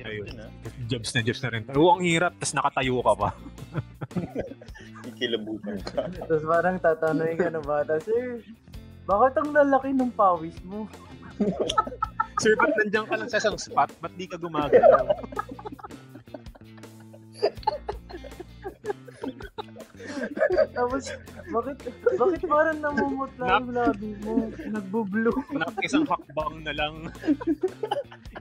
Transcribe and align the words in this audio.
Hirap 0.00 0.16
Ayun. 0.16 0.24
din, 0.32 0.40
ah. 0.40 0.50
Jobs 0.88 1.12
na 1.12 1.20
jobs 1.20 1.40
na 1.44 1.48
rin. 1.52 1.62
Oo, 1.76 1.92
ang 1.92 2.00
hirap. 2.00 2.32
Tapos 2.40 2.56
nakatayo 2.56 3.04
ka 3.04 3.12
pa. 3.12 3.28
Kikilabutan 5.04 5.76
ka. 5.84 6.08
Tapos 6.24 6.42
parang 6.48 6.76
tatanungin 6.80 7.36
ka 7.36 7.52
ng 7.52 7.66
bata, 7.68 8.00
Sir, 8.00 8.40
bakit 9.04 9.36
ang 9.36 9.52
lalaki 9.52 9.92
ng 9.92 10.08
pawis 10.16 10.56
mo? 10.64 10.88
Sir, 12.40 12.56
ba't 12.56 12.72
nandiyan 12.80 13.04
ka 13.04 13.20
lang 13.20 13.28
sa 13.28 13.36
isang 13.44 13.60
spot? 13.60 13.92
Ba't 14.00 14.16
di 14.16 14.24
ka 14.24 14.40
gumagalaw? 14.40 15.04
Tapos, 20.50 21.04
bakit, 21.52 21.76
bakit 22.16 22.40
parang 22.48 22.78
namumutla 22.80 23.60
yung 23.60 23.72
labi 23.72 24.10
mo? 24.24 24.48
Nagbo-blue. 24.52 25.38
Nak, 25.52 25.76
isang 25.84 26.08
hakbang 26.08 26.64
na 26.64 26.72
lang. 26.72 26.94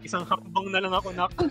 Isang 0.04 0.26
hakbang 0.26 0.72
na 0.72 0.82
lang 0.84 0.94
ako, 0.94 1.12
nak. 1.14 1.32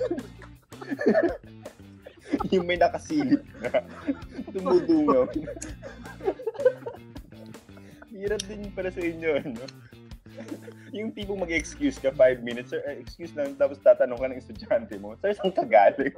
yung 2.54 2.66
may 2.68 2.77
nakasilip 2.77 3.42
ka. 3.60 3.80
Tumudungaw. 4.52 5.24
Hirap 8.18 8.42
din 8.50 8.66
pala 8.74 8.90
sa 8.90 9.00
inyo, 9.00 9.30
ano? 9.38 9.62
yung 10.95 11.10
tipong 11.12 11.42
mag-excuse 11.42 11.98
ka, 11.98 12.14
5 12.14 12.46
minutes, 12.46 12.70
sir, 12.70 12.80
eh, 12.87 13.02
excuse 13.02 13.34
lang, 13.34 13.59
tapos 13.59 13.82
tatanong 13.82 14.18
ka 14.18 14.26
ng 14.30 14.40
estudyante 14.40 14.95
mo, 14.96 15.18
sir, 15.18 15.34
saan 15.34 15.52
ka 15.52 15.66
galing? 15.66 16.15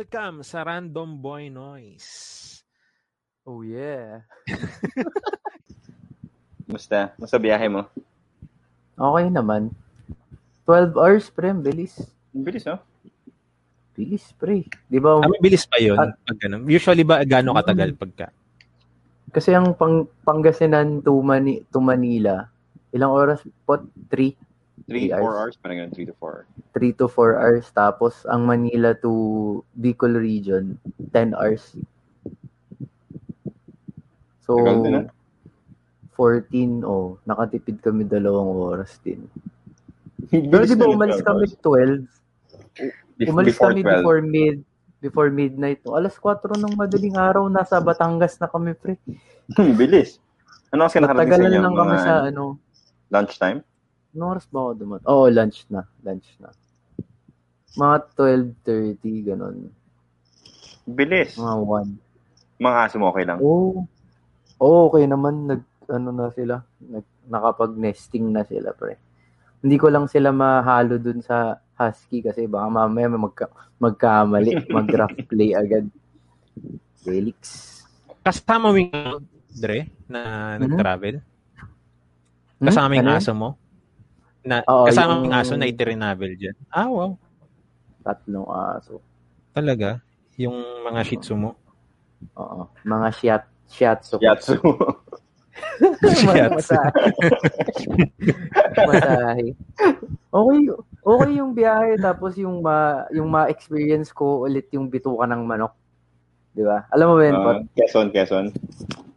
Welcome 0.00 0.40
sa 0.40 0.64
Random 0.64 1.20
Boy 1.20 1.52
Noise. 1.52 2.08
Oh 3.44 3.60
yeah. 3.60 4.24
Musta? 6.72 7.12
Musta 7.20 7.36
biyahe 7.36 7.68
mo? 7.68 7.84
Okay 8.96 9.28
naman. 9.28 9.68
12 10.64 10.96
hours, 10.96 11.28
pre. 11.28 11.52
Bilis. 11.52 12.00
Bilis, 12.32 12.64
no? 12.64 12.80
Bilis, 13.92 14.24
pre. 14.40 14.64
Di 14.88 14.96
ba? 14.96 15.20
Ah, 15.20 15.28
mabilis 15.28 15.68
pa 15.68 15.76
yun? 15.76 16.00
Ah. 16.00 16.16
Pag 16.16 16.48
ganun. 16.48 16.64
Usually 16.64 17.04
ba, 17.04 17.20
gaano 17.20 17.52
katagal 17.60 17.92
pagka? 17.92 18.32
Kasi 19.28 19.52
ang 19.52 19.76
pang, 19.76 20.08
Pangasinan 20.24 21.04
to, 21.04 21.20
Mani, 21.20 21.60
to 21.68 21.76
Manila, 21.76 22.48
ilang 22.96 23.12
oras 23.12 23.44
po? 23.68 23.76
3? 24.08 24.32
3, 24.90 24.98
4 24.98 24.98
Three 24.98 25.08
hours. 25.14 25.36
hours? 25.38 25.54
Parang 25.62 25.76
ganun, 25.78 25.94
3 25.94 26.10
to 26.10 26.14
4. 26.18 26.50
3 26.74 26.98
to 26.98 27.06
4 27.06 27.38
hours. 27.38 27.66
Tapos, 27.70 28.26
ang 28.26 28.42
Manila 28.42 28.90
to 28.98 29.12
Bicol 29.78 30.18
region, 30.18 30.74
10 31.14 31.30
hours. 31.38 31.78
So, 34.42 34.58
Tagal 34.58 34.82
din, 34.82 34.94
ah. 34.98 35.06
14, 36.18 36.82
oh, 36.84 37.16
nakatipid 37.24 37.80
kami 37.80 38.04
dalawang 38.04 38.50
oras 38.50 38.98
din. 39.00 39.24
Pero 40.28 40.68
di 40.68 40.76
ba 40.76 40.84
umalis 40.84 41.22
kami 41.24 41.48
12? 41.48 42.04
Umalis 43.24 43.56
before 43.56 43.72
kami 43.72 43.80
12. 43.80 43.88
before 43.88 44.20
mid 44.20 44.56
before 45.00 45.28
midnight. 45.32 45.80
No? 45.80 45.96
Alas 45.96 46.12
4 46.20 46.60
ng 46.60 46.76
madaling 46.76 47.16
araw, 47.16 47.48
nasa 47.48 47.80
Batangas 47.80 48.36
na 48.36 48.52
kami, 48.52 48.76
pre. 48.76 49.00
Hmm, 49.56 49.72
bilis. 49.72 50.20
Ano 50.70 50.86
kasi 50.86 51.00
nakarating 51.00 51.40
sa 51.40 51.48
inyo? 51.48 51.60
lang 51.64 51.74
kami 51.74 51.94
Mga 51.96 52.04
sa 52.04 52.14
ano. 52.28 52.44
lunchtime? 53.08 53.58
Anong 54.10 54.30
oras 54.34 54.46
ba 54.50 54.58
ako 54.60 54.70
dumat? 54.74 55.00
Oo, 55.06 55.26
oh, 55.26 55.28
lunch 55.30 55.66
na. 55.70 55.86
Lunch 56.02 56.26
na. 56.42 56.50
Mga 57.78 57.96
12.30, 58.66 59.28
ganun. 59.30 59.56
Bilis. 60.90 61.38
Mga 61.38 61.54
1. 62.58 62.58
Mga 62.58 62.78
aso 62.82 62.96
mo 62.98 63.14
okay 63.14 63.22
lang? 63.22 63.38
Oo. 63.38 63.86
Oh, 64.58 64.90
okay 64.90 65.06
naman. 65.06 65.46
Nag, 65.46 65.62
ano 65.86 66.10
na 66.10 66.34
sila. 66.34 66.58
Nag, 66.82 67.06
nakapag-nesting 67.30 68.26
na 68.34 68.42
sila, 68.42 68.74
pre. 68.74 68.98
Hindi 69.62 69.76
ko 69.78 69.86
lang 69.92 70.10
sila 70.10 70.34
mahalo 70.34 70.98
dun 70.98 71.22
sa 71.22 71.54
Husky 71.78 72.20
kasi 72.20 72.44
baka 72.50 72.66
mamaya 72.68 73.06
may 73.06 73.20
magka, 73.20 73.46
magkamali. 73.78 74.52
Mag-rough 74.76 75.16
play 75.30 75.54
agad. 75.54 75.86
Felix. 77.00 77.38
Kasama 78.20 78.74
mo 78.74 78.76
yung 78.76 79.24
Dre, 79.50 79.88
na 80.10 80.20
Mhm. 80.58 80.60
nag-travel? 80.66 81.14
Hmm? 82.60 82.66
Kasama 82.66 82.98
yung 82.98 83.06
Ano 83.08 83.16
aso 83.16 83.32
mo? 83.32 83.48
Na, 84.40 84.64
Oo, 84.64 84.88
kasama 84.88 85.20
yung- 85.20 85.34
aso 85.36 85.52
na 85.56 85.68
itinavel 85.68 86.32
dyan? 86.36 86.56
Ah, 86.72 86.88
wow. 86.88 87.12
Tatlong 88.00 88.48
aso. 88.48 89.04
Talaga? 89.52 90.00
Yung 90.40 90.56
mga 90.88 91.00
shih 91.04 91.20
tzu 91.20 91.36
mo? 91.36 91.52
Oo. 92.40 92.68
Mga 92.84 93.08
shiat, 93.12 93.42
shiatsu. 93.68 94.16
Yatsu. 94.20 94.56
Shiatsu. 94.56 94.64
Masahe. 96.56 96.92
Masahe. 98.80 99.46
Okay, 100.30 100.60
okay 101.04 101.32
yung 101.36 101.52
biyahe 101.52 102.00
tapos 102.00 102.38
yung 102.40 102.64
ma, 102.64 103.04
yung 103.12 103.28
ma-experience 103.28 104.14
ko 104.14 104.46
ulit 104.48 104.70
yung 104.72 104.88
bituka 104.88 105.28
ng 105.28 105.42
manok. 105.44 105.74
'Di 106.54 106.64
ba? 106.64 106.86
Alam 106.94 107.06
mo 107.12 107.14
ba 107.18 107.24
yun? 107.26 107.34
Ah, 107.36 107.60
Quezon, 107.76 108.08
Quezon. 108.14 108.46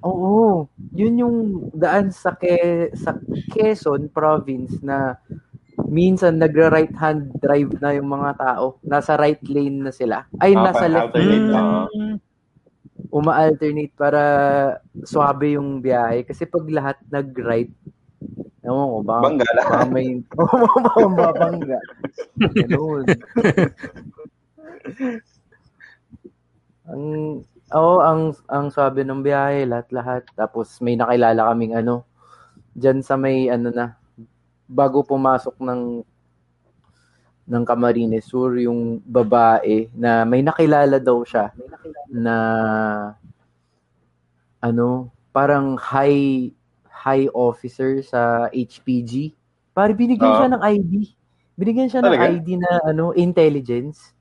Oo. 0.03 0.67
Yun 0.91 1.15
yung 1.17 1.37
daan 1.71 2.11
sa 2.11 2.35
ke, 2.35 2.53
sa 2.93 3.15
Quezon 3.49 4.11
province 4.11 4.77
na 4.79 5.15
minsan 5.87 6.37
nagra-right 6.37 6.93
hand 6.93 7.31
drive 7.39 7.71
na 7.79 7.95
yung 7.95 8.07
mga 8.07 8.35
tao. 8.35 8.77
Nasa 8.83 9.15
right 9.15 9.39
lane 9.47 9.79
na 9.79 9.91
sila. 9.91 10.27
Ay, 10.37 10.53
Ah, 10.53 10.63
nasa 10.65 10.85
left 10.85 11.11
alternate, 11.11 11.31
lane 11.31 11.49
na. 11.49 11.59
ah. 11.59 11.87
Uma-alternate 13.09 13.93
para 13.93 14.21
swabe 15.03 15.55
yung 15.55 15.79
biyahe. 15.79 16.23
Kasi 16.23 16.45
pag 16.45 16.65
lahat 16.67 16.97
nag-right, 17.07 17.69
ewan 18.61 18.85
ko, 18.89 18.97
baka, 19.01 19.21
Bangga 19.23 19.47
lang. 19.49 19.65
baka 19.65 19.85
may 19.87 20.07
mababangga. 20.97 21.79
Ganun. 22.37 23.05
ang 26.83 27.05
Oo, 27.73 28.03
ang 28.05 28.35
ang 28.51 28.67
sabi 28.69 29.01
ng 29.01 29.21
biyahe, 29.25 29.65
lahat-lahat. 29.65 30.29
Tapos 30.37 30.77
may 30.83 30.93
nakilala 30.99 31.49
kaming 31.49 31.73
ano, 31.79 32.05
diyan 32.77 32.99
sa 33.05 33.15
may 33.19 33.47
ano 33.49 33.69
na 33.73 33.85
bago 34.69 35.03
pumasok 35.05 35.55
ng 35.61 35.81
ng 37.47 37.63
Camarines 37.67 38.23
Sur 38.23 38.55
yung 38.55 39.03
babae 39.03 39.91
na 39.91 40.23
may 40.23 40.39
nakilala 40.39 40.95
daw 40.99 41.27
siya 41.27 41.51
na 42.07 42.35
ano, 44.61 45.09
parang 45.33 45.79
high 45.79 46.51
high 46.87 47.27
officer 47.33 47.99
sa 48.05 48.47
HPG. 48.53 49.33
Pare 49.73 49.91
binigyan 49.97 50.31
Ah. 50.31 50.37
siya 50.37 50.49
ng 50.53 50.63
ID. 50.63 50.93
Binigyan 51.57 51.89
siya 51.89 52.01
ng 52.05 52.15
Talaga? 52.15 52.29
ID 52.37 52.47
na 52.59 52.71
ano, 52.85 53.11
intelligence. 53.17 54.13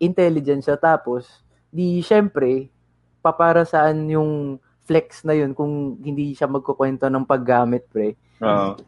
Intelligence 0.00 0.66
siya 0.68 0.78
tapos 0.78 1.42
di 1.68 2.00
syempre 2.00 2.72
papara 3.20 3.66
saan 3.66 4.08
yung 4.08 4.56
flex 4.88 5.20
na 5.28 5.36
yun 5.36 5.52
kung 5.52 6.00
hindi 6.00 6.32
siya 6.32 6.48
magkukwento 6.48 7.04
ng 7.12 7.28
paggamit 7.28 7.84
pre. 7.92 8.16
Oo. 8.40 8.80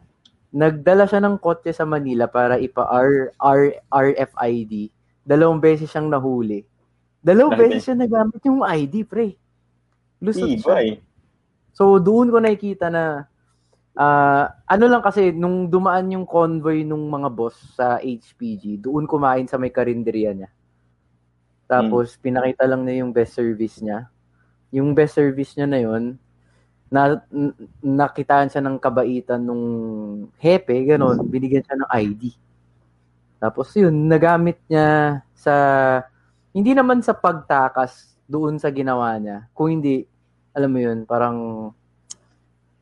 Nagdala 0.51 1.05
siya 1.05 1.21
ng 1.21 1.37
kotse 1.37 1.71
sa 1.71 1.85
Manila 1.85 2.25
para 2.25 2.57
ipa 2.57 2.83
R, 2.89 3.31
R, 3.37 3.63
RFID. 3.87 4.89
Dalawang 5.21 5.61
beses 5.61 5.87
siyang 5.87 6.09
nahuli. 6.09 6.65
Dalawang 7.21 7.53
Dahil- 7.53 7.77
beses 7.77 7.85
siya 7.85 7.95
nagamit 7.95 8.41
yung 8.43 8.65
ID, 8.65 9.05
pre. 9.05 9.37
Lusot 10.17 10.57
siya. 10.57 10.81
Ibay. 10.81 10.87
So, 11.71 12.01
doon 12.01 12.33
ko 12.33 12.41
nakikita 12.41 12.89
na 12.89 13.29
ah, 13.95 14.49
ano 14.65 14.85
lang 14.89 15.05
kasi, 15.05 15.29
nung 15.31 15.69
dumaan 15.69 16.09
yung 16.11 16.25
convoy 16.25 16.81
nung 16.81 17.07
mga 17.07 17.29
boss 17.29 17.55
sa 17.77 18.01
HPG, 18.01 18.81
doon 18.81 19.05
kumain 19.05 19.45
sa 19.45 19.61
may 19.61 19.69
karinderya 19.69 20.33
niya. 20.33 20.49
Tapos, 21.71 22.19
pinakita 22.19 22.67
lang 22.67 22.83
niya 22.83 23.07
yung 23.07 23.15
best 23.15 23.39
service 23.39 23.79
niya. 23.79 24.11
Yung 24.75 24.91
best 24.91 25.15
service 25.15 25.55
niya 25.55 25.67
na 25.71 25.79
yun, 25.79 26.19
na, 26.91 27.23
n- 27.31 27.55
nakitaan 27.79 28.51
siya 28.51 28.59
ng 28.59 28.75
kabaitan 28.75 29.39
nung 29.39 29.63
hepe, 30.35 30.75
ganun, 30.83 31.23
binigyan 31.23 31.63
siya 31.63 31.79
ng 31.79 31.89
ID. 31.95 32.35
Tapos 33.39 33.71
yun, 33.73 33.95
nagamit 34.11 34.59
niya 34.67 35.23
sa, 35.31 35.53
hindi 36.51 36.75
naman 36.75 36.99
sa 36.99 37.15
pagtakas 37.15 38.19
doon 38.27 38.59
sa 38.59 38.67
ginawa 38.67 39.15
niya. 39.15 39.47
Kung 39.55 39.71
hindi, 39.71 40.03
alam 40.51 40.69
mo 40.69 40.79
yun, 40.83 41.07
parang, 41.07 41.37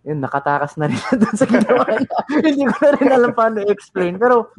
yun, 0.01 0.17
nakatakas 0.17 0.73
na 0.81 0.89
rin 0.89 0.97
doon 1.21 1.35
sa 1.37 1.45
ginawa 1.45 1.85
niya. 1.93 2.19
hindi 2.41 2.65
ko 2.65 2.75
na 2.81 2.91
rin 2.97 3.09
alam 3.13 3.31
paano 3.37 3.61
i-explain. 3.61 4.17
Pero, 4.17 4.49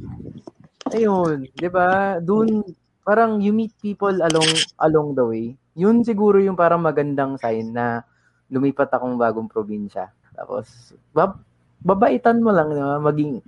ayun, 0.94 1.50
di 1.50 1.68
ba, 1.68 2.22
doon, 2.22 2.62
parang 3.10 3.42
you 3.42 3.50
meet 3.50 3.74
people 3.82 4.14
along 4.14 4.50
along 4.78 5.18
the 5.18 5.26
way. 5.26 5.58
yun 5.74 6.06
siguro 6.06 6.38
yung 6.38 6.54
parang 6.54 6.78
magandang 6.78 7.34
sign 7.42 7.74
na 7.74 8.06
lumipat 8.46 8.94
akong 8.94 9.18
bagong 9.18 9.50
probinsya. 9.50 10.14
Tapos, 10.34 10.94
bab 11.14 11.38
babaitan 11.80 12.44
mo 12.44 12.52
lang, 12.54 12.74
diba? 12.74 12.98
maging, 13.00 13.40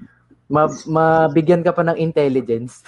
ma 0.48 0.66
mabigyan 0.88 1.62
ka 1.62 1.72
pa 1.76 1.84
ng 1.84 2.00
intelligence. 2.00 2.82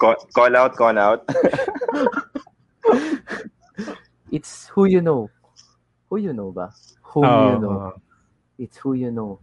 call, 0.00 0.16
call 0.36 0.54
out, 0.54 0.76
call 0.76 0.98
out. 0.98 1.24
It's 4.30 4.70
who 4.70 4.86
you 4.86 5.02
know. 5.02 5.26
Who 6.06 6.22
you 6.22 6.30
know 6.30 6.54
ba? 6.54 6.70
Whom 7.14 7.26
Oo. 7.26 7.46
you 7.50 7.58
know. 7.58 7.78
It's 8.60 8.76
who 8.78 8.94
you 8.94 9.10
know. 9.10 9.42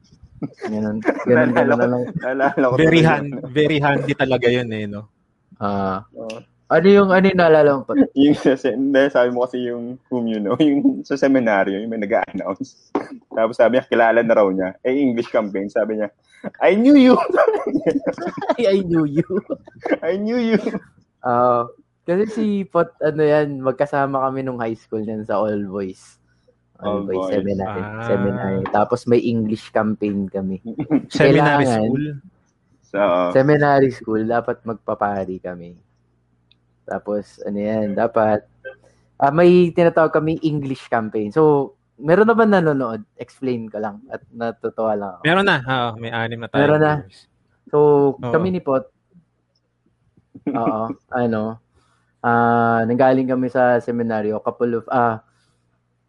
Ganun, 0.70 0.98
ganun, 1.26 1.52
ganun 1.54 1.78
na 1.80 1.88
lang. 1.90 2.04
Naalala 2.22 2.64
ko. 2.70 2.76
Very 2.78 3.02
hand, 3.02 3.30
very 3.50 3.78
handy 3.82 4.14
talaga 4.14 4.48
yun 4.50 4.70
eh, 4.70 4.86
no? 4.86 5.10
Ah, 5.58 6.06
Oo. 6.14 6.46
ano 6.70 6.88
yung, 6.88 7.10
ano 7.10 7.26
yung 7.26 7.40
naalala 7.42 7.70
mo 7.78 7.82
pa? 7.90 7.94
yung 8.22 8.38
sa, 8.38 8.54
sabi 8.54 9.30
mo 9.34 9.50
kasi 9.50 9.66
yung 9.66 9.98
whom 10.14 10.30
you 10.30 10.38
know, 10.38 10.54
yung 10.62 11.02
sa 11.02 11.18
seminaryo, 11.18 11.82
yung 11.82 11.90
may 11.90 12.02
nag-announce. 12.02 12.94
Tapos 13.34 13.58
sabi 13.58 13.78
niya, 13.78 13.90
kilala 13.90 14.22
na 14.22 14.36
raw 14.38 14.48
niya. 14.50 14.78
Eh, 14.86 14.94
English 14.94 15.34
campaign. 15.34 15.74
Sabi 15.74 15.98
niya, 15.98 16.14
I 16.62 16.78
knew 16.78 16.94
you! 16.94 17.18
I 18.62 18.86
knew 18.86 19.10
you. 19.10 19.26
I 20.06 20.22
knew 20.22 20.38
you! 20.38 20.62
Ah, 21.26 21.66
kasi 22.06 22.24
si 22.30 22.46
Pot, 22.64 22.94
ano 23.02 23.26
yan, 23.26 23.60
magkasama 23.60 24.22
kami 24.30 24.46
nung 24.46 24.62
high 24.62 24.78
school 24.78 25.02
yan 25.02 25.26
sa 25.26 25.42
All 25.42 25.66
Boys. 25.66 26.22
All, 26.80 27.02
All 27.02 27.10
Boys, 27.10 27.18
Boys. 27.18 27.32
Seminary. 27.34 27.82
Ah. 27.82 28.06
Seminary. 28.06 28.64
Tapos 28.70 29.00
may 29.10 29.22
English 29.22 29.74
campaign 29.74 30.30
kami. 30.30 30.62
Seminary 31.10 31.66
Kailangan. 31.66 31.82
school. 31.82 32.06
So, 32.88 32.98
uh, 33.04 33.30
Seminary 33.36 33.92
school, 33.92 34.22
dapat 34.24 34.64
magpapari 34.64 35.44
kami. 35.44 35.76
Tapos, 36.88 37.44
ano 37.44 37.60
yan, 37.60 37.98
dapat, 37.98 38.48
ah, 39.20 39.34
may 39.34 39.76
tinatawag 39.76 40.16
kami 40.16 40.40
English 40.40 40.88
campaign. 40.88 41.36
So, 41.36 41.76
meron 42.00 42.30
na 42.30 42.38
ba 42.38 42.48
nanonood? 42.48 43.04
Explain 43.20 43.68
ko 43.68 43.82
lang 43.82 44.06
at 44.08 44.24
natutuwa 44.32 44.94
lang 44.96 45.10
ako. 45.20 45.22
Meron 45.28 45.48
na. 45.50 45.58
Oo, 45.66 45.90
may 46.00 46.12
anim 46.14 46.40
na 46.40 46.48
tayo. 46.48 46.62
Meron 46.64 46.82
na. 46.82 46.94
So, 47.68 47.78
Oo. 48.16 48.32
kami 48.32 48.56
ni 48.56 48.62
Pot, 48.64 48.88
oo, 50.48 50.88
ano, 51.12 51.60
ah 52.24 52.82
nanggaling 52.88 53.28
kami 53.30 53.52
sa 53.52 53.84
seminaryo 53.84 54.40
couple 54.40 54.80
of, 54.80 54.86
ah, 54.88 55.27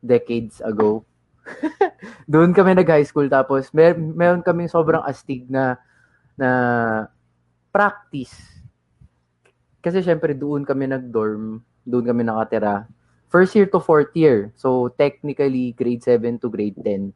decades 0.03 0.61
ago. 0.63 1.05
Doon 2.33 2.53
kami 2.53 2.77
nag-high 2.77 3.07
school 3.09 3.27
tapos 3.27 3.73
mer 3.73 3.97
meron 3.97 4.45
kami 4.45 4.69
sobrang 4.69 5.01
astig 5.03 5.49
na 5.49 5.81
na 6.39 6.51
practice. 7.73 8.35
Kasi 9.79 10.03
syempre 10.03 10.35
doon 10.35 10.67
kami 10.67 10.91
nag-dorm, 10.91 11.63
doon 11.87 12.05
kami 12.05 12.23
nakatira. 12.27 12.87
First 13.29 13.55
year 13.55 13.69
to 13.69 13.79
fourth 13.81 14.13
year. 14.17 14.51
So 14.57 14.89
technically 14.97 15.77
grade 15.77 16.03
7 16.03 16.41
to 16.41 16.49
grade 16.49 16.77
10. 16.81 17.13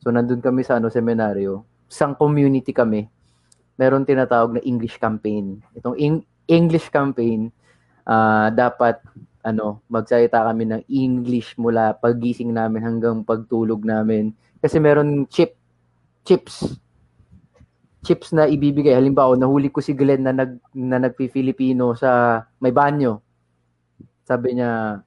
So 0.00 0.12
nandun 0.12 0.44
kami 0.44 0.62
sa 0.62 0.76
ano 0.76 0.92
seminaryo. 0.92 1.64
Isang 1.88 2.14
community 2.14 2.70
kami. 2.70 3.08
Meron 3.76 4.04
tinatawag 4.04 4.56
na 4.56 4.62
English 4.64 5.00
campaign. 5.00 5.60
Itong 5.76 5.96
Eng- 5.96 6.26
English 6.46 6.88
campaign 6.92 7.50
ah 8.06 8.54
dapat 8.54 9.02
ano, 9.46 9.86
magsalita 9.86 10.42
kami 10.42 10.66
ng 10.66 10.82
English 10.90 11.54
mula 11.54 11.94
paggising 11.94 12.50
namin 12.50 12.82
hanggang 12.82 13.22
pagtulog 13.22 13.86
namin. 13.86 14.34
Kasi 14.58 14.82
meron 14.82 15.30
chip, 15.30 15.54
chips, 16.26 16.74
chips 18.02 18.34
na 18.34 18.50
ibibigay. 18.50 18.98
Halimbawa, 18.98 19.38
nahuli 19.38 19.70
ko 19.70 19.78
si 19.78 19.94
Glenn 19.94 20.26
na, 20.26 20.34
nag, 20.34 20.58
na 20.74 20.98
nagpi-Filipino 20.98 21.94
sa 21.94 22.42
may 22.58 22.74
banyo. 22.74 23.22
Sabi 24.26 24.58
niya, 24.58 24.98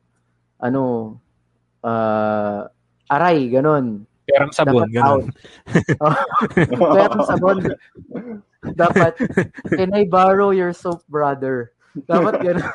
ano, 0.64 0.84
ah, 1.84 2.64
aray, 3.12 3.52
ganon. 3.52 4.08
Perang 4.24 4.54
sabon, 4.56 4.88
Dapat 4.88 4.96
ganun. 4.96 5.24
Perang 6.80 7.24
sabon. 7.30 7.58
Dapat, 8.64 9.14
can 9.76 9.92
I 9.92 10.08
borrow 10.08 10.56
your 10.56 10.72
soap, 10.72 11.04
brother? 11.12 11.76
Dapat 11.96 12.34
ganon. 12.46 12.70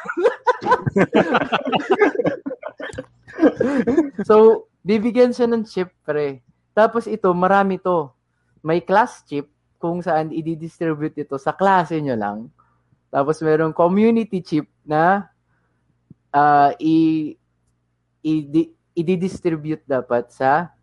so, 4.28 4.66
bibigyan 4.82 5.32
siya 5.34 5.46
ng 5.50 5.64
chip, 5.66 5.90
pre. 6.02 6.42
Tapos 6.74 7.06
ito, 7.06 7.30
marami 7.34 7.78
to. 7.78 8.10
May 8.64 8.82
class 8.82 9.22
chip 9.28 9.50
kung 9.78 10.00
saan 10.00 10.32
i-distribute 10.32 11.14
ito 11.20 11.36
sa 11.36 11.52
klase 11.52 12.00
nyo 12.00 12.16
lang. 12.16 12.38
Tapos 13.12 13.38
merong 13.44 13.76
community 13.76 14.40
chip 14.42 14.66
na 14.82 15.28
ah, 16.34 16.72
i, 16.82 17.30
i, 18.24 18.32
i-distribute 18.96 19.84
dapat 19.86 20.32
sa 20.34 20.74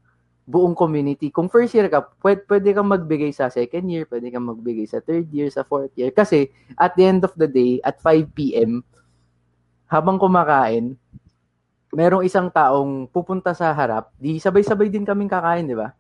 buong 0.45 0.73
community. 0.73 1.29
Kung 1.29 1.47
first 1.47 1.77
year 1.77 1.87
ka, 1.87 2.09
pwede, 2.19 2.43
pwede 2.49 2.67
kang 2.73 2.89
magbigay 2.89 3.31
sa 3.31 3.47
second 3.47 3.85
year, 3.87 4.03
pwede 4.09 4.33
kang 4.33 4.45
magbigay 4.45 4.89
sa 4.89 4.99
third 4.99 5.29
year, 5.31 5.47
sa 5.53 5.63
fourth 5.63 5.93
year. 5.95 6.09
Kasi 6.11 6.49
at 6.75 6.97
the 6.97 7.05
end 7.05 7.21
of 7.23 7.31
the 7.37 7.47
day, 7.47 7.77
at 7.85 8.01
5 8.01 8.33
p.m., 8.33 8.81
habang 9.91 10.15
kumakain, 10.15 10.95
merong 11.91 12.23
isang 12.23 12.47
taong 12.47 13.11
pupunta 13.11 13.51
sa 13.51 13.75
harap, 13.75 14.15
di 14.15 14.39
sabay-sabay 14.39 14.87
din 14.87 15.03
kaming 15.03 15.27
kakain, 15.27 15.67
di 15.67 15.75
ba? 15.75 15.91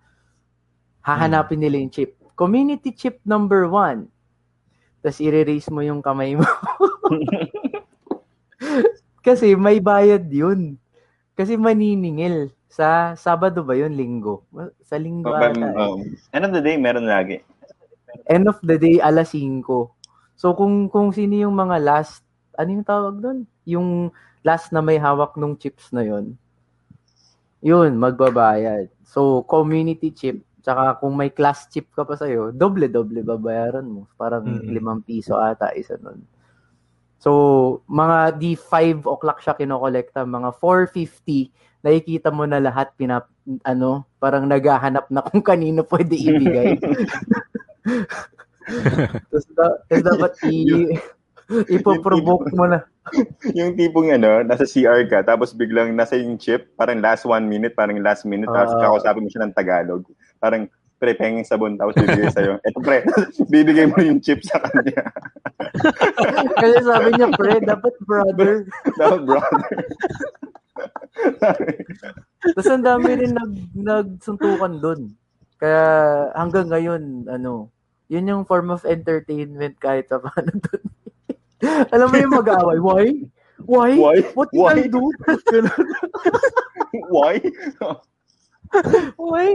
Hahanapin 1.03 1.59
nila 1.59 1.81
yung 1.81 1.91
chip. 1.91 2.15
Community 2.39 2.95
chip 2.95 3.19
number 3.27 3.67
one. 3.67 4.07
Tapos 5.01 5.19
i-erase 5.19 5.67
mo 5.73 5.81
yung 5.81 5.99
kamay 5.99 6.37
mo. 6.37 6.45
Kasi 9.25 9.57
may 9.57 9.81
bayad 9.81 10.29
yun. 10.29 10.77
Kasi 11.33 11.57
maniningil. 11.57 12.53
Sa 12.71 13.11
Sabado 13.19 13.67
ba 13.67 13.75
yun? 13.75 13.91
Linggo? 13.91 14.47
Sa 14.81 14.95
linggo 14.95 15.35
ata. 15.35 15.51
eh. 15.51 15.75
um, 15.75 15.99
end 16.31 16.45
of 16.47 16.55
the 16.55 16.63
day, 16.63 16.79
meron 16.79 17.03
lagi. 17.03 17.43
End 18.31 18.47
of 18.47 18.57
the 18.63 18.79
day, 18.79 19.03
alas 19.03 19.35
5. 19.35 19.91
So 20.39 20.55
kung 20.55 20.87
kung 20.87 21.11
sino 21.11 21.35
yung 21.35 21.53
mga 21.53 21.83
last, 21.83 22.23
ano 22.55 22.69
yung 22.71 22.87
tawag 22.87 23.19
doon? 23.19 23.39
Yung 23.67 23.89
last 24.41 24.71
na 24.71 24.79
may 24.79 24.95
hawak 24.95 25.35
nung 25.35 25.59
chips 25.59 25.91
na 25.91 26.01
yon 26.01 26.39
yun, 27.61 27.93
magbabayad. 27.93 28.89
So, 29.05 29.45
community 29.45 30.09
chip, 30.09 30.41
tsaka 30.65 30.97
kung 30.97 31.13
may 31.13 31.29
class 31.29 31.69
chip 31.69 31.93
ka 31.93 32.01
pa 32.01 32.17
sa'yo, 32.17 32.49
doble-doble 32.49 33.21
babayaran 33.21 33.85
mo. 33.85 34.09
Parang 34.17 34.65
Mm. 34.65 34.65
limang 34.65 35.05
piso 35.05 35.37
ata 35.37 35.69
isa 35.77 35.93
nun. 36.01 36.25
So, 37.21 37.31
mga 37.85 38.41
di 38.41 38.57
5 38.57 39.05
o'clock 39.05 39.45
siya 39.45 39.53
kinokolekta, 39.53 40.25
mga 40.25 40.57
4.50, 40.57 41.53
nakikita 41.81 42.29
mo 42.29 42.45
na 42.45 42.61
lahat 42.61 42.93
pinap, 42.95 43.29
ano, 43.65 44.05
parang 44.21 44.45
naghahanap 44.45 45.09
na 45.09 45.25
kung 45.25 45.41
kanino 45.41 45.81
pwede 45.85 46.13
ibigay. 46.17 46.77
Tapos, 48.71 49.45
da, 49.57 49.65
tapos 49.89 50.03
dapat 50.05 50.31
i, 50.47 50.87
ipoprovoke 51.75 52.53
mo 52.55 52.69
na. 52.69 52.85
yung 53.57 53.73
tipong 53.75 54.13
ano, 54.13 54.45
nasa 54.45 54.63
CR 54.63 55.03
ka, 55.09 55.25
tapos 55.25 55.51
biglang 55.51 55.91
nasa 55.91 56.15
yung 56.15 56.37
chip, 56.37 56.71
parang 56.77 57.01
last 57.01 57.25
one 57.25 57.49
minute, 57.49 57.73
parang 57.73 57.97
last 57.99 58.23
minute, 58.23 58.47
tapos 58.47 58.77
Ah. 58.77 58.87
kakausapin 58.87 59.25
mo 59.25 59.29
siya 59.33 59.43
ng 59.43 59.55
Tagalog. 59.57 60.05
Parang, 60.37 60.69
pre, 61.01 61.17
penging 61.17 61.43
sabon, 61.43 61.75
tapos 61.75 61.97
bibigay 61.97 62.29
sa'yo. 62.29 62.61
Eto, 62.69 62.79
pre, 62.79 63.01
bibigay 63.49 63.89
mo 63.89 63.97
yung 63.99 64.21
chip 64.21 64.39
sa 64.45 64.61
kanya. 64.61 65.03
Kasi 66.61 66.77
sabi 66.85 67.09
niya, 67.17 67.27
pre, 67.33 67.57
dapat 67.65 67.93
brother. 68.05 68.63
Dapat, 68.95 69.19
brother. 69.25 69.65
Tapos 72.41 72.67
ang 72.67 72.85
dami 72.85 73.09
rin 73.15 73.33
nag, 73.35 73.53
nagsuntukan 73.75 74.73
doon. 74.79 75.01
Kaya 75.61 75.83
hanggang 76.33 76.71
ngayon, 76.71 77.29
ano, 77.29 77.69
yun 78.11 78.27
yung 78.27 78.47
form 78.47 78.73
of 78.73 78.83
entertainment 78.83 79.77
kahit 79.79 80.09
pa 80.09 80.19
paano 80.19 80.51
doon. 80.51 80.83
Alam 81.93 82.07
mo 82.09 82.15
yung 82.17 82.35
mag-aaway, 82.35 82.79
why? 82.81 83.05
Why? 83.61 83.91
Why? 83.93 84.17
What 84.33 84.49
did 84.49 84.59
Why? 84.59 84.73
I 84.73 84.87
do? 84.89 85.03
Why? 87.13 87.35
Why? 89.21 89.47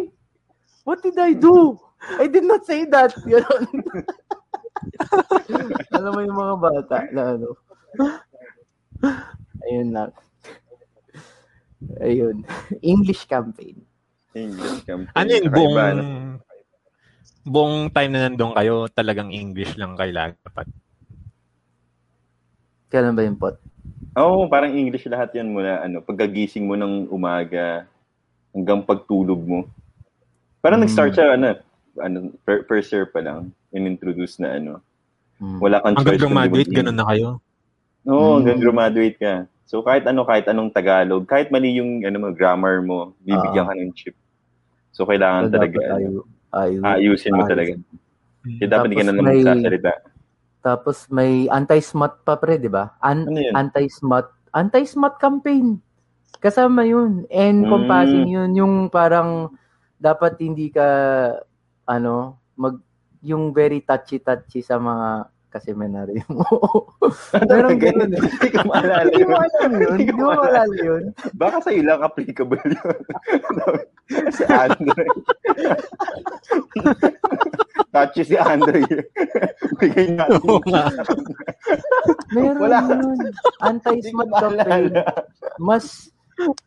What 0.87 1.03
did 1.03 1.19
I 1.19 1.35
do? 1.35 1.75
I 2.23 2.31
did 2.31 2.47
not 2.47 2.63
say 2.63 2.87
that. 2.87 3.11
Ganun. 3.27 3.67
Alam 5.91 6.11
mo 6.15 6.21
yung 6.23 6.39
mga 6.39 6.57
bata 6.63 6.97
na 7.11 7.23
ano. 7.35 7.59
Ayun 9.67 9.91
lang. 9.91 10.15
Ayun. 12.01 12.43
English 12.83 13.29
campaign. 13.29 13.77
English 14.33 14.85
campaign. 14.85 15.17
Ano 15.17 15.29
yun, 15.31 15.45
Kakaiba, 15.49 15.57
buong, 15.57 15.77
ano? 15.77 16.03
buong 17.47 17.77
time 17.93 18.11
na 18.13 18.21
nandun 18.29 18.53
kayo, 18.57 18.89
talagang 18.91 19.31
English 19.33 19.77
lang 19.77 19.95
kailangan 19.97 20.37
dapat. 20.43 20.67
Kailan 22.89 23.15
ba 23.17 23.23
yung 23.27 23.39
pot? 23.39 23.57
Oo, 24.17 24.45
oh, 24.45 24.49
parang 24.49 24.73
English 24.73 25.05
lahat 25.11 25.35
yan 25.37 25.53
mula, 25.53 25.85
ano, 25.85 26.01
pagkagising 26.01 26.65
mo 26.65 26.73
ng 26.79 27.13
umaga 27.13 27.85
hanggang 28.57 28.81
pagtulog 28.81 29.41
mo. 29.43 29.61
Parang 30.65 30.81
Hmm. 30.81 30.89
nag-start 30.89 31.13
siya, 31.13 31.37
ano, 31.37 31.61
ano, 32.01 32.17
first 32.45 32.89
year 32.93 33.05
pa 33.05 33.21
lang, 33.21 33.53
in-introduce 33.73 34.41
na, 34.41 34.57
ano, 34.57 34.81
Hmm. 35.37 35.61
wala 35.61 35.85
kang 35.85 36.01
Hanggang 36.01 36.17
choice. 36.17 36.25
kundi 36.25 36.33
graduate, 36.33 36.73
ganun 36.73 36.97
na 36.97 37.07
kayo. 37.13 37.29
Oo, 38.09 38.25
Mm. 38.25 38.37
hanggang 38.41 38.61
graduate 38.65 39.17
ka. 39.21 39.35
So 39.67 39.83
kahit 39.83 40.07
ano, 40.07 40.23
kahit 40.23 40.47
anong 40.47 40.71
Tagalog, 40.71 41.27
kahit 41.27 41.51
mali 41.51 41.75
yung 41.77 42.01
ano 42.01 42.17
mo, 42.17 42.29
grammar 42.31 42.81
mo, 42.81 43.19
bibigyan 43.21 43.67
ka 43.67 43.75
ng 43.75 43.93
chip. 43.93 44.15
So 44.95 45.03
kailangan 45.05 45.51
So, 45.51 45.53
talaga, 45.53 45.79
ano, 45.85 45.97
ayu- 45.99 46.27
ayu- 46.55 46.83
ayusin 46.87 47.35
mo 47.35 47.43
ayusin. 47.43 47.51
talaga. 47.51 47.73
Kaya 48.47 48.69
dapat 48.71 48.87
hindi 48.87 48.97
ka 48.97 49.05
na 49.05 49.13
may- 49.13 49.25
magsasalita. 49.43 49.93
Tapos 50.63 50.97
may 51.09 51.33
anti-smut 51.47 52.23
pa 52.23 52.39
pre, 52.39 52.57
di 52.57 52.67
ba? 52.67 52.95
An- 52.99 53.27
Ano 53.27 53.39
yun? 53.39 53.53
Anti-smut. 53.53 54.27
Anti-smut 54.51 55.15
campaign. 55.17 55.83
Kasama 56.39 56.83
yun. 56.83 57.27
Encompassing 57.29 58.27
Mm. 58.27 58.33
yun. 58.33 58.51
Yung 58.57 58.75
parang 58.87 59.51
dapat 59.97 60.39
hindi 60.39 60.71
ka, 60.71 60.87
ano, 61.85 62.39
mag, 62.55 62.79
yung 63.21 63.51
very 63.51 63.79
touchy-touchy 63.81 64.63
sa 64.63 64.79
mga 64.79 65.27
kaseminaryo 65.57 66.21
mo. 66.37 66.45
Meron 67.49 67.81
ganun 67.81 68.13
eh. 68.13 68.21
Hindi 68.29 68.49
ko 68.53 68.61
maalala 68.69 69.09
Hindi 69.09 69.19
yun. 69.19 69.29
mo 69.29 69.37
alam 69.41 69.71
yun. 69.73 69.97
Hindi 69.97 70.13
mo 70.13 70.25
maalala 70.29 70.77
yun. 70.77 71.03
Baka 71.33 71.57
sa'yo 71.65 71.83
lang 71.83 72.01
applicable 72.05 72.61
yun. 72.61 73.01
si 74.37 74.45
Andre. 74.45 75.05
Touchy 77.89 78.23
si 78.23 78.37
Andre. 78.37 78.85
Bigay 79.81 80.13
natin. 80.13 80.61
Meron 82.37 82.57
Wala. 82.61 82.79
yun. 82.85 83.19
Anti-smut 83.65 84.29
Hindi 84.29 84.37
campaign. 84.37 84.93
mas 85.57 86.13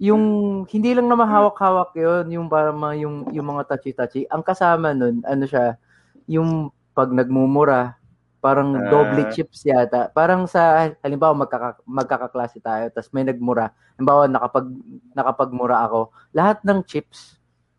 yung 0.01 0.23
hindi 0.65 0.97
lang 0.97 1.05
na 1.05 1.13
mahawak-hawak 1.13 1.93
yun, 1.93 2.25
yung 2.33 2.47
para 2.49 2.73
mga 2.73 3.05
yung 3.05 3.15
yung 3.29 3.47
mga 3.47 3.69
touchy-touchy. 3.69 4.25
Ang 4.27 4.41
kasama 4.41 4.97
nun, 4.97 5.21
ano 5.21 5.45
siya, 5.45 5.77
yung 6.25 6.73
pag 6.97 7.13
nagmumura, 7.13 7.98
parang 8.39 8.71
Ah. 8.75 8.87
doble 8.87 9.27
chips 9.31 9.63
yata. 9.63 10.07
Parang 10.09 10.47
sa 10.47 10.91
halimbawa 11.03 11.35
magkaka, 11.35 11.83
magkakaklase 11.83 12.59
tayo, 12.59 12.87
tapos 12.89 13.11
may 13.11 13.23
nagmura. 13.23 13.69
Halimbawa 13.95 14.25
nakapag 14.25 14.67
nakapagmura 15.11 15.77
ako, 15.83 16.09
lahat 16.31 16.63
ng 16.63 16.79
chips 16.83 17.35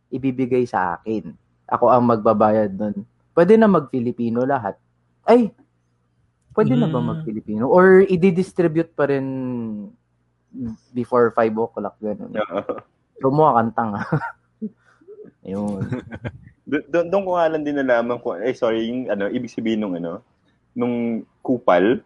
ibibigay 0.09 0.69
sa 0.69 1.00
akin. 1.00 1.33
Ako 1.64 1.88
ang 1.88 2.05
magbabayad 2.05 2.76
nun. 2.76 3.07
Pwede 3.33 3.57
na 3.57 3.71
mag-Filipino 3.71 4.43
lahat. 4.45 4.76
Ay, 5.25 5.55
pwede 6.52 6.75
na 6.75 6.90
ba 6.90 6.99
Mm. 7.00 7.09
mag-Filipino? 7.14 7.64
Or 7.71 8.02
i-distribute 8.02 8.93
pa 8.93 9.07
rin 9.07 9.26
before 10.90 11.31
5 11.31 11.55
o'clock, 11.55 11.95
kang 13.55 13.73
tanga. 13.73 14.02
Ayun. 15.47 15.81
Do- 16.71 16.87
do- 16.87 17.07
Doon 17.07 17.25
ko 17.26 17.31
nga 17.35 17.50
lang 17.50 17.67
din 17.67 17.75
nalaman 17.75 18.23
ko, 18.23 18.38
eh 18.38 18.55
sorry, 18.55 18.87
yung 18.87 19.11
ano, 19.11 19.26
ibig 19.26 19.50
sabihin 19.50 19.83
nung 19.83 19.99
ano, 19.99 20.23
nung 20.74 21.26
kupal. 21.40 22.02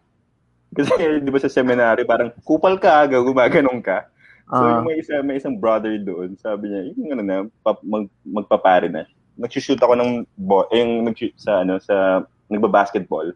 Kasi 0.75 0.90
di 1.25 1.30
ba 1.30 1.38
sa 1.40 1.52
seminary, 1.52 2.02
parang 2.02 2.35
kupal 2.42 2.76
ka, 2.80 3.06
gumaganong 3.06 3.80
ka. 3.80 4.09
So 4.44 4.61
yung 4.61 4.85
may, 4.85 4.97
isa, 5.00 5.14
may 5.25 5.40
isang 5.40 5.56
brother 5.56 5.97
doon, 5.97 6.37
sabi 6.37 6.68
niya, 6.68 6.92
yung 7.00 7.11
ano 7.16 7.23
na, 7.25 7.37
pap, 7.64 7.80
mag, 7.80 8.04
magpapare 8.21 8.92
na. 8.92 9.09
Nagsushoot 9.40 9.80
ako 9.80 9.97
ng 9.97 10.11
ball, 10.37 10.68
eh, 10.68 10.85
yung 10.85 11.09
nag 11.09 11.16
sa 11.40 11.64
ano, 11.64 11.80
sa 11.80 12.23
nagba-basketball. 12.52 13.33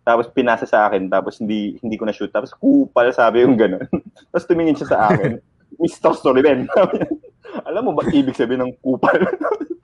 Tapos 0.00 0.32
pinasa 0.32 0.64
sa 0.64 0.88
akin, 0.88 1.12
tapos 1.12 1.44
hindi 1.44 1.76
hindi 1.84 2.00
ko 2.00 2.08
na 2.08 2.16
shoot. 2.16 2.32
Tapos 2.32 2.56
kupal, 2.56 3.12
sabi 3.12 3.44
yung 3.44 3.54
gano'n. 3.54 3.84
tapos 4.32 4.48
tumingin 4.48 4.74
siya 4.80 4.96
sa 4.96 5.00
akin. 5.12 5.36
Mr. 5.80 6.12
Niya, 6.40 6.66
alam 7.64 7.82
mo 7.84 7.92
ba 7.94 8.04
ibig 8.10 8.36
sabihin 8.36 8.64
ng 8.64 8.74
kupal 8.80 9.20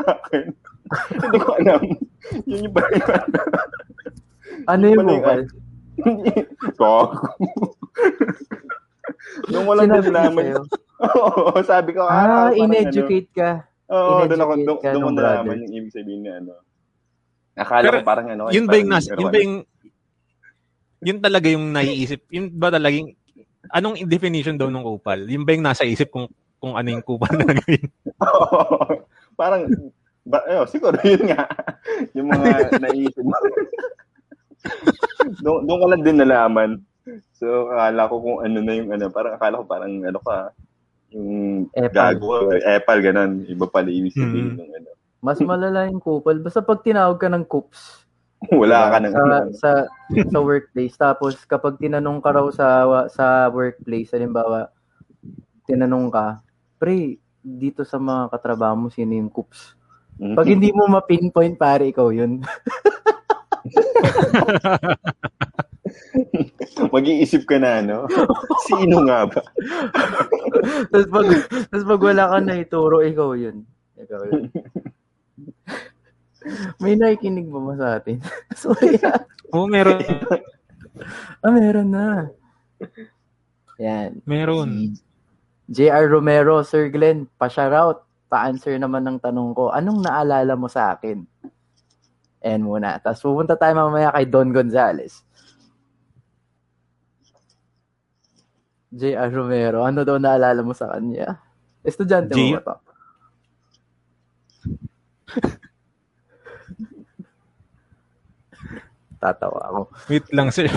sa 0.03 0.17
akin? 0.19 0.57
hindi 1.13 1.39
ko 1.41 1.51
alam. 1.61 1.83
Yun 2.49 2.65
yung 2.69 2.75
ba 2.75 2.85
ano 4.65 4.85
yung 4.89 5.05
vocal? 5.05 5.41
Kok. 6.81 7.11
Nung 9.53 9.67
walang 9.69 9.91
Sinabi 10.01 10.35
sa'yo. 10.35 10.61
Oo, 11.21 11.61
sabi 11.61 11.93
ko, 11.93 12.09
Ah, 12.09 12.49
ano, 12.49 12.57
in-educate 12.57 13.29
ka. 13.37 13.51
Oo, 13.93 14.25
doon 14.25 14.41
ako, 14.41 14.53
doon, 14.65 14.79
doon 14.81 15.03
ko 15.05 15.11
nalaman 15.13 15.57
yung 15.69 15.75
ibig 15.77 15.93
sabihin 15.93 16.25
na 16.25 16.33
ano. 16.41 16.53
Akala 17.57 17.85
Pero, 17.85 17.97
ko 18.01 18.09
parang 18.09 18.27
ano. 18.33 18.43
Yun 18.51 18.67
ba 18.67 18.77
yung 18.81 18.91
parang 18.91 19.01
nas, 19.01 19.07
meron 19.07 19.21
yun 19.21 19.29
ba 19.31 19.39
yung 19.39 19.57
yun 21.07 21.19
talaga 21.21 21.47
yung 21.53 21.67
naiisip, 21.71 22.21
yun 22.33 22.47
ba 22.51 22.73
talagang 22.73 23.13
anong 23.71 24.01
definition 24.09 24.57
daw 24.57 24.73
ng 24.73 24.85
kupal? 24.85 25.21
Yun 25.29 25.45
ba 25.45 25.55
yung 25.55 25.67
nasa 25.69 25.85
isip 25.87 26.11
kung 26.11 26.27
kung 26.57 26.75
ano 26.75 26.89
yung 26.89 27.05
kupal 27.05 27.31
na 27.37 27.47
gawin? 27.53 27.85
Oo. 28.27 29.05
parang, 29.37 29.69
ba, 30.25 30.41
eh, 30.49 30.65
siguro 30.67 30.97
yun 31.05 31.29
nga. 31.31 31.45
yung 32.17 32.33
mga 32.33 32.81
naisip 32.81 33.23
mo. 33.23 33.37
doon, 35.45 35.67
doon 35.67 35.81
ko 35.81 35.87
lang 35.91 36.03
din 36.03 36.19
nalaman. 36.19 36.71
So, 37.33 37.71
akala 37.71 38.11
ko 38.11 38.15
kung 38.19 38.39
ano 38.43 38.59
na 38.61 38.73
yung 38.75 38.91
ano. 38.91 39.07
Parang 39.11 39.35
akala 39.39 39.61
ko 39.63 39.65
parang 39.65 39.93
ano 40.03 40.19
ka. 40.21 40.37
Yung 41.15 41.31
Epal. 41.73 42.19
gago. 42.19 42.51
Epal, 42.53 42.99
ganun. 42.99 43.47
Iba 43.47 43.67
pala 43.71 43.89
ibig 43.89 44.13
sabihin 44.13 44.55
Mhm. 44.55 44.59
ng 44.59 44.71
ano. 44.83 44.91
Mas 45.23 45.39
malala 45.41 45.87
yung 45.87 46.03
kupal. 46.03 46.39
Basta 46.39 46.61
pag 46.61 46.83
tinawag 46.83 47.19
ka 47.19 47.31
ng 47.31 47.47
coops 47.47 48.05
Wala 48.53 48.93
ka 48.93 48.99
ng 49.01 49.15
sa, 49.15 49.23
ano. 49.23 49.51
sa, 49.57 49.71
sa 50.29 50.39
workplace. 50.43 50.95
Tapos 50.95 51.35
kapag 51.47 51.81
tinanong 51.81 52.21
ka 52.21 52.31
raw 52.37 52.47
sa, 52.53 52.67
sa 53.09 53.49
workplace, 53.49 54.13
halimbawa, 54.13 54.69
tinanong 55.65 56.13
ka, 56.13 56.45
pre, 56.77 57.17
dito 57.41 57.87
sa 57.87 57.97
mga 57.97 58.29
katrabaho 58.35 58.75
mo, 58.77 58.89
sino 58.91 59.15
yung 59.15 59.31
coops? 59.33 59.73
Mhm. 60.19 60.35
Pag 60.37 60.49
hindi 60.53 60.69
mo 60.71 60.85
ma-pinpoint, 60.91 61.57
pare, 61.57 61.89
ikaw 61.89 62.11
yun. 62.13 62.43
Mag-iisip 66.95 67.47
ka 67.49 67.59
na, 67.61 67.83
no? 67.85 68.07
Sino 68.69 69.01
nga 69.07 69.27
ba? 69.29 69.43
tapos 70.93 71.09
pag, 71.09 71.27
tapos 71.71 71.87
pag 71.87 72.03
wala 72.03 72.25
ka 72.31 72.41
na 72.41 72.55
ituro, 72.61 73.03
ikaw 73.05 73.35
yun. 73.37 73.65
Ikaw 73.97 74.21
yun. 74.29 74.51
May 76.83 76.95
nakikinig 76.95 77.51
ba 77.51 77.59
mo 77.59 77.75
sa 77.75 77.99
atin? 77.99 78.23
Sorry. 78.55 78.95
ah. 79.03 79.19
Oo, 79.51 79.67
meron. 79.67 79.99
ah, 81.43 81.51
meron 81.51 81.91
na. 81.91 82.31
Yan. 83.83 84.23
Meron. 84.23 84.95
Si 84.95 85.03
J.R. 85.67 86.07
Romero, 86.07 86.63
Sir 86.63 86.87
Glenn, 86.95 87.27
pa-shoutout. 87.35 88.07
Pa-answer 88.31 88.79
naman 88.79 89.03
ng 89.07 89.19
tanong 89.19 89.51
ko, 89.55 89.75
anong 89.75 90.03
naalala 90.03 90.55
mo 90.55 90.71
sa 90.71 90.95
akin? 90.95 91.27
And 92.45 92.63
muna. 92.65 93.01
Tapos 93.01 93.21
pupunta 93.25 93.57
tayo 93.57 93.75
mamaya 93.77 94.13
kay 94.13 94.27
Don 94.29 94.53
Gonzales. 94.53 95.25
J.R. 98.97 99.29
Romero, 99.29 99.85
ano 99.85 100.07
daw 100.07 100.17
naalala 100.17 100.63
mo 100.65 100.73
sa 100.73 100.89
kanya? 100.97 101.37
Estudyante 101.85 102.33
mo 102.33 102.41
J- 102.49 102.55
ba 102.57 102.63
to? 102.65 102.75
Tatawa 109.21 109.61
ako. 109.69 109.81
Wait 110.09 110.27
lang, 110.33 110.49
sir. 110.53 110.69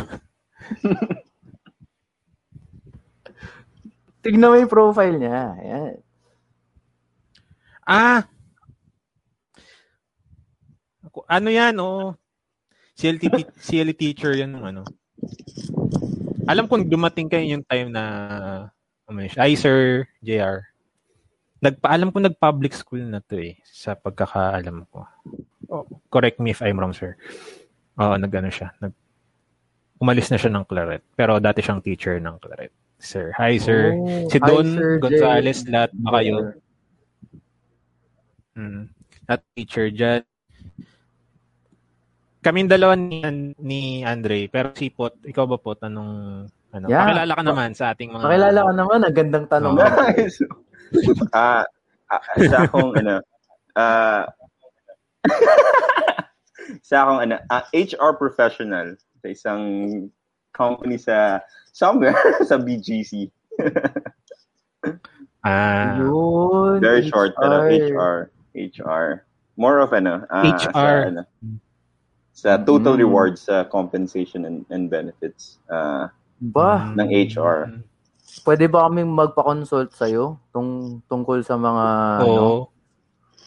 Tignan 4.19 4.51
mo 4.51 4.57
yung 4.59 4.71
profile 4.71 5.15
niya. 5.15 5.55
Ayan. 5.55 5.95
Ah! 7.87 8.27
Ano 11.25 11.49
yan, 11.49 11.75
oh? 11.81 12.15
CLT, 12.99 13.23
CLT 13.65 13.95
teacher 13.95 14.35
yan 14.35 14.55
ng 14.55 14.65
ano. 14.75 14.81
Alam 16.49 16.65
ko 16.67 16.79
dumating 16.81 17.27
kayo 17.27 17.45
yung 17.45 17.65
time 17.67 17.91
na 17.91 18.03
siya. 19.09 19.39
Ay, 19.41 19.53
Sir 19.57 20.05
JR. 20.21 20.69
Nagpaalam 21.59 22.15
ko 22.15 22.23
nag-public 22.23 22.71
school 22.71 23.03
na 23.03 23.19
to 23.19 23.35
eh. 23.35 23.59
Sa 23.67 23.95
pagkakaalam 23.95 24.87
ko. 24.87 25.03
Oh, 25.69 25.85
correct 26.07 26.39
me 26.39 26.55
if 26.55 26.63
I'm 26.63 26.79
wrong, 26.79 26.95
sir. 26.95 27.19
Oo, 27.99 28.15
nag-ano 28.15 28.47
siya. 28.47 28.71
Nag, 28.79 28.95
umalis 29.99 30.31
na 30.31 30.39
siya 30.39 30.55
ng 30.55 30.65
Claret. 30.65 31.03
Pero 31.19 31.35
dati 31.43 31.59
siyang 31.59 31.83
teacher 31.83 32.15
ng 32.17 32.39
Claret. 32.39 32.71
Sir. 32.99 33.35
Hi, 33.35 33.59
sir. 33.59 33.95
Oh, 33.95 34.27
si 34.31 34.39
hi, 34.39 34.47
Don 34.47 34.67
Sir 34.71 34.91
J. 34.97 35.01
Gonzales, 35.03 35.59
lahat 35.67 35.91
ba 35.99 36.09
kayo? 36.19 36.35
Mm. 38.55 38.83
At 39.27 39.43
teacher 39.55 39.91
dyan. 39.91 40.23
Kaming 42.39 42.71
dalawa 42.71 42.95
ni, 42.95 43.19
ni 43.59 43.81
Andre, 44.07 44.47
pero 44.47 44.71
si 44.71 44.87
Pot, 44.87 45.19
ikaw 45.27 45.43
ba 45.43 45.59
Pot, 45.59 45.83
anong, 45.83 46.47
ano, 46.71 46.85
Yeah. 46.87 47.03
pakilala 47.03 47.33
ka 47.35 47.43
naman 47.43 47.69
sa 47.75 47.91
ating 47.91 48.15
mga... 48.15 48.23
Pakilala 48.23 48.59
ka 48.63 48.73
naman, 48.79 48.99
ang 49.03 49.15
gandang 49.15 49.47
tanong. 49.51 49.75
Oo. 49.75 49.83
Nice. 49.83 50.39
Ah, 51.35 51.67
ah, 52.07 52.23
sa 52.47 52.63
akong 52.63 52.95
ano, 52.95 53.15
ah, 53.75 54.23
sa 56.89 56.95
akong 57.03 57.19
ano, 57.27 57.35
ah, 57.51 57.67
HR 57.75 58.15
professional 58.15 58.95
sa 59.19 59.27
isang 59.27 59.63
company 60.55 60.95
sa 60.95 61.43
somewhere 61.75 62.15
sa 62.49 62.55
BGC. 62.57 63.27
Ah, 65.39 65.95
Yun. 65.95 66.83
Very 66.83 67.07
short 67.07 67.31
pero 67.39 67.63
HR. 67.63 67.95
HR. 67.95 68.15
HR. 68.59 69.05
More 69.55 69.79
of 69.79 69.95
ano, 69.95 70.27
ah, 70.27 70.43
HR. 70.43 70.71
sa 70.75 70.91
ano, 71.07 71.23
sa 72.39 72.55
total 72.55 72.95
Mm. 72.95 73.03
rewards 73.03 73.39
sa 73.43 73.67
compensation 73.67 74.47
and, 74.47 74.63
and 74.71 74.87
benefits. 74.87 75.59
Ah, 75.67 76.07
Ba, 76.39 76.95
ng 76.95 77.09
HR. 77.11 77.83
Pwede 78.47 78.71
ba 78.71 78.87
kaming 78.87 79.11
magpa-consult 79.11 79.91
sa'yo 79.91 80.39
tung, 80.55 81.03
tungkol 81.11 81.43
sa 81.43 81.59
mga 81.59 81.85
ano, 82.23 82.31
Oo. 82.31 82.57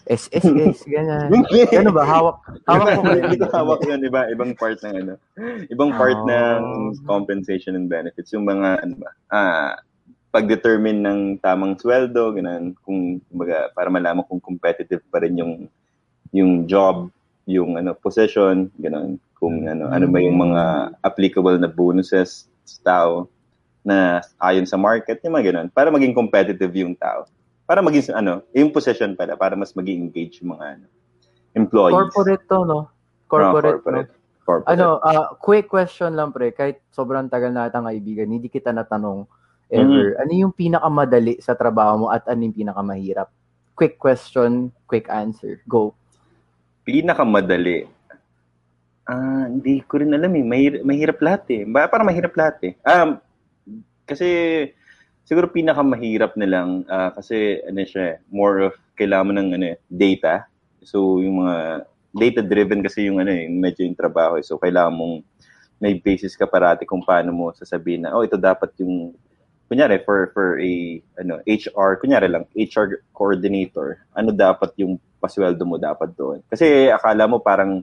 SSS, 0.05 0.85
ganyan. 0.93 1.31
Ano 1.73 1.91
ba? 1.95 2.03
Hawak, 2.05 2.37
hawak 2.67 2.89
ko 2.93 3.01
ko 3.01 3.47
hawak 3.57 3.81
yun, 3.87 4.03
iba, 4.03 4.29
ibang 4.29 4.53
part 4.53 4.77
ng 4.83 4.95
ano. 4.99 5.15
Ibang 5.71 5.91
part 5.95 6.19
Ah. 6.21 6.61
ng 6.61 6.63
compensation 7.07 7.79
and 7.79 7.89
benefits. 7.89 8.35
Yung 8.35 8.45
mga, 8.45 8.83
ano 8.85 8.95
ba, 9.01 9.11
ah, 9.33 9.73
pag-determine 10.29 11.01
ng 11.01 11.21
tamang 11.41 11.79
sweldo, 11.79 12.35
ganun, 12.35 12.77
kung, 12.83 13.23
kumbaga, 13.31 13.73
para 13.73 13.89
malaman 13.89 14.27
kung 14.27 14.43
competitive 14.43 15.01
pa 15.09 15.23
rin 15.23 15.39
yung, 15.39 15.55
yung 16.35 16.67
job, 16.67 17.09
yung, 17.47 17.79
ano, 17.79 17.95
position, 17.95 18.71
ganun, 18.79 19.19
kung, 19.39 19.67
ano, 19.67 19.91
ano 19.91 20.07
ba 20.07 20.19
yung 20.23 20.39
mga 20.39 20.63
applicable 21.03 21.59
na 21.59 21.67
bonuses 21.67 22.47
sa 22.63 22.79
tao 22.87 23.27
na 23.83 24.23
ayon 24.39 24.67
sa 24.67 24.79
market, 24.79 25.19
yung 25.27 25.35
mga 25.35 25.47
ganun, 25.51 25.69
para 25.75 25.91
maging 25.91 26.15
competitive 26.15 26.71
yung 26.79 26.95
tao. 26.95 27.27
Para 27.67 27.83
maging, 27.83 28.15
ano, 28.15 28.47
yung 28.55 28.71
position 28.71 29.19
pala, 29.19 29.35
para 29.35 29.59
mas 29.59 29.75
maging 29.75 30.07
engage 30.07 30.39
yung 30.39 30.55
mga, 30.55 30.79
ano, 30.79 30.87
employees. 31.59 32.15
Corporate 32.15 32.47
to, 32.47 32.59
no? 32.63 32.81
Corporate, 33.27 33.81
Ah, 33.81 33.83
corporate. 33.83 34.11
no? 34.15 34.21
Corporate. 34.43 34.71
Ano, 34.75 34.87
ah, 35.03 35.27
quick 35.39 35.67
question 35.71 36.15
lang, 36.15 36.35
pre. 36.35 36.51
Kahit 36.51 36.83
sobrang 36.91 37.31
tagal 37.31 37.55
na 37.55 37.71
atang 37.71 37.87
kaibigan, 37.87 38.31
hindi 38.31 38.51
kita 38.51 38.75
natanong 38.75 39.27
ever. 39.71 40.19
Ano 40.21 40.33
yung 40.35 40.53
pinakamadali 40.53 41.41
sa 41.41 41.55
trabaho 41.55 42.07
mo 42.07 42.07
at 42.13 42.27
ano 42.27 42.45
yung 42.45 42.55
pinakamahirap? 42.55 43.31
Quick 43.73 43.97
question, 43.97 44.69
quick 44.85 45.09
answer. 45.09 45.63
Go. 45.65 45.97
Pinakamadali. 46.83 47.87
Ah, 49.07 49.47
hindi 49.47 49.83
ko 49.87 50.03
rin 50.03 50.15
alam 50.15 50.31
eh. 50.35 50.45
Mahirap, 50.47 50.83
mahirap 50.83 51.19
lahat 51.23 51.45
eh. 51.51 51.62
Ba, 51.67 51.91
parang 51.91 52.07
mahirap 52.07 52.35
lahat 52.35 52.57
eh. 52.67 52.73
Um, 52.87 53.19
kasi 54.07 54.29
siguro 55.23 55.47
pinakamahirap 55.51 56.35
na 56.39 56.47
lang 56.47 56.69
ah, 56.91 57.11
kasi 57.15 57.62
ano 57.67 57.83
siya, 57.87 58.05
eh, 58.05 58.17
more 58.31 58.71
of 58.71 58.75
kailangan 58.99 59.39
ng 59.39 59.49
ano, 59.59 59.67
eh, 59.75 59.79
data. 59.87 60.47
So 60.83 61.23
yung 61.23 61.47
mga 61.47 61.87
data-driven 62.12 62.81
kasi 62.85 63.09
yung 63.09 63.23
ano 63.23 63.31
eh, 63.31 63.47
medyo 63.49 63.87
yung 63.87 63.99
trabaho 63.99 64.37
eh. 64.39 64.45
So 64.45 64.59
kailangan 64.59 64.95
mong 64.95 65.15
may 65.83 65.99
basis 65.99 66.39
ka 66.39 66.47
parati 66.47 66.87
kung 66.87 67.03
paano 67.03 67.35
mo 67.35 67.51
sasabihin 67.51 68.07
na, 68.07 68.15
oh, 68.15 68.23
ito 68.23 68.39
dapat 68.39 68.71
yung 68.79 69.15
kunyari 69.73 70.05
for 70.05 70.29
for 70.37 70.61
a 70.61 71.00
ano 71.17 71.41
HR 71.49 71.97
kunyari 71.97 72.29
lang 72.29 72.45
HR 72.52 73.00
coordinator 73.17 74.05
ano 74.12 74.29
dapat 74.29 74.76
yung 74.76 75.00
pasweldo 75.23 75.62
mo 75.62 75.79
dapat 75.79 76.11
doon? 76.19 76.43
Kasi 76.50 76.91
akala 76.91 77.31
mo 77.31 77.38
parang 77.38 77.81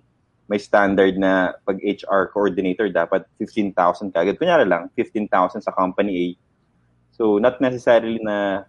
may 0.51 0.59
standard 0.59 1.15
na 1.15 1.55
pag 1.63 1.79
HR 1.79 2.35
coordinator 2.35 2.91
dapat 2.91 3.23
15,000 3.39 4.11
kagad. 4.11 4.35
Kunyari 4.35 4.67
lang 4.67 4.91
15,000 4.91 5.63
sa 5.63 5.71
company 5.71 6.11
A. 6.13 6.25
So 7.15 7.39
not 7.39 7.63
necessarily 7.63 8.19
na 8.19 8.67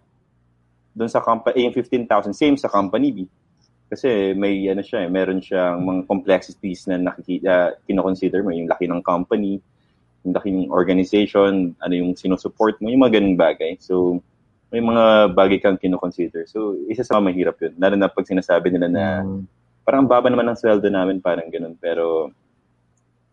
doon 0.95 1.11
sa 1.11 1.19
company 1.19 1.67
yung 1.67 1.75
15,000 1.75 2.31
same 2.31 2.55
sa 2.55 2.71
company 2.71 3.11
B. 3.11 3.19
Kasi 3.91 4.31
may 4.39 4.71
ano 4.71 4.79
siya 4.79 5.03
eh, 5.03 5.09
meron 5.11 5.43
siyang 5.43 5.83
mga 5.83 6.01
complexities 6.07 6.87
na 6.87 6.95
nakikita 6.95 7.75
kino-consider 7.83 8.39
mo 8.39 8.55
yung 8.55 8.71
laki 8.71 8.87
ng 8.87 9.03
company 9.03 9.59
laking 10.23 10.69
organization, 10.69 11.73
ano 11.81 11.93
yung 11.97 12.13
sinusupport 12.13 12.77
mo, 12.79 12.93
yung 12.93 13.01
mga 13.01 13.17
ganung 13.17 13.37
bagay. 13.39 13.77
So, 13.81 14.21
may 14.69 14.79
mga 14.79 15.33
bagay 15.33 15.57
kang 15.59 15.81
kinoconsider. 15.81 16.45
So, 16.45 16.77
isa 16.87 17.01
sa 17.03 17.17
mga 17.17 17.25
mahirap 17.27 17.57
yun. 17.59 17.73
Lalo 17.75 17.95
na 17.97 18.07
pag 18.07 18.29
sinasabi 18.29 18.69
nila 18.71 18.87
na 18.87 19.05
Mm. 19.25 19.43
parang 19.81 20.05
ang 20.05 20.11
baba 20.11 20.29
naman 20.29 20.45
ng 20.47 20.59
sweldo 20.61 20.87
namin, 20.87 21.19
parang 21.19 21.49
ganun. 21.49 21.73
Pero, 21.75 22.29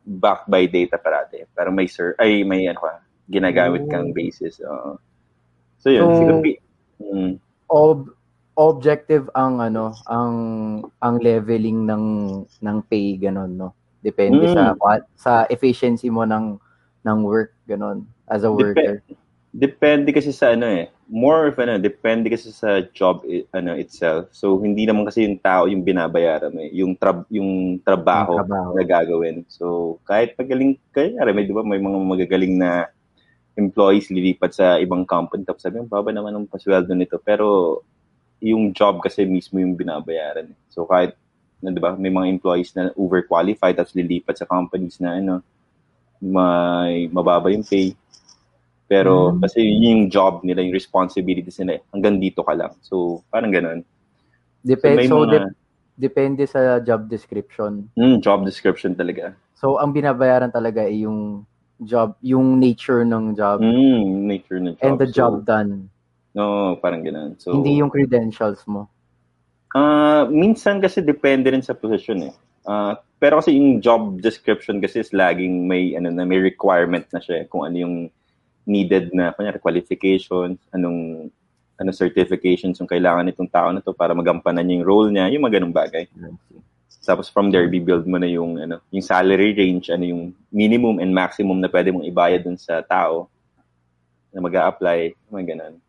backed 0.08 0.48
by 0.48 0.64
data 0.64 0.96
parati. 0.96 1.44
Pero 1.52 1.68
may 1.68 1.84
sir, 1.84 2.16
ay 2.16 2.40
may 2.42 2.64
ano 2.64 2.80
ka, 2.80 3.04
ginagamit 3.28 3.84
kang 3.92 4.10
basis. 4.16 4.58
oo. 4.64 4.96
so, 5.76 5.92
yun. 5.92 6.08
So, 6.08 6.16
siguro, 6.16 6.36
mm, 7.04 7.32
ob- 7.68 8.16
objective 8.58 9.30
ang 9.38 9.62
ano, 9.62 9.94
ang 10.10 10.34
ang 10.98 11.16
leveling 11.22 11.86
ng 11.86 12.04
ng 12.58 12.78
pay 12.90 13.14
ganun, 13.14 13.54
no. 13.54 13.70
Depende 14.02 14.48
Mm. 14.48 14.54
sa 14.56 14.62
sa 15.14 15.32
efficiency 15.46 16.10
mo 16.10 16.26
ng 16.26 16.58
ng 17.08 17.24
work 17.24 17.56
ganun 17.64 18.04
as 18.28 18.44
a 18.44 18.52
worker. 18.52 19.00
Depende 19.48 20.12
kasi 20.12 20.28
sa 20.28 20.52
ano 20.52 20.68
eh. 20.68 20.92
More 21.08 21.48
of 21.48 21.56
ano, 21.56 21.80
depende 21.80 22.28
kasi 22.28 22.52
sa 22.52 22.84
job 22.92 23.24
ano 23.48 23.72
itself. 23.80 24.28
So 24.36 24.60
hindi 24.60 24.84
naman 24.84 25.08
kasi 25.08 25.24
yung 25.24 25.40
tao 25.40 25.64
yung 25.64 25.80
binabayaran 25.80 26.52
mo 26.52 26.60
eh. 26.60 26.68
Yung 26.76 26.92
trab 26.92 27.24
yung 27.32 27.80
trabaho, 27.80 28.36
Yung 28.36 28.40
trabaho. 28.44 28.70
na 28.76 28.84
gagawin. 28.84 29.36
So 29.48 29.96
kahit 30.04 30.36
magaling 30.36 30.76
kaya 30.92 31.16
may 31.32 31.48
di 31.48 31.56
ba 31.56 31.64
may 31.64 31.80
mga 31.80 31.96
magagaling 31.96 32.60
na 32.60 32.92
employees 33.56 34.12
lilipat 34.12 34.52
sa 34.54 34.76
ibang 34.78 35.08
company 35.08 35.42
tapos 35.48 35.64
sabi, 35.64 35.80
"Ang 35.80 35.88
baba 35.90 36.12
naman 36.12 36.36
ng 36.36 36.46
pasweldo 36.46 36.92
nito." 36.92 37.16
Pero 37.18 37.80
yung 38.38 38.70
job 38.70 39.00
kasi 39.00 39.24
mismo 39.24 39.58
yung 39.58 39.74
binabayaran. 39.74 40.52
eh. 40.52 40.58
So 40.70 40.84
kahit 40.84 41.16
na, 41.58 41.74
di 41.74 41.82
ba, 41.82 41.98
may 41.98 42.12
mga 42.12 42.30
employees 42.38 42.70
na 42.78 42.94
overqualified 42.94 43.74
tapos 43.74 43.90
lilipat 43.98 44.38
sa 44.38 44.46
companies 44.46 45.02
na 45.02 45.18
ano, 45.18 45.42
may 46.20 47.06
mababa 47.08 47.48
yung 47.48 47.62
pay. 47.62 47.94
Pero 48.88 49.36
Mm. 49.36 49.40
kasi 49.42 49.60
yun 49.60 49.82
yung 49.84 50.04
job 50.08 50.40
nila, 50.42 50.64
yung 50.64 50.72
responsibilities 50.72 51.60
nila, 51.60 51.76
eh. 51.76 51.82
hanggang 51.92 52.16
dito 52.16 52.40
ka 52.40 52.56
lang. 52.56 52.72
So, 52.80 53.20
parang 53.28 53.52
ganun. 53.52 53.84
Depende 54.64 54.96
may 54.96 55.08
so, 55.08 55.22
mga- 55.22 55.30
dep- 55.44 55.54
depende 55.94 56.42
sa 56.46 56.80
job 56.80 57.06
description. 57.06 57.86
Mm, 57.94 58.18
job 58.18 58.42
description 58.44 58.94
talaga. 58.94 59.34
So 59.54 59.76
ang 59.76 59.90
binabayaran 59.90 60.50
talaga 60.50 60.86
ay 60.86 61.02
yung 61.02 61.42
job, 61.82 62.14
yung 62.22 62.58
nature 62.58 63.02
ng 63.02 63.34
job 63.34 63.58
Mm, 63.58 64.26
nature 64.26 64.62
ng 64.62 64.78
job. 64.78 64.82
and 64.82 64.94
the 64.98 65.10
So, 65.10 65.14
job 65.14 65.32
done. 65.42 65.90
No, 66.34 66.78
parang 66.78 67.02
ganun. 67.02 67.34
So, 67.42 67.50
Hindi 67.50 67.82
yung 67.82 67.90
credentials 67.90 68.62
mo. 68.66 68.86
Ah, 69.74 70.30
minsan 70.30 70.78
kasi 70.78 71.02
depende 71.02 71.50
rin 71.50 71.62
sa 71.62 71.74
position 71.74 72.30
eh. 72.30 72.34
Ah, 72.68 73.00
pero 73.16 73.40
kasi 73.40 73.56
yung 73.56 73.80
job 73.80 74.20
description 74.20 74.76
kasi 74.76 75.00
is 75.00 75.16
laging 75.16 75.64
may 75.64 75.96
ano 75.96 76.12
na 76.12 76.28
may 76.28 76.36
requirement 76.36 77.08
na 77.16 77.18
siya 77.18 77.48
kung 77.48 77.64
ano 77.64 77.76
yung 77.80 77.96
needed 78.68 79.08
na 79.16 79.32
kunyari 79.32 79.56
qualifications, 79.56 80.60
anong 80.76 81.32
ano 81.80 81.90
certifications 81.96 82.76
yung 82.76 82.90
kailangan 82.90 83.24
nitong 83.24 83.48
tao 83.48 83.72
na 83.72 83.80
to 83.80 83.96
para 83.96 84.12
magampanan 84.12 84.68
niya 84.68 84.76
yung 84.76 84.86
role 84.86 85.08
niya, 85.08 85.32
yung 85.32 85.48
mga 85.48 85.56
ganung 85.56 85.72
bagay. 85.72 86.04
Tapos 87.08 87.32
from 87.32 87.48
there, 87.48 87.64
bibuild 87.72 88.04
mo 88.04 88.20
na 88.20 88.28
yung, 88.28 88.60
ano, 88.60 88.84
yung 88.92 89.00
salary 89.00 89.56
range, 89.56 89.88
ano 89.88 90.04
yung 90.04 90.22
minimum 90.52 91.00
and 91.00 91.08
maximum 91.08 91.56
na 91.56 91.72
pwede 91.72 91.88
mong 91.88 92.04
ibayad 92.04 92.44
dun 92.44 92.60
sa 92.60 92.84
tao 92.84 93.32
na 94.28 94.44
mag 94.44 94.52
apply 94.52 95.16
mga 95.32 95.56
ganun. 95.56 95.80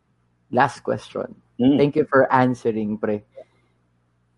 Last 0.48 0.80
question. 0.80 1.36
Mm. 1.60 1.76
Thank 1.76 2.00
you 2.00 2.08
for 2.08 2.24
answering, 2.32 2.96
pre. 2.96 3.20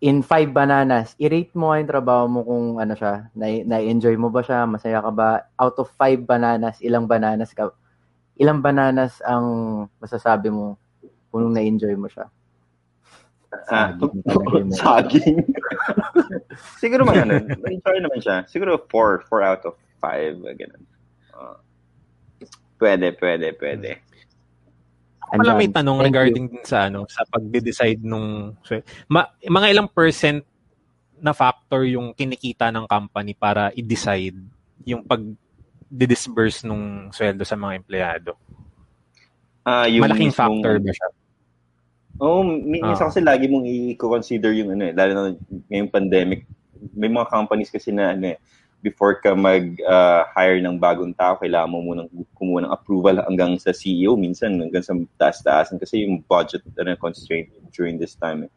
In 0.03 0.19
five 0.19 0.51
bananas, 0.51 1.15
i-rate 1.15 1.55
mo 1.55 1.71
yung 1.71 1.87
trabaho 1.87 2.27
mo 2.27 2.43
kung 2.43 2.75
ano 2.75 2.91
siya, 2.91 3.31
na- 3.31 3.63
na-enjoy 3.63 4.19
mo 4.19 4.27
ba 4.27 4.43
siya, 4.43 4.67
masaya 4.67 4.99
ka 4.99 5.07
ba? 5.15 5.47
Out 5.55 5.79
of 5.79 5.87
five 5.95 6.27
bananas, 6.27 6.83
ilang 6.83 7.07
bananas 7.07 7.55
ka, 7.55 7.71
ilang 8.35 8.59
bananas 8.59 9.23
ang 9.23 9.47
masasabi 10.03 10.51
mo 10.51 10.75
kung 11.31 11.55
na-enjoy 11.55 11.95
mo 11.95 12.11
siya? 12.11 12.27
Ah, 13.71 13.95
Saging 13.95 14.19
yun. 14.59 14.67
saging. 14.75 15.39
Siguro 16.83 17.07
mga 17.07 17.23
ano, 17.23 17.33
enjoy 17.63 17.97
naman 18.03 18.19
siya. 18.19 18.43
Siguro 18.43 18.75
4, 18.91 19.23
4 19.23 19.39
out 19.39 19.63
of 19.63 19.79
5, 20.03 20.35
ganun. 20.59 20.83
Ah, 21.31 21.63
pwede, 22.75 23.15
pwede, 23.15 23.55
pwede. 23.55 24.03
Wala 25.33 25.51
may 25.55 25.65
Andyan. 25.65 25.75
tanong 25.75 25.97
Thank 25.97 26.07
regarding 26.07 26.45
din 26.47 26.61
sa 26.61 26.77
ano 26.85 27.09
sa 27.09 27.25
pagde-decide 27.25 27.99
nung 27.99 28.53
so, 28.61 28.77
ma, 29.07 29.25
mga 29.41 29.67
ilang 29.73 29.89
percent 29.89 30.45
na 31.17 31.33
factor 31.33 31.81
yung 31.83 32.13
kinikita 32.13 32.69
ng 32.69 32.85
company 32.85 33.33
para 33.33 33.73
i-decide 33.73 34.37
yung 34.83 35.01
pag 35.01 35.23
disburse 35.87 36.61
nung 36.61 37.09
sweldo 37.09 37.41
sa 37.41 37.55
mga 37.55 37.73
empleyado. 37.75 38.35
Ah, 39.63 39.87
yung 39.87 40.03
Malaking 40.03 40.29
mismong- 40.29 40.59
factor 40.59 40.73
ba 40.77 40.91
siya? 40.91 41.09
Oo, 42.13 42.39
oh, 42.39 42.43
minsan 42.45 42.93
Ah. 42.99 43.09
kasi 43.09 43.21
lagi 43.21 43.45
mong 43.47 43.65
i-consider 43.65 44.53
yung 44.53 44.69
ano 44.69 44.83
eh, 44.85 44.93
lalo 44.93 45.11
na 45.11 45.21
ngayong 45.65 45.89
pandemic. 45.89 46.45
May 46.93 47.09
mga 47.09 47.25
companies 47.25 47.73
kasi 47.73 47.89
na 47.89 48.11
ano 48.11 48.25
eh, 48.29 48.37
before 48.83 49.15
ka 49.23 49.31
mag-hire 49.31 50.59
ng 50.59 50.75
bagong 50.75 51.15
tao, 51.15 51.39
kailangan 51.39 51.71
mo 51.71 51.79
munang 51.79 52.11
kumuha 52.35 52.67
ng 52.67 52.73
approval 52.75 53.23
hanggang 53.23 53.55
sa 53.55 53.71
CEO, 53.71 54.19
minsan 54.19 54.59
hanggang 54.59 54.83
sa 54.83 54.91
taas-taasan 55.15 55.79
kasi 55.79 56.03
yung 56.03 56.19
budget 56.27 56.59
ano, 56.75 56.99
constraint 56.99 57.47
during 57.71 57.95
this 57.95 58.19
time. 58.19 58.43
Eh. 58.45 58.51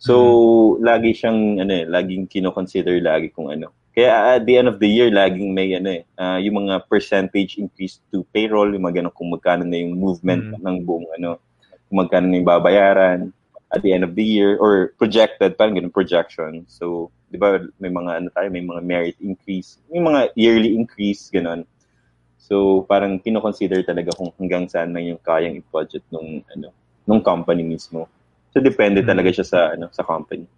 So, 0.00 0.78
lagi 0.80 1.12
siyang, 1.12 1.60
ano 1.60 1.72
eh, 1.74 1.84
laging 1.84 2.32
kino-consider 2.32 2.96
lagi 3.04 3.28
kung 3.28 3.52
ano. 3.52 3.68
Kaya 3.92 4.38
at 4.38 4.46
the 4.46 4.54
end 4.56 4.70
of 4.70 4.78
the 4.78 4.86
year, 4.86 5.10
laging 5.10 5.52
may 5.52 5.74
ano 5.74 6.00
eh, 6.00 6.02
ah, 6.16 6.38
yung 6.38 6.64
mga 6.64 6.86
percentage 6.86 7.58
increase 7.58 7.98
to 8.14 8.22
payroll, 8.30 8.70
yung 8.70 8.86
mga 8.86 9.02
ganun, 9.02 9.12
kung 9.12 9.28
magkano 9.34 9.66
na 9.66 9.74
yung 9.74 9.98
movement 9.98 10.54
Mm. 10.54 10.62
ng 10.64 10.76
buong 10.86 11.08
ano, 11.18 11.42
kung 11.90 11.98
magkano 12.06 12.30
na 12.30 12.38
yung 12.38 12.46
babayaran 12.48 13.18
at 13.74 13.82
the 13.82 13.90
end 13.92 14.06
of 14.06 14.14
the 14.14 14.22
year 14.24 14.56
or 14.62 14.94
projected, 14.96 15.58
parang 15.58 15.74
ganun, 15.76 15.92
projection. 15.92 16.62
So, 16.70 17.10
di 17.28 17.36
ba, 17.36 17.60
may 17.76 17.92
mga 17.92 18.10
ano 18.24 18.28
tayo, 18.32 18.48
may 18.48 18.64
mga 18.64 18.80
merit 18.82 19.16
increase, 19.20 19.76
may 19.92 20.00
mga 20.00 20.32
yearly 20.34 20.72
increase, 20.72 21.28
ganun. 21.28 21.68
So, 22.40 22.84
parang 22.88 23.20
kino-consider 23.20 23.84
talaga 23.84 24.16
kung 24.16 24.32
hanggang 24.40 24.64
saan 24.72 24.96
lang 24.96 25.04
yung 25.04 25.20
kayang 25.20 25.60
i-budget 25.60 26.00
nung, 26.08 26.40
ano, 26.48 26.72
nung 27.04 27.20
company 27.20 27.60
mismo. 27.60 28.08
So, 28.56 28.64
depende 28.64 29.04
Mm. 29.04 29.08
talaga 29.12 29.28
siya 29.28 29.44
sa, 29.44 29.60
ano, 29.76 29.92
sa 29.92 30.00
company. 30.00 30.48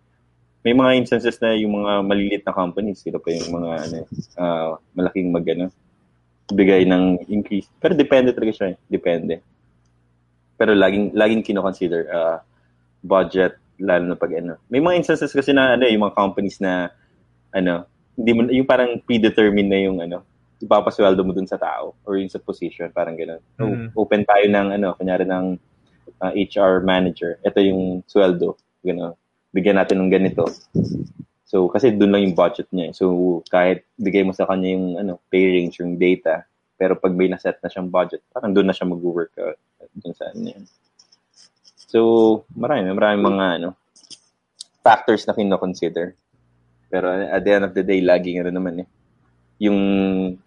May 0.62 0.76
mga 0.76 0.92
instances 1.02 1.40
na 1.42 1.56
yung 1.59 1.83
mga 1.83 1.92
maliliit 2.06 2.42
na 2.46 2.54
companies, 2.54 3.02
sila 3.02 3.18
pa 3.18 3.35
yung 3.35 3.50
mga, 3.50 3.70
ano, 3.90 3.98
ah, 4.38 4.70
malaking 4.94 5.35
mag, 5.35 5.42
ano, 5.50 5.66
bigay 6.50 6.87
ng 6.87 7.26
increase. 7.26 7.66
Pero 7.83 7.98
depende 7.98 8.30
talaga 8.30 8.52
siya. 8.54 8.66
eh. 8.74 8.76
Depende. 8.87 9.42
Pero 10.54 10.76
laging, 10.76 11.16
laging 11.16 11.42
kino-consider, 11.42 12.06
ah, 12.12 12.38
budget, 13.02 13.56
lalo 13.81 14.05
na 14.07 14.16
pag, 14.16 14.31
ano. 14.37 14.61
May 14.69 14.79
mga 14.79 14.97
instances 15.01 15.33
kasi 15.33 15.51
na, 15.51 15.75
ano, 15.75 15.88
yung 15.88 16.05
mga 16.05 16.14
companies 16.14 16.61
na, 16.61 16.93
ano, 17.51 17.88
hindi 18.14 18.31
mo, 18.33 18.40
yung 18.47 18.69
parang 18.69 19.01
predetermined 19.03 19.71
na 19.73 19.81
yung, 19.81 19.99
ano, 19.99 20.23
ipapasweldo 20.61 21.25
mo 21.25 21.33
dun 21.33 21.49
sa 21.49 21.57
tao 21.57 21.97
or 22.05 22.21
yung 22.21 22.29
sa 22.29 22.37
position, 22.37 22.93
parang 22.93 23.16
gano'n. 23.16 23.40
So, 23.57 23.64
Mm. 23.64 23.87
open 23.97 24.23
tayo 24.29 24.45
ng, 24.45 24.69
ano, 24.77 24.93
kunyari 24.93 25.25
ng 25.25 25.57
uh, 26.21 26.33
HR 26.37 26.85
manager. 26.85 27.40
Ito 27.40 27.64
yung 27.64 28.05
sweldo. 28.05 28.61
Gano'n. 28.85 29.16
Bigyan 29.57 29.81
natin 29.81 30.05
ng 30.05 30.12
ganito. 30.12 30.45
So, 31.49 31.66
kasi 31.66 31.90
dun 31.90 32.12
lang 32.12 32.23
yung 32.23 32.37
budget 32.37 32.69
niya. 32.71 32.87
eh. 32.87 32.95
So, 32.95 33.40
kahit 33.49 33.88
bigay 33.97 34.23
mo 34.23 34.37
sa 34.37 34.45
kanya 34.47 34.69
yung 34.71 34.87
ano, 35.01 35.19
pay 35.33 35.49
range, 35.49 35.81
yung 35.81 35.97
data, 35.97 36.45
pero 36.77 36.95
pag 36.95 37.16
may 37.16 37.27
naset 37.27 37.57
na 37.59 37.69
siyang 37.69 37.88
budget, 37.88 38.21
parang 38.31 38.53
dun 38.53 38.69
na 38.69 38.77
siya 38.77 38.85
mag-work 38.87 39.33
out 39.40 39.57
dun 39.97 40.12
sa 40.14 40.29
ano 40.31 40.45
yun. 40.55 40.64
So, 41.90 42.00
marami, 42.55 42.87
marami 42.94 43.18
mga 43.18 43.46
ano, 43.59 43.68
factors 44.87 45.26
na 45.26 45.35
kino-consider. 45.35 46.14
Pero 46.87 47.11
at 47.11 47.42
the 47.42 47.50
end 47.50 47.66
of 47.66 47.74
the 47.74 47.83
day, 47.83 47.98
laging 47.98 48.38
ano 48.38 48.50
naman 48.55 48.87
eh, 48.87 48.88
yung 49.59 49.79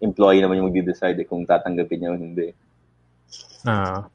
employee 0.00 0.40
naman 0.40 0.56
yung 0.56 0.72
magde-decide 0.72 1.20
eh, 1.20 1.28
kung 1.28 1.44
tatanggapin 1.44 2.00
niya 2.00 2.12
o 2.12 2.16
hindi. 2.16 2.48
Ah. 3.68 4.08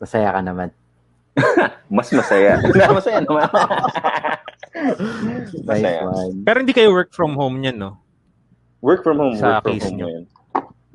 Masaya 0.00 0.32
ka 0.32 0.40
naman. 0.40 0.68
Mas 1.92 2.08
masaya. 2.08 2.56
masaya 2.96 3.20
naman. 3.20 3.44
Nice 4.72 5.52
masaya. 5.68 6.00
one. 6.08 6.36
Pero 6.48 6.56
hindi 6.64 6.72
kayo 6.72 6.90
work 6.96 7.12
from 7.12 7.36
home 7.36 7.60
niyan, 7.60 7.76
no? 7.76 8.00
Work 8.80 9.04
from 9.04 9.20
home. 9.20 9.36
Sa 9.36 9.60
work 9.60 9.68
from 9.68 9.72
case 9.72 9.84
home 9.84 9.96
nyo. 10.00 10.06
ngayon. 10.08 10.24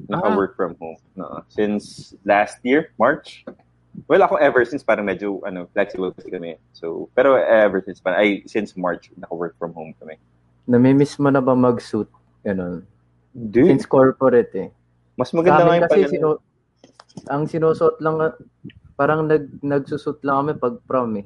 Naka-work 0.09 0.53
from 0.57 0.73
home. 0.81 0.97
No. 1.13 1.45
Since 1.53 2.13
last 2.25 2.57
year, 2.65 2.89
March. 2.97 3.45
Well, 4.07 4.23
ako 4.23 4.37
ever 4.37 4.63
since 4.63 4.85
parang 4.85 5.09
medyo 5.09 5.41
ano, 5.43 5.67
flexible 5.73 6.13
kasi 6.13 6.29
kami. 6.29 6.55
So, 6.71 7.09
pero 7.17 7.35
ever 7.35 7.81
since 7.83 7.99
parang, 7.99 8.21
ay, 8.21 8.29
since 8.45 8.77
March, 8.77 9.09
naka-work 9.17 9.57
from 9.57 9.73
home 9.73 9.97
kami. 9.97 10.15
Namimiss 10.69 11.17
mo 11.17 11.33
na 11.33 11.41
ba 11.41 11.57
mag-suit? 11.57 12.07
Ganun. 12.45 12.85
Dude, 13.33 13.69
Since 13.69 13.85
corporate 13.85 14.53
eh. 14.57 14.69
mas 15.19 15.33
maganda 15.35 15.65
nga 15.67 15.75
yung 15.75 15.85
kasi, 15.85 15.99
pag- 16.05 16.13
sino, 16.13 16.27
ang 17.27 17.43
sinusuot 17.49 17.99
lang, 17.99 18.15
parang 18.95 19.27
nag, 19.27 19.49
nagsusut 19.61 20.23
lang 20.23 20.45
kami 20.45 20.53
pag 20.57 20.75
prom 20.87 21.17
eh. 21.19 21.25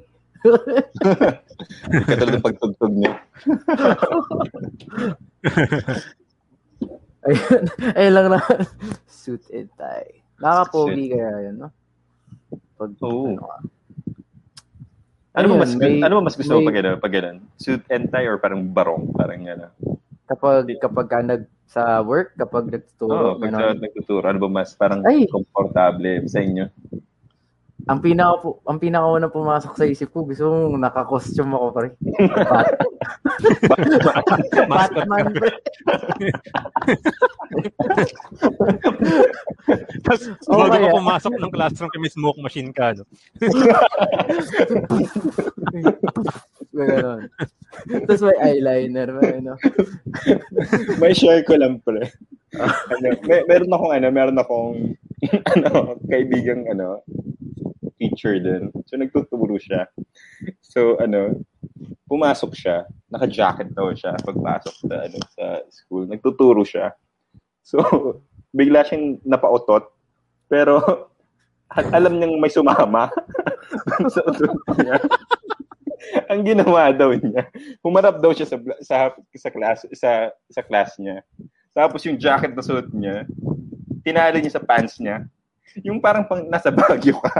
katulad 2.04 2.36
ng 2.36 2.44
pagtugtog 2.44 2.92
niyo. 2.92 3.12
Ayun, 7.24 7.64
ayun 7.96 8.12
lang 8.12 8.26
na. 8.36 8.40
Suit 9.08 9.40
and 9.48 9.72
tie. 9.80 10.20
Nakaka-pogi 10.36 11.08
kaya 11.08 11.48
yun, 11.48 11.56
no? 11.64 11.72
Pag, 12.74 12.90
Oo. 13.00 13.34
ano. 13.34 13.42
Ano 15.34 15.46
ba 15.50 15.54
Ayun, 15.56 15.58
mas 15.58 15.72
may- 15.74 15.98
ano 15.98 16.14
ba 16.14 16.22
mas 16.22 16.36
gusto 16.38 16.52
mo 16.52 16.62
may- 16.62 16.68
pag 16.70 16.78
ano, 16.78 16.90
pag 16.96 17.12
ganun? 17.12 17.36
Suit 17.58 17.82
and 17.90 18.06
tie 18.06 18.26
or 18.26 18.38
parang 18.38 18.62
barong, 18.64 19.10
parang 19.10 19.42
ano. 19.44 19.66
Kapag, 20.24 20.70
kapag 20.78 21.06
ka 21.10 21.18
nag, 21.20 21.42
sa 21.66 21.98
work, 22.00 22.38
kapag 22.38 22.70
nagtuturo, 22.70 23.34
Oh, 23.34 23.36
pag 23.36 23.50
ganun. 23.50 23.82
nagtuturo, 23.82 24.24
ano 24.24 24.38
ba 24.38 24.50
mas 24.52 24.70
parang 24.72 25.02
Ay! 25.02 25.26
komportable 25.26 26.22
sa 26.24 26.38
inyo? 26.38 26.70
Ang 27.84 28.00
pinaka 28.00 28.40
po, 28.40 28.64
ang 28.64 28.80
pinaka 28.80 29.12
unang 29.12 29.34
pumasok 29.34 29.72
sa 29.76 29.84
isip 29.84 30.08
ko, 30.08 30.24
gusto 30.24 30.48
kong 30.48 30.80
naka-costume 30.80 31.52
ako 31.52 31.66
pare. 31.68 31.88
Bat- 33.68 33.92
Batman. 34.72 35.26
pre. 35.36 35.50
Tapos, 40.00 40.22
Oo, 40.48 40.64
bago 40.64 40.80
ka 40.80 40.96
pumasok 40.96 41.32
ng 41.36 41.52
classroom, 41.52 41.90
kami 41.92 42.08
smoke 42.08 42.40
machine 42.40 42.72
ka, 42.72 42.96
no? 42.96 43.04
Ganun. 46.72 47.28
Tapos 48.08 48.22
may 48.24 48.38
eyeliner, 48.40 49.08
may 49.12 49.30
ano. 49.44 49.54
May 50.96 51.12
share 51.12 51.44
ko 51.44 51.60
lang 51.60 51.84
pre. 51.84 52.08
ano, 52.88 53.06
may, 53.26 53.42
meron 53.44 53.74
akong 53.74 53.92
ano, 53.92 54.06
meron 54.08 54.38
akong 54.40 54.74
ano, 55.52 55.98
kaibigang 56.08 56.64
ano, 56.70 57.02
teacher 58.04 58.36
din. 58.36 58.68
So 58.84 59.00
nagtuturo 59.00 59.56
siya. 59.56 59.88
So 60.60 61.00
ano, 61.00 61.40
pumasok 62.04 62.52
siya, 62.52 62.84
naka-jacket 63.08 63.72
daw 63.72 63.88
siya 63.96 64.12
pagpasok 64.20 64.74
sa 64.84 64.94
ano 65.08 65.18
sa 65.32 65.44
school. 65.72 66.04
Nagtuturo 66.04 66.60
siya. 66.60 66.92
So 67.64 67.80
bigla 68.58 68.84
siyang 68.84 69.24
napautot. 69.24 69.88
Pero 70.52 70.78
at 71.76 71.88
alam 71.96 72.20
niyang 72.20 72.36
may 72.36 72.52
sumama 72.52 73.08
sa 74.14 74.20
utot 74.28 74.52
niya. 74.76 75.00
Ang 76.28 76.44
ginawa 76.44 76.92
daw 76.92 77.16
niya, 77.16 77.48
humarap 77.80 78.20
daw 78.20 78.30
siya 78.36 78.44
sa 78.44 78.60
sa 78.84 78.96
sa 79.16 79.48
class 79.48 79.88
sa 79.96 80.28
sa 80.52 80.60
class 80.60 81.00
niya. 81.00 81.24
Tapos 81.74 82.04
yung 82.06 82.20
jacket 82.20 82.52
na 82.52 82.62
suot 82.62 82.92
niya, 82.92 83.24
tinali 84.04 84.38
niya 84.38 84.60
sa 84.60 84.62
pants 84.62 85.00
niya. 85.00 85.24
Yung 85.82 85.98
parang 85.98 86.28
pang 86.28 86.44
nasa 86.46 86.70
Baguio 86.70 87.18
ka. 87.18 87.34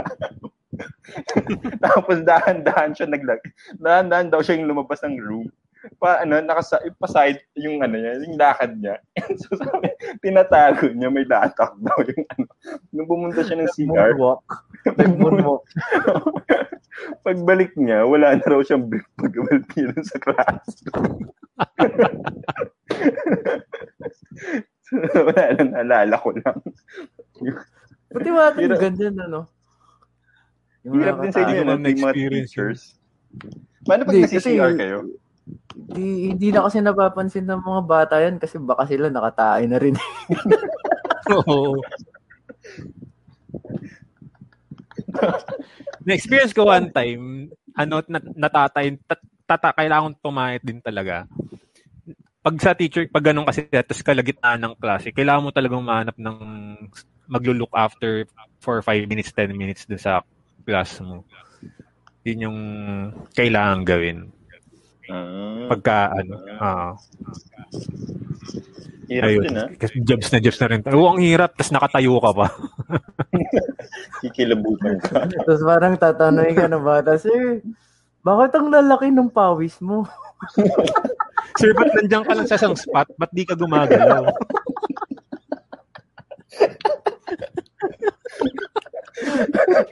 Tapos 1.85 2.21
dahan-dahan 2.25 2.91
siya 2.97 3.07
naglag. 3.09 3.41
Dahan-dahan 3.77 4.29
daw 4.31 4.41
siya 4.41 4.57
yung 4.59 4.69
lumabas 4.71 5.01
ng 5.05 5.17
room. 5.21 5.47
Pa, 6.01 6.25
ano, 6.25 6.41
nakasa, 6.41 6.81
pa-side 6.97 7.45
yung 7.61 7.85
ano 7.85 7.93
niya, 7.93 8.17
yung 8.25 8.41
lakad 8.41 8.73
niya. 8.81 8.97
so 9.41 9.53
sabi, 9.53 9.93
tinatago 10.25 10.89
niya, 10.89 11.13
may 11.13 11.29
latak 11.29 11.77
daw 11.77 11.97
yung 12.01 12.25
ano. 12.37 12.47
Nung 12.89 13.09
pumunta 13.09 13.45
siya 13.45 13.61
ng 13.61 13.69
CR, 13.69 14.17
Moonwalk. 14.17 14.45
Nag-moonwalk. 14.99 15.63
pagbalik 17.21 17.75
niya, 17.77 18.07
wala 18.07 18.33
na 18.39 18.45
raw 18.47 18.63
siyang 18.63 18.87
brief 18.87 19.05
pagbalik 19.19 19.67
niya 19.75 19.93
dun 19.93 20.05
sa 20.07 20.17
class. 20.17 20.65
wala 25.13 25.43
lang, 25.53 25.69
naalala 25.75 26.15
ko 26.17 26.29
lang. 26.33 26.57
Pati 28.09 28.29
wala 28.31 28.55
ganyan, 28.57 29.21
ano? 29.21 29.45
Yung 30.85 31.01
Hirap 31.01 31.17
din 31.17 31.33
sa 31.33 31.41
inyo, 31.41 31.65
Yung 31.65 31.67
mga 31.67 31.81
na-experience 31.81 32.49
teachers. 32.53 32.81
Paano 33.85 34.05
pag 34.05 34.13
kasi- 34.21 34.53
kayo? 34.53 34.99
Di, 35.75 36.33
hindi 36.33 36.49
na 36.49 36.65
kasi 36.65 36.81
napapansin 36.81 37.45
ng 37.45 37.61
mga 37.61 37.81
bata 37.85 38.15
yan 38.17 38.41
kasi 38.41 38.57
baka 38.57 38.89
sila 38.89 39.09
nakatae 39.13 39.69
na 39.69 39.77
rin. 39.77 39.93
Oo. 41.37 41.77
Na-experience 46.05 46.53
ko 46.53 46.69
one 46.69 46.89
time, 46.93 47.49
ano, 47.77 48.01
nat- 48.09 48.33
natatay, 48.37 48.97
tat- 49.05 49.29
tata, 49.45 49.69
kailangan 49.73 50.17
pumayat 50.17 50.61
din 50.65 50.81
talaga. 50.81 51.25
Pag 52.45 52.55
sa 52.61 52.77
teacher, 52.77 53.09
pag 53.09 53.25
ganun 53.25 53.45
kasi, 53.45 53.65
tapos 53.69 54.05
kalagitnaan 54.05 54.61
ng 54.61 54.75
klase, 54.77 55.09
kailangan 55.09 55.45
mo 55.45 55.51
talagang 55.53 55.81
mahanap 55.81 56.17
ng 56.17 56.37
maglo-look 57.25 57.73
after 57.73 58.25
for 58.61 58.81
5 58.85 59.09
minutes, 59.09 59.33
10 59.33 59.49
minutes 59.53 59.89
dun 59.89 59.97
sa 59.97 60.21
class 60.65 60.99
mo. 60.99 61.21
Yun 62.25 62.45
yung 62.49 62.59
kailangan 63.37 63.85
gawin. 63.85 64.33
Ah, 65.05 65.69
Pagka, 65.69 66.09
ano, 66.17 66.33
ah, 66.57 66.91
hirap 69.05 69.29
ayun. 69.29 69.43
din, 69.45 69.53
ha? 69.61 69.65
Kasi 69.77 70.01
jobs 70.01 70.33
na 70.33 70.41
jobs 70.41 70.57
na 70.57 70.69
rin. 70.73 70.81
Oo, 70.89 71.13
ang 71.13 71.21
hirap, 71.21 71.53
tapos 71.53 71.69
nakatayo 71.69 72.17
ka 72.17 72.31
pa. 72.33 72.47
Kikilabutan 74.25 74.97
ka. 75.05 75.29
Tapos 75.29 75.61
parang 75.61 75.93
tatanungin 75.93 76.57
ka 76.57 76.65
ng 76.65 76.81
bata, 76.81 77.13
Sir, 77.21 77.61
bakit 78.25 78.57
ang 78.57 78.73
lalaki 78.73 79.13
ng 79.13 79.29
pawis 79.29 79.77
mo? 79.77 80.09
Sir, 81.61 81.71
ba't 81.77 81.93
nandiyan 81.93 82.25
ka 82.25 82.33
lang 82.33 82.49
sa 82.49 82.57
isang 82.57 82.73
spot? 82.73 83.05
Ba't 83.21 83.29
di 83.29 83.45
ka 83.45 83.53
gumagalaw? 83.53 84.25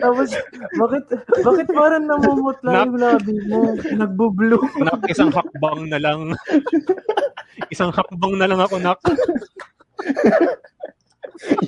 Tapos, 0.03 0.35
bakit, 0.75 1.03
bakit 1.47 1.67
parang 1.71 2.03
namumutla 2.03 2.69
Nak- 2.75 2.87
yung 2.91 2.99
labi 2.99 3.35
mo? 3.47 3.59
Nagbo-blue. 3.95 4.63
Nak, 4.83 5.07
isang 5.07 5.31
hakbang 5.31 5.87
na 5.87 5.99
lang. 6.01 6.35
isang 7.73 7.93
hakbang 7.95 8.35
na 8.35 8.47
lang 8.51 8.59
ako, 8.59 8.83
nak. 8.83 8.99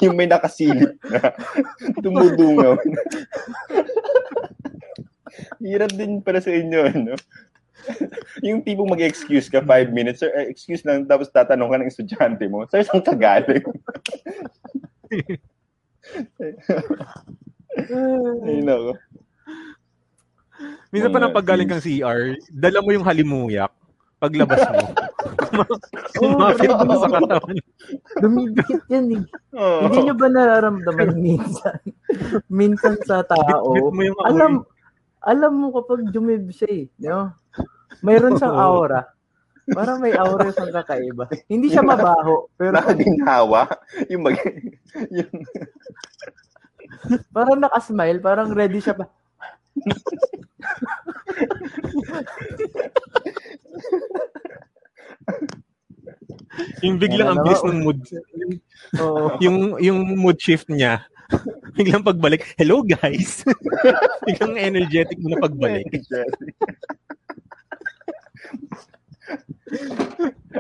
yung 0.04 0.20
may 0.20 0.28
nakasilip 0.28 1.00
na. 1.08 1.32
Dumudungaw. 2.04 2.76
Hirap 5.64 5.92
din 5.96 6.20
para 6.20 6.44
sa 6.44 6.52
inyo, 6.52 6.80
ano? 6.92 7.16
yung 8.42 8.66
tipong 8.66 8.90
mag-excuse 8.90 9.46
ka, 9.46 9.62
five 9.62 9.94
minutes, 9.94 10.24
sir, 10.24 10.32
eh, 10.34 10.50
excuse 10.50 10.82
lang, 10.82 11.06
tapos 11.06 11.30
tatanong 11.30 11.70
ka 11.70 11.78
ng 11.78 11.90
estudyante 11.92 12.46
mo, 12.50 12.66
sir, 12.66 12.82
saan 12.82 13.04
ka 13.06 13.14
galing? 13.14 13.62
Ay, 18.46 18.60
nako. 18.64 18.94
Minsan 20.94 21.12
pa 21.12 21.20
Mga 21.20 21.24
nang 21.28 21.36
paggaling 21.36 21.68
kang 21.68 21.84
CR, 21.84 22.40
dala 22.48 22.80
mo 22.80 22.90
yung 22.96 23.04
halimuyak 23.04 23.72
paglabas 24.20 24.62
mo. 24.72 24.86
Kumapit 26.20 26.72
mo 26.72 26.94
sa 26.98 27.10
katawan. 27.12 27.58
Dumidikit 28.24 28.82
yan 28.90 29.06
eh. 29.20 29.24
Oo. 29.60 29.80
Hindi 29.86 29.98
nyo 30.08 30.16
ba 30.16 30.28
nararamdaman 30.32 31.10
minsan? 31.26 31.78
minsan 32.48 32.96
sa 33.04 33.22
tao, 33.28 33.76
yung 33.76 33.92
amoy. 33.92 34.10
alam, 34.24 34.52
alam 35.22 35.52
mo 35.54 35.76
kapag 35.76 36.10
dumib 36.10 36.48
siya 36.50 36.70
eh. 36.72 36.86
No? 37.04 37.36
Mayroon 38.02 38.40
siyang 38.40 38.56
aura. 38.56 39.15
Parang 39.74 39.98
may 39.98 40.14
aura 40.14 40.54
siyang 40.54 40.74
kakaiba. 40.74 41.26
Hindi 41.50 41.74
siya 41.74 41.82
mabaho, 41.82 42.46
pero 42.54 42.78
Nakaginhawa. 42.78 43.66
Yung 44.14 44.22
mag... 44.22 44.38
yung... 45.10 45.32
parang 47.34 47.58
nakasmile, 47.58 48.22
parang 48.22 48.54
ready 48.54 48.78
siya 48.78 48.94
pa. 48.94 49.10
Yung 56.86 56.98
biglang 57.02 57.36
ang 57.36 57.42
bilis 57.44 57.64
ng 57.66 57.80
mood. 57.84 58.00
Oo. 59.02 59.36
Yung, 59.44 59.58
yung 59.82 60.00
mood 60.16 60.38
shift 60.40 60.70
niya. 60.70 61.04
Biglang 61.78 62.06
pagbalik, 62.06 62.46
hello 62.56 62.86
guys. 62.86 63.42
biglang 64.30 64.56
energetic 64.56 65.18
mo 65.20 65.34
na 65.34 65.42
pagbalik. 65.42 65.90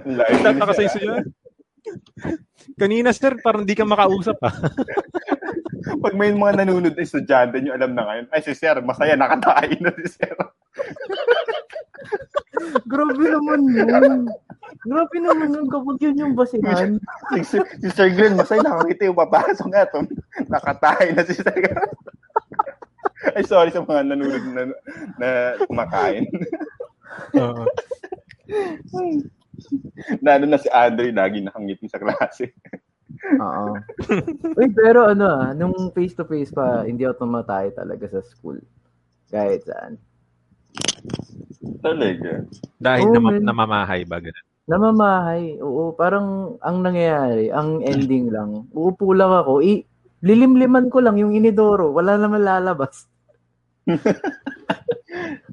Ang 0.05 0.15
layo 0.19 0.35
Tataka 0.43 0.73
niya. 0.75 0.91
sa 0.91 0.99
yun. 1.01 1.23
Kanina 2.75 3.13
sir, 3.13 3.37
parang 3.39 3.63
di 3.63 3.77
ka 3.77 3.85
makausap 3.85 4.35
ah. 4.41 4.51
Pag 6.03 6.17
may 6.17 6.33
mga 6.33 6.65
nanonood 6.65 6.97
na 6.97 7.05
estudyante 7.05 7.61
nyo, 7.61 7.77
alam 7.77 7.93
na 7.93 8.03
ngayon, 8.09 8.25
ay 8.33 8.41
si 8.41 8.57
Sir, 8.57 8.81
masaya, 8.81 9.13
nakatayin 9.13 9.85
na 9.85 9.93
si 10.01 10.17
Sir. 10.17 10.33
Grabe 12.89 13.21
naman 13.21 13.61
yun. 13.69 14.25
Grabe 14.85 15.17
naman 15.21 15.53
yun 15.53 15.69
kapag 15.69 15.97
yun 16.01 16.17
yung 16.17 16.33
basihan. 16.33 16.97
si, 17.37 17.39
si, 17.45 17.57
si 17.61 17.87
Sir 17.93 18.09
Glenn, 18.17 18.33
masaya, 18.33 18.65
nakakita 18.65 19.05
yung 19.05 19.17
papasok 19.17 19.67
nga 19.69 19.85
to. 19.93 20.01
Nakatayin 20.49 21.13
na 21.13 21.23
si 21.25 21.37
Sir. 21.37 21.53
ay, 23.37 23.45
sorry 23.45 23.69
sa 23.69 23.85
mga 23.85 24.09
nanonood 24.09 24.45
na, 24.57 24.61
na 25.21 25.27
kumakain. 25.69 26.25
Oo. 27.37 27.69
Lalo 30.25 30.43
na 30.45 30.59
si 30.59 30.67
Andre, 30.69 31.15
lagi 31.15 31.39
nakangiti 31.41 31.87
sa 31.87 32.01
klase. 32.01 32.51
Oo. 33.39 33.79
Uy, 34.59 34.67
pero 34.75 35.07
ano 35.07 35.25
ah, 35.25 35.49
nung 35.55 35.73
face-to-face 35.95 36.51
pa, 36.51 36.83
hindi 36.83 37.07
ako 37.07 37.25
tumatay 37.25 37.71
talaga 37.71 38.05
sa 38.11 38.21
school. 38.25 38.59
Kahit 39.31 39.63
saan. 39.65 39.97
Talaga. 41.79 42.43
Dahil 42.77 43.07
nama- 43.15 43.31
man. 43.31 43.41
namamahay 43.41 44.01
ba? 44.03 44.19
Ganun. 44.19 44.45
Namamahay. 44.65 45.61
Oo, 45.61 45.93
parang 45.93 46.57
ang 46.59 46.81
nangyayari, 46.81 47.53
ang 47.53 47.85
ending 47.85 48.33
lang, 48.33 48.65
uupo 48.73 49.13
lang 49.13 49.29
ako, 49.29 49.61
i 49.61 49.85
lilimliman 50.25 50.89
ko 50.89 51.05
lang 51.05 51.21
yung 51.21 51.37
inidoro. 51.37 51.93
Wala 51.93 52.17
naman 52.17 52.41
lalabas. 52.41 53.05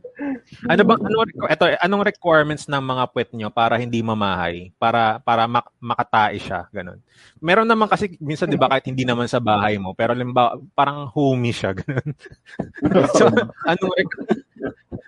Ano 0.68 0.82
bang 0.86 1.00
ano 1.02 1.16
ito 1.50 1.64
anong 1.80 2.02
requirements 2.06 2.64
ng 2.66 2.82
mga 2.82 3.04
puwet 3.10 3.30
nyo 3.34 3.48
para 3.50 3.78
hindi 3.78 4.02
mamahay? 4.02 4.70
Para 4.76 5.18
para 5.22 5.46
mak- 5.46 5.74
makatae 5.78 6.38
siya, 6.38 6.66
ganun. 6.70 6.98
Meron 7.38 7.68
naman 7.68 7.86
kasi 7.90 8.14
minsan 8.18 8.48
'di 8.50 8.60
ba 8.60 8.70
kahit 8.70 8.86
hindi 8.86 9.02
naman 9.06 9.26
sa 9.26 9.42
bahay 9.42 9.76
mo, 9.76 9.94
pero 9.94 10.12
limbawa 10.12 10.58
parang 10.76 11.08
homey 11.10 11.52
siya, 11.52 11.74
ganun. 11.74 12.10
so, 13.18 13.28
anong 13.66 13.92
rec- 13.98 14.20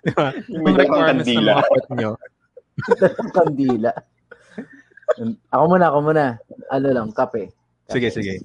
di 0.04 0.12
ba? 0.12 0.28
Yung 0.50 0.62
may 0.62 0.72
Anong 0.74 0.82
requirements 0.84 1.28
ng 1.28 1.44
mga 1.44 1.64
puwet 1.68 1.86
nyo? 1.96 2.10
Kandila. 3.34 3.92
ako 5.54 5.64
muna, 5.70 5.84
ako 5.90 5.98
muna. 6.02 6.24
Ano 6.72 6.88
lang, 6.90 7.08
kape. 7.14 7.54
Sige, 7.88 8.08
sige. 8.10 8.40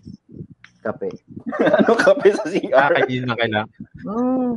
Kape. 0.79 1.11
ano 1.59 1.91
kape 1.95 2.29
sa 2.31 2.45
CR? 2.47 2.91
Ah, 2.95 3.03
yun 3.07 3.27
na 3.27 3.35
kailangan. 3.35 3.69
Mm. 4.07 4.53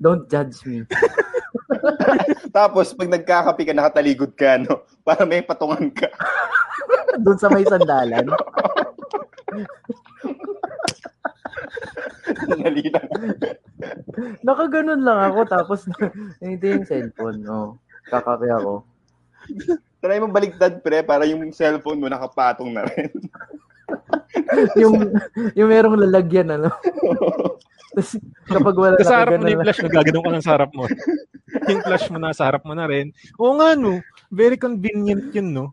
Don't 0.00 0.24
judge 0.30 0.62
me. 0.64 0.84
Tapos, 2.58 2.96
pag 2.96 3.08
nagkakape 3.12 3.62
ka, 3.68 3.74
nakataligod 3.76 4.32
ka, 4.34 4.58
no? 4.60 4.84
Para 5.04 5.28
may 5.28 5.44
patungan 5.44 5.90
ka. 5.92 6.08
Doon 7.24 7.38
sa 7.38 7.48
may 7.52 7.66
sandalan. 7.66 8.26
Dali 12.48 12.84
lang. 12.88 13.08
Nakaganon 14.42 15.02
lang 15.02 15.18
ako 15.30 15.40
tapos 15.48 15.80
hindi 16.44 16.66
yung 16.74 16.86
cellphone. 16.86 17.42
Oh, 17.46 17.78
kakape 18.08 18.48
ako. 18.50 18.84
Try 19.98 20.18
mo 20.22 20.30
baligtad, 20.30 20.78
pre, 20.84 21.02
para 21.02 21.26
yung 21.26 21.50
cellphone 21.50 21.98
mo 21.98 22.06
nakapatong 22.06 22.70
na 22.70 22.86
rin. 22.86 23.10
Yung 24.76 24.94
yung 25.56 25.68
merong 25.68 25.96
lalagyan 25.98 26.48
ano. 26.54 26.68
Tapos 27.94 28.10
kapag 28.46 28.76
wala 28.76 28.98
sa 29.02 29.24
harap 29.24 29.40
mo 29.40 29.42
na 29.42 29.52
yung 29.54 29.64
flash 29.64 29.80
mo, 29.82 29.88
gaganon 29.90 30.22
ka 30.22 30.30
lang 30.30 30.44
sa 30.44 30.54
harap 30.54 30.70
mo. 30.76 30.84
yung 31.66 31.82
flash 31.82 32.06
mo 32.12 32.16
nasa 32.20 32.44
harap 32.46 32.62
mo 32.62 32.72
na 32.76 32.86
rin. 32.86 33.10
Oo 33.40 33.56
nga, 33.58 33.72
no. 33.74 33.98
Very 34.28 34.60
convenient 34.60 35.32
yun, 35.32 35.50
no. 35.50 35.72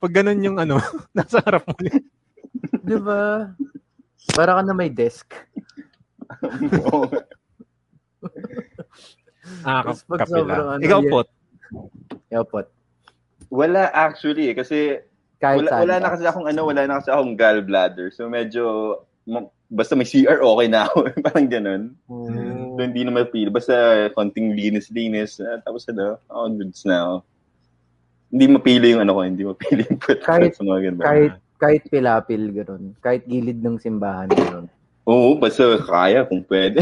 Pag 0.00 0.20
ganun 0.20 0.40
yung 0.42 0.56
ano, 0.58 0.80
nasa 1.16 1.38
harap 1.44 1.68
mo. 1.68 1.76
Di 2.84 2.96
ba? 2.98 3.52
Para 4.32 4.56
ka 4.58 4.62
na 4.64 4.74
may 4.74 4.88
desk. 4.88 5.28
Ah, 9.60 9.84
kap- 9.84 10.08
pag 10.08 10.24
kape 10.24 10.32
sobrang 10.32 10.68
ano, 10.72 10.80
Ikaw, 10.80 11.00
pot. 11.12 11.28
Yapot. 12.32 12.66
wala 13.52 13.92
actually, 13.92 14.50
eh, 14.50 14.56
kasi 14.56 15.04
Kahit 15.42 15.64
wala, 15.64 15.70
saan 15.70 15.82
wala 15.84 15.94
na 16.00 16.08
kasi 16.14 16.24
akong 16.24 16.46
ano, 16.48 16.60
wala 16.66 16.82
na 16.86 16.98
kasi 17.02 17.08
akong 17.10 17.34
gallbladder. 17.36 18.08
So 18.14 18.30
medyo, 18.30 18.62
basta 19.70 19.98
may 19.98 20.06
CR, 20.06 20.40
okay 20.40 20.66
na 20.70 20.86
ako. 20.88 20.98
Parang 21.26 21.48
ganun. 21.50 21.82
Mm. 22.06 22.74
So 22.74 22.80
hindi 22.80 23.00
na 23.02 23.12
mapili. 23.12 23.50
Basta 23.50 24.08
konting 24.14 24.54
linis-linis. 24.54 25.42
ah, 25.42 25.58
tapos 25.62 25.86
ano, 25.90 26.18
oh, 26.30 26.48
goods 26.50 26.82
na 26.86 26.96
ako. 27.02 27.14
Hindi 28.34 28.44
mapili 28.50 28.86
yung 28.94 29.02
ano 29.06 29.12
ko, 29.14 29.20
hindi 29.22 29.42
mapili 29.46 29.82
yung 29.86 30.00
put 30.00 30.18
Kahit- 30.22 30.58
mga 30.58 30.80
ganun. 30.90 31.04
Kahit 31.06 31.32
kahit 31.54 31.82
pilapil 31.88 32.50
ganun. 32.50 32.92
Kahit 33.00 33.22
gilid 33.24 33.62
ng 33.62 33.78
simbahan 33.78 34.28
ganun. 34.28 34.66
Oo, 35.04 35.36
basta 35.36 35.78
kaya 35.84 36.24
kung 36.24 36.42
pwede. 36.48 36.80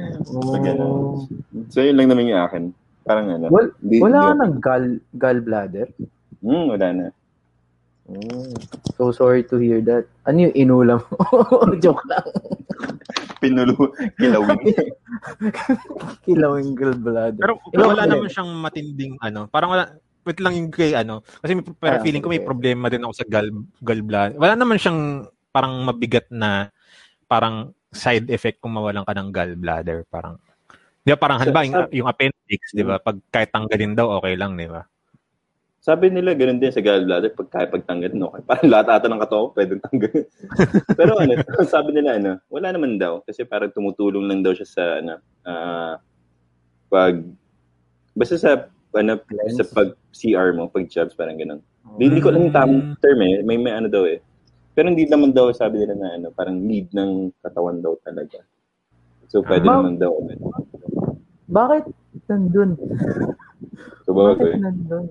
Oh. 0.00 1.28
so 1.68 1.84
yun 1.84 1.96
lang 2.00 2.08
naman 2.08 2.24
yung 2.24 2.40
akin. 2.40 2.62
Parang 3.04 3.28
ano. 3.28 3.52
Wal- 3.52 3.74
hindi- 3.84 4.00
Wala 4.00 4.32
ka 4.32 4.34
ng 4.40 4.54
gall 4.64 4.86
gallbladder? 5.20 5.88
Hmm, 6.40 6.72
wala 6.72 6.86
na. 6.92 7.06
Oh. 8.10 8.50
So 8.98 9.14
sorry 9.14 9.46
to 9.52 9.56
hear 9.60 9.78
that. 9.86 10.10
Ano 10.26 10.50
yung 10.50 10.56
inulam 10.56 10.98
mo? 11.06 11.16
Joke 11.84 12.02
lang. 12.10 12.26
Pinulo, 13.40 13.94
kilawin. 14.20 14.58
Kilawing 16.28 16.76
gallbladder. 16.76 17.40
Pero 17.40 17.54
Ikaw, 17.72 17.86
wala 17.96 18.04
naman 18.04 18.28
siyang 18.28 18.50
matinding 18.60 19.16
ano. 19.24 19.48
Parang 19.48 19.72
wala, 19.72 19.84
wait 20.28 20.40
lang 20.44 20.58
yung 20.58 20.68
kay 20.68 20.92
ano. 20.92 21.24
Kasi 21.40 21.56
may, 21.56 21.64
pero 21.64 21.96
Ah, 21.96 22.04
feeling 22.04 22.20
ko 22.20 22.28
may 22.28 22.42
okay. 22.42 22.50
problema 22.50 22.92
din 22.92 23.00
ako 23.00 23.12
sa 23.16 23.24
gall, 23.28 23.48
gallbladder. 23.80 24.36
Wala 24.36 24.54
naman 24.58 24.76
siyang 24.76 25.24
parang 25.54 25.72
mabigat 25.88 26.28
na 26.28 26.68
parang 27.30 27.72
side 27.94 28.28
effect 28.28 28.60
kung 28.60 28.76
mawalan 28.76 29.06
ka 29.06 29.14
ng 29.16 29.32
gallbladder. 29.32 30.04
Parang, 30.12 30.36
di 31.00 31.10
ba 31.14 31.18
parang, 31.20 31.40
halimbawa, 31.40 31.64
yung, 31.64 32.04
yung 32.04 32.08
appendix, 32.12 32.76
di 32.76 32.84
ba? 32.84 33.00
Pag 33.00 33.24
kahit 33.32 33.48
tanggalin 33.54 33.96
daw, 33.96 34.20
okay 34.20 34.36
lang, 34.36 34.52
di 34.58 34.68
ba? 34.68 34.84
Sabi 35.80 36.12
nila, 36.12 36.36
ganun 36.36 36.60
din 36.60 36.68
sa 36.68 36.84
gallbladder, 36.84 37.32
pag 37.32 37.48
kaya 37.48 37.66
pagtanggalin, 37.72 38.20
okay. 38.20 38.44
Parang 38.44 38.68
lahat 38.68 38.86
ata 38.92 39.08
ng 39.08 39.22
katawan 39.24 39.48
pwedeng 39.56 39.80
tanggalin. 39.80 40.24
Pero 41.00 41.12
ano, 41.16 41.32
sabi 41.72 41.96
nila, 41.96 42.20
ano, 42.20 42.36
wala 42.52 42.68
naman 42.68 43.00
daw. 43.00 43.24
Kasi 43.24 43.48
parang 43.48 43.72
tumutulong 43.72 44.28
lang 44.28 44.44
daw 44.44 44.52
siya 44.52 44.68
sa, 44.68 44.82
ano, 45.00 45.14
ah, 45.48 45.96
pag, 46.92 47.24
basta 48.12 48.36
sa, 48.36 48.68
ano, 48.92 49.24
Cleanse? 49.24 49.56
sa 49.56 49.64
pag 49.72 49.96
CR 50.12 50.52
mo, 50.52 50.68
pag 50.68 50.84
jobs, 50.84 51.16
parang 51.16 51.40
ganun. 51.40 51.64
Hindi 51.96 52.04
hindi 52.12 52.20
ko 52.20 52.28
alam 52.28 52.44
yung 52.44 52.54
tamang 52.54 52.82
term 53.00 53.20
eh. 53.24 53.40
May, 53.40 53.56
may 53.56 53.72
ano 53.72 53.88
daw 53.88 54.04
eh. 54.04 54.20
Pero 54.76 54.92
hindi 54.92 55.08
naman 55.08 55.32
daw, 55.32 55.48
sabi 55.56 55.80
nila 55.80 55.96
na, 55.96 56.08
ano, 56.20 56.28
parang 56.28 56.60
need 56.60 56.92
ng 56.92 57.32
katawan 57.40 57.80
daw 57.80 57.96
talaga. 58.04 58.44
So, 59.32 59.40
pwede 59.48 59.64
Ah. 59.64 59.80
naman 59.80 59.96
daw. 59.96 60.12
Bakit 61.48 61.88
nandun? 62.28 62.76
So, 64.04 64.12
bago 64.12 64.36
Bakit 64.36 64.44
eh. 64.44 64.60
nandun? 64.60 65.06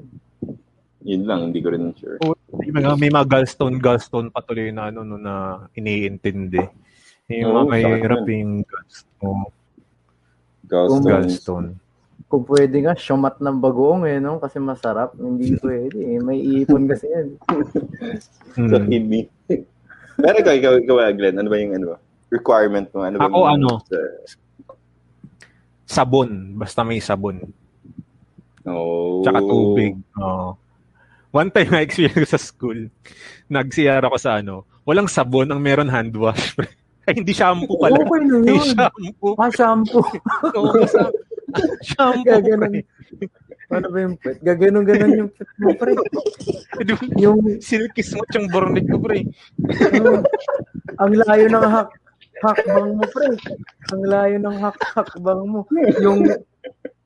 Yun 0.99 1.23
lang, 1.23 1.39
hindi 1.49 1.59
ko 1.59 1.71
rin 1.71 1.95
sure. 1.95 2.19
May 2.51 2.71
mga, 2.73 2.91
may 2.97 3.07
mga 3.07 3.27
gallstone, 3.29 3.79
gallstone 3.79 4.27
patuloy 4.27 4.67
na 4.69 4.91
ano, 4.91 5.01
no, 5.01 5.15
na 5.15 5.33
iniintindi. 5.71 6.59
Yung 7.29 7.55
Oo, 7.55 7.57
mga 7.61 7.71
mahirap 7.71 8.23
yung 8.25 8.67
gallstone. 8.67 9.43
Gallstones. 10.65 11.07
Gallstone. 11.07 11.69
Kung 12.27 12.45
pwede 12.45 12.77
nga, 12.79 12.93
shumat 12.93 13.39
ng 13.39 13.57
bagoong 13.57 14.05
eh, 14.05 14.19
no? 14.19 14.37
Kasi 14.37 14.59
masarap. 14.59 15.15
Hindi 15.15 15.57
pwede 15.57 15.97
eh. 15.97 16.19
May 16.19 16.37
ipon 16.61 16.85
kasi 16.85 17.09
yan. 17.09 17.27
Sa 18.53 18.77
Hmm. 18.77 18.85
kidney. 18.85 19.25
Pero 20.13 20.35
ikaw, 20.37 20.53
ikaw, 20.53 20.73
ikaw, 20.77 20.95
Glenn, 21.09 21.39
ano 21.39 21.49
ba 21.49 21.57
yung 21.57 21.73
ano, 21.73 21.97
requirement 22.29 22.85
mo? 22.91 23.01
Ano 23.01 23.17
ba 23.17 23.25
Ako, 23.25 23.37
yung- 23.39 23.49
ano? 23.55 23.69
sa- 23.81 24.19
Sabon. 25.89 26.53
Basta 26.53 26.85
may 26.85 27.01
sabon. 27.01 27.41
Oh. 28.61 29.25
Tsaka 29.25 29.41
tubig. 29.41 29.97
Oo. 30.15 30.53
One 31.29 31.53
time 31.53 31.69
na 31.69 31.85
experience 31.85 32.33
sa 32.33 32.41
school, 32.41 32.89
nag-CR 33.45 34.01
ako 34.01 34.17
sa 34.17 34.41
ano, 34.41 34.65
walang 34.81 35.05
sabon, 35.05 35.45
ang 35.53 35.61
meron 35.61 35.89
hand 35.89 36.17
wash. 36.17 36.57
Ay, 37.05 37.21
hindi 37.21 37.33
shampoo 37.33 37.77
pala. 37.77 38.01
Okay 38.01 38.21
na 38.25 38.37
yun. 38.41 38.65
shampoo. 38.69 39.33
Ah, 39.37 39.49
shampoo. 39.53 40.01
Oo, 40.57 40.81
sa- 40.85 41.13
shampoo. 41.89 42.25
Gaganon. 42.25 42.81
Ano 43.69 43.85
ba 43.93 43.97
yung 44.01 44.17
pet? 44.17 44.41
Gaganon-ganon 44.41 45.13
yung 45.17 45.31
pet 45.33 45.49
mo, 45.61 45.69
pre. 45.77 45.93
Yung 47.17 47.61
silky 47.61 48.01
smooth 48.01 48.29
yung 48.33 48.49
bornig 48.49 48.89
ko, 48.89 48.97
pre. 48.97 49.25
yung 49.93 50.25
ang 50.97 51.13
layo 51.13 51.45
ng 51.45 51.65
hak 51.65 51.89
hakbang 52.41 52.89
mo, 52.97 53.05
pre. 53.09 53.29
Ang 53.93 54.01
layo 54.05 54.35
ng 54.41 54.57
hak 54.57 54.77
hakbang 54.97 55.41
mo. 55.45 55.65
Yung 56.01 56.25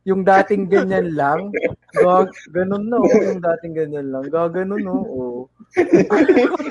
yung 0.04 0.28
dating 0.28 0.68
ganyan 0.68 1.16
lang, 1.16 1.48
gag 1.96 2.28
ganun 2.52 2.92
no, 2.92 3.08
yung 3.32 3.40
dating 3.40 3.74
ganyan 3.76 4.12
lang, 4.12 4.28
gaganon 4.28 4.84
no. 4.84 4.98
Oh. 5.08 5.40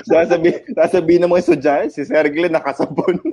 sasabi, 0.09 0.61
sasabi 0.77 1.17
ng 1.17 1.29
mga 1.29 1.41
estudyante, 1.41 1.93
si 1.97 2.05
Sir 2.05 2.29
Glenn 2.29 2.53
nakasabon. 2.53 3.17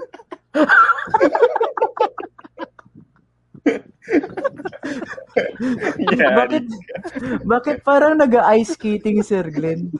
yeah. 6.16 6.32
Bakit 6.42 6.64
bakit 7.44 7.76
parang 7.84 8.16
nag-ice 8.16 8.72
skating 8.74 9.20
Sir 9.20 9.44
Glenn? 9.52 9.92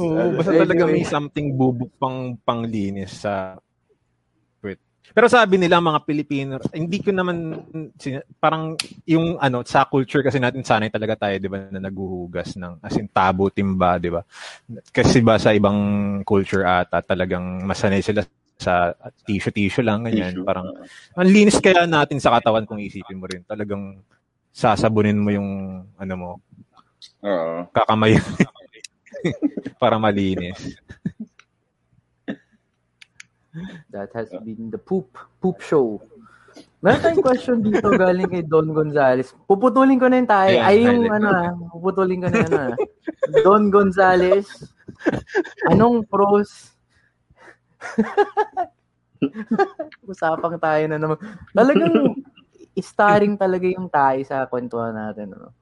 Oo, 0.00 0.34
basta 0.34 0.50
Anyway. 0.50 0.62
talaga 0.66 0.82
may 0.90 1.06
something 1.06 1.54
bubuk 1.54 1.92
pang 2.00 2.34
panglinis 2.42 3.22
sa. 3.22 3.54
Pero 5.14 5.26
sabi 5.30 5.60
nila 5.60 5.78
mga 5.78 6.02
Pilipino, 6.02 6.58
hindi 6.74 6.98
ko 6.98 7.10
naman 7.14 7.62
parang 8.42 8.74
yung 9.06 9.38
ano 9.38 9.62
sa 9.62 9.86
culture 9.86 10.24
kasi 10.24 10.40
natin 10.42 10.66
sanay 10.66 10.90
talaga 10.90 11.28
tayo 11.28 11.36
'di 11.38 11.48
ba 11.50 11.58
na 11.70 11.78
naguhugas 11.78 12.56
ng 12.58 12.82
as 12.82 12.96
in 12.98 13.06
tabo 13.10 13.52
timba 13.52 14.00
'di 14.00 14.10
ba? 14.10 14.22
Kasi 14.90 15.22
ba 15.22 15.38
sa 15.38 15.54
ibang 15.54 15.78
culture 16.26 16.66
ata 16.66 17.04
talagang 17.04 17.62
masanay 17.62 18.02
sila 18.02 18.26
sa 18.56 18.96
tissue-tissue 19.28 19.84
lang 19.84 20.08
ganyan, 20.08 20.32
Tissue. 20.32 20.46
parang 20.48 20.72
ang 21.12 21.28
linis 21.28 21.60
kaya 21.60 21.84
natin 21.84 22.16
sa 22.16 22.32
katawan 22.32 22.64
kung 22.64 22.80
isipin 22.80 23.20
mo 23.20 23.28
rin. 23.28 23.44
Talagang 23.44 24.00
sasabunin 24.48 25.20
mo 25.20 25.28
yung 25.28 25.48
ano 26.00 26.14
mo, 26.16 26.30
Oo. 27.20 27.68
kakamay 27.76 28.16
para 29.82 30.00
malinis. 30.00 30.80
That 33.90 34.12
has 34.14 34.30
been 34.44 34.70
the 34.70 34.80
poop 34.80 35.16
poop 35.40 35.60
show. 35.60 36.00
Meron 36.80 37.00
tayong 37.02 37.24
question 37.24 37.56
dito 37.60 37.88
galing 37.96 38.30
kay 38.30 38.44
Don 38.44 38.72
Gonzales. 38.72 39.32
Puputulin 39.44 40.00
ko 40.00 40.08
na 40.08 40.16
yun 40.20 40.28
tayo. 40.28 40.54
Ay, 40.60 40.84
yung 40.84 41.04
ano, 41.08 41.28
ah, 41.28 41.52
puputulin 41.72 42.24
ko 42.24 42.28
na 42.32 42.38
yun. 42.44 42.52
ah. 42.56 42.72
Don 43.44 43.68
Gonzales, 43.68 44.48
anong 45.68 46.04
pros? 46.08 46.72
Usapang 50.08 50.56
tayo 50.56 50.84
na 50.88 50.98
naman. 51.00 51.18
Talagang 51.52 52.24
starring 52.76 53.36
talaga 53.40 53.66
yung 53.68 53.88
tayo 53.88 54.20
sa 54.24 54.48
kwentuhan 54.48 54.96
natin. 54.96 55.36
Ano? 55.36 55.52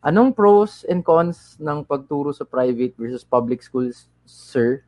Anong 0.00 0.32
pros 0.32 0.88
and 0.88 1.04
cons 1.04 1.60
ng 1.60 1.84
pagturo 1.84 2.32
sa 2.32 2.48
private 2.48 2.96
versus 2.96 3.24
public 3.24 3.60
schools, 3.60 4.08
sir? 4.24 4.80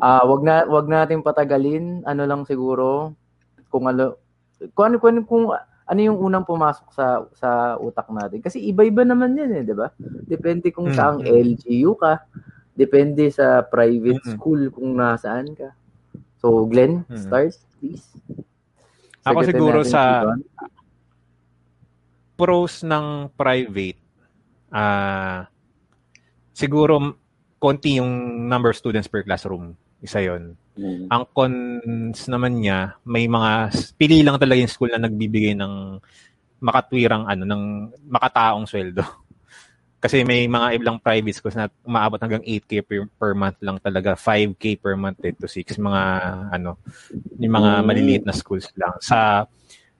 Ah, 0.00 0.22
wag 0.28 0.44
na 0.44 0.64
wag 0.68 0.86
nating 0.86 1.24
patagalin. 1.24 2.04
Ano 2.04 2.22
lang 2.28 2.44
siguro 2.44 3.16
kung 3.68 3.88
ano 3.88 4.16
kung 4.76 4.92
ano 4.92 4.96
kung, 5.00 5.24
kung 5.24 5.44
ano 5.90 6.00
yung 6.00 6.18
unang 6.22 6.46
pumasok 6.46 6.88
sa 6.94 7.06
sa 7.34 7.50
utak 7.80 8.06
natin. 8.12 8.38
Kasi 8.38 8.62
iba-iba 8.62 9.02
naman 9.02 9.34
'yan 9.34 9.50
eh, 9.60 9.62
'di 9.66 9.74
ba? 9.74 9.90
Depende 10.28 10.70
kung 10.70 10.88
Mm. 10.92 10.96
saang 10.96 11.18
LGU 11.24 11.98
ka, 11.98 12.22
depende 12.72 13.26
sa 13.32 13.64
private 13.66 14.22
Mm-mm. 14.22 14.32
school 14.38 14.60
kung 14.70 14.94
nasaan 14.94 15.52
ka. 15.56 15.74
So, 16.38 16.64
Glenn, 16.68 17.04
Mm. 17.10 17.16
start 17.18 17.52
please. 17.80 18.06
Ako 19.20 19.44
siguro 19.44 19.84
sa 19.84 20.24
pros 22.36 22.80
ng 22.80 23.28
private, 23.36 24.00
ah 24.72 25.44
siguro 26.56 26.96
m- 26.96 27.16
konti 27.60 28.00
yung 28.00 28.10
number 28.48 28.72
of 28.72 28.78
students 28.80 29.06
per 29.06 29.22
classroom. 29.22 29.76
Isa 30.00 30.24
yon. 30.24 30.56
Mm. 30.80 31.12
Ang 31.12 31.22
cons 31.36 32.20
naman 32.26 32.56
niya, 32.64 32.96
may 33.04 33.28
mga 33.28 33.68
pili 34.00 34.24
lang 34.24 34.40
talaga 34.40 34.64
yung 34.64 34.72
school 34.72 34.88
na 34.88 35.04
nagbibigay 35.04 35.52
ng 35.52 36.00
makatwirang 36.60 37.28
ano 37.28 37.44
ng 37.44 37.62
makataong 38.08 38.64
sweldo. 38.64 39.04
Kasi 40.02 40.24
may 40.24 40.48
mga 40.48 40.80
ibang 40.80 40.96
private 40.96 41.36
schools 41.36 41.52
na 41.52 41.68
umaabot 41.84 42.16
hanggang 42.16 42.40
8k 42.40 42.80
per, 42.80 43.04
per 43.20 43.36
month 43.36 43.60
lang 43.60 43.76
talaga, 43.76 44.16
5k 44.16 44.80
per 44.80 44.96
month 44.96 45.20
eh, 45.20 45.36
to 45.36 45.44
6 45.44 45.76
mga 45.76 46.02
ano, 46.56 46.80
yung 47.36 47.52
mga 47.52 47.70
Mm. 47.80 47.84
maliliit 47.84 48.24
na 48.24 48.32
schools 48.32 48.72
lang. 48.80 48.96
Sa 49.04 49.44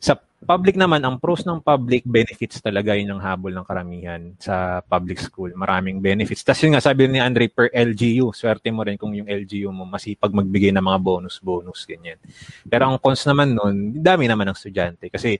sa 0.01 0.17
public 0.41 0.75
naman, 0.81 1.05
ang 1.05 1.21
pros 1.21 1.45
ng 1.45 1.61
public 1.61 2.09
benefits 2.09 2.65
talaga 2.65 2.97
yun 2.97 3.13
ang 3.13 3.21
habol 3.21 3.53
ng 3.53 3.67
karamihan 3.69 4.33
sa 4.41 4.81
public 4.81 5.21
school. 5.21 5.53
Maraming 5.53 6.01
benefits. 6.01 6.41
Tapos 6.41 6.65
yun 6.65 6.73
nga, 6.73 6.81
sabi 6.81 7.05
ni 7.07 7.21
Andre, 7.21 7.53
per 7.53 7.69
LGU, 7.69 8.33
swerte 8.33 8.73
mo 8.73 8.81
rin 8.81 8.97
kung 8.97 9.13
yung 9.13 9.29
LGU 9.29 9.69
mo 9.69 9.85
masipag 9.85 10.33
magbigay 10.33 10.73
ng 10.73 10.81
mga 10.81 10.99
bonus-bonus, 11.05 11.85
ganyan. 11.85 12.17
Pero 12.65 12.89
ang 12.89 12.97
cons 12.97 13.21
naman 13.29 13.53
nun, 13.53 14.01
dami 14.01 14.25
naman 14.25 14.49
ng 14.49 14.57
estudyante. 14.57 15.13
Kasi 15.13 15.37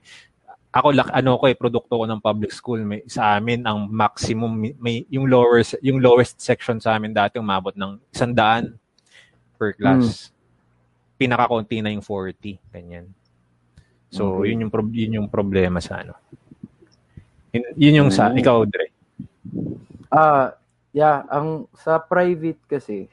ako 0.71 0.87
lak 0.95 1.09
ano 1.11 1.35
ko 1.35 1.51
eh 1.51 1.55
produkto 1.59 1.99
ko 1.99 2.07
ng 2.07 2.23
public 2.23 2.55
school 2.55 2.79
may 2.79 3.03
sa 3.03 3.35
amin 3.35 3.67
ang 3.67 3.91
maximum 3.91 4.55
may- 4.79 5.03
yung 5.11 5.27
lowest 5.27 5.75
yung 5.83 5.99
lowest 5.99 6.39
section 6.39 6.79
sa 6.79 6.95
amin 6.95 7.11
dati 7.11 7.35
umabot 7.43 7.75
ng 7.75 7.99
100 8.15 8.71
per 9.59 9.75
class. 9.75 10.31
Pinakakonti 11.19 11.83
na 11.83 11.91
yung 11.91 12.01
40 12.01 12.55
ganyan. 12.71 13.11
So 14.11 14.43
Okay. 14.43 14.51
yun 14.51 14.67
yung 14.67 14.73
prob- 14.73 14.91
yun 14.93 15.17
yung 15.23 15.29
problema 15.31 15.79
sa 15.79 16.03
ano. 16.03 16.13
Yun, 17.55 17.63
yun 17.79 17.97
yung 18.05 18.11
sa 18.11 18.27
Mm. 18.29 18.43
ikaw 18.43 18.67
Dre. 18.67 18.91
Ah, 20.11 20.59
yeah, 20.91 21.23
ang 21.31 21.71
sa 21.71 21.95
private 21.97 22.59
kasi 22.67 23.07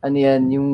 ano 0.00 0.16
yan, 0.16 0.42
yung 0.54 0.70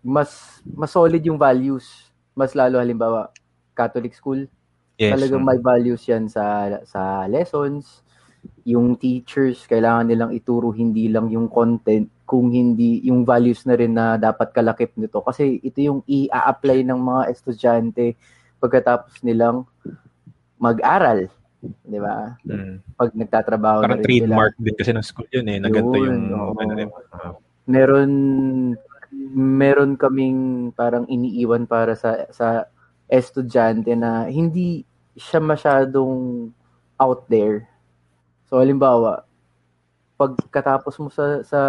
mas 0.00 0.62
mas 0.64 0.94
solid 0.94 1.20
yung 1.20 1.36
values. 1.36 2.08
Mas 2.32 2.54
lalo 2.54 2.78
halimbawa 2.78 3.34
Catholic 3.74 4.14
school, 4.14 4.46
Yes. 4.94 5.14
talagang 5.18 5.42
may 5.42 5.58
values 5.58 6.06
yan 6.06 6.30
sa 6.30 6.42
sa 6.86 7.26
lessons. 7.26 8.06
Yung 8.68 8.96
teachers 9.00 9.64
kailangan 9.64 10.08
nilang 10.08 10.32
ituro 10.36 10.70
hindi 10.72 11.08
lang 11.08 11.32
yung 11.32 11.48
content 11.48 12.08
kung 12.28 12.52
hindi 12.52 13.00
yung 13.08 13.24
values 13.24 13.64
na 13.64 13.74
rin 13.74 13.96
na 13.96 14.20
dapat 14.20 14.52
kalakip 14.52 14.92
nito 15.00 15.24
kasi 15.24 15.56
ito 15.64 15.80
yung 15.80 16.00
i-apply 16.04 16.84
ng 16.84 17.00
mga 17.00 17.22
estudyante 17.32 18.12
pagkatapos 18.60 19.24
nilang 19.24 19.64
mag-aral, 20.60 21.30
'di 21.62 21.98
ba? 22.02 22.36
Mm. 22.44 22.84
Pag 22.98 23.10
nagtatrabaho 23.14 23.80
Parang 23.86 23.96
na 23.96 24.04
rin 24.04 24.04
sila. 24.04 24.10
trademark 24.28 24.54
din 24.60 24.76
kasi 24.76 24.90
ng 24.92 25.06
school 25.06 25.30
yun 25.32 25.46
eh. 25.48 25.58
Na 25.62 25.70
ganito 25.70 25.96
Yun, 25.96 26.22
yung 26.28 26.56
ano 26.58 26.72
ah, 27.14 27.32
meron 27.64 28.10
meron 29.32 29.96
kaming 29.96 30.70
parang 30.76 31.08
iniiwan 31.08 31.64
para 31.64 31.96
sa 31.96 32.28
sa 32.28 32.68
estudyante 33.08 33.96
na 33.96 34.28
hindi 34.28 34.84
siya 35.16 35.40
masyadong 35.40 36.48
out 37.00 37.24
there. 37.32 37.66
So 38.48 38.56
halimbawa, 38.56 39.28
pagkatapos 40.16 40.96
mo 40.98 41.08
sa 41.12 41.44
sa 41.44 41.60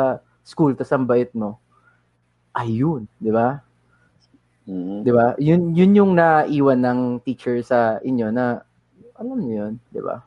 school 0.48 0.74
tas 0.74 0.90
ang 0.96 1.04
bait 1.04 1.30
mo, 1.36 1.60
ayun, 2.56 3.06
'di 3.20 3.32
ba? 3.36 3.60
Mm. 4.64 5.04
'Di 5.04 5.12
ba? 5.12 5.28
Yun 5.38 5.76
yun 5.76 5.92
yung 5.98 6.12
naiwan 6.16 6.80
ng 6.80 7.02
teacher 7.28 7.60
sa 7.62 8.00
inyo 8.00 8.32
na 8.32 8.64
alam 9.20 9.38
niyo 9.44 9.68
yun, 9.68 9.74
'di 9.92 10.02
ba? 10.02 10.24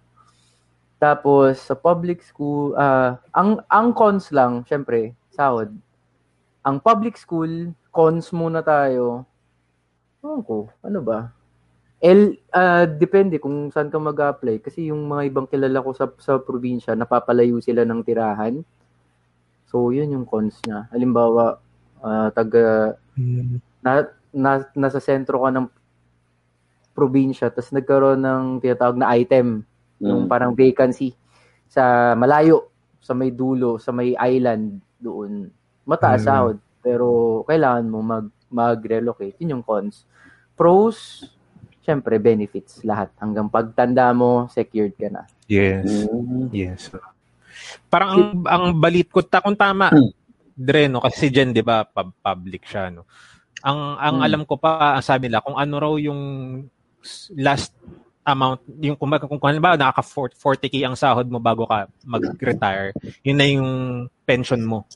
Tapos 1.01 1.59
sa 1.59 1.75
public 1.75 2.23
school, 2.23 2.77
ah 2.79 3.19
ang 3.35 3.65
ang 3.73 3.91
cons 3.97 4.31
lang, 4.31 4.63
syempre, 4.69 5.17
sahod. 5.35 5.73
Ang 6.63 6.77
public 6.79 7.19
school, 7.19 7.75
cons 7.91 8.31
muna 8.31 8.63
tayo. 8.63 9.27
Ewan 10.23 10.43
ko, 10.47 10.71
ano 10.87 11.01
ba? 11.03 11.35
L, 12.03 12.35
ah, 12.51 12.83
depende 12.85 13.39
kung 13.39 13.71
saan 13.71 13.87
ka 13.87 13.97
mag-apply. 13.97 14.59
Kasi 14.59 14.91
yung 14.91 15.07
mga 15.07 15.23
ibang 15.31 15.47
kilala 15.47 15.79
ko 15.79 15.95
sa, 15.95 16.11
sa 16.19 16.35
probinsya, 16.43 16.99
napapalayo 16.99 17.63
sila 17.63 17.87
ng 17.87 18.03
tirahan. 18.03 18.59
So, 19.71 19.95
yun 19.95 20.11
yung 20.11 20.27
cons 20.27 20.59
niya. 20.67 20.91
Halimbawa, 20.91 21.63
ah, 22.03 22.29
taga 22.35 22.99
na, 23.81 24.03
na 24.35 24.51
nasa 24.75 24.99
sentro 24.99 25.47
ka 25.47 25.55
ng 25.55 25.67
probinsya 26.93 27.49
tapos 27.49 27.73
nagkaroon 27.73 28.21
ng 28.21 28.45
tinatawag 28.61 28.97
na 29.01 29.09
item 29.17 29.65
yung 29.97 30.27
Mm. 30.27 30.29
parang 30.29 30.53
vacancy 30.53 31.17
sa 31.65 32.13
malayo 32.13 32.69
sa 33.01 33.17
may 33.17 33.33
dulo 33.33 33.81
sa 33.81 33.97
may 33.97 34.13
island 34.13 34.77
doon 35.01 35.49
mataas 35.89 36.21
Mm. 36.21 36.27
sahod 36.29 36.57
pero 36.85 37.07
kailangan 37.49 37.87
mo 37.89 37.99
mag 38.05 38.27
mag-relocate 38.53 39.41
yun 39.41 39.57
yung 39.57 39.65
cons 39.65 40.05
pros 40.53 41.25
syempre 41.83 42.17
benefits 42.17 42.81
lahat 42.83 43.11
hanggang 43.19 43.47
pagtanda 43.47 44.15
mo 44.15 44.47
secured 44.49 44.95
ka 44.95 45.11
na 45.11 45.23
Yes. 45.47 45.85
Mm. 46.09 46.49
Yes. 46.49 46.89
Parang 47.87 48.11
ang, 48.17 48.25
ang 48.49 48.65
balit 48.73 49.13
ko, 49.13 49.21
ta, 49.21 49.45
kung 49.45 49.53
tama, 49.53 49.93
Hmm. 49.93 50.09
Dre, 50.53 50.89
no? 50.89 51.01
Kasi 51.01 51.29
si 51.29 51.33
Jen, 51.33 51.53
di 51.53 51.61
ba, 51.61 51.85
pub- 51.85 52.17
public 52.21 52.65
siya, 52.65 52.89
no? 52.89 53.05
Ang, 53.61 53.79
ang 54.01 54.17
Hmm. 54.21 54.27
alam 54.27 54.43
ko 54.45 54.57
pa, 54.57 54.97
ang 54.97 55.05
sabi 55.05 55.29
nila, 55.29 55.45
kung 55.45 55.57
ano 55.57 55.75
raw 55.77 55.93
yung 55.97 56.21
last 57.37 57.75
amount, 58.23 58.63
yung 58.81 58.95
kung, 58.95 59.11
kung, 59.19 59.37
kung 59.37 59.51
halimbawa, 59.51 59.75
nakaka 59.77 60.01
40k 60.33 60.87
ang 60.87 60.95
sahod 60.95 61.27
mo 61.27 61.37
bago 61.37 61.67
ka 61.67 61.91
mag-retire, 62.07 62.95
yun 63.21 63.37
na 63.37 63.47
yung 63.49 63.69
pension 64.23 64.63
mo. 64.63 64.87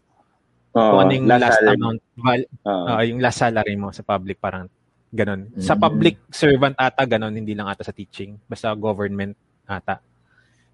Oo, 0.73 0.81
kung 0.93 1.01
ano 1.03 1.13
yung 1.13 1.27
last, 1.27 1.59
salary. 1.59 1.75
amount, 1.75 2.01
val- 2.15 2.51
Oo. 2.65 2.85
ah, 2.87 3.03
yung 3.03 3.21
last 3.21 3.39
salary 3.41 3.75
mo 3.75 3.91
sa 3.91 4.01
public, 4.01 4.39
parang 4.39 4.69
ganon. 5.09 5.49
Sa 5.57 5.75
Mm. 5.75 5.81
public 5.81 6.17
servant 6.29 6.75
ata, 6.77 7.03
ganon, 7.05 7.33
hindi 7.33 7.53
lang 7.53 7.67
ata 7.67 7.83
sa 7.83 7.93
teaching. 7.93 8.37
Basta 8.45 8.73
government 8.73 9.37
ata. 9.65 9.99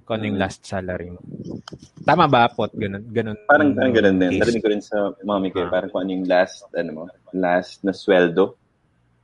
Kung 0.02 0.18
ano 0.18 0.24
yung 0.26 0.38
Mm. 0.38 0.42
last 0.42 0.60
salary 0.62 1.08
mo. 1.08 1.20
Tama 2.02 2.26
ba, 2.26 2.48
Pot? 2.48 2.74
Ganon, 2.74 3.06
ganon. 3.06 3.38
Parang, 3.46 3.70
parang 3.70 3.94
ganun 3.94 4.16
din. 4.18 4.30
case. 4.34 4.40
Narinig 4.42 4.62
ko 4.62 4.68
rin 4.68 4.82
sa 4.82 4.96
mami 5.22 5.48
ko, 5.48 5.62
eh, 5.62 5.66
Ah. 5.66 5.70
parang 5.70 5.88
kung 5.88 6.02
ano 6.02 6.10
yung 6.12 6.26
last, 6.26 6.66
ano 6.68 6.90
mo, 6.90 7.02
last 7.32 7.82
na 7.82 7.92
sweldo. 7.92 8.58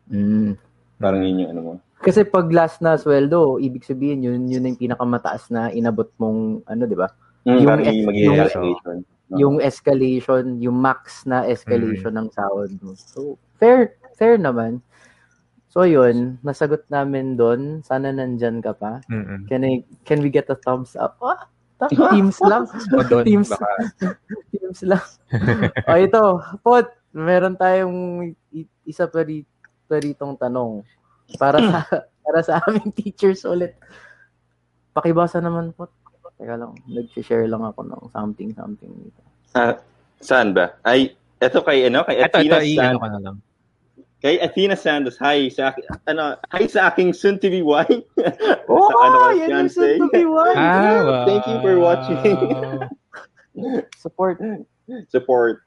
mm. 0.09 0.53
Parang 0.97 1.23
yun 1.23 1.47
yung 1.47 1.51
ano 1.53 1.61
mo. 1.61 1.73
Kasi 1.99 2.23
pag 2.23 2.47
last 2.49 2.79
na 2.79 2.95
sweldo, 2.95 3.59
ibig 3.59 3.83
sabihin 3.83 4.23
yun, 4.23 4.47
yun 4.47 4.65
yung 4.65 4.79
pinakamataas 4.79 5.51
na 5.51 5.69
inabot 5.69 6.07
mong, 6.15 6.63
ano, 6.65 6.83
di 6.87 6.95
ba? 6.95 7.11
Mm, 7.43 7.55
Yung 7.55 7.67
parang 7.67 7.85
yung 7.85 7.97
yung- 8.15 8.39
allocation. 8.39 8.97
Oo. 9.29 9.37
Yung 9.37 9.57
escalation, 9.61 10.45
yung 10.59 10.79
max 10.79 11.23
na 11.23 11.45
escalation 11.45 12.09
Mm. 12.09 12.19
ng 12.19 12.29
sahod 12.31 12.71
mo. 12.81 12.95
So, 12.97 13.19
fair, 13.59 13.93
fair 14.15 14.39
naman. 14.39 14.81
So, 15.69 15.85
yun, 15.85 16.41
nasagot 16.41 16.89
namin 16.89 17.37
doon. 17.37 17.85
Sana 17.85 18.09
nandyan 18.09 18.65
ka 18.65 18.73
pa. 18.73 19.05
Mm-mm. 19.07 19.45
Can, 19.47 19.63
I, 19.63 19.85
can 20.03 20.25
we 20.25 20.33
get 20.33 20.49
a 20.49 20.57
thumbs 20.57 20.97
up? 20.97 21.21
Ah, 21.21 21.45
ta- 21.77 21.93
teams 22.13 22.41
lang. 22.41 22.65
O 22.97 23.05
doon, 23.05 23.25
Teams. 23.25 23.53
baka, 23.53 23.69
teams 24.53 24.81
lang. 24.83 25.05
o, 25.85 25.93
ito. 25.95 26.25
Pot, 26.61 26.89
meron 27.13 27.53
tayong 27.53 28.33
isa 28.83 29.05
pa, 29.05 29.21
ri, 29.21 29.45
pa 29.85 30.01
ritong 30.01 30.41
tanong. 30.41 30.81
Para 31.37 31.61
sa, 31.61 31.79
para 32.25 32.41
sa 32.41 32.65
aming 32.65 32.89
teachers 32.89 33.45
ulit. 33.45 33.77
Pakibasa 34.91 35.39
naman 35.39 35.77
po. 35.77 35.87
Teka 36.39 36.55
lang, 36.55 36.71
nag-share 36.87 37.45
lang 37.45 37.67
ako 37.67 37.83
ng 37.83 38.03
something 38.09 38.55
something 38.55 38.95
dito. 38.95 39.21
Ah, 39.53 39.75
saan 40.17 40.55
ba? 40.55 40.79
Ay, 40.81 41.13
eto 41.37 41.61
kay, 41.61 41.91
ano, 41.91 42.07
kay 42.07 42.23
ito, 42.23 42.31
ito, 42.31 42.39
Athena 42.39 42.63
i-ano 42.63 42.79
Santos. 42.79 43.03
ka 43.03 43.09
na 43.11 43.21
lang. 43.21 43.37
Kay 44.19 44.43
Athena 44.43 44.75
Santos, 44.75 45.15
hi 45.23 45.47
sa 45.47 45.71
akin, 45.71 45.85
ano, 46.11 46.35
hi 46.51 46.67
sa 46.67 46.91
aking 46.91 47.15
soon 47.15 47.39
to 47.39 47.47
be 47.47 47.63
wife. 47.63 48.03
Oh, 48.69 48.93
Sa 48.93 48.99
ano, 49.01 49.19
yan 49.33 49.49
yung 49.49 49.71
soon 49.71 49.97
to 49.97 50.07
be 50.13 50.27
wife. 50.27 50.59
Ah, 50.59 51.01
wow. 51.01 51.25
Thank 51.25 51.47
you 51.47 51.57
for 51.65 51.75
watching. 51.81 52.21
Support. 54.03 54.43
Support. 55.09 55.65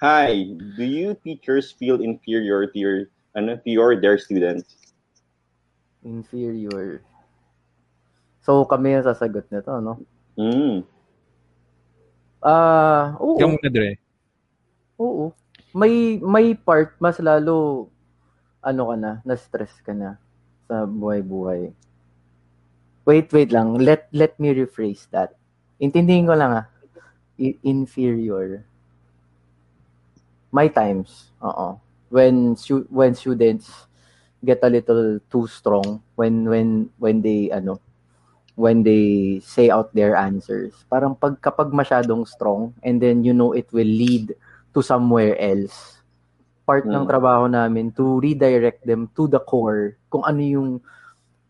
Hi, 0.00 0.50
do 0.74 0.82
you 0.82 1.14
teachers 1.22 1.70
feel 1.70 2.00
inferior 2.00 2.66
to 2.66 2.78
your, 2.78 2.98
ano, 3.36 3.54
to 3.60 3.70
your, 3.70 4.00
their 4.00 4.18
students? 4.18 4.74
Inferior. 6.02 7.04
So, 8.42 8.64
kami 8.64 8.96
yung 8.96 9.04
sasagot 9.04 9.44
nito, 9.52 9.76
no? 9.78 10.00
Mm. 10.40 10.88
Ah, 12.42 13.14
oo. 13.20 13.36
Yung 13.38 13.60
na, 13.60 13.68
Dre. 13.68 14.00
Oo. 14.98 15.36
May 15.76 16.16
may 16.20 16.56
part 16.56 16.96
mas 17.00 17.20
lalo 17.20 17.88
ano 18.64 18.82
ka 18.90 18.96
na, 18.98 19.12
na-stress 19.24 19.72
ka 19.84 19.92
na 19.94 20.18
sa 20.68 20.84
buhay-buhay. 20.84 21.72
Wait, 23.08 23.32
wait 23.32 23.50
lang. 23.52 23.78
Let 23.80 24.08
let 24.12 24.36
me 24.36 24.52
rephrase 24.52 25.08
that. 25.14 25.32
Intindihin 25.80 26.28
ko 26.28 26.34
lang 26.36 26.52
ah. 26.64 26.66
I- 27.40 27.56
inferior. 27.64 28.64
My 30.52 30.68
times. 30.68 31.30
Oo. 31.44 31.78
When 32.08 32.56
stu- 32.56 32.88
when 32.88 33.14
students 33.14 33.68
get 34.44 34.62
a 34.64 34.70
little 34.70 35.18
too 35.28 35.46
strong 35.50 35.98
when 36.14 36.46
when 36.46 36.88
when 37.02 37.20
they 37.20 37.50
ano 37.50 37.82
when 38.56 38.82
they 38.82 39.38
say 39.44 39.70
out 39.70 39.92
their 39.94 40.16
answers. 40.16 40.74
Parang 40.90 41.14
pag 41.14 41.38
kapag 41.42 41.70
masyadong 41.74 42.24
strong 42.26 42.74
and 42.82 43.00
then 43.02 43.22
you 43.24 43.32
know 43.34 43.52
it 43.54 43.68
will 43.72 43.88
lead 43.88 44.34
to 44.70 44.80
somewhere 44.80 45.34
else. 45.36 45.98
Part 46.62 46.84
ng 46.84 47.04
Mm. 47.04 47.10
trabaho 47.10 47.44
namin 47.48 47.88
to 47.90 48.20
redirect 48.20 48.84
them 48.84 49.08
to 49.16 49.24
the 49.24 49.40
core 49.40 49.96
kung 50.08 50.22
ano 50.22 50.40
yung 50.40 50.70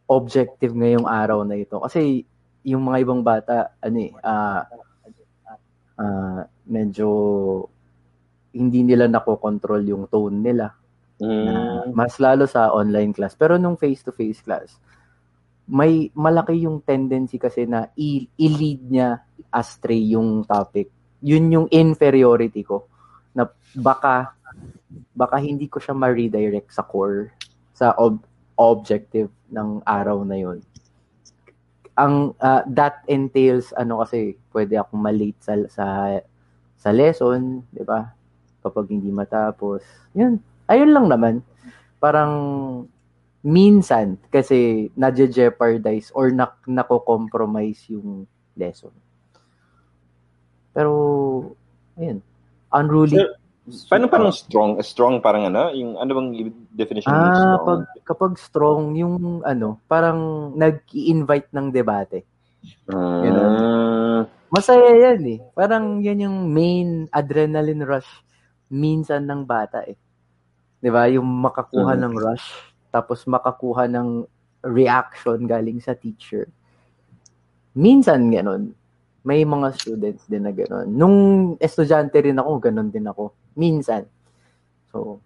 objective 0.06 0.72
ngayong 0.72 1.04
araw 1.04 1.42
na 1.42 1.58
ito. 1.58 1.82
Kasi 1.82 2.22
yung 2.62 2.86
mga 2.86 2.98
ibang 3.02 3.20
bata, 3.20 3.74
ano 3.82 3.98
eh, 3.98 4.12
ah, 4.22 4.62
ah, 5.98 6.42
medyo 6.64 7.08
hindi 8.50 8.82
nila 8.82 9.10
nakokontrol 9.10 9.82
yung 9.84 10.04
tone 10.06 10.38
nila. 10.38 10.72
Na 11.18 11.82
Mm. 11.82 11.98
mas 11.98 12.14
lalo 12.22 12.46
sa 12.46 12.70
online 12.70 13.10
class. 13.10 13.34
Pero 13.34 13.58
nung 13.58 13.74
face-to-face 13.74 14.40
class, 14.40 14.78
may 15.66 16.08
malaki 16.14 16.64
yung 16.64 16.80
tendency 16.80 17.36
kasi 17.36 17.66
na 17.66 17.90
i- 17.98 18.30
i-lead 18.38 18.80
niya 18.88 19.20
astray 19.50 20.14
yung 20.14 20.46
topic. 20.46 20.88
Yun 21.20 21.52
yung 21.52 21.66
inferiority 21.68 22.62
ko. 22.62 22.86
Na 23.38 23.46
baka 23.78 24.34
baka 25.14 25.36
hindi 25.38 25.70
ko 25.70 25.78
siya 25.78 25.94
ma-redirect 25.94 26.74
sa 26.74 26.82
core, 26.82 27.30
sa 27.70 27.94
ob- 27.94 28.26
objective 28.58 29.30
ng 29.54 29.82
araw 29.86 30.26
na 30.26 30.36
yun. 30.38 30.58
Ang 31.98 32.34
ah, 32.42 32.62
that 32.66 33.02
entails 33.06 33.70
ano 33.74 34.02
kasi 34.02 34.38
pwede 34.54 34.78
akong 34.78 35.02
malate 35.02 35.38
sa 35.38 35.54
sa 35.70 35.86
sa 36.78 36.90
lesson, 36.94 37.62
'di 37.70 37.82
ba? 37.86 38.14
Kapag 38.62 38.90
hindi 38.90 39.10
matapos. 39.10 39.82
Yun. 40.14 40.42
Ayun 40.66 40.90
lang 40.94 41.06
naman. 41.06 41.34
Parang 41.98 42.34
minsan 43.42 44.18
kasi 44.34 44.90
nadje-jeopardize 44.98 46.10
or 46.14 46.34
nak 46.34 46.58
nako-compromise 46.66 47.86
yung 47.90 48.26
lesson. 48.58 48.94
Pero 50.74 50.92
ayun. 51.98 52.22
Unruly. 52.72 53.16
Sir, 53.16 53.28
Paano 53.88 54.08
parang 54.08 54.32
strong? 54.32 54.80
Strong 54.80 55.20
parang 55.20 55.44
ano? 55.44 55.68
Yung 55.72 56.00
ano 56.00 56.10
bang 56.10 56.28
definition 56.72 57.12
ng 57.12 57.20
Ah, 57.20 57.28
strong? 57.28 57.64
pag 57.64 57.80
kapag 58.02 58.32
strong 58.40 58.96
yung 58.96 59.44
ano, 59.44 59.76
parang 59.84 60.52
nag-i-invite 60.56 61.52
ng 61.52 61.68
debate. 61.68 62.24
Ah. 62.88 64.24
Masaya 64.48 65.12
yan 65.12 65.20
eh. 65.28 65.38
Parang 65.52 66.00
yan 66.00 66.24
yung 66.24 66.48
main 66.48 67.04
adrenaline 67.12 67.84
rush 67.84 68.08
minsan 68.72 69.28
ng 69.28 69.44
bata 69.44 69.84
eh. 69.84 69.96
'Di 70.80 70.88
ba? 70.88 71.04
Yung 71.12 71.28
makakuha 71.28 71.92
Mhm. 71.92 72.00
ng 72.00 72.14
rush 72.16 72.48
tapos 72.88 73.28
makakuha 73.28 73.84
ng 73.84 74.24
reaction 74.64 75.44
galing 75.44 75.76
sa 75.78 75.92
teacher. 75.92 76.48
Minsan 77.76 78.32
ganun. 78.32 78.72
May 79.28 79.44
mga 79.44 79.76
students 79.76 80.24
din 80.24 80.48
na 80.48 80.56
ganun. 80.56 80.88
Nung 80.88 81.18
estudyante 81.60 82.16
rin 82.16 82.40
ako, 82.40 82.52
ganun 82.64 82.88
din 82.88 83.04
ako. 83.04 83.36
Minsan. 83.52 84.08
So, 84.88 85.20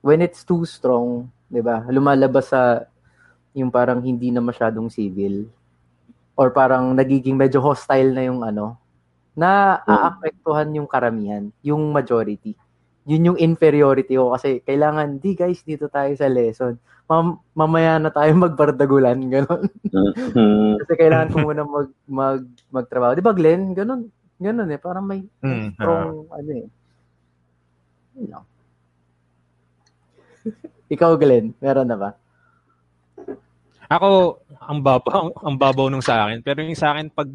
when 0.00 0.24
it's 0.24 0.48
too 0.48 0.64
strong, 0.64 1.28
'di 1.52 1.60
ba? 1.60 1.84
Lumalabas 1.92 2.48
sa 2.48 2.88
yung 3.52 3.68
parang 3.68 4.00
hindi 4.00 4.32
na 4.32 4.40
masyadong 4.40 4.88
civil 4.88 5.44
or 6.38 6.54
parang 6.54 6.94
nagiging 6.96 7.36
medyo 7.36 7.60
hostile 7.60 8.14
na 8.14 8.22
yung 8.24 8.40
ano, 8.46 8.78
na 9.36 9.82
aapektuhan 9.82 10.70
yung 10.72 10.88
karamihan, 10.88 11.50
yung 11.60 11.90
majority. 11.90 12.54
Yun 13.08 13.32
yung 13.32 13.38
inferiority 13.40 14.20
ko 14.20 14.36
kasi 14.36 14.60
kailangan, 14.60 15.16
di 15.16 15.32
guys, 15.32 15.64
dito 15.64 15.88
tayo 15.88 16.12
sa 16.12 16.28
lesson. 16.28 16.76
Mam- 17.08 17.40
mamaya 17.56 17.96
na 17.96 18.12
tayo 18.12 18.28
magbardagulan, 18.44 19.16
gano'n. 19.32 19.64
Mhm. 19.88 20.84
kasi 20.84 20.92
kailangan 20.92 21.32
ko 21.32 21.36
muna 21.40 21.64
mag, 21.64 21.88
mag, 22.04 22.40
magtrabaho. 22.68 23.16
Di 23.16 23.24
ba, 23.24 23.32
Glenn? 23.32 23.72
Gano'n. 23.72 24.02
Gano'n 24.38 24.70
eh. 24.70 24.78
Parang 24.78 25.08
may 25.08 25.24
Mm, 25.40 25.72
strong, 25.74 26.28
ano 26.28 26.50
eh. 26.52 26.66
Yun 28.14 28.28
lang. 28.28 28.44
Ikaw, 30.88 31.16
Glenn, 31.16 31.56
meron 31.58 31.88
na 31.88 31.96
ba? 31.96 32.10
Ako, 33.88 34.36
ang 34.60 34.80
babaw, 34.84 35.32
ang 35.48 35.56
babaw 35.56 35.88
nung 35.88 36.04
sa 36.04 36.28
akin. 36.28 36.44
Pero 36.44 36.60
yung 36.60 36.76
sa 36.76 36.92
akin, 36.92 37.08
pag 37.08 37.28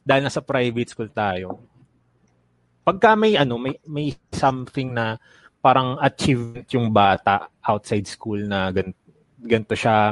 dahil 0.00 0.24
nasa 0.24 0.40
private 0.40 0.88
school 0.88 1.12
tayo, 1.12 1.60
pagka 2.88 3.12
may 3.12 3.36
ano, 3.36 3.60
may 3.60 3.76
may 3.84 4.16
something 4.32 4.96
na 4.96 5.20
parang 5.60 6.00
achievement 6.00 6.64
yung 6.72 6.88
bata 6.88 7.52
outside 7.60 8.08
school 8.08 8.40
na 8.40 8.72
gan, 8.72 8.96
ganito 9.36 9.76
siya. 9.76 10.08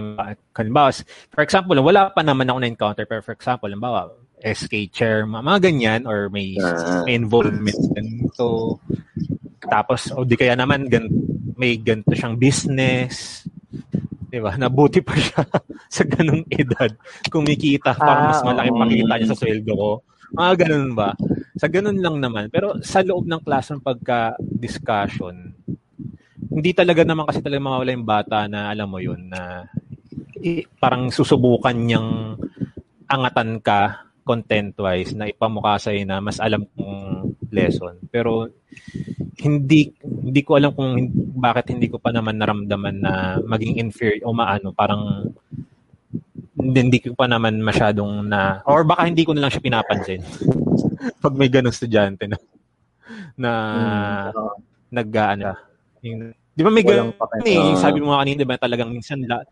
Halimbawa, 0.53 0.93
for 1.33 1.41
example, 1.41 1.79
wala 1.81 2.13
pa 2.13 2.21
naman 2.21 2.53
ako 2.53 2.59
na-encounter, 2.61 3.05
pero 3.09 3.25
for 3.25 3.33
example, 3.33 3.65
halimbawa, 3.65 4.13
SK 4.45 4.93
chair, 4.93 5.25
mga 5.25 5.65
ganyan, 5.65 6.05
or 6.05 6.29
may, 6.29 6.61
Ah. 6.61 7.01
may 7.09 7.17
involvement 7.17 7.81
ganito. 7.97 8.77
Tapos, 9.65 10.13
o 10.13 10.23
di 10.29 10.37
kaya 10.37 10.53
naman, 10.53 10.85
gan, 10.93 11.09
may 11.57 11.81
ganito 11.81 12.13
siyang 12.13 12.37
business. 12.37 13.47
Di 14.29 14.37
ba? 14.37 14.53
Nabuti 14.61 15.01
pa 15.01 15.17
siya 15.17 15.41
sa 15.97 16.05
ganung 16.05 16.45
edad. 16.53 16.93
Kumikita, 17.33 17.97
parang 17.97 18.29
mas 18.29 18.45
Ah, 18.45 18.53
malaki 18.53 18.71
pakita 18.71 19.15
niya 19.17 19.29
sa 19.33 19.39
sweldo 19.41 19.73
ko. 19.73 19.91
Mga 20.35 20.53
ganun 20.67 20.89
ba? 20.99 21.15
Sa 21.57 21.67
ganun 21.71 21.99
lang 22.03 22.17
naman. 22.19 22.51
Pero 22.51 22.81
sa 22.83 23.05
loob 23.07 23.29
ng 23.29 23.43
classroom 23.45 23.85
pagka-discussion, 23.85 25.55
hindi 26.57 26.71
talaga 26.73 27.05
naman 27.05 27.29
kasi 27.29 27.45
talaga 27.45 27.63
mawawala 27.63 27.93
yung 27.93 28.09
bata 28.09 28.49
na 28.49 28.73
alam 28.73 28.89
mo 28.89 28.99
yun 28.99 29.29
na 29.29 29.69
i- 30.41 30.65
parang 30.81 31.13
susubukan 31.13 31.77
niyang 31.77 32.39
angatan 33.07 33.61
ka 33.63 34.09
content-wise 34.27 35.15
na 35.15 35.31
ipamukha 35.31 35.79
sa'yo 35.79 36.03
na 36.03 36.19
mas 36.19 36.43
alam 36.43 36.67
kong 36.75 37.31
lesson. 37.55 37.95
Pero 38.11 38.51
hindi 39.39 39.93
hindi 40.03 40.41
ko 40.43 40.59
alam 40.59 40.75
kung 40.75 40.97
bakit 41.39 41.71
hindi 41.77 41.87
ko 41.87 42.01
pa 42.03 42.11
naman 42.11 42.41
naramdaman 42.41 42.97
na 42.99 43.13
maging 43.45 43.79
inferior 43.79 44.27
o 44.27 44.35
maano 44.35 44.75
parang 44.75 45.31
hindi, 46.73 46.99
ko 47.03 47.15
pa 47.15 47.27
naman 47.31 47.61
masyadong 47.61 48.27
na 48.27 48.63
or 48.67 48.83
baka 48.83 49.07
hindi 49.07 49.23
ko 49.23 49.37
na 49.37 49.47
lang 49.47 49.53
siya 49.53 49.63
pinapansin 49.63 50.23
pag 51.23 51.35
may 51.37 51.51
ganong 51.53 51.75
estudyante 51.75 52.27
na 52.27 52.39
na 53.37 53.51
Oo. 54.33 54.57
nag 54.91 55.09
ano 55.13 55.53
yung, 56.07 56.33
di 56.33 56.63
ba 56.63 56.71
may 56.71 56.87
ganun 56.87 57.13
eh, 57.43 57.59
yung 57.59 57.81
sabi 57.81 57.99
mo 58.01 58.15
nga 58.15 58.23
kanina, 58.23 58.39
di 58.43 58.49
ba 58.49 58.57
talagang 58.59 58.91
minsan 58.95 59.21
la, 59.27 59.43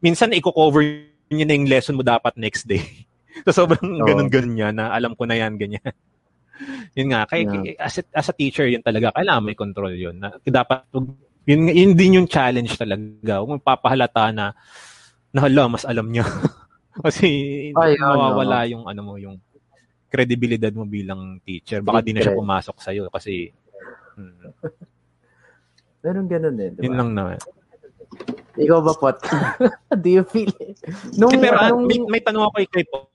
minsan 0.00 0.32
i-cover 0.36 1.10
niya 1.32 1.46
na 1.48 1.54
yung 1.56 1.68
lesson 1.68 1.96
mo 1.96 2.04
dapat 2.04 2.36
next 2.36 2.68
day. 2.68 2.82
so 3.44 3.64
sobrang 3.64 4.00
Oo. 4.00 4.06
ganun-ganun 4.06 4.54
niya 4.54 4.70
na 4.70 4.92
alam 4.94 5.16
ko 5.18 5.26
na 5.26 5.36
yan, 5.38 5.58
ganyan. 5.58 5.82
yun 6.98 7.10
nga, 7.10 7.26
kay, 7.26 7.42
Yeah. 7.44 7.82
as, 7.82 7.98
a, 7.98 8.02
as 8.14 8.28
a 8.30 8.34
teacher, 8.36 8.68
yun 8.68 8.84
talaga, 8.84 9.10
kailangan 9.16 9.42
may 9.42 9.58
control 9.58 9.92
yun. 9.94 10.16
Na, 10.20 10.38
dapat, 10.44 10.86
yun, 11.48 11.66
yun 11.68 11.92
din 11.98 12.22
yung 12.22 12.28
challenge 12.30 12.78
talaga. 12.78 13.42
Huwag 13.42 13.64
papahalata 13.64 14.30
na, 14.30 14.54
na 15.34 15.40
hala, 15.42 15.66
mas 15.66 15.82
alam 15.82 16.06
niya. 16.08 16.24
Kasi 16.96 17.28
Ay, 17.72 17.96
ano. 17.96 18.14
mawawala 18.14 18.58
yung 18.66 18.84
ano 18.84 19.00
mo, 19.02 19.14
yung 19.16 19.40
credibility 20.06 20.70
mo 20.70 20.84
bilang 20.84 21.42
teacher. 21.42 21.82
Baka 21.82 21.98
di 22.00 22.12
na 22.12 22.22
siya 22.22 22.32
pumasok 22.32 22.76
sa'yo 22.78 23.10
kasi 23.10 23.50
hmm, 24.14 24.54
Meron 26.00 26.28
ganun 26.28 26.54
eh, 26.56 26.68
di 26.70 26.84
yun 26.84 26.92
ba? 26.92 26.98
lang 27.00 27.10
naman. 27.12 27.38
Ikaw 28.54 28.78
ba, 28.78 28.92
Pot? 28.94 29.16
Do 29.96 30.06
you 30.06 30.22
feel 30.22 30.52
it? 30.60 30.78
Nung, 31.16 31.32
Eh, 31.32 31.40
pero 31.40 31.56
ah, 31.56 31.72
nung- 31.72 31.88
may, 31.88 31.98
may 31.98 32.22
tanong 32.22 32.44
ako 32.44 32.54
kay 32.62 32.84
Po. 32.84 33.10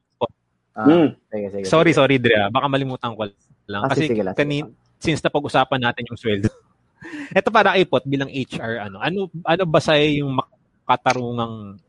Ah, 0.73 0.83
Hmm. 0.85 1.07
sige, 1.27 1.47
sige, 1.53 1.63
Sorry, 1.65 1.91
sige. 1.91 1.97
sorry, 1.97 2.15
Drea. 2.17 2.47
Baka 2.47 2.65
malimutan 2.65 3.11
ko 3.13 3.27
lang. 3.65 3.81
Ah, 3.83 3.91
Kasi 3.91 4.07
sige 4.07 4.19
lang, 4.19 4.33
sige 4.33 4.41
kanin, 4.41 4.65
lang. 4.65 4.75
since 4.97 5.21
napag-usapan 5.21 5.79
natin 5.81 6.07
yung 6.07 6.19
sweldo. 6.19 6.49
Ito 7.37 7.47
para 7.47 7.75
kay 7.75 7.85
Pot 7.85 8.03
bilang 8.03 8.27
HR, 8.27 8.89
ano, 8.89 8.97
ano, 8.99 9.19
ano 9.45 9.63
ba 9.63 9.79
sa 9.79 9.95
yung 9.95 10.35
makatarungang 10.35 11.79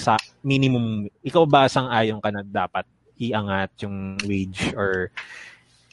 sa 0.00 0.16
minimum, 0.40 1.04
ikaw 1.20 1.44
ba 1.44 1.68
sang 1.68 1.92
ayon 1.92 2.16
ka 2.18 2.32
na 2.32 2.40
dapat 2.40 2.88
iangat 3.20 3.68
yung 3.84 4.16
wage 4.24 4.72
or 4.72 5.12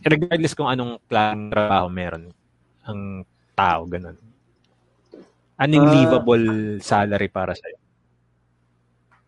regardless 0.02 0.56
kung 0.56 0.72
anong 0.72 0.96
klaseng 1.06 1.52
trabaho 1.52 1.92
meron 1.92 2.32
ang 2.88 3.28
tao, 3.52 3.84
ganun. 3.84 4.16
Anong 5.60 5.86
Ah. 5.86 5.92
livable 5.92 6.48
salary 6.80 7.28
para 7.28 7.52
sa'yo? 7.52 7.76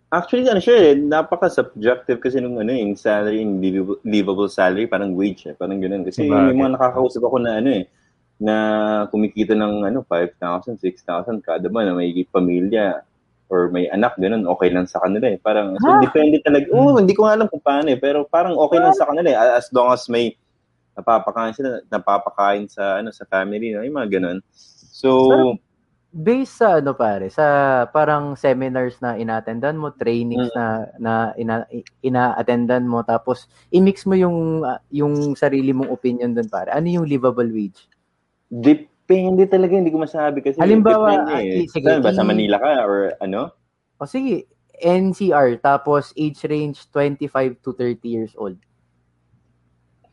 Actually, 0.10 0.50
ano 0.50 0.58
siya 0.58 0.90
eh, 0.90 0.94
napaka-subjective 0.96 2.18
kasi 2.18 2.42
nung 2.42 2.58
ano 2.58 2.74
yung 2.74 2.98
salary, 2.98 3.46
yung 3.46 3.62
livable, 3.62 4.00
livable 4.02 4.50
salary, 4.50 4.90
parang 4.90 5.14
wage 5.14 5.46
eh, 5.46 5.54
parang 5.54 5.78
ganun. 5.78 6.02
Kasi 6.02 6.26
Sabagay. 6.26 6.50
may 6.50 6.66
mga 6.66 6.74
nakakausap 6.74 7.22
ako 7.22 7.38
na 7.38 7.62
ano 7.62 7.70
eh, 7.70 7.86
na 8.40 8.56
kumikita 9.12 9.54
ng 9.54 9.86
ano 9.86 10.00
5,000, 10.08 10.80
6,000 10.80 11.44
kada 11.44 11.68
ba 11.68 11.84
na 11.84 11.94
may 11.94 12.10
pamilya 12.26 13.04
or 13.50 13.68
may 13.68 13.90
anak, 13.90 14.14
ganun, 14.16 14.46
okay 14.46 14.70
lang 14.70 14.86
sa 14.86 15.02
kanila 15.02 15.26
eh. 15.26 15.42
Parang, 15.42 15.74
so 15.82 15.90
Ha? 15.90 16.00
depende 16.00 16.38
talaga. 16.40 16.70
Oo, 16.70 17.02
hindi 17.02 17.18
ko 17.18 17.26
nga 17.26 17.34
alam 17.34 17.50
kung 17.50 17.60
paano 17.60 17.90
eh, 17.90 17.98
pero 17.98 18.24
parang 18.24 18.54
okay 18.56 18.78
lang 18.78 18.94
sa 18.94 19.10
kanila 19.10 19.28
eh, 19.28 19.38
as 19.58 19.68
long 19.74 19.90
as 19.90 20.06
may 20.06 20.38
napapakain 20.94 21.52
sila, 21.52 21.82
napapakain 21.88 22.70
sa 22.70 23.02
ano 23.02 23.10
sa 23.10 23.26
family, 23.26 23.74
no? 23.74 23.82
yung 23.82 23.98
mga 23.98 24.22
ganun. 24.22 24.38
So, 24.94 25.30
Pero- 25.30 25.58
Based 26.10 26.58
sa 26.58 26.82
ano 26.82 26.98
pare, 26.98 27.30
sa 27.30 27.46
parang 27.86 28.34
seminars 28.34 28.98
na 28.98 29.14
inattendan 29.14 29.78
mo, 29.78 29.94
trainings 29.94 30.50
Mm. 30.50 30.58
na 30.58 30.66
na 30.98 31.14
ina, 31.38 31.56
ina-attendan 32.02 32.82
mo 32.82 33.06
tapos 33.06 33.46
i-mix 33.70 34.10
mo 34.10 34.18
yung 34.18 34.66
ah, 34.66 34.82
yung 34.90 35.38
sarili 35.38 35.70
mong 35.70 35.94
opinion 35.94 36.34
doon 36.34 36.50
pare. 36.50 36.74
Ano 36.74 36.90
yung 36.90 37.06
livable 37.06 37.46
wage? 37.46 37.86
Depende 39.10 39.50
talaga, 39.50 39.74
hindi 39.74 39.90
ko 39.90 40.06
masabi 40.06 40.46
kasi 40.46 40.62
Halimbawa, 40.62 41.26
depende 41.26 41.34
ah, 41.34 41.42
eh. 41.42 41.66
sige, 41.66 41.90
Saan 41.90 42.06
ba, 42.06 42.14
sa 42.14 42.22
Manila 42.22 42.62
ka 42.62 42.86
or 42.86 43.18
ano? 43.18 43.50
O 43.98 44.06
sige, 44.06 44.46
NCR 44.78 45.58
tapos 45.58 46.14
age 46.14 46.46
range 46.46 46.86
25 46.94 47.58
to 47.66 47.74
30 47.74 48.06
years 48.06 48.34
old. 48.38 48.56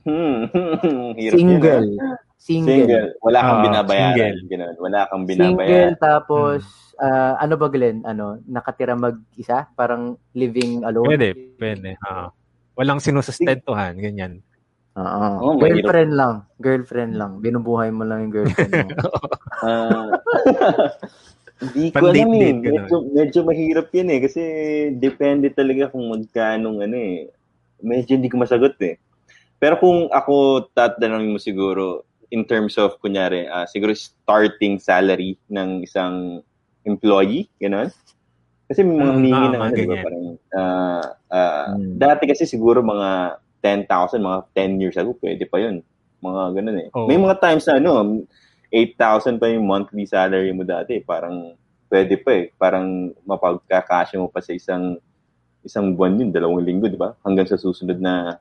Hmm. 0.08 0.48
Single. 1.36 1.92
Yun, 1.92 2.00
ah. 2.00 2.16
Single. 2.40 2.88
Single. 2.88 3.08
Wala 3.20 3.38
kang 3.44 3.58
Ah, 3.60 3.64
binabayaran. 3.68 4.16
single. 4.16 4.38
Ganun. 4.48 4.74
Wala 4.80 5.00
kang 5.12 5.22
Single 5.28 5.36
binabayaran. 5.52 5.94
tapos 6.00 6.60
ah, 6.96 7.36
ano 7.36 7.54
ba 7.60 7.68
Glenn? 7.68 8.00
Ano, 8.08 8.40
nakatira 8.48 8.96
mag-isa? 8.96 9.68
Parang 9.76 10.16
living 10.32 10.88
alone? 10.88 11.12
Pwede, 11.12 11.28
pwede. 11.60 12.00
Ah. 12.00 12.32
Walang 12.80 13.04
sinusustentuhan, 13.04 14.00
ganyan. 14.00 14.40
Oo. 14.96 15.60
Mahirap. 15.60 15.60
girlfriend 15.60 16.12
lang. 16.16 16.34
Girlfriend 16.58 17.12
lang. 17.14 17.32
Binubuhay 17.38 17.92
mo 17.92 18.08
lang 18.08 18.28
yung 18.28 18.34
girlfriend 18.34 18.72
mo. 18.72 18.88
Ah, 19.56 20.12
Hindi 21.64 21.88
ko 21.88 22.12
alam 22.12 22.28
eh. 22.36 22.52
ganun. 22.52 22.60
Medyo, 22.60 22.96
medyo 23.08 23.40
mahirap 23.40 23.88
yan 23.88 24.12
eh. 24.12 24.20
Kasi 24.20 24.42
depende 24.92 25.48
talaga 25.48 25.88
kung 25.88 26.12
magkano 26.12 26.76
ano 26.76 26.92
eh. 26.92 27.32
Medyo 27.80 28.20
hindi 28.20 28.28
ko 28.28 28.36
masagot 28.36 28.76
eh. 28.84 29.00
Pero 29.56 29.80
kung 29.80 30.12
ako 30.12 30.68
tatanungin 30.76 31.32
mo 31.32 31.40
siguro 31.40 32.04
in 32.28 32.44
terms 32.44 32.76
of 32.76 33.00
kunyari, 33.00 33.48
ah, 33.48 33.64
siguro 33.64 33.96
starting 33.96 34.76
salary 34.76 35.40
ng 35.48 35.80
isang 35.80 36.44
employee, 36.84 37.48
gano'n. 37.56 37.88
Kasi 38.68 38.84
may 38.84 39.00
mga 39.00 39.08
Mm, 39.08 39.16
humingi 39.16 39.32
ah, 39.32 39.48
ng 39.48 39.56
mga 39.56 39.64
ano, 39.64 39.72
di 39.72 39.80
ba? 39.80 39.88
ganyan. 39.88 40.04
Parang, 40.04 40.24
ah, 40.52 41.04
ah, 41.32 41.66
Mm. 41.72 41.96
dati 41.96 42.22
kasi 42.28 42.44
siguro 42.44 42.84
mga 42.84 43.40
10,000, 43.62 44.20
mga 44.20 44.38
10 44.54 44.82
years 44.82 44.96
ago, 44.96 45.16
pwede 45.20 45.44
pa 45.48 45.58
yun. 45.60 45.82
Mga 46.22 46.42
ganun 46.56 46.78
eh. 46.80 46.88
Oo. 46.94 47.08
May 47.08 47.18
mga 47.20 47.36
times 47.40 47.64
na 47.68 47.78
ano, 47.80 48.24
8,000 48.70 49.40
pa 49.40 49.46
yung 49.50 49.66
monthly 49.66 50.04
salary 50.04 50.50
mo 50.52 50.66
dati. 50.66 50.98
Parang 51.02 51.54
pwede 51.88 52.18
pa 52.20 52.30
eh. 52.34 52.44
Parang 52.54 53.12
mapagkakasya 53.24 54.20
mo 54.20 54.28
pa 54.28 54.42
sa 54.42 54.52
isang 54.52 54.98
isang 55.66 55.98
buwan 55.98 56.14
yun, 56.14 56.30
dalawang 56.30 56.62
linggo, 56.62 56.86
di 56.86 56.94
ba? 56.94 57.18
Hanggang 57.26 57.50
sa 57.50 57.58
susunod 57.58 57.98
na 57.98 58.38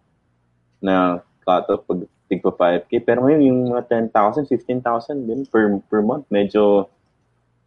na 0.77 1.25
cut-off 1.41 1.81
pag 1.89 2.05
tigpa 2.29 2.53
5K. 2.53 3.01
Pero 3.01 3.25
ngayon, 3.25 3.41
yung 3.41 3.59
mga 3.73 4.13
10,000, 4.13 4.45
15,000 4.45 5.25
din 5.25 5.41
per, 5.49 5.81
per 5.89 6.01
month, 6.05 6.29
medyo 6.29 6.89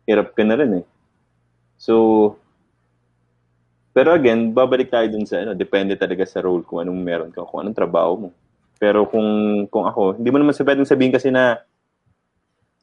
hirap 0.07 0.34
ka 0.34 0.42
na 0.46 0.55
rin 0.59 0.82
eh. 0.82 0.86
So, 1.78 2.34
pero 3.99 4.14
again, 4.14 4.55
babalik 4.55 4.94
tayo 4.94 5.11
dun 5.11 5.26
sa 5.26 5.42
ano, 5.42 5.59
depende 5.59 5.99
talaga 5.99 6.22
sa 6.22 6.38
role 6.38 6.62
kung 6.62 6.78
anong 6.78 7.03
meron 7.03 7.30
ka, 7.34 7.42
kung 7.42 7.66
anong 7.66 7.74
trabaho 7.74 8.12
mo. 8.14 8.28
Pero 8.78 9.03
kung 9.11 9.26
kung 9.66 9.90
ako, 9.90 10.22
hindi 10.22 10.30
mo 10.30 10.38
naman 10.38 10.55
sa 10.55 10.62
pwedeng 10.62 10.86
sabihin 10.86 11.11
kasi 11.11 11.34
na 11.34 11.59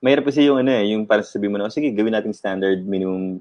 mahirap 0.03 0.28
kasi 0.28 0.43
yung 0.43 0.59
ano 0.59 0.76
eh, 0.76 0.91
yung 0.91 1.07
para 1.07 1.24
sabihin 1.24 1.55
mo 1.55 1.57
na, 1.63 1.72
"Oh, 1.72 1.72
sige, 1.72 1.88
gawin 1.95 2.11
nating 2.11 2.36
standard 2.36 2.84
minimum 2.84 3.39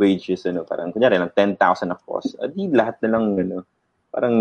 wages, 0.00 0.48
ano, 0.48 0.64
parang 0.64 0.96
kunyari 0.96 1.20
lang 1.20 1.28
10,000 1.36 1.92
a 1.92 1.96
cost. 2.00 2.40
Adi 2.40 2.72
lahat 2.72 2.96
na 3.04 3.12
lang 3.12 3.36
ano, 3.36 3.68
parang 4.08 4.36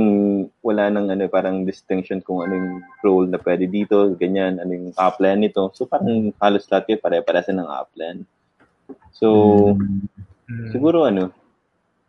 wala 0.64 0.88
nang 0.88 1.12
ano, 1.12 1.28
parang 1.28 1.68
distinction 1.68 2.24
kung 2.24 2.48
anong 2.48 2.80
role 3.04 3.28
na 3.28 3.44
pwede 3.44 3.68
dito, 3.68 4.08
ganyan, 4.16 4.56
ano 4.56 4.72
yung 4.72 4.96
upline 4.96 5.44
nito. 5.44 5.68
So 5.76 5.84
parang 5.84 6.32
halos 6.40 6.64
lahat 6.72 6.88
kayo 6.88 7.04
pare-pareha 7.04 7.52
ng 7.52 7.68
upline. 7.68 8.24
So, 9.12 9.28
Mm. 9.76 10.72
siguro 10.74 11.06
ano, 11.06 11.30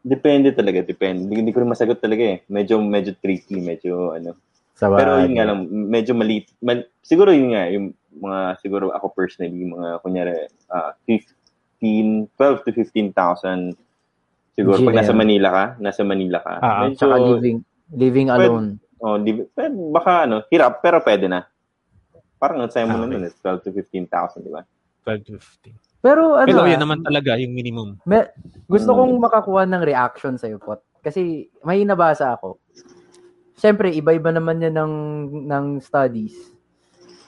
depende 0.01 0.51
talaga, 0.51 0.80
depende. 0.80 1.24
Hindi, 1.24 1.34
hindi 1.38 1.53
ko 1.53 1.61
rin 1.61 1.70
masagot 1.70 1.98
talaga 1.98 2.24
eh. 2.24 2.38
Medyo, 2.46 2.78
medyo 2.78 3.12
tricky, 3.14 3.59
medyo 3.59 4.12
ano, 4.12 4.36
Sa 4.72 4.88
pero 4.88 5.20
yun 5.20 5.36
nga 5.36 5.44
lang, 5.44 5.59
medyo 5.68 6.12
maliit. 6.12 6.48
Mal, 6.59 6.88
siguro 7.01 7.30
yun 7.30 7.53
nga, 7.53 7.68
yung 7.68 7.92
mga, 8.11 8.38
siguro 8.59 8.88
ako 8.90 9.12
personally, 9.12 9.61
mga 9.61 10.01
kunyari, 10.01 10.32
ah 10.66 10.96
15, 11.05 12.32
12 12.32 12.64
to 12.64 12.70
15,000. 12.72 13.76
Siguro, 14.51 14.76
pag 14.78 14.92
GM. 14.92 15.01
nasa 15.01 15.12
Manila 15.12 15.48
ka, 15.48 15.64
nasa 15.78 16.03
Manila 16.03 16.38
ka. 16.40 16.53
Ah, 16.59 16.80
medyo, 16.82 16.96
Tsaka 16.96 17.16
living 17.16 17.59
living 17.92 18.28
Pwede- 18.28 18.48
alone. 18.48 18.68
oh, 18.98 19.16
di, 19.16 19.30
pwede, 19.53 19.74
baka 19.90 20.12
ano, 20.24 20.36
hirap, 20.46 20.80
pero 20.80 21.01
pwede 21.01 21.26
na. 21.26 21.44
Parang 22.36 22.64
ang 22.64 22.72
sayo 22.72 22.86
mo 22.86 22.96
Ah, 22.96 23.01
na 23.01 23.07
nun, 23.07 23.24
eh, 23.24 23.32
12 23.36 23.61
to 23.61 23.70
15,000, 23.70 24.40
di 24.40 24.48
ba? 24.48 24.64
12 25.05 25.20
to 25.22 25.32
15. 25.36 25.76
Pero 26.01 26.34
ano, 26.34 26.48
Pero 26.48 26.64
ah, 26.64 26.70
yan 26.70 26.80
naman 26.80 27.05
talaga 27.05 27.36
yung 27.36 27.53
minimum. 27.53 28.01
me- 28.03 28.32
gusto 28.64 28.92
Mm. 28.92 28.96
kong 28.96 29.12
makakuha 29.20 29.62
ng 29.68 29.82
reaction 29.84 30.34
sa'yo, 30.34 30.57
Pot. 30.57 30.80
Kasi 31.01 31.48
may 31.61 31.84
nabasa 31.84 32.32
ako. 32.34 32.57
Siyempre, 33.55 33.92
iba-iba 33.92 34.32
naman 34.32 34.64
yan 34.64 34.72
ng, 34.72 34.94
ng 35.44 35.66
studies. 35.78 36.32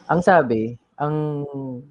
Ang 0.08 0.24
sabi, 0.24 0.76
ang 0.96 1.44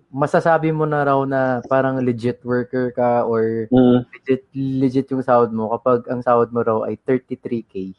masasabi 0.09 0.73
mo 0.73 0.85
na 0.85 1.03
raw 1.03 1.21
na 1.21 1.61
parang 1.65 2.01
legit 2.01 2.41
worker 2.41 2.89
ka 2.89 3.21
or 3.21 3.69
legit, 3.69 4.41
legit 4.53 5.07
yung 5.09 5.21
sahod 5.21 5.53
mo 5.53 5.69
kapag 5.71 6.05
ang 6.07 6.21
sahod 6.21 6.49
mo 6.49 6.61
raw 6.61 6.81
ay 6.81 6.97
33K. 6.97 7.93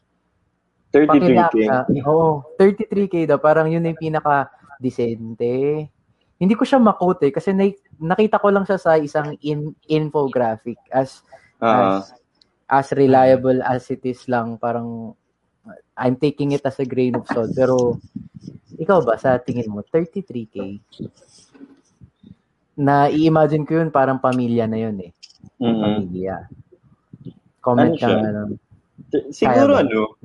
33K. 0.90 1.06
Pakilaksa. 1.08 1.76
Oo, 2.04 2.42
33K 2.56 3.24
daw. 3.24 3.38
Parang 3.38 3.70
yun 3.70 3.84
yung 3.84 3.96
pinaka-decente. 3.96 5.86
Hindi 6.42 6.58
ko 6.58 6.66
siya 6.66 6.82
makote 6.82 7.30
kasi 7.30 7.54
na- 7.54 7.70
nakita 8.02 8.42
ko 8.42 8.50
lang 8.50 8.66
siya 8.66 8.74
sa 8.74 8.98
isang 8.98 9.38
in- 9.38 9.78
infographic 9.86 10.82
as 10.90 11.22
Ah, 11.62 12.02
as, 12.02 12.10
as 12.66 12.86
reliable 12.98 13.62
as 13.62 13.86
it 13.86 14.02
is 14.02 14.26
lang. 14.26 14.58
Parang 14.58 15.14
I'm 15.94 16.18
taking 16.18 16.50
it 16.50 16.66
as 16.66 16.82
a 16.82 16.86
grain 16.88 17.14
of 17.14 17.30
salt. 17.30 17.54
Pero 17.54 18.02
ikaw 18.74 18.98
ba 19.06 19.14
sa 19.14 19.38
tingin 19.38 19.70
mo 19.70 19.86
33K? 19.86 20.82
Na 22.74 23.06
i-imagine 23.06 23.62
ko 23.62 23.78
yun 23.78 23.94
parang 23.94 24.18
pamilya 24.18 24.66
na 24.66 24.82
yun 24.82 24.98
eh. 24.98 25.14
mm 25.62 25.78
Pamilya. 25.78 26.36
Comment 27.62 27.94
Ano 27.94 28.02
ka 28.02 28.08
siya? 28.10 28.18
Siguro 29.32 29.76
Kaya 29.76 29.84
ano, 29.84 30.16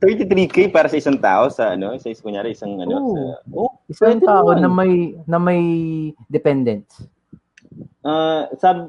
33K 0.00 0.56
para 0.72 0.88
sa 0.88 0.96
isang 0.96 1.20
tao 1.20 1.52
sa 1.52 1.76
ano, 1.76 1.92
sa 2.00 2.08
isang 2.08 2.24
kunyari 2.24 2.56
isang 2.56 2.80
ano, 2.80 2.96
Oo. 2.96 3.12
sa, 3.12 3.22
oh, 3.52 3.72
Isang 3.92 4.24
tao 4.24 4.56
na 4.56 4.68
may 4.72 5.16
na 5.28 5.36
may 5.36 5.62
dependents. 6.32 7.04
Ah, 8.00 8.48
sab 8.56 8.88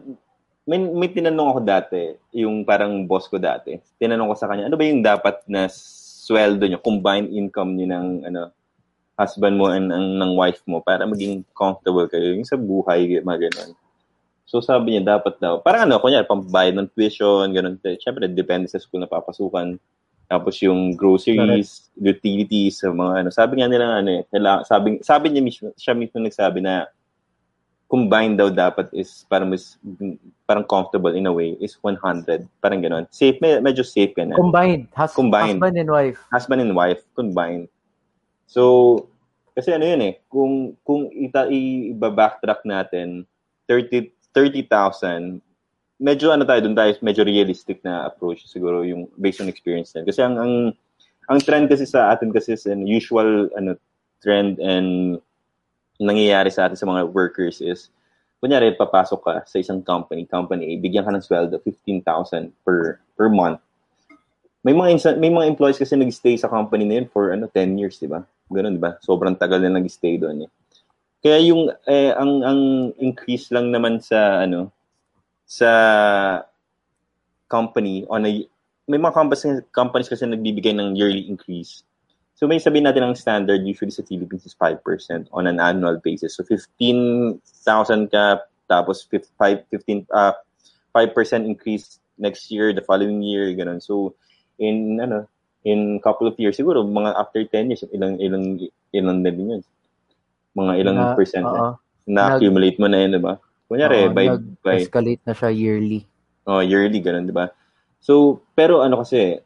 may, 0.64 0.80
may 0.80 1.12
tinanong 1.12 1.50
ako 1.52 1.60
dati, 1.60 2.02
yung 2.32 2.64
parang 2.64 3.04
boss 3.04 3.28
ko 3.28 3.36
dati. 3.36 3.76
Tinanong 4.00 4.32
ko 4.32 4.36
sa 4.40 4.48
kanya, 4.48 4.72
ano 4.72 4.80
ba 4.80 4.88
yung 4.88 5.04
dapat 5.04 5.44
na 5.44 5.68
sweldo 5.68 6.64
nyo, 6.64 6.80
combined 6.80 7.36
income 7.36 7.76
niyo 7.76 7.92
ng 7.92 8.08
ano, 8.32 8.42
husband 9.20 9.60
mo 9.60 9.70
and 9.70 9.92
ng, 9.92 10.24
ng 10.24 10.32
wife 10.40 10.64
mo 10.66 10.80
para 10.80 11.04
maging 11.04 11.44
comfortable 11.52 12.08
kayo 12.08 12.34
yung 12.34 12.48
sa 12.48 12.56
buhay, 12.56 13.20
mga 13.20 13.52
ganun. 13.52 13.72
So 14.54 14.62
sabi 14.62 14.94
niya, 14.94 15.18
dapat 15.18 15.42
daw, 15.42 15.66
parang 15.66 15.90
ano, 15.90 15.98
kunya, 15.98 16.22
pambayad 16.22 16.78
ng 16.78 16.94
tuition, 16.94 17.50
ganun. 17.50 17.82
Siyempre, 17.82 18.30
depende 18.30 18.70
sa 18.70 18.78
school 18.78 19.02
na 19.02 19.10
papasukan. 19.10 19.82
Tapos 20.30 20.62
yung 20.62 20.94
groceries, 20.94 21.90
utilities, 21.98 22.78
sa 22.86 22.94
mga 22.94 23.26
ano. 23.26 23.30
Sabi 23.34 23.58
nga 23.58 23.66
nila, 23.66 23.98
ano 23.98 24.22
eh, 24.22 24.24
sabi, 24.62 25.02
sabi 25.02 25.34
niya 25.34 25.42
mismo, 25.42 25.74
siya 25.74 25.98
mismo 25.98 26.22
nagsabi 26.22 26.62
na 26.62 26.86
combined 27.90 28.38
daw 28.38 28.50
dapat 28.50 28.90
is 28.94 29.22
parang 29.30 29.54
mas 29.54 29.78
parang 30.50 30.66
comfortable 30.66 31.14
in 31.14 31.30
a 31.30 31.34
way 31.34 31.54
is 31.62 31.78
100 31.78 32.42
parang 32.58 32.82
gano'n 32.82 33.06
safe 33.14 33.38
med- 33.38 33.62
medyo 33.62 33.86
safe 33.86 34.18
ka 34.18 34.26
na 34.26 34.34
Combined. 34.34 34.90
Hus- 34.98 35.14
Combined. 35.14 35.62
Husband 35.62 35.78
and 35.78 35.90
wife. 35.94 36.18
husband 36.34 36.60
and 36.66 36.74
wife 36.74 37.06
combined 37.14 37.70
so 38.50 38.98
kasi 39.54 39.78
ano 39.78 39.86
yun 39.86 40.02
eh 40.10 40.14
kung 40.26 40.74
kung 40.82 41.06
ita 41.14 41.46
i-backtrack 41.46 42.66
natin 42.66 43.30
30 43.70 44.10
30,000 44.34 45.40
medyo 46.02 46.34
ano 46.34 46.44
tayo 46.44 46.60
doon 46.66 46.76
tayo 46.76 46.92
medyo 47.00 47.24
realistic 47.24 47.80
na 47.86 48.10
approach 48.10 48.44
siguro 48.50 48.84
yung 48.84 49.08
based 49.16 49.40
on 49.40 49.48
experience 49.48 49.94
din 49.94 50.04
kasi 50.04 50.20
ang 50.20 50.36
ang 50.36 50.54
ang 51.32 51.40
trend 51.40 51.72
kasi 51.72 51.88
sa 51.88 52.12
atin 52.12 52.34
kasi 52.34 52.58
is 52.58 52.68
an 52.68 52.84
usual 52.84 53.48
ano 53.56 53.78
trend 54.20 54.60
and 54.60 55.22
nangyayari 56.02 56.52
sa 56.52 56.68
atin 56.68 56.76
sa 56.76 56.90
mga 56.90 57.08
workers 57.14 57.64
is 57.64 57.94
kunyari 58.44 58.76
papasok 58.76 59.20
ka 59.24 59.36
sa 59.48 59.58
isang 59.62 59.80
company 59.80 60.28
company 60.28 60.76
A 60.76 60.82
bigyan 60.82 61.08
ka 61.08 61.14
ng 61.14 61.24
sweldo 61.24 61.62
15,000 61.62 62.52
per 62.66 63.00
per 63.16 63.30
month 63.32 63.64
may 64.64 64.72
mga 64.72 64.90
insa- 64.96 65.20
may 65.20 65.28
mga 65.28 65.52
employees 65.52 65.76
kasi 65.76 66.00
nag-stay 66.00 66.40
sa 66.40 66.48
company 66.48 66.88
na 66.88 67.04
yun 67.04 67.08
for 67.12 67.36
ano 67.36 67.52
10 67.52 67.76
years, 67.76 68.00
di 68.00 68.08
ba? 68.08 68.24
Ganun, 68.48 68.80
di 68.80 68.82
ba? 68.82 68.96
Sobrang 69.04 69.36
tagal 69.36 69.60
na 69.60 69.76
nag-stay 69.76 70.16
doon 70.16 70.48
eh. 70.48 70.50
Kaya 71.24 71.40
yung 71.40 71.72
eh, 71.88 72.12
ang 72.12 72.44
ang 72.44 72.62
increase 73.00 73.48
lang 73.56 73.72
naman 73.72 74.04
sa 74.04 74.44
ano 74.44 74.76
sa 75.48 75.70
company 77.48 78.04
on 78.12 78.28
a 78.28 78.32
may 78.92 79.00
mga 79.00 79.16
companies, 79.16 79.64
companies 79.72 80.12
kasi 80.12 80.28
nagbibigay 80.28 80.76
ng 80.76 81.00
yearly 81.00 81.24
increase. 81.24 81.88
So 82.36 82.44
may 82.44 82.60
sabihin 82.60 82.84
natin 82.84 83.08
ang 83.08 83.16
standard 83.16 83.64
usually 83.64 83.96
sa 83.96 84.04
Philippines 84.04 84.44
is 84.44 84.58
5% 84.60 84.84
on 85.32 85.48
an 85.48 85.64
annual 85.64 85.96
basis. 86.04 86.36
So 86.36 86.44
15,000 86.44 87.40
ka 88.12 88.44
tapos 88.68 89.08
5 89.08 89.32
15 89.72 90.12
uh, 90.12 90.36
5% 90.92 91.48
increase 91.48 92.04
next 92.20 92.52
year, 92.52 92.76
the 92.76 92.84
following 92.84 93.24
year, 93.24 93.48
ganun. 93.56 93.80
So 93.80 94.20
in 94.60 95.00
ano 95.00 95.32
in 95.64 96.04
couple 96.04 96.28
of 96.28 96.36
years 96.36 96.60
siguro 96.60 96.84
mga 96.84 97.16
after 97.16 97.40
10 97.48 97.72
years 97.72 97.84
ilang 97.96 98.20
ilang 98.20 98.60
ilang 98.92 99.24
na 99.24 99.32
din 99.32 99.58
yun 99.58 99.64
mga 100.54 100.74
ilang 100.80 100.98
Na- 100.98 101.16
percent 101.18 101.46
oo. 101.46 101.54
na 101.54 101.78
na-accumulate 102.06 102.78
mo 102.78 102.88
na 102.88 103.00
yun 103.00 103.16
diba 103.16 103.34
kunyari 103.66 104.08
Oo, 104.08 104.14
by 104.14 104.26
by 104.62 104.78
Nag-escalate 104.78 105.24
na 105.24 105.34
siya 105.34 105.50
yearly. 105.50 106.00
oh 106.46 106.60
yearly 106.60 107.00
ganun 107.00 107.26
diba 107.26 107.50
so 108.00 108.44
pero 108.54 108.84
ano 108.84 109.00
kasi 109.00 109.40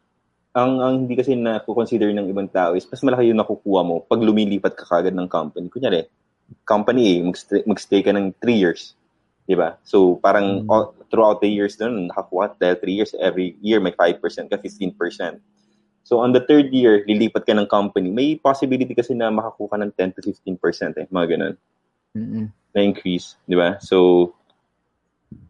ang 0.58 0.82
ang 0.82 0.93
hindi 1.05 1.14
kasi 1.14 1.38
na 1.38 1.62
consider 1.62 2.10
ng 2.10 2.28
ibang 2.28 2.49
tao 2.49 2.74
is 2.74 2.88
mas 2.89 3.05
malaki 3.05 3.30
yung 3.30 3.38
nakukuha 3.38 3.82
mo 3.86 4.01
pag 4.01 4.18
lumilipat 4.20 4.74
ka 4.74 4.86
kagad 4.89 5.14
ng 5.14 5.30
company 5.30 5.70
kunyari 5.70 6.10
company 6.64 7.22
A 7.22 7.28
magstay, 7.28 7.62
magstay 7.68 8.01
ka 8.01 8.10
ng 8.10 8.34
3 8.41 8.58
years 8.58 8.97
di 9.45 9.55
ba 9.55 9.78
so 9.86 10.18
parang 10.20 10.66
Mm. 10.66 10.72
all, 10.72 10.91
throughout 11.08 11.39
the 11.39 11.47
years 11.47 11.78
doon 11.78 12.10
nakakuha 12.10 12.58
dahil 12.58 12.76
3 12.82 12.97
years 12.97 13.12
every 13.16 13.55
year 13.62 13.80
may 13.80 13.93
5% 13.93 14.20
ka 14.49 14.58
15% 14.60 15.39
So 16.08 16.24
on 16.24 16.32
the 16.32 16.39
third 16.39 16.72
year, 16.72 17.03
lilipat 17.03 17.43
ka 17.43 17.51
ng 17.51 17.68
company, 17.68 18.08
may 18.08 18.39
possibility 18.39 18.95
kasi 18.95 19.12
na 19.12 19.28
makakuha 19.28 19.76
ng 19.76 19.91
10 19.91 20.16
to 20.16 20.24
15% 20.24 21.03
eh, 21.03 21.05
mga 21.12 21.28
ganun, 21.36 21.55
Mm-mm. 22.16 22.47
na 22.72 22.80
increase, 22.80 23.36
di 23.43 23.60
ba? 23.60 23.76
So, 23.84 24.32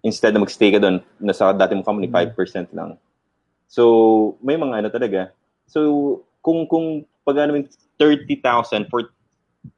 instead 0.01 0.33
na 0.33 0.41
magstay 0.41 0.73
ka 0.73 0.81
doon, 0.81 1.05
nasa 1.21 1.53
dati 1.53 1.77
mong 1.77 1.85
company, 1.85 2.09
Mm. 2.09 2.33
5% 2.33 2.73
lang. 2.73 2.97
So, 3.69 4.33
may 4.41 4.57
mga 4.57 4.81
ano 4.81 4.89
talaga. 4.89 5.29
So, 5.69 6.25
kung, 6.41 6.65
kung 6.65 7.05
pag 7.21 7.45
ano, 7.45 7.61
yung 7.61 7.69
30,000 8.01 8.89
for 8.89 9.13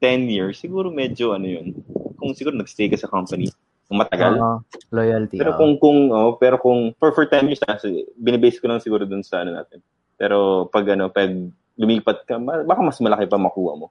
10 0.00 0.32
years, 0.32 0.64
siguro 0.64 0.88
medyo 0.88 1.36
ano 1.36 1.44
yun. 1.44 1.76
Kung 2.16 2.32
siguro 2.32 2.56
nagstay 2.56 2.88
ka 2.88 2.96
sa 2.96 3.12
company, 3.12 3.52
ng 3.90 3.98
matagal. 4.00 4.38
Oo, 4.38 4.56
loyalty. 4.94 5.36
Pero 5.36 5.52
oo. 5.52 5.58
kung 5.58 5.72
kung 5.82 5.98
oh, 6.14 6.38
pero 6.38 6.56
kung 6.62 6.94
for 6.96 7.10
for 7.10 7.26
10 7.26 7.50
years 7.50 7.60
na, 7.66 7.74
binibase 8.14 8.62
ko 8.62 8.70
lang 8.70 8.78
siguro 8.78 9.02
dun 9.02 9.26
sa 9.26 9.42
ano 9.42 9.58
natin. 9.58 9.82
Pero 10.20 10.68
pag 10.68 10.84
ano, 10.92 11.08
pag 11.08 11.32
lumipat 11.80 12.28
ka, 12.28 12.36
baka 12.38 12.80
mas 12.84 13.00
malaki 13.00 13.24
pa 13.24 13.40
makuha 13.40 13.72
mo. 13.80 13.88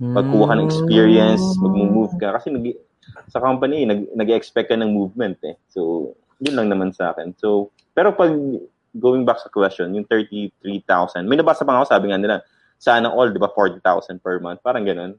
Magkuha 0.00 0.48
ka 0.48 0.54
ng 0.56 0.64
experience, 0.64 1.44
Mm. 1.56 1.60
mag-move 1.68 2.14
ka 2.16 2.32
kasi 2.32 2.48
nag 2.48 2.64
sa 3.28 3.38
company 3.38 3.84
nag 3.84 4.08
nag-expect 4.16 4.72
ka 4.72 4.76
ng 4.76 4.88
movement 4.88 5.36
eh. 5.44 5.60
So, 5.68 6.12
yun 6.40 6.56
lang 6.56 6.72
naman 6.72 6.96
sa 6.96 7.12
akin. 7.12 7.36
So, 7.36 7.68
pero 7.92 8.16
pag 8.16 8.32
going 8.96 9.28
back 9.28 9.44
sa 9.44 9.52
question, 9.52 9.92
yung 9.92 10.08
33,000, 10.08 11.28
may 11.28 11.36
nabasa 11.36 11.68
pa 11.68 11.76
nga 11.76 11.84
ako, 11.84 11.88
sabi 11.92 12.08
nga 12.08 12.16
nila, 12.20 12.40
sana 12.80 13.12
all, 13.12 13.28
di 13.28 13.36
ba, 13.36 13.52
40,000 13.52 14.20
per 14.20 14.40
month. 14.40 14.64
Parang 14.64 14.84
ganun. 14.84 15.16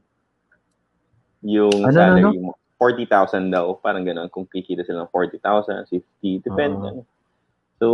Yung 1.46 1.86
Ano, 1.86 1.94
salary 1.94 2.34
ano? 2.34 2.50
mo. 2.50 2.58
40,000 2.78 3.50
daw, 3.50 3.74
parang 3.78 4.06
ganun. 4.06 4.30
Kung 4.30 4.46
kikita 4.46 4.82
sila 4.82 5.06
ng 5.06 5.10
40,000, 5.10 5.86
50, 5.90 6.42
depende. 6.42 6.86
Ano. 6.90 7.02
So, 7.78 7.86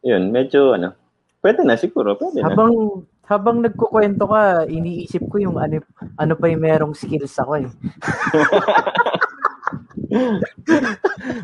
yun, 0.00 0.32
medyo, 0.32 0.76
ano, 0.76 0.96
pwede 1.44 1.60
na 1.60 1.76
siguro, 1.76 2.16
pwede 2.16 2.40
na. 2.40 2.48
Habang 2.48 3.04
habang 3.28 3.60
nagkukwento 3.60 4.24
ka, 4.24 4.64
iniisip 4.64 5.28
ko 5.28 5.36
yung 5.36 5.56
ano 5.60 5.84
ano 6.16 6.32
pa 6.36 6.48
yung 6.48 6.64
merong 6.64 6.96
skills 6.96 7.36
ako 7.36 7.60
eh. 7.60 7.68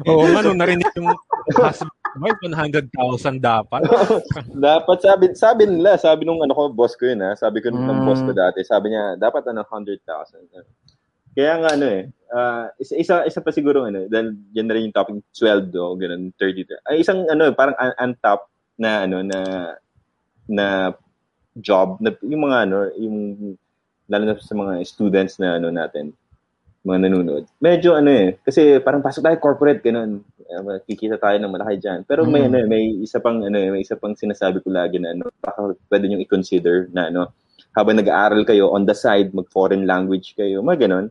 Oo 0.09 0.25
nga, 0.29 0.41
nung 0.45 0.61
narinig 0.61 0.89
yung 0.97 1.13
husband 1.57 1.93
wife, 2.19 2.41
100,000 2.43 3.39
dapat. 3.39 3.81
dapat 4.67 4.99
sabi 4.99 5.25
sabi 5.33 5.63
nila, 5.69 5.95
sabi 5.95 6.27
nung 6.27 6.43
ano 6.43 6.53
ko, 6.53 6.69
boss 6.69 6.99
ko 6.99 7.07
yun 7.07 7.23
ha, 7.23 7.39
sabi 7.39 7.63
ko 7.63 7.71
ng 7.71 7.81
Mm. 7.81 8.05
boss 8.07 8.21
ko 8.25 8.33
dati, 8.35 8.61
sabi 8.67 8.91
niya, 8.91 9.15
dapat 9.17 9.47
ano, 9.47 9.63
100,000. 9.63 10.05
Kaya 11.31 11.63
nga 11.63 11.71
ano 11.79 11.87
eh, 11.87 12.03
ah, 12.35 12.67
isa, 12.77 12.95
isa, 12.99 13.15
isa 13.23 13.41
pa 13.41 13.55
siguro 13.55 13.87
ano, 13.87 14.11
dahil 14.11 14.35
yan 14.51 14.67
na 14.67 14.75
rin 14.75 14.91
yung 14.91 14.97
topic, 14.97 15.23
sweldo, 15.31 15.95
ganun, 15.97 16.35
30. 16.35 16.67
Ay, 16.83 17.07
isang 17.07 17.23
ano, 17.31 17.55
parang 17.55 17.79
un- 17.79 17.99
untap 18.11 18.51
na 18.75 19.07
ano, 19.07 19.23
na, 19.23 19.39
na 20.51 20.91
job, 21.55 22.03
na, 22.03 22.11
yung 22.27 22.51
mga 22.51 22.59
ano, 22.67 22.77
yung, 22.99 23.17
lalo 24.11 24.23
na 24.27 24.35
sa 24.43 24.59
mga 24.59 24.83
students 24.83 25.39
na 25.39 25.63
ano 25.63 25.71
natin, 25.71 26.11
mga 26.83 27.07
nanonood. 27.07 27.45
Medyo 27.63 27.95
ano 27.95 28.11
eh, 28.11 28.29
kasi 28.43 28.83
parang 28.83 29.05
pasok 29.05 29.23
tayo 29.23 29.37
corporate, 29.39 29.85
ganun. 29.85 30.27
Uh, 30.51 30.83
kikita 30.83 31.15
tayo 31.21 31.39
ng 31.39 31.55
malaki 31.55 31.79
dyan. 31.79 32.03
Pero 32.11 32.27
may 32.27 32.43
Mm. 32.43 32.49
ano, 32.51 32.57
may 32.67 32.85
isa 32.99 33.23
pang 33.23 33.39
ano, 33.39 33.55
eh, 33.55 33.71
may 33.71 33.87
isa 33.87 33.95
pang 33.95 34.19
sinasabi 34.19 34.59
ko 34.65 34.75
lagi 34.75 34.99
na 34.99 35.15
ano, 35.15 35.31
baka 35.39 35.79
pwede 35.87 36.11
nyo 36.11 36.19
i-consider 36.19 36.91
na 36.91 37.07
ano, 37.07 37.31
habang 37.79 37.95
nag-aaral 38.01 38.43
kayo, 38.43 38.75
on 38.75 38.83
the 38.83 38.97
side, 38.97 39.31
mag-foreign 39.31 39.87
language 39.87 40.35
kayo, 40.35 40.59
mga 40.59 40.91
ganon. 40.91 41.07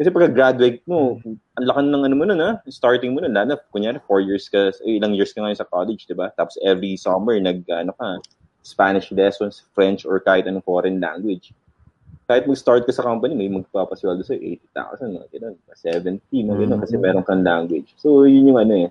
Kasi 0.00 0.10
pag 0.10 0.34
graduate 0.34 0.82
mo, 0.88 1.20
ang 1.54 1.66
lakan 1.68 1.94
ng 1.94 2.02
ano 2.10 2.14
mo 2.18 2.24
nun, 2.26 2.42
ha? 2.42 2.58
Starting 2.66 3.14
mo 3.14 3.22
nun, 3.22 3.36
lalo, 3.36 3.54
kunyari, 3.70 4.02
four 4.02 4.18
years 4.18 4.50
ka, 4.50 4.74
ilang 4.82 5.14
years 5.14 5.30
ka 5.30 5.44
ngayon 5.44 5.60
sa 5.62 5.68
college, 5.68 6.10
di 6.10 6.16
ba? 6.16 6.32
Tapos 6.34 6.58
every 6.64 6.98
summer, 6.98 7.38
nag, 7.38 7.62
ano 7.70 7.94
ka, 7.94 8.18
Spanish 8.62 9.10
lessons, 9.10 9.66
French, 9.74 10.06
or 10.06 10.22
kahit 10.22 10.46
anong 10.46 10.64
foreign 10.64 11.02
language. 11.02 11.50
Kahit 12.30 12.46
mag-start 12.46 12.86
ka 12.86 12.94
sa 12.94 13.02
company, 13.02 13.34
may 13.34 13.50
magpapasweldo 13.50 14.22
sa'yo, 14.22 14.40
80,000, 14.72 15.18
mga 15.18 15.28
ganun, 15.34 15.54
70, 15.74 16.22
mga 16.30 16.58
ganun, 16.64 16.80
kasi 16.80 16.94
meron 16.96 17.26
kang 17.26 17.42
language. 17.42 17.92
So, 17.98 18.24
yun 18.24 18.54
yung 18.54 18.60
ano 18.62 18.74
eh. 18.86 18.90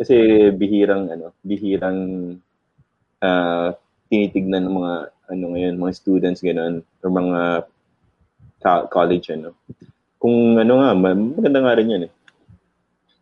Kasi 0.00 0.16
bihirang, 0.56 1.12
ano, 1.12 1.36
bihirang 1.44 2.00
uh, 3.20 3.68
tinitignan 4.08 4.64
ng 4.64 4.74
mga, 4.80 4.92
ano 5.36 5.44
ngayon, 5.52 5.74
mga 5.76 5.92
students, 5.94 6.40
ganun, 6.40 6.80
or 7.04 7.12
mga 7.12 7.40
college, 8.90 9.30
ano 9.30 9.54
kung 10.26 10.58
ano 10.58 10.82
nga, 10.82 10.90
maganda 10.96 11.60
nga 11.62 11.76
rin 11.76 11.92
yun 11.92 12.06
eh. 12.08 12.12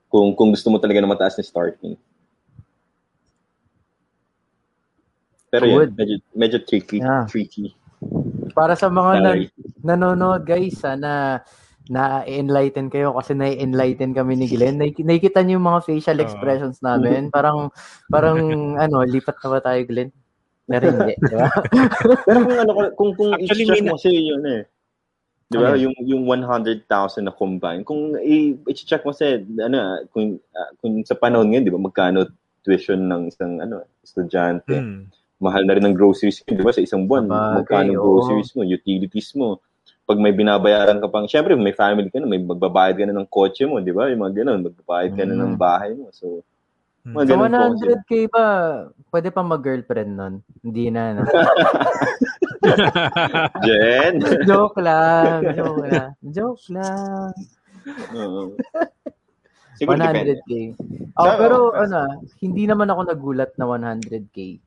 Kung, 0.09 0.33
kung 0.33 0.55
gusto 0.55 0.71
mo 0.71 0.79
talaga 0.79 1.03
na 1.03 1.11
mataas 1.11 1.37
na 1.37 1.45
starting. 1.45 1.99
Pero 5.55 5.65
yun, 5.71 5.89
medyo, 5.95 6.17
medyo 6.35 6.59
tricky. 6.67 6.99
Yeah. 6.99 7.31
Tricky. 7.31 7.79
Para 8.59 8.75
sa 8.75 8.91
mga 8.91 9.13
na, 9.23 9.33
nanonood 9.87 10.43
guys, 10.43 10.83
sana 10.83 11.41
na-enlighten 11.87 12.89
kayo 12.89 13.13
kasi 13.15 13.37
na-enlighten 13.37 14.17
kami 14.17 14.35
ni 14.35 14.51
Glenn. 14.51 14.81
Nakikita 14.81 15.45
niyo 15.45 15.61
yung 15.61 15.69
mga 15.69 15.85
facial 15.85 16.19
expressions 16.19 16.81
namin. 16.81 17.29
Parang, 17.29 17.69
parang 18.09 18.41
ano, 18.85 19.05
lipat 19.05 19.37
na 19.39 19.49
ba 19.53 19.61
tayo, 19.61 19.81
Glenn? 19.87 20.11
Pero 20.65 20.85
hindi, 20.89 21.13
di 21.21 21.35
ba? 21.37 21.49
Pero 22.27 22.39
kung 22.41 22.59
ano, 22.59 22.73
kung, 22.97 23.11
kung 23.13 23.31
Actually, 23.37 23.69
i-check 23.69 23.85
mo 23.85 24.01
kasi 24.01 24.11
yun 24.17 24.45
eh. 24.49 24.63
Di 25.45 25.61
ba? 25.61 25.77
Yung, 25.77 25.93
yung 26.09 26.25
100,000 26.25 26.89
na 27.21 27.37
combine. 27.37 27.85
Kung 27.85 28.17
i-check 28.65 29.05
mo 29.05 29.13
sa, 29.13 29.37
ano, 29.37 30.09
kung, 30.09 30.41
uh, 30.41 30.71
kung 30.81 31.05
sa 31.05 31.21
panahon 31.21 31.53
ngayon, 31.53 31.65
di 31.69 31.75
ba, 31.75 31.81
magkano 31.85 32.25
tuition 32.65 33.05
ng 33.05 33.29
isang, 33.29 33.61
ano, 33.61 33.85
estudyante. 34.01 34.73
Mm. 34.73 35.05
Mahal 35.43 35.67
na 35.67 35.75
rin 35.77 35.85
ng 35.85 35.97
groceries, 35.97 36.43
di 36.47 36.63
ba, 36.63 36.71
sa 36.71 36.85
isang 36.85 37.05
buwan. 37.05 37.27
Bagay, 37.27 37.55
magkano 37.61 37.91
oh. 37.99 38.03
groceries 38.03 38.55
mo, 38.55 38.63
utilities 38.63 39.31
mo. 39.35 39.59
Pag 40.05 40.21
may 40.21 40.37
binabayaran 40.37 41.01
ka 41.01 41.09
pang, 41.09 41.25
syempre, 41.25 41.57
may 41.57 41.73
family 41.73 42.13
ka 42.13 42.21
na, 42.21 42.29
may 42.29 42.41
magbabayad 42.41 42.97
ka 43.01 43.05
na 43.09 43.17
ng 43.17 43.29
kotse 43.29 43.65
mo, 43.65 43.81
di 43.81 43.93
ba? 43.93 44.13
Yung 44.13 44.21
mga 44.21 44.45
ganun, 44.45 44.69
magbabayad 44.69 45.13
ka 45.17 45.23
mm. 45.25 45.29
na 45.33 45.37
ng 45.41 45.53
hmm. 45.57 45.61
bahay 45.61 45.91
mo. 45.97 46.13
So, 46.13 46.45
mga 47.05 47.37
so, 47.37 47.37
100k 47.37 48.33
ba, 48.33 48.47
pwede 49.13 49.29
pa 49.29 49.45
mag-girlfriend 49.45 50.13
nun? 50.17 50.35
Hindi 50.65 50.89
na, 50.89 51.21
no? 51.21 51.29
Jen? 53.69 54.25
joke 54.49 54.81
lang. 54.81 55.45
Joke 55.53 55.85
lang. 55.85 56.09
Joke 56.33 56.65
lang. 56.73 57.29
Uh, 58.17 58.57
100k. 59.85 60.81
Oh, 61.21 61.35
pero 61.37 61.57
oh, 61.69 61.77
ano, 61.77 62.25
hindi 62.41 62.65
naman 62.65 62.89
ako 62.89 63.01
nagulat 63.05 63.53
na 63.61 63.69
100k 63.69 64.64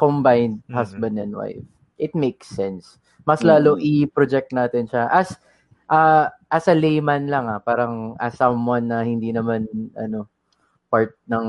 combined 0.00 0.64
mm-hmm. 0.64 0.80
husband 0.80 1.20
and 1.20 1.36
wife. 1.36 1.60
It 2.00 2.16
makes 2.16 2.48
sense. 2.48 2.96
Mas 3.28 3.44
lalo 3.44 3.76
mm-hmm. 3.76 4.08
i-project 4.08 4.56
natin 4.56 4.88
siya 4.88 5.12
as 5.12 5.36
uh, 5.92 6.32
as 6.48 6.64
a 6.70 6.74
layman 6.74 7.28
lang 7.28 7.44
ah, 7.50 7.60
parang 7.60 8.16
as 8.16 8.40
someone 8.40 8.88
na 8.88 9.04
hindi 9.04 9.28
naman 9.36 9.68
ano 9.92 10.32
part 10.88 11.14
ng 11.28 11.46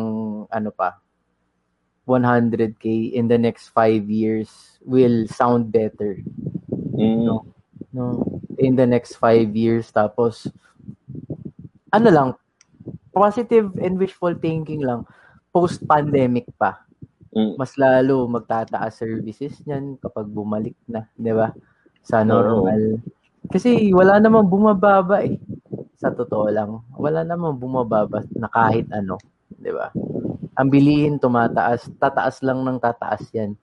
ano 0.51 0.69
pa 0.75 0.99
100k 2.05 3.15
in 3.15 3.31
the 3.31 3.39
next 3.39 3.71
5 3.71 4.09
years 4.11 4.77
will 4.83 5.25
sound 5.31 5.71
better. 5.71 6.19
Mm. 6.91 7.23
No, 7.23 7.47
no, 7.95 8.27
in 8.59 8.75
the 8.75 8.85
next 8.85 9.15
5 9.15 9.55
years 9.55 9.87
tapos 9.93 10.51
ano 11.95 12.09
lang 12.11 12.29
positive 13.15 13.71
and 13.79 13.95
wishful 14.01 14.33
thinking 14.35 14.83
lang 14.83 15.07
post 15.55 15.83
pandemic 15.87 16.47
pa. 16.59 16.83
Mm. 17.32 17.55
Mas 17.55 17.73
lalo 17.79 18.27
magtataas 18.27 18.99
services 18.99 19.55
niyan 19.63 19.95
kapag 19.99 20.27
bumalik 20.27 20.75
na, 20.86 21.07
'di 21.15 21.32
ba? 21.32 21.55
Sa 22.03 22.27
normal. 22.27 22.99
Oh. 22.99 23.49
Kasi 23.51 23.91
wala 23.95 24.19
namang 24.19 24.51
bumababa 24.51 25.23
eh. 25.23 25.39
Sa 25.95 26.11
totoo 26.11 26.51
lang, 26.51 26.82
wala 26.97 27.23
namang 27.23 27.55
bumababa 27.55 28.23
na 28.36 28.51
kahit 28.51 28.91
ano, 28.91 29.15
'di 29.55 29.71
ba? 29.71 29.89
ang 30.55 30.67
bilihin 30.67 31.17
tumataas, 31.17 31.88
tataas 31.95 32.43
lang 32.43 32.61
ng 32.61 32.77
tataas 32.77 33.23
yan. 33.32 33.55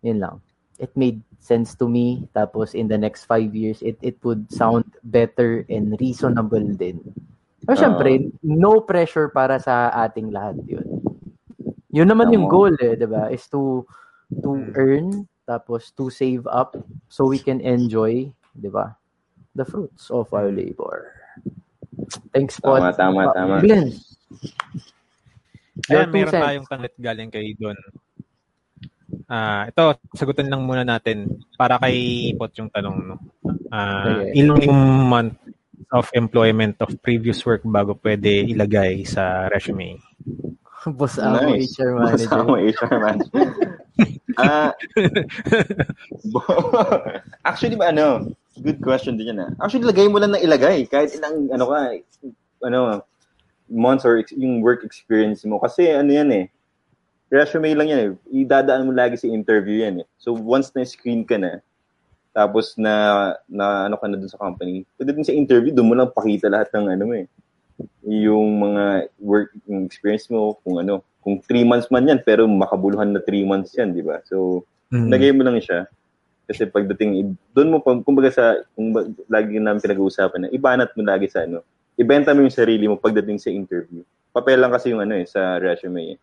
Yun 0.00 0.18
lang. 0.22 0.36
It 0.80 0.94
made 0.96 1.20
sense 1.42 1.74
to 1.76 1.90
me. 1.90 2.24
Tapos 2.32 2.72
in 2.72 2.88
the 2.88 2.96
next 2.96 3.26
five 3.26 3.52
years, 3.52 3.82
it, 3.82 3.98
it 4.00 4.16
would 4.24 4.48
sound 4.48 4.86
better 5.02 5.66
and 5.68 5.98
reasonable 5.98 6.64
din. 6.78 7.02
Pero 7.66 7.76
uh, 7.76 7.80
syempre, 7.80 8.32
no 8.40 8.80
pressure 8.80 9.28
para 9.28 9.60
sa 9.60 9.92
ating 9.92 10.32
lahat 10.32 10.56
yun. 10.64 10.86
Yun 11.90 12.08
naman 12.08 12.30
yung 12.30 12.46
goal 12.46 12.74
eh, 12.78 12.94
di 12.94 13.06
ba? 13.06 13.30
Is 13.30 13.46
to 13.50 13.86
to 14.30 14.50
hmm. 14.54 14.72
earn, 14.78 15.06
tapos 15.42 15.90
to 15.98 16.06
save 16.10 16.46
up 16.46 16.78
so 17.10 17.26
we 17.26 17.38
can 17.38 17.58
enjoy, 17.58 18.30
di 18.54 18.70
ba? 18.70 18.94
The 19.58 19.66
fruits 19.66 20.06
of 20.14 20.30
our 20.30 20.50
labor. 20.54 21.10
Thanks 22.30 22.62
po. 22.62 22.78
Tama, 22.78 22.94
tama, 22.94 23.34
tama. 23.34 23.54
Glenn, 23.58 23.90
Ayan, 25.90 26.08
meron 26.12 26.34
cents. 26.34 26.44
tayong 26.44 26.66
tanong 26.68 26.96
galing 27.00 27.30
kay 27.32 27.56
Don. 27.56 27.78
Ah, 29.30 29.66
uh, 29.66 29.70
ito, 29.70 29.84
sagutin 30.14 30.50
lang 30.50 30.66
muna 30.66 30.82
natin 30.82 31.26
para 31.54 31.78
kay 31.82 32.30
Pot 32.34 32.54
yung 32.58 32.70
tanong, 32.70 32.96
no. 33.14 33.16
Ah, 33.70 34.22
uh, 34.22 34.26
okay. 34.26 34.38
ilang 34.38 34.66
month 35.06 35.38
of 35.90 36.06
employment 36.14 36.78
of 36.82 36.94
previous 37.02 37.42
work 37.42 37.62
bago 37.66 37.98
pwede 38.02 38.46
ilagay 38.46 39.02
sa 39.02 39.50
resume? 39.50 39.98
Boss 40.98 41.20
ako, 41.20 41.36
nice. 41.44 41.76
HR 41.76 41.92
manager. 41.92 42.10
Boss 42.10 42.32
ako, 42.32 42.52
HR 42.56 42.94
manager. 42.98 43.44
Ah, 44.40 44.72
actually, 47.44 47.76
ano, 47.76 48.32
good 48.64 48.80
question 48.80 49.20
din 49.20 49.36
yan. 49.36 49.44
Ah. 49.44 49.68
Actually, 49.68 49.84
lagay 49.84 50.08
mo 50.08 50.16
lang 50.16 50.32
na 50.32 50.40
ilagay. 50.40 50.88
Kahit 50.88 51.12
ilang, 51.12 51.52
ano 51.52 51.68
ka, 51.68 51.78
ano, 52.64 53.04
months 53.70 54.08
or 54.08 54.24
yung 54.34 54.64
work 54.64 54.82
experience 54.82 55.44
mo. 55.44 55.60
Kasi 55.62 55.94
ano 55.94 56.10
yan 56.10 56.32
eh, 56.32 56.44
resume 57.30 57.70
lang 57.72 57.88
yan 57.88 58.00
eh. 58.00 58.10
Idadaan 58.42 58.90
mo 58.90 58.92
lagi 58.92 59.20
sa 59.20 59.30
interview 59.30 59.86
yan 59.86 60.02
eh. 60.02 60.06
So 60.18 60.34
once 60.34 60.74
na 60.74 60.82
screen 60.82 61.22
ka 61.22 61.38
na, 61.38 61.62
tapos 62.34 62.74
na, 62.80 63.36
na 63.46 63.86
ano 63.86 63.96
ka 63.96 64.10
na 64.10 64.18
dun 64.18 64.30
sa 64.30 64.42
company, 64.42 64.82
pwede 64.98 65.14
din 65.14 65.26
sa 65.26 65.34
interview, 65.34 65.70
doon 65.70 65.88
mo 65.88 65.94
lang 65.94 66.10
pakita 66.10 66.50
lahat 66.50 66.74
ng 66.74 66.86
ano 66.90 67.04
mo 67.06 67.14
eh. 67.14 67.26
Yung 68.04 68.60
mga 68.60 69.08
work 69.20 69.52
yung 69.68 69.86
experience 69.86 70.26
mo, 70.32 70.58
kung 70.64 70.80
ano, 70.80 71.04
kung 71.20 71.40
3 71.44 71.68
months 71.68 71.88
man 71.92 72.08
yan, 72.08 72.20
pero 72.24 72.48
makabuluhan 72.48 73.12
na 73.12 73.20
3 73.20 73.44
months 73.44 73.76
yan, 73.76 73.92
di 73.92 74.00
ba? 74.00 74.20
So, 74.24 74.64
mm-hmm. 74.92 75.08
lagay 75.12 75.30
mo 75.36 75.42
lang 75.44 75.60
siya. 75.60 75.86
Kasi 76.50 76.66
pagdating, 76.66 77.36
doon 77.54 77.68
mo, 77.70 77.76
kumbaga 77.80 78.32
sa, 78.32 78.58
kung 78.74 78.90
lagi 79.30 79.60
namin 79.60 79.84
pinag-uusapan 79.84 80.48
na, 80.48 80.52
ibanat 80.52 80.90
mo 80.98 81.06
lagi 81.06 81.30
sa 81.30 81.46
ano, 81.46 81.62
ibenta 82.00 82.32
mo 82.32 82.42
yung 82.42 82.54
sarili 82.54 82.88
mo 82.88 82.96
pagdating 82.96 83.38
sa 83.38 83.52
interview. 83.52 84.00
Papel 84.32 84.58
lang 84.58 84.72
kasi 84.72 84.90
yung 84.90 85.04
ano 85.04 85.14
eh, 85.14 85.28
sa 85.28 85.60
resume 85.60 86.16
eh. 86.16 86.18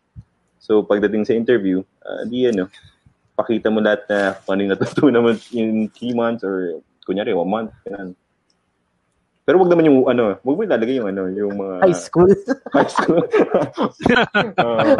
So, 0.58 0.82
pagdating 0.82 1.24
sa 1.24 1.38
interview, 1.38 1.86
uh, 2.02 2.26
di 2.26 2.50
ano, 2.50 2.66
pakita 3.38 3.70
mo 3.70 3.78
lahat 3.78 4.02
na 4.10 4.34
kung 4.42 4.58
ano 4.58 4.60
yung 4.66 4.72
natutunan 4.74 5.22
mo 5.22 5.30
in 5.54 5.86
3 5.94 6.18
months 6.18 6.42
or 6.42 6.82
kunyari, 7.06 7.30
1 7.30 7.46
month. 7.46 7.70
Ganun. 7.86 8.12
Pero 9.48 9.64
wag 9.64 9.72
naman 9.72 9.88
yung 9.88 10.04
ano, 10.04 10.36
wag 10.44 10.56
mo 10.60 10.60
ilalagay 10.60 11.00
yung 11.00 11.08
ano, 11.08 11.24
yung 11.32 11.56
mga 11.56 11.80
high 11.80 11.96
school. 11.96 12.28
high 12.76 12.84
school. 12.84 13.24
uh, 14.60 14.92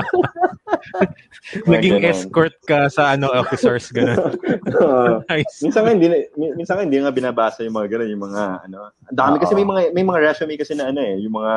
Naging 1.69 2.01
escort 2.09 2.57
ka 2.65 2.89
sa 2.89 3.13
ano 3.13 3.29
officers 3.29 3.93
ganun. 3.93 4.41
uh. 4.73 5.21
Minsan 5.65 5.85
nga 5.85 5.93
hindi 5.93 6.09
minsan 6.41 6.81
nga 6.81 6.85
hindi 6.89 6.97
nga 6.97 7.13
binabasa 7.13 7.61
yung 7.61 7.77
mga 7.77 7.93
ganun, 7.93 8.09
yung 8.09 8.25
mga 8.25 8.43
ano. 8.65 8.89
Ang 9.13 9.19
dami 9.21 9.37
kasi 9.37 9.53
may 9.53 9.69
mga 9.69 9.81
may 9.93 10.05
mga 10.09 10.21
resume 10.33 10.57
kasi 10.57 10.73
na 10.73 10.97
ano 10.97 11.05
eh, 11.05 11.21
yung 11.21 11.37
mga 11.37 11.53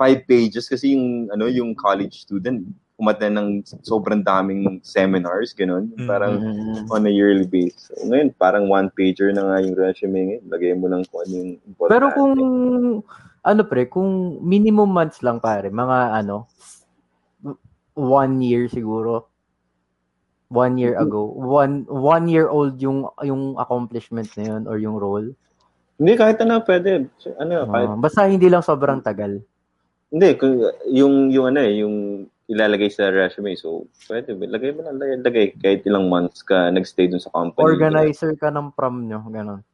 five 0.00 0.24
pages 0.24 0.72
kasi 0.72 0.96
yung 0.96 1.28
ano 1.28 1.52
yung 1.52 1.76
college 1.76 2.24
student 2.24 2.64
umattend 3.02 3.34
ng 3.34 3.48
sobrang 3.82 4.22
daming 4.22 4.78
seminars, 4.86 5.50
ganun. 5.50 5.90
Parang 6.06 6.38
mm-hmm. 6.38 6.94
on 6.94 7.02
a 7.02 7.10
yearly 7.10 7.50
basis. 7.50 7.90
So, 7.90 8.06
ngayon, 8.06 8.30
parang 8.38 8.70
one 8.70 8.94
pager 8.94 9.34
na 9.34 9.42
nga 9.42 9.58
yung 9.58 9.74
resume 9.74 10.38
ngayon. 10.38 10.44
Lagay 10.46 10.72
mo 10.78 10.86
lang 10.86 11.02
kung 11.10 11.26
ano 11.26 11.32
yung 11.34 11.52
importante. 11.66 11.92
Pero 11.98 12.06
kung, 12.14 12.32
ano 13.42 13.60
pre, 13.66 13.90
kung 13.90 14.38
minimum 14.38 14.86
months 14.86 15.18
lang 15.26 15.42
pare, 15.42 15.66
mga 15.66 16.22
ano, 16.22 16.46
one 17.98 18.38
year 18.38 18.70
siguro. 18.70 19.26
One 20.52 20.76
year 20.76 21.00
ago. 21.00 21.32
One 21.32 21.88
one 21.88 22.28
year 22.28 22.44
old 22.44 22.76
yung 22.76 23.08
yung 23.24 23.56
accomplishment 23.56 24.28
na 24.36 24.44
yun 24.52 24.62
or 24.68 24.76
yung 24.76 25.00
role. 25.00 25.32
Hindi, 25.96 26.12
kahit 26.12 26.44
ano, 26.44 26.60
pwede. 26.60 27.08
Ano, 27.40 27.64
kahit... 27.72 27.88
Uh, 27.88 27.96
basta 27.96 28.28
hindi 28.28 28.52
lang 28.52 28.60
sobrang 28.60 29.00
tagal. 29.00 29.40
Hindi, 30.12 30.28
yung, 30.92 31.32
yung 31.32 31.46
ano 31.48 31.60
eh, 31.64 31.80
yung 31.80 32.28
ilalagay 32.52 32.92
sa 32.92 33.08
resume. 33.08 33.56
So, 33.56 33.88
pwede. 34.06 34.36
Lagay 34.36 34.76
mo 34.76 34.84
na 34.84 34.92
lagay, 34.92 35.16
lagay. 35.24 35.46
Kahit 35.56 35.88
ilang 35.88 36.12
months 36.12 36.44
ka 36.44 36.68
nagstay 36.68 37.08
dun 37.08 37.22
sa 37.22 37.32
company. 37.32 37.64
Organizer 37.64 38.36
ka 38.36 38.52
ng 38.52 38.76
prom 38.76 39.08
nyo, 39.08 39.24
gano'n. 39.24 39.64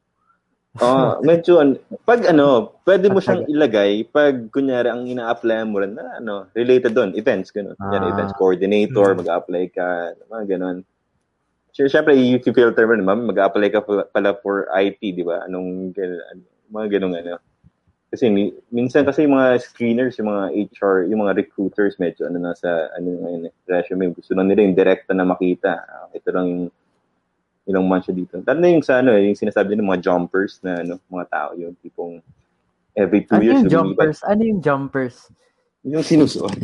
Ah, 0.78 1.18
medyo 1.26 1.58
an- 1.58 1.80
pag 2.06 2.22
ano, 2.30 2.70
pwede 2.86 3.10
mo 3.10 3.18
siyang 3.18 3.50
ilagay 3.50 4.06
pag 4.06 4.46
kunyari 4.54 4.86
ang 4.86 5.10
ina-apply 5.10 5.66
mo 5.66 5.82
rin 5.82 5.98
na 5.98 6.22
ano, 6.22 6.46
related 6.54 6.94
doon, 6.94 7.18
events 7.18 7.50
ganun. 7.50 7.74
Kunyari, 7.74 8.06
Ah. 8.06 8.12
events 8.14 8.36
coordinator, 8.38 9.10
Hmm. 9.10 9.18
mag-apply 9.18 9.64
ka, 9.74 10.14
mga 10.30 10.44
ganun. 10.54 10.86
Sure, 11.74 11.90
syempre, 11.90 12.14
i-filter 12.14 12.86
mo 12.86 12.94
naman, 12.94 13.26
mag-apply 13.26 13.68
ka 13.74 13.80
pala- 13.82 14.38
for 14.38 14.70
IT, 14.70 15.02
di 15.02 15.26
ba? 15.26 15.42
Anong, 15.50 15.90
ano, 15.98 16.42
mga 16.70 16.86
ganun 16.98 17.14
ano. 17.16 17.42
Kasi 18.08 18.32
mi- 18.32 18.56
minsan 18.72 19.04
kasi 19.04 19.28
yung 19.28 19.36
mga 19.36 19.60
screeners, 19.60 20.16
yung 20.16 20.32
mga 20.32 20.44
HR, 20.72 20.96
yung 21.12 21.20
mga 21.28 21.36
recruiters, 21.44 22.00
medyo 22.00 22.24
ano 22.24 22.40
na 22.40 22.56
sa 22.56 22.88
ano 22.96 23.04
ngayon, 23.20 23.52
resume, 23.68 24.16
gusto 24.16 24.32
lang 24.32 24.48
nila 24.48 24.64
yung 24.64 24.76
direkta 24.76 25.12
na 25.12 25.28
makita. 25.28 25.84
Ah, 25.84 26.08
ito 26.16 26.28
lang 26.32 26.46
yung 26.48 26.64
ilang 27.68 27.84
months 27.84 28.08
siya 28.08 28.16
dito. 28.16 28.40
Lalo 28.40 28.58
na 28.64 28.68
yung 28.72 28.80
sa 28.80 29.04
ano, 29.04 29.12
eh, 29.12 29.28
yung 29.28 29.36
sinasabi 29.36 29.76
ng 29.76 29.84
mga 29.84 30.00
jumpers 30.00 30.56
na 30.64 30.80
ano, 30.80 30.96
mga 31.12 31.26
tao, 31.28 31.52
yung 31.52 31.76
tipong 31.84 32.24
every 32.96 33.28
two 33.28 33.36
Ano 33.36 33.44
years 33.44 33.60
yung 33.68 33.92
jumpers? 33.92 34.24
Ano 34.24 34.40
yung 34.40 34.60
jumpers? 34.64 35.28
Yung 35.84 36.00
sinusuot. 36.00 36.56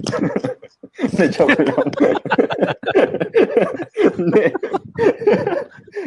Na-joke 1.19 1.61
lang. 1.61 1.89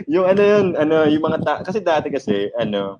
Yung 0.08 0.26
ano 0.28 0.42
yun, 0.44 0.66
ano, 0.80 1.08
yung 1.08 1.24
mga 1.24 1.38
ta- 1.44 1.64
kasi 1.64 1.80
dati 1.84 2.08
kasi, 2.08 2.52
ano, 2.56 3.00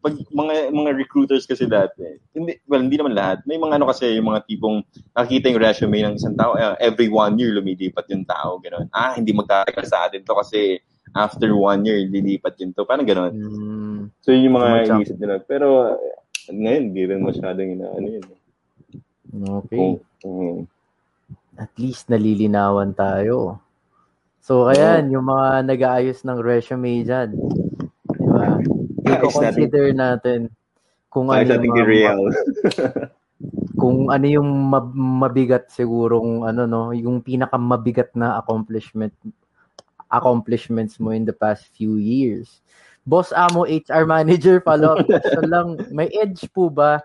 pag 0.00 0.16
mga 0.16 0.72
mga 0.72 0.90
recruiters 0.96 1.44
kasi 1.44 1.68
dati, 1.68 2.02
hindi, 2.32 2.56
well, 2.64 2.80
hindi 2.80 2.96
naman 2.96 3.12
lahat. 3.12 3.44
May 3.44 3.60
mga 3.60 3.76
ano 3.76 3.86
kasi, 3.92 4.16
yung 4.16 4.32
mga 4.32 4.48
tipong 4.48 4.80
nakikita 5.12 5.52
yung 5.52 5.60
resume 5.60 5.98
ng 6.00 6.14
isang 6.16 6.36
tao, 6.36 6.56
eh, 6.56 6.76
every 6.80 7.12
one 7.12 7.36
year 7.36 7.52
lumilipat 7.52 8.08
yung 8.08 8.24
tao, 8.24 8.56
gano'n. 8.58 8.88
Ah, 8.90 9.12
hindi 9.12 9.36
magkakagal 9.36 9.84
sa 9.84 10.08
atin 10.08 10.24
to 10.24 10.32
kasi 10.32 10.80
after 11.14 11.50
one 11.54 11.82
year, 11.84 12.06
lilipat 12.06 12.54
yun 12.58 12.72
to. 12.74 12.86
Parang 12.86 13.06
gano'n. 13.06 13.32
Hmm. 13.34 14.00
So, 14.22 14.30
yun 14.30 14.50
yung 14.50 14.56
mga 14.56 14.70
Tumachak. 14.70 14.96
inisip 14.96 15.16
nila. 15.18 15.34
Pero, 15.42 15.66
eh, 15.98 16.54
ngayon, 16.54 16.82
hindi 16.90 17.02
rin 17.06 17.20
masyadong 17.22 17.68
ina, 17.76 17.86
ano 17.90 18.06
yun. 18.08 18.24
Okay. 19.30 19.76
Kung, 19.78 19.92
kung, 20.22 20.38
At 21.60 21.72
least 21.76 22.08
nalilinawan 22.08 22.96
tayo. 22.96 23.60
So, 24.40 24.64
ayan, 24.72 25.12
yung 25.12 25.28
mga 25.28 25.68
nag-aayos 25.68 26.24
ng 26.24 26.40
resume 26.40 27.04
dyan. 27.04 27.36
I-consider 29.22 29.84
natin 29.92 30.48
kung 31.08 31.28
ano 31.28 31.42
yung 31.42 31.66
mga- 31.66 31.84
real. 31.84 32.20
kung 33.74 34.12
ano 34.12 34.26
yung 34.26 34.50
mab- 34.68 34.92
mabigat 34.94 35.68
sigurong 35.68 36.44
ano 36.44 36.64
no, 36.64 36.92
yung 36.92 37.18
pinakamabigat 37.18 38.12
na 38.12 38.36
accomplishment 38.36 39.12
accomplishments 40.08 40.98
mo 40.98 41.10
in 41.10 41.22
the 41.22 41.32
past 41.32 41.70
few 41.72 41.96
years. 41.96 42.60
Boss 43.02 43.32
Amo 43.32 43.64
HR 43.64 44.04
Manager 44.04 44.60
follow 44.60 44.92
up 44.92 45.06
question 45.08 45.46
lang, 45.46 45.66
may 45.88 46.12
edge 46.12 46.44
po 46.50 46.68
ba 46.68 47.00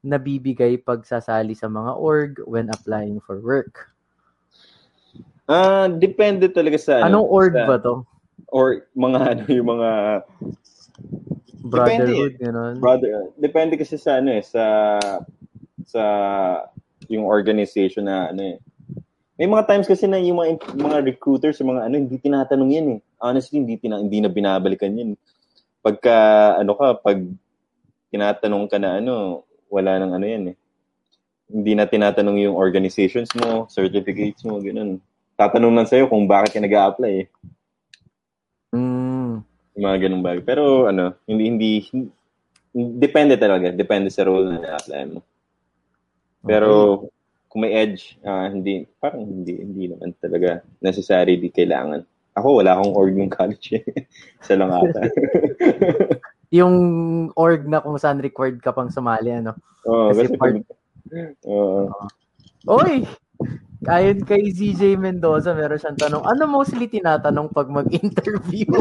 nabibigay 0.00 0.76
pag 0.76 1.02
sasali 1.02 1.54
sa 1.54 1.66
mga 1.66 1.94
org 1.94 2.42
when 2.44 2.66
applying 2.68 3.18
for 3.18 3.38
work? 3.38 3.90
Ah, 5.46 5.86
depende 5.86 6.50
talaga 6.50 6.74
sa 6.76 6.92
ano, 6.98 7.22
Anong 7.22 7.28
org 7.28 7.54
sa- 7.54 7.66
ba 7.66 7.76
to? 7.78 7.94
Or 8.48 8.66
mga 8.92 9.18
ano 9.30 9.42
yung 9.46 9.68
mga 9.70 9.90
Brotherhood, 11.68 12.34
gano'n. 12.38 12.76
brother. 12.78 13.30
Depende 13.36 13.74
kasi 13.76 13.98
sa 13.98 14.18
ano 14.22 14.32
eh 14.32 14.42
sa 14.42 14.62
sa 15.86 16.02
yung 17.06 17.26
organization 17.26 18.06
na 18.06 18.30
ano 18.30 18.42
eh. 18.42 18.56
May 19.36 19.46
mga 19.46 19.68
times 19.68 19.88
kasi 19.88 20.08
na 20.08 20.16
yung 20.16 20.40
mga 20.40 20.64
mga 20.74 20.98
recruiters, 21.04 21.60
yung 21.60 21.76
mga 21.76 21.82
ano 21.86 21.94
hindi 22.00 22.16
tinatanong 22.16 22.70
yan 22.72 22.86
eh. 22.96 23.00
Honestly, 23.20 23.60
hindi 23.60 23.76
tina, 23.76 24.00
hindi 24.00 24.18
na 24.24 24.32
binabalikan 24.32 24.96
yun. 24.96 25.12
Pagka 25.84 26.16
ano 26.56 26.72
ka, 26.72 26.96
pag 26.98 27.20
tinatanong 28.08 28.64
ka 28.66 28.80
na 28.80 28.96
ano, 28.96 29.44
wala 29.68 30.00
nang 30.00 30.16
ano 30.16 30.26
yan 30.26 30.44
eh. 30.52 30.56
Hindi 31.46 31.72
na 31.78 31.86
tinatanong 31.86 32.42
yung 32.48 32.56
organizations 32.58 33.30
mo, 33.36 33.68
certificates 33.70 34.42
mo, 34.42 34.58
ganun. 34.58 34.98
Tatanong 35.36 35.74
lang 35.76 35.86
sa'yo 35.86 36.08
kung 36.08 36.24
bakit 36.26 36.56
ka 36.56 36.60
nag-a-apply 36.64 37.12
eh. 37.22 37.26
Yung 39.76 39.84
mga 39.84 40.08
ganung 40.08 40.24
bagay. 40.24 40.42
Pero 40.42 40.88
ano, 40.88 41.14
hindi, 41.28 41.44
hindi, 41.52 41.70
hindi- 41.92 42.12
depende 42.96 43.36
talaga. 43.36 43.68
Depende 43.70 44.08
sa 44.08 44.24
role 44.24 44.56
na 44.56 44.58
na-apply 44.60 45.04
mo. 45.12 45.20
Pero 46.46 46.68
kung 47.52 47.64
may 47.64 47.72
edge, 47.72 48.16
ah, 48.24 48.48
hindi, 48.48 48.88
parang 49.00 49.24
hindi, 49.24 49.56
hindi 49.60 49.92
naman 49.92 50.16
talaga 50.20 50.64
necessary, 50.80 51.36
di 51.36 51.52
kailangan. 51.52 52.04
Ako, 52.36 52.60
wala 52.60 52.76
akong 52.76 52.92
org 52.92 53.16
ng 53.16 53.32
college 53.32 53.80
eh. 53.80 53.84
Isa 54.44 54.56
lang 54.56 54.72
ata. 54.72 55.08
Yung 56.56 56.76
org 57.32 57.64
na 57.64 57.80
kung 57.80 57.96
saan 57.96 58.20
required 58.20 58.60
ka 58.60 58.76
pang 58.76 58.92
sumali, 58.92 59.40
ano? 59.40 59.56
Oo, 59.88 60.12
Kasi 60.12 60.28
kasi 60.28 60.34
pag, 60.36 60.54
Oo. 61.48 61.88
Oy! 62.66 63.06
Ayon 63.86 64.18
kay 64.22 64.50
ZJ 64.50 64.96
Mendoza, 64.96 65.54
meron 65.54 65.78
siyang 65.78 65.94
tanong, 65.96 66.22
ano 66.22 66.42
mostly 66.44 66.86
tinatanong 66.86 67.48
pag 67.48 67.70
mag-interview? 67.70 68.66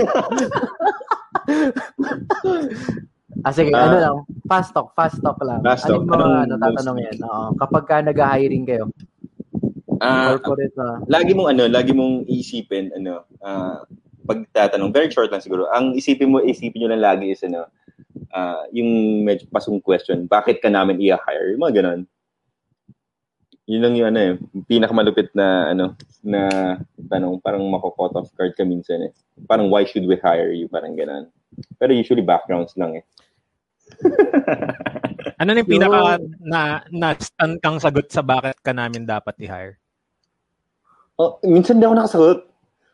ah, 3.45 3.53
sige, 3.53 3.69
Ah. 3.69 3.85
ano 3.85 3.97
lang, 3.97 4.15
fast 4.45 4.73
talk, 4.73 4.91
fast 4.93 5.21
talk 5.21 5.37
lang. 5.41 5.61
Fast 5.61 5.85
Ano 5.85 6.01
talk. 6.01 6.09
mga 6.09 6.17
Anong 6.17 6.41
ano, 6.41 6.53
tatanungin? 6.59 7.15
Oo, 7.21 7.45
kapag 7.55 7.83
ka 7.85 7.95
nag-hiring 8.01 8.65
kayo, 8.65 8.85
Ah, 9.97 10.35
corporate 10.35 10.75
na. 10.75 10.99
lagi 11.07 11.31
mong 11.31 11.49
ano, 11.49 11.63
lagi 11.65 11.91
mong 11.91 12.27
isipin 12.27 12.91
ano, 12.91 13.23
ah 13.39 13.85
pag 14.25 14.41
tatanong, 14.51 14.89
very 14.89 15.07
short 15.07 15.29
lang 15.29 15.37
siguro. 15.39 15.69
Ang 15.69 15.93
isipin 15.93 16.27
mo, 16.27 16.41
isipin 16.41 16.81
nyo 16.81 16.89
lang 16.91 17.05
lagi 17.05 17.29
is 17.29 17.39
ano, 17.41 17.69
ah 18.29 18.65
yung 18.69 18.89
medyo 19.21 19.45
pasong 19.47 19.77
question, 19.79 20.25
bakit 20.25 20.59
ka 20.59 20.67
namin 20.67 20.97
i-hire? 20.97 21.53
Yung 21.53 21.61
mga 21.61 21.75
ganun. 21.79 22.01
Yun 23.65 23.81
lang 23.81 23.93
yung 23.97 24.07
ano 24.13 24.19
eh, 24.21 24.33
pinakamalupit 24.69 25.33
na 25.33 25.73
ano, 25.73 25.97
na 26.21 26.41
tanong, 27.09 27.41
parang 27.41 27.65
mako-caught 27.65 28.13
off 28.13 28.29
guard 28.37 28.53
ka 28.53 28.61
minsan 28.61 29.09
eh. 29.09 29.11
Parang 29.49 29.73
why 29.73 29.81
should 29.81 30.05
we 30.05 30.17
hire 30.21 30.53
you? 30.53 30.69
Parang 30.69 30.93
ganun. 30.93 31.33
Pero 31.81 31.91
usually 31.93 32.21
backgrounds 32.21 32.77
lang 32.77 33.01
eh. 33.01 33.03
Ano 35.35 35.51
na 35.51 35.61
yung 35.61 35.67
Yun. 35.67 35.75
pinaka 35.81 35.99
na, 36.39 36.61
na 36.95 37.07
stand 37.19 37.59
kang 37.59 37.75
sagot 37.75 38.07
sa 38.07 38.23
bakit 38.23 38.55
ka 38.63 38.71
namin 38.71 39.03
dapat 39.03 39.35
i-hire? 39.43 39.75
Oh, 41.19 41.39
minsan 41.43 41.79
di 41.79 41.83
ako 41.83 41.95
nakasagot. 41.95 42.39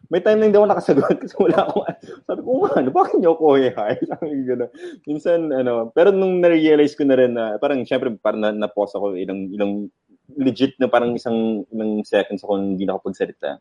May 0.09 0.19
time 0.25 0.41
na 0.41 0.45
hindi 0.49 0.57
ako 0.57 0.67
nakasagot 0.67 1.15
kasi 1.21 1.35
wala 1.37 1.59
akong, 1.69 1.85
sabi 2.27 2.39
ko, 2.41 2.49
"Oh, 2.51 2.67
ano, 2.67 2.89
bakit 2.89 3.15
niyo 3.21 3.37
ako 3.37 3.61
i-hire? 3.61 4.01
Minsan, 5.09 5.53
ano, 5.53 5.93
pero 5.93 6.11
nung 6.11 6.41
na-realize 6.41 6.97
ko 6.97 7.05
na 7.07 7.15
rin 7.15 7.31
na, 7.37 7.55
parang, 7.61 7.85
syempre, 7.85 8.11
parang 8.19 8.41
na, 8.41 8.51
na-pause 8.51 8.97
ako 8.97 9.15
ilang, 9.15 9.47
ilang, 9.53 9.87
legit 10.37 10.75
na 10.77 10.87
parang 10.87 11.15
isang, 11.15 11.65
ilang 11.71 12.03
seconds 12.03 12.43
ako 12.43 12.59
hindi 12.59 12.85
nakapagsalita. 12.85 13.59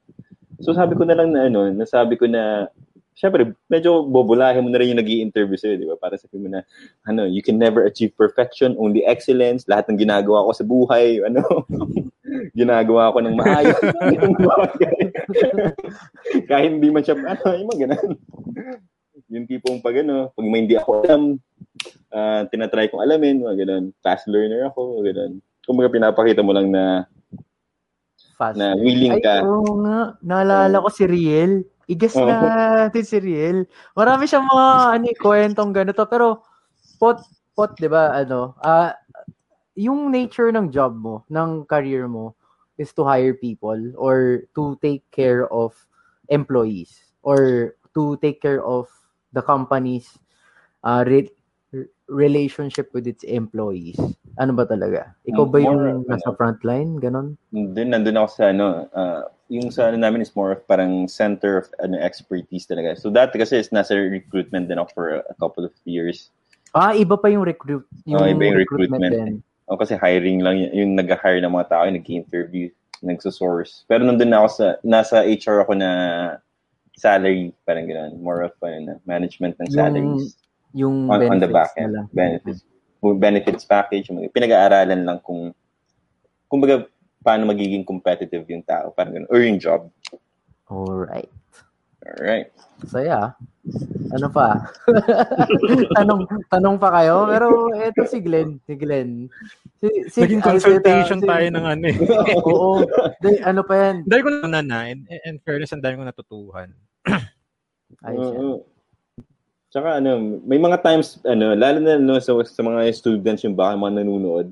So, 0.60 0.76
sabi 0.76 0.92
ko 0.94 1.08
na 1.08 1.16
lang 1.16 1.32
na, 1.32 1.48
ano, 1.48 1.72
nasabi 1.72 2.20
ko 2.20 2.28
na, 2.28 2.68
syempre, 3.16 3.52
medyo 3.68 4.04
bobolahin 4.04 4.64
mo 4.64 4.72
na 4.72 4.80
rin 4.80 4.92
yung 4.92 5.00
nag 5.00 5.08
interview 5.08 5.56
sa'yo, 5.56 5.76
di 5.76 5.88
ba? 5.88 5.96
Para 5.96 6.20
sabihin 6.20 6.48
mo 6.48 6.50
na, 6.52 6.64
ano, 7.08 7.24
you 7.28 7.40
can 7.40 7.56
never 7.56 7.84
achieve 7.84 8.12
perfection, 8.16 8.76
only 8.80 9.04
excellence, 9.04 9.68
lahat 9.68 9.88
ng 9.88 10.00
ginagawa 10.00 10.44
ko 10.48 10.50
sa 10.52 10.64
buhay, 10.64 11.20
ano, 11.24 11.44
ginagawa 12.60 13.12
ko 13.12 13.18
ng 13.20 13.36
maayos. 13.36 13.80
Kahit 16.50 16.70
hindi 16.76 16.88
man 16.88 17.04
siya, 17.04 17.16
ano, 17.20 17.44
yung 17.56 17.68
mga 17.72 17.80
ganun. 17.88 18.10
Yung 19.30 19.46
tipong 19.46 19.78
pag 19.84 20.00
ano, 20.00 20.32
pag 20.32 20.46
may 20.48 20.66
hindi 20.66 20.74
ako 20.80 20.90
alam, 21.06 21.22
ah, 22.12 22.44
tinatry 22.48 22.88
kong 22.88 23.04
alamin, 23.04 23.44
mga 23.44 23.68
ganun. 23.68 23.84
Fast 24.00 24.26
learner 24.28 24.66
ako, 24.68 25.00
mga 25.00 25.14
ganun. 25.14 25.32
Kumbaga 25.70 25.94
pinapakita 25.94 26.42
mo 26.42 26.50
lang 26.50 26.74
na 26.74 27.06
Fast. 28.34 28.58
na 28.58 28.74
willing 28.74 29.14
Ay, 29.14 29.22
ka. 29.22 29.46
oo 29.46 29.78
nga. 29.86 30.18
Naalala 30.18 30.82
ko 30.82 30.90
si 30.90 31.06
Riel. 31.06 31.62
Igas 31.86 32.18
Oo. 32.18 32.26
natin 32.26 33.04
si 33.06 33.22
Riel. 33.22 33.70
Marami 33.94 34.26
siyang 34.26 34.50
mga 34.50 34.66
ano, 34.98 35.04
eh, 35.06 35.14
kwentong 35.14 35.70
ganito. 35.70 36.02
Pero, 36.10 36.42
pot, 36.98 37.22
pot, 37.54 37.78
di 37.78 37.86
ba, 37.86 38.10
ano, 38.10 38.58
ah, 38.58 38.90
yung 39.78 40.10
nature 40.10 40.50
ng 40.50 40.74
job 40.74 40.98
mo, 40.98 41.22
ng 41.30 41.62
career 41.70 42.10
mo, 42.10 42.34
is 42.80 42.90
to 42.96 43.06
hire 43.06 43.36
people 43.36 43.76
or 43.94 44.48
to 44.56 44.74
take 44.80 45.04
care 45.12 45.46
of 45.52 45.76
employees 46.32 47.12
or 47.20 47.72
to 47.92 48.16
take 48.24 48.40
care 48.40 48.64
of 48.64 48.88
the 49.36 49.44
company's 49.44 50.16
uh, 50.80 51.04
re- 51.04 51.28
relationship 52.10 52.90
with 52.90 53.06
its 53.06 53.22
employees. 53.22 53.96
Ano 54.38 54.52
ba 54.54 54.66
talaga? 54.66 55.14
Ikaw 55.30 55.44
ba 55.46 55.58
yung 55.62 56.02
More, 56.02 56.10
nasa 56.10 56.34
frontline? 56.34 56.98
Ganon? 56.98 57.38
Doon, 57.54 57.88
nandun 57.94 58.18
ako 58.18 58.28
sa 58.34 58.44
ano, 58.50 58.90
ah, 58.90 59.30
yung 59.50 59.70
sa 59.70 59.90
ano 59.90 59.98
namin 59.98 60.22
is 60.22 60.34
more 60.34 60.50
of 60.54 60.62
parang 60.66 61.06
center 61.06 61.58
of 61.62 61.66
ano, 61.78 61.98
expertise 61.98 62.66
talaga. 62.66 62.98
So 62.98 63.10
dati 63.10 63.38
kasi 63.38 63.62
is 63.62 63.70
nasa 63.70 63.94
recruitment 63.94 64.66
din 64.66 64.78
ako 64.82 64.88
for 64.94 65.06
a 65.22 65.36
couple 65.38 65.62
of 65.62 65.74
years. 65.86 66.30
Ah, 66.74 66.94
iba 66.94 67.18
pa 67.18 67.26
yung 67.30 67.42
recruit 67.42 67.82
yung, 68.06 68.22
Oh, 68.22 68.26
iba 68.26 68.46
yung 68.46 68.58
recruitment, 68.58 69.02
recruitment. 69.02 69.42
din. 69.42 69.68
O 69.70 69.78
kasi 69.78 69.94
hiring 69.94 70.42
lang, 70.42 70.58
yun, 70.58 70.70
yung 70.74 70.92
nag-hire 70.98 71.38
ng 71.42 71.50
mga 71.54 71.66
tao, 71.70 71.86
yung 71.86 71.98
nag-interview. 71.98 72.70
nagsosource. 73.00 73.88
Pero 73.88 74.04
nandun 74.04 74.28
na 74.28 74.44
ako 74.44 74.48
sa, 74.60 74.66
nasa 74.84 75.24
HR 75.24 75.64
ako 75.64 75.72
na 75.72 75.90
salary, 77.00 77.48
parang 77.64 77.88
gano'n. 77.88 78.20
More 78.20 78.44
of 78.44 78.52
ano, 78.60 79.00
management 79.08 79.56
ng 79.56 79.72
salaries. 79.72 80.04
Yung 80.04 80.39
on, 81.10 81.10
on 81.10 81.38
the 81.40 81.50
benefits 81.50 81.52
back 81.52 81.72
end. 81.76 81.92
lang. 81.94 82.06
Benefits. 82.12 82.60
Benefits 83.00 83.64
package. 83.64 84.04
yung 84.12 84.28
Pinag-aaralan 84.30 85.02
lang 85.02 85.18
kung, 85.24 85.50
kumbaga, 86.46 86.86
paano 87.20 87.48
magiging 87.48 87.84
competitive 87.84 88.44
yung 88.48 88.64
tao. 88.64 88.92
Parang 88.92 89.16
gano'n. 89.16 89.30
Or 89.32 89.40
yung 89.40 89.60
job. 89.60 89.88
Alright. 90.70 91.28
Alright. 92.00 92.48
Saya. 92.88 93.36
Ano 94.16 94.28
pa? 94.32 94.56
tanong 96.00 96.24
tanong 96.48 96.76
pa 96.80 96.88
kayo, 96.96 97.28
pero 97.28 97.68
eto 97.76 98.08
si 98.08 98.24
Glenn, 98.24 98.56
si 98.64 98.72
Glenn. 98.72 99.28
Si, 99.80 99.88
si, 100.08 100.18
Naging 100.24 100.40
consultation 100.40 101.20
si- 101.20 101.28
tayo 101.28 101.46
ng 101.52 101.66
ano 101.68 101.84
eh. 101.92 101.96
Oo. 102.48 102.88
Di, 103.20 103.36
ano 103.44 103.60
pa 103.64 103.74
yan? 103.76 103.96
Dahil 104.08 104.22
ko 104.24 104.30
na 104.48 104.64
na, 104.64 104.88
in, 104.88 105.04
in 105.08 105.36
fairness, 105.44 105.76
ang 105.76 105.84
dami 105.84 106.00
ko 106.00 106.04
natutuhan. 106.08 106.72
Ayos 108.00 108.32
yan. 108.32 108.64
Tsaka 109.70 110.02
ano, 110.02 110.42
may 110.42 110.58
mga 110.58 110.82
times, 110.82 111.22
ano, 111.22 111.54
lalo 111.54 111.78
na 111.78 111.94
no, 111.94 112.18
sa, 112.18 112.34
sa 112.42 112.62
mga 112.66 112.90
students 112.90 113.46
yung 113.46 113.54
baka 113.54 113.78
mga 113.78 114.02
nanonood, 114.02 114.50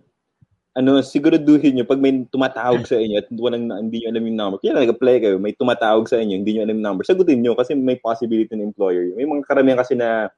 ano, 0.78 1.02
siguraduhin 1.02 1.74
nyo, 1.74 1.82
pag 1.82 1.98
may 1.98 2.22
tumatawag 2.30 2.86
sa 2.86 2.94
inyo 3.02 3.18
at 3.18 3.26
walang, 3.34 3.66
hindi 3.66 4.06
nyo 4.06 4.08
alam 4.14 4.24
yung 4.30 4.38
number, 4.38 4.58
kaya 4.62 4.78
nag-apply 4.78 5.16
kayo, 5.18 5.36
may 5.42 5.50
tumatawag 5.58 6.06
sa 6.06 6.22
inyo, 6.22 6.38
hindi 6.38 6.54
nyo 6.54 6.62
alam 6.62 6.78
yung 6.78 6.86
number, 6.86 7.02
sagutin 7.02 7.42
nyo 7.42 7.58
kasi 7.58 7.74
may 7.74 7.98
possibility 7.98 8.54
ng 8.54 8.70
employer. 8.70 9.10
May 9.18 9.26
mga 9.26 9.42
karamihan 9.42 9.82
kasi 9.82 9.98
na 9.98 10.30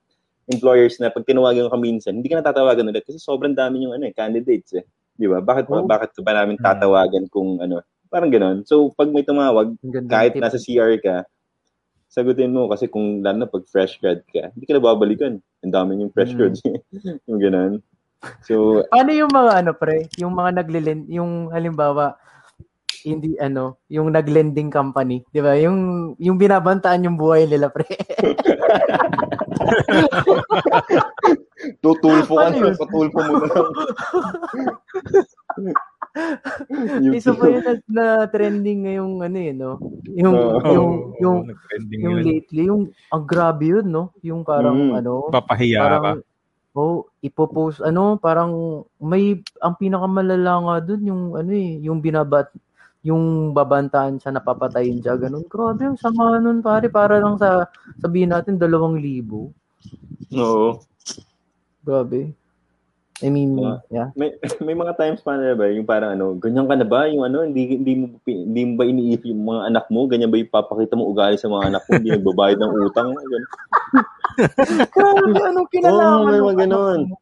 employers 0.48 0.96
na 0.96 1.12
pag 1.12 1.28
tinawagan 1.28 1.68
ka 1.68 1.76
minsan, 1.76 2.16
hindi 2.16 2.32
ka 2.32 2.40
na 2.40 2.46
tatawagan 2.48 2.88
ulit 2.88 3.04
kasi 3.04 3.20
sobrang 3.20 3.52
dami 3.52 3.84
yung 3.84 3.92
ano, 4.00 4.08
eh, 4.08 4.16
candidates 4.16 4.80
eh. 4.80 4.84
Di 5.12 5.28
ba? 5.28 5.44
Bakit, 5.44 5.68
Oo. 5.68 5.84
bakit 5.84 6.16
ba 6.24 6.32
namin 6.32 6.56
Hmm. 6.56 6.64
tatawagan 6.64 7.28
kung 7.28 7.60
ano, 7.60 7.84
parang 8.08 8.32
ganon. 8.32 8.64
So, 8.64 8.88
pag 8.96 9.12
may 9.12 9.28
tumawag, 9.28 9.76
kahit 10.08 10.34
tip. 10.34 10.42
nasa 10.42 10.56
CR 10.56 10.96
ka, 11.04 11.28
sagutin 12.10 12.50
mo 12.50 12.66
kasi 12.66 12.90
kung 12.90 13.22
lalo 13.22 13.46
na 13.46 13.48
pag 13.48 13.62
fresh 13.70 14.02
grad 14.02 14.26
ka, 14.34 14.50
hindi 14.50 14.66
ka 14.66 14.74
na 14.74 14.82
babalikan. 14.82 15.38
Ang 15.62 15.72
dami 15.72 16.02
yung 16.02 16.10
fresh 16.10 16.34
Mm. 16.34 16.38
grads. 16.38 16.60
yung 17.30 17.40
ganun. 17.40 17.72
So, 18.44 18.84
Ano 18.92 19.14
yung 19.14 19.32
mga 19.32 19.64
ano 19.64 19.72
pre? 19.72 20.10
Yung 20.20 20.34
mga 20.36 20.60
naglilend, 20.60 21.08
yung 21.08 21.48
halimbawa 21.54 22.18
hindi 23.00 23.32
ano, 23.40 23.80
yung 23.88 24.12
naglending 24.12 24.68
company, 24.68 25.24
'di 25.32 25.40
ba? 25.40 25.56
Yung 25.56 26.12
yung 26.20 26.36
binabantaan 26.36 27.08
yung 27.08 27.16
buhay 27.16 27.48
nila 27.48 27.72
pre. 27.72 27.88
tutulfo 31.84 32.36
ka 32.36 32.52
patulfo 32.76 33.18
mo 33.24 33.34
na 33.40 33.48
lang. 33.48 33.72
Yung- 37.00 37.14
Isa 37.14 37.30
pa 37.32 37.46
yun 37.52 37.62
na, 37.62 37.72
na 37.86 38.04
trending 38.26 38.84
ngayong 38.84 39.14
ano 39.20 39.38
eh, 39.38 39.52
no? 39.52 39.70
Yung 40.10 40.34
Oo. 40.34 40.58
yung 40.66 40.90
Oo, 40.90 41.14
yung 41.22 41.38
yung 41.92 42.16
yun. 42.18 42.26
lately, 42.26 42.62
yung 42.66 42.82
ang 43.08 43.24
grabe 43.24 43.70
yun, 43.70 43.86
no? 43.86 44.10
Yung 44.20 44.42
parang 44.42 44.90
Mm. 44.90 44.98
ano, 44.98 45.30
Papahiya 45.30 45.78
ka. 45.78 45.84
parang 45.86 46.18
oh, 46.72 46.96
ipopost 47.20 47.78
ano, 47.80 48.14
parang 48.16 48.50
may 48.96 49.38
ang 49.58 49.74
pinakamalala 49.74 50.52
nga 50.60 50.76
dun 50.84 51.02
yung 51.04 51.22
ano 51.34 51.50
eh, 51.50 51.78
yung 51.80 51.98
binabat 51.98 52.50
yung 53.00 53.50
babantaan 53.50 54.20
siya 54.20 54.28
napapatayin 54.30 55.00
siya 55.00 55.16
ganun. 55.16 55.46
Grabe 55.46 55.88
yung 55.88 55.96
sama 55.96 56.36
nun 56.36 56.60
pare 56.60 56.86
para 56.86 57.16
lang 57.16 57.38
sa 57.38 57.64
sabihin 57.96 58.28
natin 58.28 58.54
dalawang 58.54 59.00
libo. 59.00 59.48
Oo. 60.30 60.76
Grabe. 61.80 62.36
I 63.20 63.28
mean, 63.28 63.60
Yeah. 63.60 63.78
yeah. 63.92 64.08
May, 64.16 64.32
may 64.66 64.72
mga 64.72 64.96
times 64.96 65.20
pa 65.20 65.36
na 65.36 65.52
ba, 65.52 65.68
yung 65.68 65.84
parang 65.84 66.16
ano, 66.16 66.32
ganyan 66.40 66.64
ka 66.64 66.76
na 66.76 66.88
ba? 66.88 67.04
Yung 67.12 67.24
ano, 67.24 67.44
hindi, 67.44 67.76
hindi, 67.76 67.92
mo, 67.96 68.04
hindi 68.24 68.62
mo 68.64 68.72
ba 68.80 68.84
iniisip 68.88 69.28
yung 69.28 69.44
mga 69.44 69.62
anak 69.68 69.84
mo? 69.92 70.08
Ganyan 70.08 70.32
ba 70.32 70.40
yung 70.40 70.52
papakita 70.52 70.96
mo 70.96 71.04
ugali 71.08 71.36
sa 71.36 71.52
mga 71.52 71.68
anak 71.68 71.82
mo? 71.84 71.92
Hindi 72.00 72.10
nagbabayad 72.16 72.58
ng 72.58 72.72
utang? 72.80 73.08
Ganun. 73.12 73.44
Grabe, 74.96 75.40
anong 75.44 75.68
kinalaman? 75.68 76.16
Oo, 76.16 76.28
may 76.32 76.40
mga 76.40 76.62
anak 76.64 76.80
mo? 76.80 77.16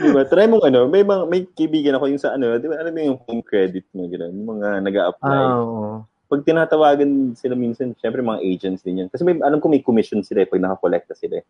Diba? 0.00 0.22
Try 0.24 0.48
mo 0.48 0.64
ano, 0.64 0.88
may 0.88 1.04
mga, 1.04 1.22
may 1.28 1.44
kaibigan 1.44 2.00
ako 2.00 2.04
yung 2.08 2.22
sa 2.22 2.32
ano, 2.32 2.56
di 2.56 2.72
ba, 2.72 2.80
alam 2.80 2.92
mo 2.96 3.00
yung 3.04 3.20
home 3.28 3.44
credit 3.44 3.84
mo, 3.92 4.08
gano'n, 4.08 4.32
yung 4.32 4.48
mga 4.56 4.68
nag 4.80 4.96
apply 4.96 5.28
Ah, 5.44 5.60
oo. 5.60 6.00
Pag 6.30 6.46
tinatawagan 6.46 7.36
sila 7.36 7.52
minsan, 7.58 7.92
syempre 8.00 8.24
mga 8.24 8.40
agents 8.40 8.80
din 8.80 9.04
yan. 9.04 9.08
Kasi 9.12 9.26
may, 9.26 9.36
alam 9.44 9.60
ko 9.60 9.68
may 9.68 9.84
commission 9.84 10.24
sila 10.24 10.46
eh, 10.46 10.48
pag 10.48 10.62
nakakolekta 10.62 11.12
sila 11.12 11.42
eh. 11.42 11.46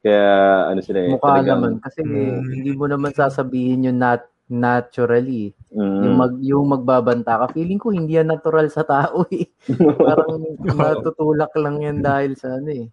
Kaya, 0.00 0.24
ano 0.66 0.80
sila 0.80 0.98
eh, 0.98 1.12
Mukha 1.12 1.28
talagang- 1.30 1.60
naman 1.60 1.72
kasi 1.78 2.00
Mm. 2.00 2.40
hindi 2.48 2.72
mo 2.72 2.88
naman 2.88 3.12
sasabihin 3.12 3.84
yun 3.84 4.00
nat 4.00 4.24
naturally. 4.48 5.52
Mm. 5.70 6.00
Yung 6.02 6.16
mag 6.16 6.32
yung 6.40 6.66
magbabanta 6.66 7.38
ka, 7.38 7.52
feeling 7.52 7.76
ko 7.76 7.92
hindi 7.92 8.16
yan 8.16 8.26
natural 8.26 8.66
sa 8.66 8.82
tao 8.82 9.22
eh. 9.30 9.46
Parang 9.94 10.40
matutulak 10.74 11.52
lang 11.54 11.78
yan 11.80 11.98
dahil 12.00 12.34
sa 12.34 12.56
ano 12.56 12.70
eh. 12.72 12.88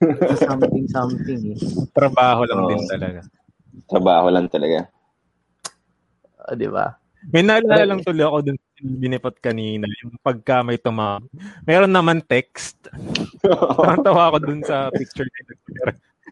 Sa 0.00 0.50
something 0.50 0.88
something 0.88 1.40
eh. 1.52 1.58
Trabaho 1.92 2.42
lang 2.42 2.58
Oo. 2.58 2.68
din 2.68 2.82
talaga. 2.86 3.20
Trabaho 3.86 4.26
lang 4.28 4.46
talaga. 4.48 4.88
Ah, 6.38 6.52
di 6.52 6.66
ba? 6.66 6.96
May 7.26 7.42
naalala 7.42 7.84
lang 7.86 8.00
tuloy 8.00 8.22
ako 8.22 8.38
dun 8.44 8.58
sa 8.58 8.70
binipot 8.82 9.34
kanina, 9.36 9.84
yung 10.00 10.14
pagka 10.20 10.62
may 10.62 10.76
tumawag. 10.76 11.26
Meron 11.62 11.90
naman 11.90 12.18
text. 12.20 12.86
Parang 13.78 14.00
tawa 14.00 14.30
ako 14.30 14.38
dun 14.42 14.60
sa 14.62 14.88
picture 14.90 15.26
nila. 15.26 15.52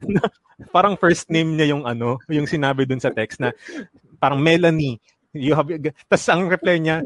parang 0.75 0.99
first 0.99 1.31
name 1.31 1.55
niya 1.55 1.75
yung 1.75 1.85
ano, 1.85 2.19
yung 2.31 2.49
sinabi 2.49 2.87
dun 2.87 3.03
sa 3.03 3.15
text 3.15 3.41
na 3.41 3.55
parang 4.19 4.41
Melanie. 4.41 4.99
You 5.35 5.59
have, 5.59 5.67
tas 6.07 6.31
ang 6.31 6.47
reply 6.47 6.79
niya, 6.79 7.03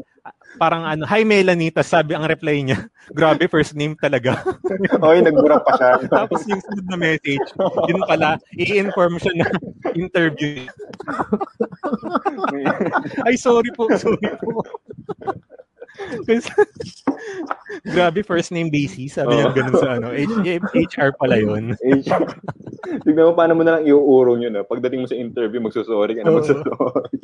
parang 0.61 0.85
ano, 0.85 1.05
hi 1.09 1.25
Melanie, 1.25 1.73
tas 1.73 1.89
sabi 1.89 2.13
ang 2.13 2.25
reply 2.29 2.61
niya, 2.61 2.89
grabe 3.17 3.49
first 3.49 3.73
name 3.73 3.97
talaga. 3.97 4.41
Oy, 5.05 5.21
nagburang 5.25 5.65
pa 5.65 5.73
siya. 5.77 5.91
Tapos 6.05 6.45
yung 6.45 6.61
sunod 6.61 6.85
na 6.89 6.97
message, 6.97 7.47
yun 7.89 8.01
pala, 8.05 8.37
i-inform 8.53 9.17
siya 9.17 9.33
na 9.33 9.47
interview. 9.97 10.65
Ay, 13.25 13.33
sorry 13.37 13.73
po, 13.73 13.89
sorry 13.97 14.29
po. 14.37 14.61
Kasi- 16.25 16.53
Grabe, 17.95 18.23
first 18.23 18.51
name 18.51 18.69
basis. 18.69 19.15
Sabi 19.15 19.35
niya 19.35 19.49
Oo. 19.49 19.55
ganun 19.55 19.75
sa 19.77 19.89
ano. 19.95 20.07
H- 20.11 20.63
HR 20.73 21.13
pala 21.15 21.37
yun. 21.37 21.73
Eh, 21.85 22.01
Tignan 23.03 23.29
mo 23.29 23.33
paano 23.35 23.53
mo 23.53 23.61
na 23.61 23.77
lang 23.77 23.85
iuurong 23.85 24.39
yun. 24.41 24.55
Ah. 24.55 24.63
Pagdating 24.63 25.03
mo 25.03 25.07
sa 25.07 25.13
interview, 25.13 25.59
magsusorry 25.59 26.15
ka 26.15 26.23
na 26.23 26.31
Oo. 26.31 26.37
magsusorry. 26.41 27.19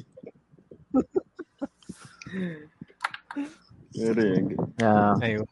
Yun. 3.95 4.51
Yeah, 4.75 5.15
Ayun. 5.23 5.47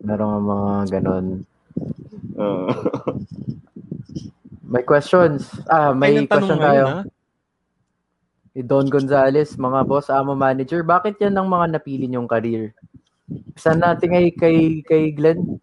meron 0.00 0.26
nga 0.26 0.40
mga 0.40 0.70
ganon. 0.96 1.26
Oo. 2.36 2.68
May 4.66 4.82
questions. 4.82 5.46
Ah, 5.68 5.92
may 5.92 6.16
Ay, 6.16 6.26
question 6.26 6.56
tayo. 6.56 6.82
ha? 6.88 6.98
Si 8.56 8.64
Don 8.64 8.88
Gonzales, 8.88 9.60
mga 9.60 9.84
boss, 9.84 10.08
amo 10.08 10.32
manager, 10.32 10.80
bakit 10.80 11.20
yan 11.20 11.36
ang 11.36 11.44
mga 11.44 11.76
napili 11.76 12.08
niyong 12.08 12.24
career? 12.24 12.72
Saan 13.52 13.84
natin 13.84 14.08
kay, 14.08 14.32
kay, 14.32 14.80
kay 14.80 15.12
Glenn? 15.12 15.60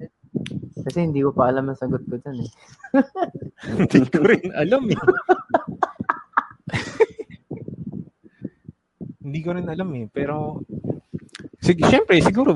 Kasi 0.78 1.10
hindi 1.10 1.26
ko 1.26 1.34
pa 1.34 1.50
alam 1.50 1.74
ang 1.74 1.80
sagot 1.82 2.06
ko 2.06 2.22
dyan 2.22 2.46
eh. 2.46 2.52
Hindi 3.82 4.06
ko 4.14 4.22
rin 4.22 4.46
alam 4.54 4.84
eh. 4.94 5.00
Hindi 9.26 9.40
ko 9.42 9.50
rin 9.58 9.74
alam 9.74 9.90
eh. 9.98 10.06
Pero, 10.14 10.62
sig 11.66 11.82
syempre, 11.82 12.22
siguro, 12.22 12.54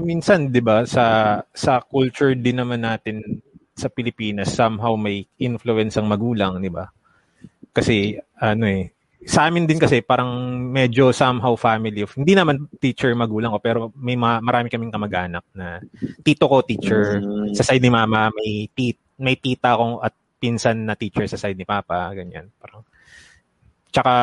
minsan, 0.00 0.56
di 0.56 0.64
ba, 0.64 0.88
sa, 0.88 1.36
sa 1.52 1.84
culture 1.84 2.32
din 2.32 2.64
naman 2.64 2.80
natin 2.80 3.44
sa 3.76 3.92
Pilipinas, 3.92 4.56
somehow 4.56 4.96
may 4.96 5.28
influence 5.36 6.00
ang 6.00 6.08
magulang, 6.08 6.64
di 6.64 6.72
ba? 6.72 6.88
Kasi, 7.76 8.16
ano 8.40 8.64
eh, 8.64 8.95
sa 9.26 9.50
amin 9.50 9.66
din 9.66 9.76
kasi 9.76 10.00
parang 10.00 10.30
medyo 10.70 11.10
somehow 11.10 11.58
family 11.58 12.06
of, 12.06 12.14
hindi 12.14 12.32
naman 12.32 12.70
teacher 12.78 13.10
magulang 13.12 13.50
ko, 13.50 13.58
pero 13.58 13.80
may 13.98 14.14
ma- 14.14 14.38
marami 14.38 14.70
kaming 14.70 14.94
kamag-anak 14.94 15.42
na 15.50 15.82
tito 16.22 16.46
ko 16.46 16.62
teacher, 16.62 17.18
Mm. 17.18 17.50
sa 17.52 17.66
side 17.66 17.82
ni 17.82 17.90
mama 17.90 18.30
may 18.30 18.70
tit 18.70 18.96
may 19.18 19.34
tita 19.34 19.74
akong 19.74 19.98
at 19.98 20.14
pinsan 20.38 20.86
na 20.86 20.94
teacher 20.94 21.26
sa 21.26 21.40
side 21.40 21.56
ni 21.56 21.64
papa 21.66 22.12
ganyan. 22.14 22.46
Parang 22.60 22.84
tsaka 23.90 24.14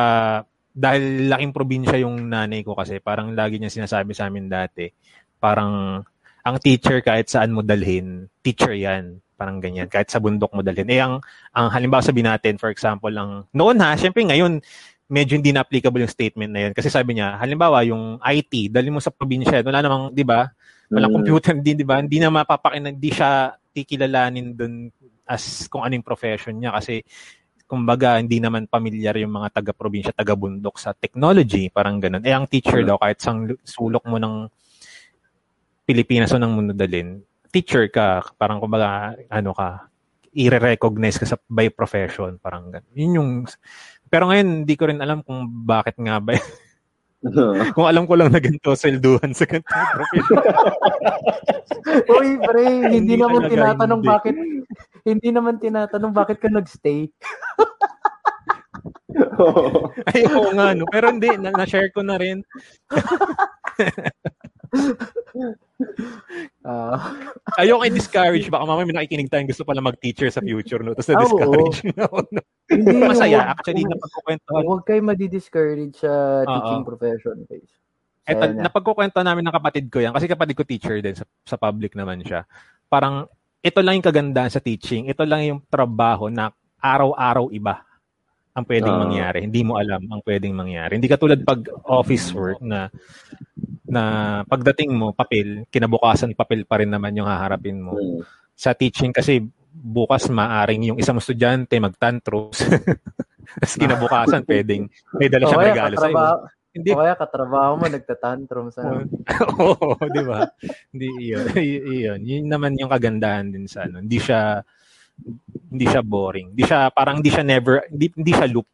dahil 0.70 1.30
laking 1.30 1.52
probinsya 1.54 2.02
yung 2.02 2.30
nanay 2.30 2.62
ko 2.62 2.74
kasi 2.74 2.98
parang 2.98 3.34
lagi 3.34 3.58
niya 3.58 3.70
sinasabi 3.70 4.10
sa 4.14 4.26
amin 4.26 4.46
dati 4.50 4.90
parang 5.38 6.02
ang 6.44 6.56
teacher 6.62 7.02
kahit 7.02 7.28
saan 7.28 7.52
mo 7.52 7.60
dalhin 7.60 8.30
teacher 8.40 8.72
yan. 8.72 9.18
Parang 9.34 9.58
ganyan 9.58 9.90
kahit 9.90 10.08
sa 10.14 10.22
bundok 10.22 10.54
mo 10.54 10.62
dalhin. 10.62 10.86
Eh 10.86 11.02
ang 11.02 11.18
ang 11.50 11.66
halimbawa 11.74 12.00
sabihin 12.00 12.30
natin 12.30 12.54
for 12.54 12.70
example 12.70 13.10
ang 13.10 13.44
noon 13.50 13.82
ha 13.82 13.98
syempre 13.98 14.22
ngayon 14.22 14.62
medyo 15.10 15.36
hindi 15.36 15.52
na 15.52 15.62
applicable 15.62 16.00
yung 16.00 16.12
statement 16.12 16.50
na 16.50 16.60
yun 16.68 16.72
kasi 16.72 16.88
sabi 16.88 17.16
niya 17.18 17.36
halimbawa 17.36 17.84
yung 17.84 18.16
IT 18.20 18.72
dali 18.72 18.88
mo 18.88 18.98
sa 18.98 19.12
probinsya 19.12 19.60
wala 19.60 19.84
namang 19.84 20.16
'di 20.16 20.24
ba 20.24 20.48
walang 20.92 21.12
Mm. 21.12 21.18
computer 21.22 21.54
din, 21.58 21.80
di 21.80 21.86
ba? 21.86 22.00
Hindi 22.00 22.20
na 22.20 22.28
mapapakin, 22.28 22.92
hindi 22.92 23.10
siya 23.10 23.56
kikilalanin 23.72 24.54
dun 24.54 24.92
as 25.24 25.64
kung 25.72 25.80
anong 25.80 26.04
profession 26.04 26.54
niya 26.60 26.76
kasi 26.76 27.00
kumbaga 27.64 28.20
hindi 28.20 28.38
naman 28.38 28.68
pamilyar 28.68 29.16
yung 29.16 29.32
mga 29.32 29.48
taga-probinsya, 29.58 30.12
taga-bundok 30.12 30.76
sa 30.76 30.92
technology, 30.92 31.72
parang 31.72 31.96
ganun. 31.96 32.20
Eh 32.22 32.30
ang 32.36 32.44
teacher 32.44 32.84
daw 32.84 33.00
kahit 33.00 33.18
sang 33.24 33.48
sulok 33.64 34.04
mo 34.04 34.20
ng 34.20 34.46
Pilipinas 35.88 36.32
o 36.32 36.38
ng 36.38 36.52
mundo 36.52 36.72
dalin, 36.76 37.24
teacher 37.48 37.88
ka, 37.88 38.20
parang 38.36 38.60
kumbaga 38.60 39.16
ano 39.32 39.56
ka, 39.56 39.88
i-recognize 40.36 41.16
ka 41.16 41.24
sa 41.24 41.40
by 41.48 41.72
profession, 41.72 42.36
parang 42.36 42.68
ganun. 42.68 42.92
Yun 42.92 43.16
yung 43.16 43.30
pero 44.14 44.30
ngayon 44.30 44.62
hindi 44.62 44.74
ko 44.78 44.86
rin 44.86 45.02
alam 45.02 45.26
kung 45.26 45.42
bakit 45.66 45.98
nga 45.98 46.22
ba 46.22 46.38
kung 47.74 47.88
alam 47.90 48.06
ko 48.06 48.14
lang 48.14 48.30
na 48.30 48.38
ganito 48.38 48.78
swelduhan 48.78 49.34
sa 49.34 49.42
ganito. 49.48 49.66
Uy, 52.14 52.38
pre, 52.38 52.62
hindi, 52.94 53.00
Hindi 53.00 53.14
naman 53.18 53.50
tinatanong 53.50 54.00
hindi. 54.04 54.12
bakit 54.12 54.34
hindi 55.02 55.28
naman 55.34 55.54
tinatanong 55.58 56.12
bakit 56.14 56.38
ka 56.38 56.46
nagstay. 56.46 57.08
Ay, 60.14 60.22
oo 60.30 60.50
nga, 60.52 60.74
no. 60.76 60.84
Pero 60.90 61.08
hindi, 61.10 61.32
na- 61.40 61.54
na-share 61.54 61.88
ko 61.96 62.04
na 62.04 62.18
rin. 62.20 62.44
Ah, 66.62 66.96
Ayoko 67.60 67.82
i-discourage. 67.84 68.46
Baka 68.48 68.64
mamaya 68.64 68.86
may 68.86 68.96
nakikinig 68.96 69.28
tayong 69.28 69.50
gusto 69.50 69.66
pala 69.66 69.82
mag-teacher 69.82 70.30
sa 70.30 70.40
future, 70.40 70.80
no? 70.80 70.94
Tapos 70.94 71.10
Ah, 71.10 71.14
na-discourage 71.18 71.78
na 71.92 72.02
ako. 72.04 72.18
no? 72.30 72.40
hindi 72.70 72.94
Masaya. 72.96 73.38
Actually, 73.52 73.82
wag- 73.82 73.92
napagkukwentuhan. 73.92 74.62
Huwag 74.64 74.82
kayo 74.86 75.00
madi-discourage 75.02 75.96
sa 75.98 76.12
teaching 76.44 76.82
profession, 76.82 77.36
guys. 77.44 77.70
Eto, 78.24 78.44
niya. 78.48 78.64
napagkukwento 78.64 79.20
namin 79.20 79.44
ng 79.44 79.54
kapatid 79.54 79.84
ko 79.92 80.00
yan. 80.00 80.14
Kasi 80.14 80.24
kapatid 80.24 80.56
ko 80.56 80.64
teacher 80.64 80.96
din. 80.98 81.12
Sa, 81.12 81.24
sa 81.44 81.56
public 81.58 81.92
naman 81.92 82.24
siya. 82.24 82.48
Parang, 82.88 83.28
ito 83.60 83.80
lang 83.80 84.00
yung 84.00 84.06
kagandahan 84.06 84.48
sa 84.48 84.64
teaching. 84.64 85.12
Ito 85.12 85.24
lang 85.24 85.44
yung 85.44 85.60
trabaho 85.66 86.32
na 86.32 86.48
araw-araw 86.78 87.48
iba 87.50 87.84
ang 88.54 88.64
pwedeng 88.70 88.94
Ah. 88.94 89.02
mangyari. 89.02 89.38
Hindi 89.42 89.60
mo 89.66 89.74
alam 89.76 90.02
ang 90.06 90.22
pwedeng 90.22 90.54
mangyari. 90.54 90.96
Hindi 90.96 91.10
katulad 91.10 91.42
pag 91.42 91.66
office 91.90 92.30
work 92.30 92.62
na 92.62 92.86
na 93.84 94.02
pagdating 94.46 94.94
mo, 94.94 95.12
papel, 95.12 95.66
kinabukasan 95.68 96.34
papel 96.34 96.64
pa 96.66 96.80
rin 96.82 96.90
naman 96.90 97.14
yung 97.14 97.28
haharapin 97.28 97.78
mo. 97.82 97.94
Hmm. 97.94 98.22
Sa 98.54 98.74
teaching 98.74 99.10
kasi 99.10 99.42
bukas 99.74 100.30
maaring 100.30 100.94
yung 100.94 100.98
isang 101.02 101.18
estudyante 101.18 101.74
magtantrums. 101.82 102.62
Tapos 103.60 103.74
kinabukasan 103.76 104.42
pwedeng 104.50 104.86
may 105.18 105.26
dala 105.26 105.50
siyang 105.50 105.66
regalo 105.66 105.94
sa'yo. 105.98 106.14
katrabaho, 106.14 106.36
Hindi 106.74 106.90
o 106.90 106.98
kaya 106.98 107.14
katrabaho 107.14 107.72
mo, 107.78 107.84
nagtatantrum 107.86 108.66
sa... 108.74 108.82
Oo, 109.62 109.94
di 110.10 110.22
ba? 110.26 110.42
Hindi 110.90 111.06
iyon. 111.22 111.46
Iyon. 111.58 112.20
Yun 112.26 112.46
naman 112.50 112.74
yung 112.74 112.90
kagandahan 112.90 113.50
din 113.54 113.70
sa 113.70 113.86
ano. 113.86 114.02
Hindi 114.02 114.18
siya 114.18 114.58
hindi 115.74 115.90
siya 115.90 116.02
boring. 116.06 116.54
Hindi 116.54 116.64
siya 116.64 116.88
parang 116.94 117.18
hindi 117.18 117.30
siya 117.34 117.42
never 117.42 117.82
hindi, 117.90 118.06
hindi 118.14 118.32
siya 118.32 118.46
loop 118.46 118.68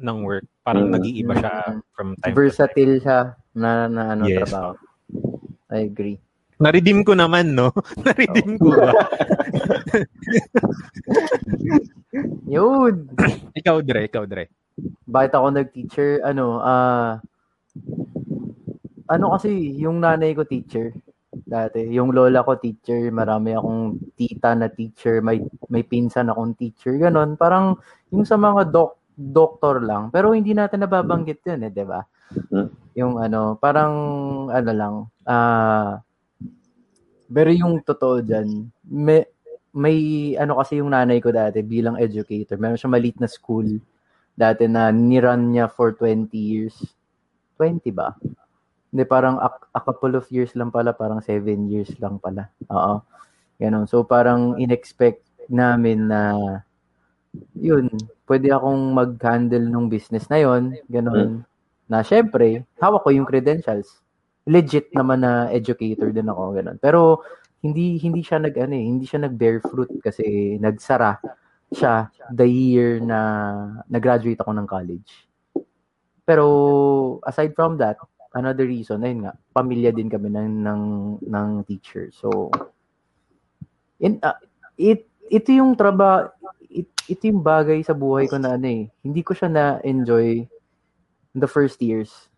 ng 0.00 0.18
work. 0.26 0.46
Parang 0.66 0.90
Mm. 0.90 0.92
nag-iiba 0.98 1.34
siya 1.38 1.52
from 1.94 2.08
time 2.18 2.20
to 2.20 2.26
time. 2.26 2.34
Versatile 2.34 2.94
siya 2.98 3.18
na, 3.54 3.86
na 3.86 4.02
ano, 4.18 4.22
Yes. 4.26 4.50
trabaho. 4.50 4.74
I 5.70 5.86
agree. 5.86 6.18
Na-redeem 6.60 7.00
ko 7.08 7.16
naman, 7.16 7.56
no? 7.56 7.72
Na-redeem 8.04 8.60
ko 8.60 8.68
ba? 8.68 8.92
Yun! 12.52 13.08
ikaw, 13.56 13.80
Dre. 13.80 14.04
Ikaw, 14.04 14.24
Dre. 14.28 14.52
Bakit 15.08 15.32
ako 15.32 15.46
nag-teacher? 15.56 16.20
Ano, 16.20 16.60
ah... 16.60 17.16
ano 19.08 19.24
kasi, 19.32 19.48
yung 19.80 20.04
nanay 20.04 20.36
ko 20.36 20.44
teacher. 20.44 20.92
Dati, 21.30 21.86
yung 21.94 22.10
lola 22.10 22.42
ko 22.42 22.58
teacher, 22.58 23.06
marami 23.14 23.54
akong 23.54 24.02
tita 24.18 24.50
na 24.58 24.66
teacher, 24.66 25.22
may 25.22 25.38
may 25.70 25.86
pinsan 25.86 26.26
akong 26.26 26.58
teacher, 26.58 26.98
ganon. 26.98 27.38
Parang 27.38 27.78
yung 28.10 28.26
sa 28.26 28.34
mga 28.34 28.66
doc 28.74 28.98
doktor 29.14 29.78
lang, 29.78 30.10
pero 30.10 30.34
hindi 30.34 30.50
natin 30.58 30.82
nababanggit 30.82 31.38
'yun 31.46 31.66
eh, 31.66 31.70
'di 31.70 31.84
ba? 31.86 32.02
Hmm. 32.50 32.68
Yung 32.98 33.14
ano, 33.22 33.54
parang 33.62 33.94
ano 34.50 34.70
lang, 34.74 34.94
ah 35.30 36.02
pero 37.30 37.54
yung 37.54 37.78
totoo 37.86 38.26
diyan, 38.26 38.48
may 38.90 39.22
may 39.70 39.98
ano 40.34 40.58
kasi 40.58 40.82
yung 40.82 40.90
nanay 40.90 41.22
ko 41.22 41.30
dati 41.30 41.62
bilang 41.62 41.94
educator, 41.94 42.58
meron 42.58 42.74
siya 42.74 42.90
maliit 42.90 43.22
na 43.22 43.30
school 43.30 43.78
dati 44.34 44.66
na 44.66 44.90
nirun 44.90 45.54
niya 45.54 45.70
for 45.70 45.94
20 45.94 46.26
years. 46.34 46.74
20 47.54 47.94
ba? 47.94 48.18
Hindi, 48.90 49.02
parang 49.06 49.38
a, 49.38 49.48
a 49.74 49.80
couple 49.80 50.18
of 50.18 50.26
years 50.34 50.54
lang 50.58 50.74
pala, 50.74 50.90
parang 50.90 51.22
7 51.22 51.46
years 51.70 51.94
lang 52.02 52.18
pala. 52.18 52.50
Oo. 52.70 53.02
Ganon. 53.60 53.86
So, 53.86 54.02
parang 54.02 54.58
in-expect 54.58 55.22
namin 55.46 56.10
na 56.10 56.20
yun, 57.54 57.86
pwede 58.26 58.50
akong 58.50 58.90
mag-handle 58.90 59.66
ng 59.70 59.86
business 59.86 60.26
na 60.26 60.42
yon 60.42 60.74
ganon. 60.90 61.46
Na 61.86 62.02
syempre, 62.02 62.66
hawak 62.82 63.06
ko 63.06 63.14
yung 63.14 63.28
credentials. 63.28 64.02
Legit 64.48 64.90
naman 64.90 65.22
na 65.22 65.46
educator 65.54 66.10
din 66.10 66.26
ako, 66.26 66.58
ganon. 66.58 66.78
Pero, 66.82 67.22
hindi 67.60 68.00
hindi 68.00 68.24
siya 68.24 68.40
nag 68.40 68.56
ano 68.56 68.72
eh, 68.72 68.84
hindi 68.88 69.04
siya 69.04 69.20
nag 69.20 69.36
bear 69.36 69.60
fruit 69.60 69.92
kasi 70.00 70.56
nagsara 70.56 71.20
siya 71.70 72.08
the 72.32 72.48
year 72.48 72.98
na 72.98 73.20
nag-graduate 73.86 74.40
ako 74.40 74.52
ng 74.56 74.66
college. 74.66 75.28
Pero 76.24 76.46
aside 77.22 77.52
from 77.54 77.76
that, 77.78 78.00
another 78.34 78.66
reason, 78.66 79.02
ayun 79.02 79.26
nga, 79.26 79.34
pamilya 79.54 79.90
din 79.90 80.10
kami 80.10 80.30
ng 80.30 80.62
ng, 80.62 80.82
ng 81.26 81.48
teacher. 81.66 82.10
So 82.14 82.50
in 84.00 84.18
ah, 84.24 84.40
it 84.80 85.06
ito 85.28 85.52
yung 85.52 85.76
trabaho 85.76 86.32
it, 86.70 86.88
ito 87.10 87.22
yung 87.28 87.42
bagay 87.42 87.82
sa 87.82 87.92
buhay 87.92 88.30
ko 88.30 88.38
na 88.38 88.54
ano 88.54 88.66
eh. 88.70 88.82
Hindi 89.02 89.20
ko 89.26 89.34
siya 89.34 89.50
na-enjoy 89.50 90.46
the 91.34 91.48
first 91.50 91.82
years. 91.82 92.30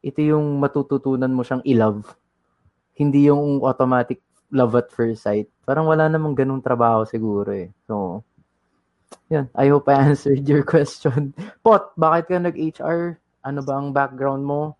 Ito 0.00 0.22
yung 0.22 0.62
matututunan 0.62 1.34
mo 1.34 1.42
siyang 1.42 1.64
i-love. 1.66 2.06
Hindi 2.94 3.26
yung 3.26 3.60
automatic 3.66 4.22
love 4.54 4.78
at 4.78 4.94
first 4.94 5.26
sight. 5.26 5.50
Parang 5.66 5.90
wala 5.90 6.06
namang 6.06 6.38
ganung 6.38 6.62
trabaho 6.62 7.02
siguro 7.02 7.50
eh. 7.50 7.74
So, 7.90 8.22
yun. 9.26 9.50
I 9.58 9.66
hope 9.72 9.90
I 9.90 9.98
answered 10.14 10.46
your 10.46 10.62
question. 10.62 11.34
Pot, 11.66 11.90
bakit 11.98 12.30
ka 12.30 12.38
nag-HR? 12.38 13.18
Ano 13.44 13.60
ba 13.66 13.74
ang 13.76 13.90
background 13.90 14.46
mo? 14.46 14.78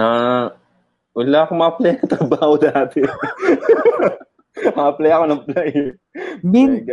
Ah, 0.00 0.56
wala 1.12 1.38
akong 1.44 1.60
ma-apply 1.60 1.92
na 2.00 2.06
trabaho 2.08 2.56
dati. 2.56 3.04
ma-apply 4.76 5.10
ako 5.12 5.24
ng 5.28 5.42
player. 5.44 5.88
Min, 6.40 6.88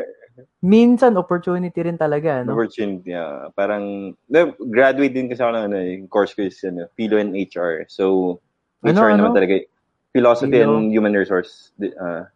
minsan, 0.60 1.16
opportunity 1.16 1.80
rin 1.80 1.95
talaga, 1.95 2.43
no? 2.43 2.51
Opportunity, 2.51 3.16
yeah. 3.16 3.47
Parang, 3.55 4.12
na- 4.28 4.51
graduate 4.60 5.16
din 5.16 5.32
kasi 5.32 5.39
ako 5.39 5.51
ng 5.55 5.66
ano, 5.72 5.78
eh, 5.80 6.03
course 6.12 6.36
ko 6.36 6.43
is 6.43 6.60
ano, 6.68 6.91
Philo 6.99 7.16
and 7.16 7.32
HR. 7.32 7.88
So, 7.88 8.38
Ano, 8.84 8.99
HR 8.99 9.16
naman 9.16 9.32
ano? 9.32 9.38
talaga. 9.39 9.53
eh. 9.64 9.66
Philosophy 10.12 10.60
Philo? 10.60 10.78
and 10.82 10.91
Human 10.91 11.16
Resource. 11.16 11.72
ah, 12.01 12.28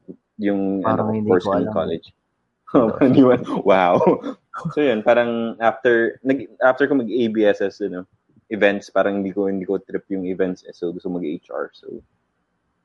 yung 0.41 0.81
Parang 0.81 1.11
ano, 1.11 1.17
hindi 1.17 1.29
course 1.29 1.45
ko 1.45 1.57
in 1.59 1.69
college. 1.73 2.07
Ba- 2.71 3.43
wow. 3.67 3.99
so 4.73 4.79
yun, 4.79 5.03
parang 5.03 5.59
after 5.59 6.17
nag 6.23 6.47
after 6.63 6.87
ko 6.87 6.95
mag-ABSS, 6.95 7.83
you 7.83 7.91
know, 7.91 8.05
events, 8.51 8.91
parang 8.91 9.23
hindi 9.23 9.31
ko 9.31 9.47
hindi 9.47 9.63
ko 9.63 9.79
trip 9.79 10.05
yung 10.11 10.27
events 10.27 10.67
eh, 10.67 10.75
so 10.75 10.91
gusto 10.91 11.07
mag-HR. 11.07 11.71
So 11.71 12.03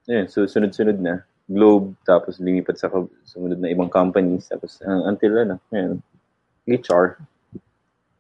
yun, 0.07 0.31
so 0.31 0.47
sunod-sunod 0.47 1.03
na. 1.03 1.27
Globe, 1.47 1.95
tapos 2.03 2.43
lumipat 2.43 2.75
sa 2.75 2.91
sumunod 3.23 3.63
na 3.63 3.71
ibang 3.71 3.87
companies, 3.87 4.51
tapos 4.51 4.83
uh, 4.83 5.07
until 5.07 5.31
ano, 5.39 5.63
yun, 5.71 6.03
HR. 6.67 7.23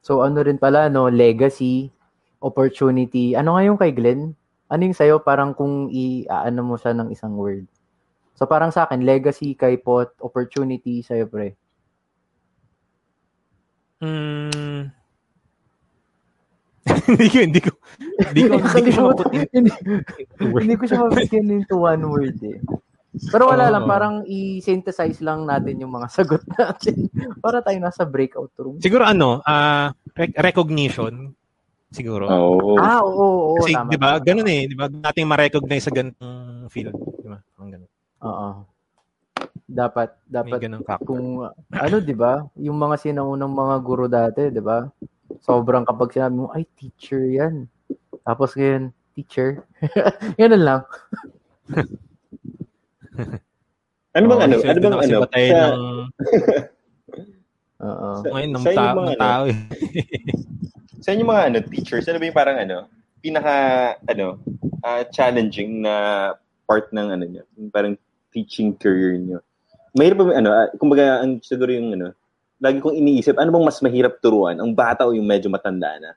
So, 0.06 0.23
ano 0.23 0.39
rin 0.47 0.55
pala, 0.55 0.86
no? 0.86 1.10
Legacy, 1.10 1.90
opportunity. 2.39 3.35
Ano 3.35 3.59
nga 3.59 3.66
yung 3.66 3.74
kay 3.74 3.90
Glenn? 3.90 4.39
Ano 4.70 4.86
yung 4.86 4.94
sa'yo? 4.94 5.18
Parang 5.18 5.51
kung 5.51 5.90
i-ano 5.90 6.62
mo 6.62 6.78
siya 6.78 6.94
ng 6.94 7.10
isang 7.10 7.35
word. 7.35 7.66
So, 8.39 8.47
parang 8.47 8.70
sa 8.70 8.86
akin, 8.86 9.02
legacy 9.02 9.59
kay 9.59 9.82
Pot, 9.82 10.14
opportunity 10.23 11.02
sa'yo, 11.02 11.27
pre. 11.27 11.59
Mm. 13.98 14.94
hindi 17.11 17.27
ko, 17.29 17.39
hindi 17.43 17.61
ko, 17.61 17.71
hindi 18.31 18.41
ko, 18.47 18.55
hindi 18.63 18.91
ko 18.95 19.01
maput 19.11 19.29
in- 19.35 19.51
hindi, 19.51 19.71
into 20.23 20.45
words. 20.51 20.63
hindi 20.63 20.75
ko 20.79 20.85
siya 20.87 20.99
mabigyan 21.03 21.47
into 21.51 21.77
one 21.77 22.03
word 22.07 22.39
eh. 22.47 22.59
Pero 23.33 23.49
wala 23.49 23.67
Oo. 23.69 23.73
lang, 23.73 23.85
parang 23.89 24.15
i-synthesize 24.29 25.25
lang 25.25 25.49
natin 25.49 25.81
yung 25.81 25.91
mga 25.91 26.09
sagot 26.21 26.45
natin 26.55 27.09
para 27.41 27.65
tayo 27.65 27.79
nasa 27.81 28.05
breakout 28.05 28.53
room. 28.61 28.77
Siguro 28.79 29.09
ano, 29.09 29.41
ah 29.43 29.91
rec- 30.15 30.37
recognition 30.37 31.33
siguro. 31.91 32.29
Oh. 32.29 32.77
Ah, 32.77 33.01
oo, 33.01 33.09
oo, 33.09 33.39
oo 33.57 33.59
Kasi 33.65 33.73
tama. 33.73 33.89
'di 33.89 33.99
ba, 33.99 34.11
tama. 34.21 34.25
ganun 34.27 34.49
eh, 34.53 34.63
'di 34.69 34.77
ba? 34.77 34.87
Nating 34.93 35.27
ma-recognize 35.27 35.85
sa 35.89 35.95
ganung 35.95 36.69
field, 36.69 36.93
'di 36.93 37.29
ba? 37.31 37.39
Ang 37.57 37.69
ganun. 37.73 37.91
Oo. 38.21 38.49
Dapat, 39.67 40.09
dapat 40.31 40.61
kung 41.03 41.43
ano 41.73 41.97
'di 41.99 42.15
ba 42.15 42.47
yung 42.55 42.79
mga 42.79 42.97
sinaunang 43.01 43.51
mga 43.51 43.77
guro 43.83 44.07
dati 44.07 44.47
'di 44.53 44.63
ba 44.63 44.87
sobrang 45.47 45.86
kapag 45.86 46.10
sinabi 46.10 46.35
mo 46.35 46.51
ay 46.51 46.66
teacher 46.74 47.23
yan 47.23 47.70
tapos 48.27 48.59
ngayon 48.59 48.90
teacher 49.14 49.62
ganun 50.40 50.64
lang 50.66 50.81
Ano 54.16 54.32
bang 54.32 54.40
Oo, 54.40 54.47
ano? 54.48 54.56
Ano 54.64 54.78
bang 54.81 54.97
ano? 54.97 55.16
ba 55.20 55.28
tayo 55.28 55.47
Sa, 55.47 55.60
ng 55.60 55.85
Oo. 57.86 58.09
Sa- 58.24 58.31
Ngayon, 58.32 58.51
ng, 58.56 58.64
sa 58.64 58.70
ta- 58.73 58.81
yung 58.81 58.97
mga 58.97 59.12
ng 59.12 59.20
tao 59.20 59.43
eh. 59.44 59.59
Sa 61.05 61.09
inyo 61.12 61.24
mga 61.28 61.44
ano, 61.52 61.59
teachers, 61.68 62.09
ano 62.09 62.16
ba 62.16 62.24
yung 62.24 62.39
parang 62.40 62.56
ano, 62.56 62.77
pinaka 63.20 63.55
ano, 64.09 64.40
ah, 64.81 65.05
challenging 65.12 65.85
na 65.85 65.94
part 66.64 66.89
ng 66.90 67.09
ano 67.12 67.24
niyo, 67.28 67.43
parang 67.68 67.94
teaching 68.32 68.73
career 68.74 69.20
niyo. 69.20 69.39
Mahirap 69.93 70.16
ba 70.18 70.24
ano, 70.32 70.48
ah, 70.51 70.68
kumbaga 70.81 71.20
ang 71.20 71.39
siguro 71.44 71.68
yung 71.68 71.93
ano, 71.93 72.16
lagi 72.57 72.78
kong 72.81 72.97
iniisip, 72.97 73.37
ano 73.37 73.53
bang 73.53 73.66
mas 73.69 73.81
mahirap 73.85 74.16
turuan, 74.20 74.57
ang 74.57 74.73
bata 74.73 75.05
o 75.05 75.12
yung 75.12 75.28
medyo 75.28 75.53
matanda 75.53 75.93
na? 76.01 76.12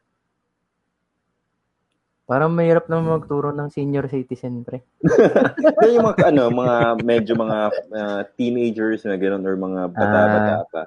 Parang 2.30 2.54
mahirap 2.54 2.86
na 2.86 3.02
magturo 3.02 3.50
ng 3.50 3.74
senior 3.74 4.06
citizen, 4.06 4.62
pre. 4.62 4.86
Kaya 5.02 5.90
yung 5.98 6.06
mga 6.06 6.30
ano, 6.30 6.44
mga 6.54 6.78
medyo 7.02 7.34
mga 7.34 7.58
ah, 7.98 8.22
teenagers 8.38 9.02
na 9.02 9.18
gano'n 9.18 9.44
or 9.50 9.58
mga 9.58 9.82
bata-bata 9.98 10.56
pa. 10.70 10.84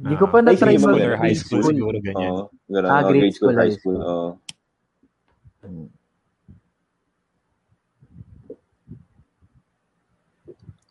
Hindi 0.00 0.16
ko 0.16 0.32
pa 0.32 0.40
Ah, 0.40 0.44
na-try 0.48 0.80
mag 0.80 0.96
mga 0.96 1.20
high 1.20 1.36
school 1.36 1.60
siguro 1.60 1.96
ganyan. 2.00 2.32
Oo, 2.32 2.42
gano'n, 2.72 2.88
Ah, 2.88 3.04
oh, 3.04 3.08
grade 3.12 3.20
grade 3.20 3.36
school, 3.36 3.52
school, 3.52 3.60
high 3.60 3.68
high 3.68 3.76
school. 3.76 3.98
oo. 4.00 4.28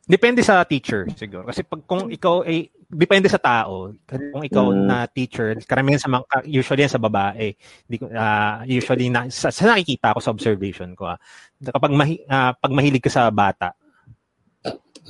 Depende 0.09 0.41
sa 0.45 0.61
teacher 0.65 1.09
siguro. 1.17 1.49
Kasi 1.49 1.65
pag 1.65 1.81
kung 1.89 2.09
ikaw 2.09 2.45
ay 2.45 2.69
depende 2.89 3.29
sa 3.29 3.37
tao. 3.37 3.93
Kung 4.09 4.41
ikaw 4.41 4.73
mm. 4.73 4.81
na 4.89 5.05
teacher, 5.05 5.53
karamihan 5.63 6.01
sa 6.01 6.09
mga, 6.09 6.25
usually 6.49 6.89
sa 6.89 6.97
babae, 6.97 7.53
di, 7.85 7.95
uh, 8.01 8.65
usually 8.65 9.13
na, 9.13 9.29
sa, 9.29 9.53
sa 9.53 9.69
nakikita 9.69 10.17
ko 10.17 10.19
sa 10.19 10.33
observation 10.33 10.97
ko, 10.97 11.13
ah, 11.13 11.19
kapag 11.61 11.93
mahi, 11.93 12.25
uh, 12.25 12.51
pag 12.57 12.73
mahilig 12.73 13.05
ka 13.05 13.13
sa 13.13 13.29
bata, 13.29 13.77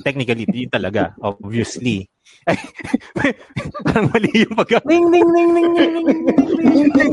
technically, 0.04 0.44
yun 0.48 0.68
talaga, 0.68 1.16
obviously. 1.20 2.08
Parang 3.84 4.06
mali 4.12 4.30
yung 4.44 4.54
pagka... 4.54 4.80
Ding, 4.86 5.08
ding, 5.10 5.28
ding, 5.34 5.50
ding, 5.56 5.70
ding, 5.74 5.92
ding, 5.96 6.12
ding, 6.14 6.90
ding, 6.94 7.12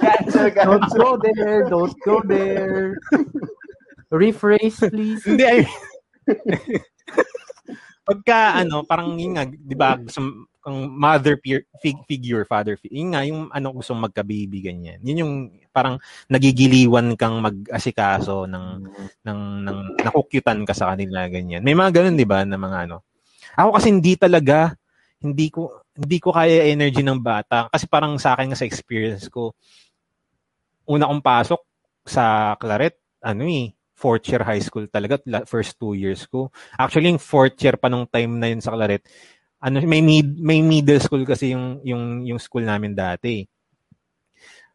Cancel. 0.00 0.50
Don't 0.50 0.88
go 0.96 1.08
there, 1.20 1.60
don't 1.68 1.96
go 2.04 2.16
there. 2.24 2.96
Rephrase, 4.12 4.90
please. 4.90 5.24
Hindi, 5.24 5.44
I 5.44 5.58
Pagka 8.04 8.60
ano, 8.60 8.84
parang 8.84 9.16
yun 9.16 9.32
nga, 9.32 9.48
'di 9.48 9.76
ba, 9.80 9.96
gusto 9.96 10.20
mother 10.88 11.36
peer, 11.40 11.64
fig, 11.80 11.96
figure, 12.08 12.44
father 12.48 12.76
figure. 12.80 12.96
Yun 12.96 13.10
nga 13.12 13.22
yung 13.28 13.40
ano 13.52 13.68
gusto 13.76 13.92
magka-baby 13.92 14.64
ganyan. 14.64 15.00
Yun 15.04 15.20
yung 15.20 15.34
parang 15.72 16.00
nagigiliwan 16.28 17.16
kang 17.20 17.40
mag-asikaso 17.44 18.48
ng 18.48 18.66
ng 19.24 19.40
ng 19.64 19.78
nakukyutan 20.04 20.64
ka 20.64 20.72
sa 20.72 20.92
kanila 20.92 21.28
ganyan. 21.28 21.60
May 21.64 21.76
mga 21.76 22.00
ganun 22.00 22.16
'di 22.16 22.28
ba 22.28 22.44
na 22.44 22.56
mga 22.56 22.88
ano. 22.88 23.04
Ako 23.56 23.76
kasi 23.76 23.92
hindi 23.92 24.16
talaga 24.16 24.72
hindi 25.24 25.48
ko 25.52 25.84
hindi 25.96 26.18
ko 26.20 26.32
kaya 26.32 26.68
energy 26.68 27.00
ng 27.04 27.20
bata 27.20 27.68
kasi 27.72 27.88
parang 27.88 28.16
sa 28.20 28.36
akin 28.36 28.52
sa 28.56 28.68
experience 28.68 29.28
ko 29.32 29.54
una 30.88 31.08
kong 31.08 31.24
pasok 31.24 31.60
sa 32.04 32.52
Claret 32.60 33.00
ano 33.24 33.48
eh 33.48 33.72
fourth 34.04 34.28
year 34.28 34.44
high 34.44 34.60
school 34.60 34.84
talaga 34.92 35.16
la- 35.24 35.48
first 35.48 35.80
two 35.80 35.96
years 35.96 36.28
ko. 36.28 36.52
Actually 36.76 37.08
yung 37.08 37.22
fourth 37.22 37.56
year 37.64 37.80
pa 37.80 37.88
nung 37.88 38.04
time 38.04 38.36
na 38.36 38.52
yun 38.52 38.60
sa 38.60 38.76
Claret 38.76 39.00
ano 39.64 39.80
may 39.88 40.04
mid, 40.04 40.36
may 40.36 40.60
middle 40.60 41.00
school 41.00 41.24
kasi 41.24 41.56
yung 41.56 41.80
yung 41.80 42.20
yung 42.28 42.36
school 42.36 42.68
namin 42.68 42.92
dati. 42.92 43.48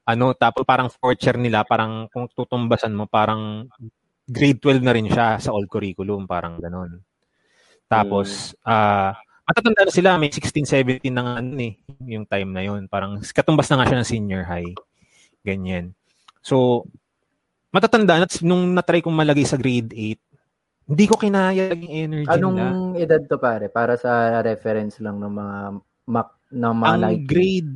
Ano 0.09 0.33
tapos 0.33 0.65
parang 0.65 0.89
fourth 0.89 1.21
year 1.21 1.37
nila 1.37 1.61
parang 1.61 2.09
kung 2.09 2.25
tutumbasan 2.33 2.97
mo 2.97 3.05
parang 3.05 3.69
grade 4.25 4.57
12 4.57 4.81
na 4.81 4.93
rin 4.97 5.05
siya 5.05 5.37
sa 5.37 5.53
old 5.53 5.69
curriculum 5.69 6.25
parang 6.25 6.57
ganon 6.57 7.01
tapos 7.89 8.53
ah 8.61 9.17
matatanda 9.49 9.89
na 9.89 9.93
sila 9.93 10.21
may 10.21 10.29
16 10.29 10.61
17 10.61 11.09
na 11.09 11.25
nga 11.25 11.33
ano 11.41 11.57
eh 11.57 11.73
yung 12.05 12.29
time 12.29 12.53
na 12.53 12.61
yun. 12.61 12.85
Parang 12.85 13.17
katumbas 13.17 13.65
na 13.73 13.81
nga 13.81 13.89
siya 13.89 13.99
ng 13.99 14.11
senior 14.13 14.43
high. 14.45 14.77
Ganyan. 15.41 15.97
So 16.45 16.85
matatanda 17.69 18.21
na 18.21 18.27
nung 18.45 18.73
na-try 18.73 19.01
kong 19.01 19.15
malagay 19.15 19.45
sa 19.45 19.57
grade 19.57 19.93
8 19.93 20.89
hindi 20.89 21.05
ko 21.05 21.15
kinaya 21.21 21.69
yung 21.69 21.85
energy 21.85 22.29
Anong 22.33 22.57
nila 22.97 23.05
edad 23.05 23.21
to 23.29 23.37
pare? 23.37 23.69
Para 23.69 23.93
sa 23.93 24.41
reference 24.41 24.97
lang 24.97 25.21
ng 25.21 25.33
mga 25.37 25.57
mak 26.09 26.29
ng 26.49 26.73
mga 26.73 26.89
ang 26.89 27.01
like 27.05 27.25
grade 27.29 27.71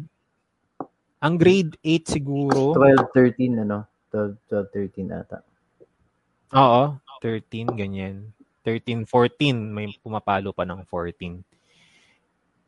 ang 1.22 1.36
grade 1.38 1.78
8 1.86 2.10
siguro 2.10 2.74
12, 2.74 3.38
13, 3.38 3.64
ano? 3.64 3.86
12, 4.10 4.38
12, 4.50 5.08
13 5.10 5.14
ata. 5.14 5.40
Oo, 6.54 6.98
13, 7.22 7.74
ganyan. 7.74 8.30
13, 8.62 9.10
14, 9.10 9.58
may 9.74 9.90
pumapalo 10.00 10.54
pa 10.54 10.64
ng 10.64 10.86
14. 10.86 11.42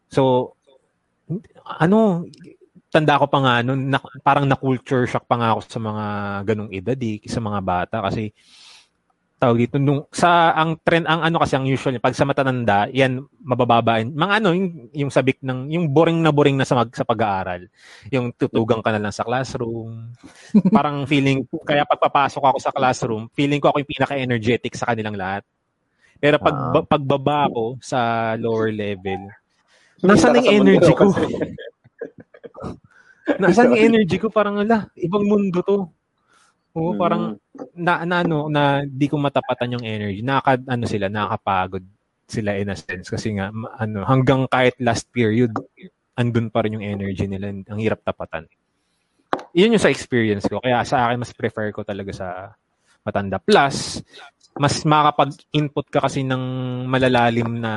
So, 0.09 0.53
ano, 1.65 2.25
tanda 2.95 3.19
ko 3.19 3.27
pa 3.27 3.39
nga 3.43 3.55
nun, 3.59 3.91
na, 3.91 3.99
parang 4.23 4.47
na-culture 4.47 5.03
shock 5.03 5.27
pa 5.27 5.35
nga 5.35 5.51
ako 5.51 5.59
sa 5.67 5.79
mga 5.83 6.05
ganong 6.47 6.71
edad 6.71 6.95
eh, 7.03 7.19
sa 7.27 7.43
mga 7.43 7.59
bata. 7.59 7.99
Kasi 8.07 8.31
tawag 9.35 9.67
dito 9.67 9.75
nung 9.75 10.07
sa 10.15 10.55
ang 10.55 10.79
trend 10.79 11.03
ang 11.11 11.19
ano 11.19 11.43
kasi 11.43 11.59
ang 11.59 11.67
usual 11.67 11.99
pag 11.99 12.15
sa 12.15 12.23
matatanda 12.23 12.87
yan 12.95 13.19
mabababa. 13.43 13.99
Mga 13.99 14.33
ano 14.39 14.55
yung, 14.55 14.87
yung 14.95 15.11
sabik 15.11 15.43
ng 15.43 15.75
yung 15.75 15.91
boring 15.91 16.23
na 16.23 16.31
boring 16.31 16.55
na 16.55 16.63
sa 16.63 16.79
mag, 16.79 16.87
sa 16.95 17.03
pag-aaral. 17.03 17.67
Yung 18.15 18.31
tutugang 18.31 18.79
ka 18.79 18.95
na 18.95 19.03
lang 19.03 19.11
sa 19.11 19.27
classroom. 19.27 20.15
Parang 20.71 21.03
feeling 21.11 21.43
kaya 21.67 21.83
pagpapasok 21.83 22.39
ako 22.47 22.57
sa 22.63 22.71
classroom 22.71 23.27
feeling 23.35 23.59
ko 23.59 23.75
ako 23.75 23.83
yung 23.83 23.91
pinaka-energetic 23.91 24.71
sa 24.71 24.95
kanilang 24.95 25.19
lahat. 25.19 25.43
Pero 26.15 26.39
pag 26.39 26.55
ba- 26.71 26.87
pagbaba 26.95 27.51
ko 27.51 27.75
sa 27.83 28.33
lower 28.39 28.71
level 28.71 29.27
nasaan 30.03 30.43
yung 30.43 30.63
energy 30.63 30.91
ko 30.91 31.11
nasaan 33.41 33.73
yung 33.73 33.85
energy 33.93 34.17
ko 34.21 34.29
parang 34.29 34.61
ala 34.61 34.85
ibang 34.97 35.25
mundo 35.25 35.59
to 35.65 35.89
Oo, 36.75 36.91
Mm. 36.91 36.99
parang 36.99 37.23
na, 37.71 38.03
na 38.03 38.15
ano 38.19 38.51
na 38.51 38.83
di 38.83 39.07
ko 39.07 39.15
matapatan 39.15 39.79
yung 39.79 39.85
energy. 39.87 40.19
Nakaka 40.19 40.59
ano 40.67 40.83
sila, 40.83 41.07
nakakapagod 41.07 41.87
sila 42.27 42.51
in 42.59 42.67
a 42.67 42.75
sense 42.75 43.07
kasi 43.07 43.31
nga 43.37 43.47
ano 43.79 44.03
hanggang 44.03 44.43
kahit 44.51 44.75
last 44.83 45.07
period 45.07 45.55
andun 46.19 46.51
pa 46.51 46.67
rin 46.67 46.75
yung 46.75 46.83
energy 46.83 47.31
nila. 47.31 47.47
Ang 47.47 47.79
hirap 47.79 48.03
tapatan. 48.03 48.43
Yun 49.55 49.79
yung 49.79 49.83
sa 49.83 49.87
experience 49.87 50.51
ko. 50.51 50.59
Kaya 50.59 50.83
sa 50.83 51.07
akin 51.07 51.23
mas 51.23 51.31
prefer 51.31 51.71
ko 51.71 51.87
talaga 51.87 52.11
sa 52.11 52.51
matanda. 53.07 53.39
Plus, 53.39 54.03
mas 54.59 54.75
makakapag-input 54.83 55.87
ka 55.87 56.03
kasi 56.03 56.27
ng 56.27 56.43
malalalim 56.91 57.55
na 57.55 57.73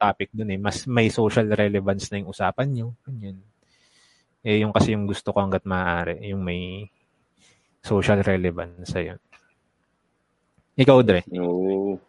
topic 0.00 0.32
dun 0.32 0.56
eh. 0.56 0.60
Mas 0.60 0.88
may 0.88 1.12
social 1.12 1.52
relevance 1.52 2.08
na 2.08 2.16
yung 2.24 2.32
usapan 2.32 2.68
nyo. 2.72 2.96
Ganyan. 3.04 3.44
Eh, 4.48 4.64
yung 4.64 4.72
kasi 4.72 4.96
yung 4.96 5.04
gusto 5.04 5.28
ko 5.36 5.44
hanggat 5.44 5.68
maaari. 5.68 6.24
Yung 6.32 6.40
may 6.40 6.88
social 7.84 8.24
relevance 8.24 8.88
sa 8.88 9.04
yun. 9.04 9.20
Ikaw, 10.72 10.98
Dre. 11.04 11.20
Oo. 11.36 12.00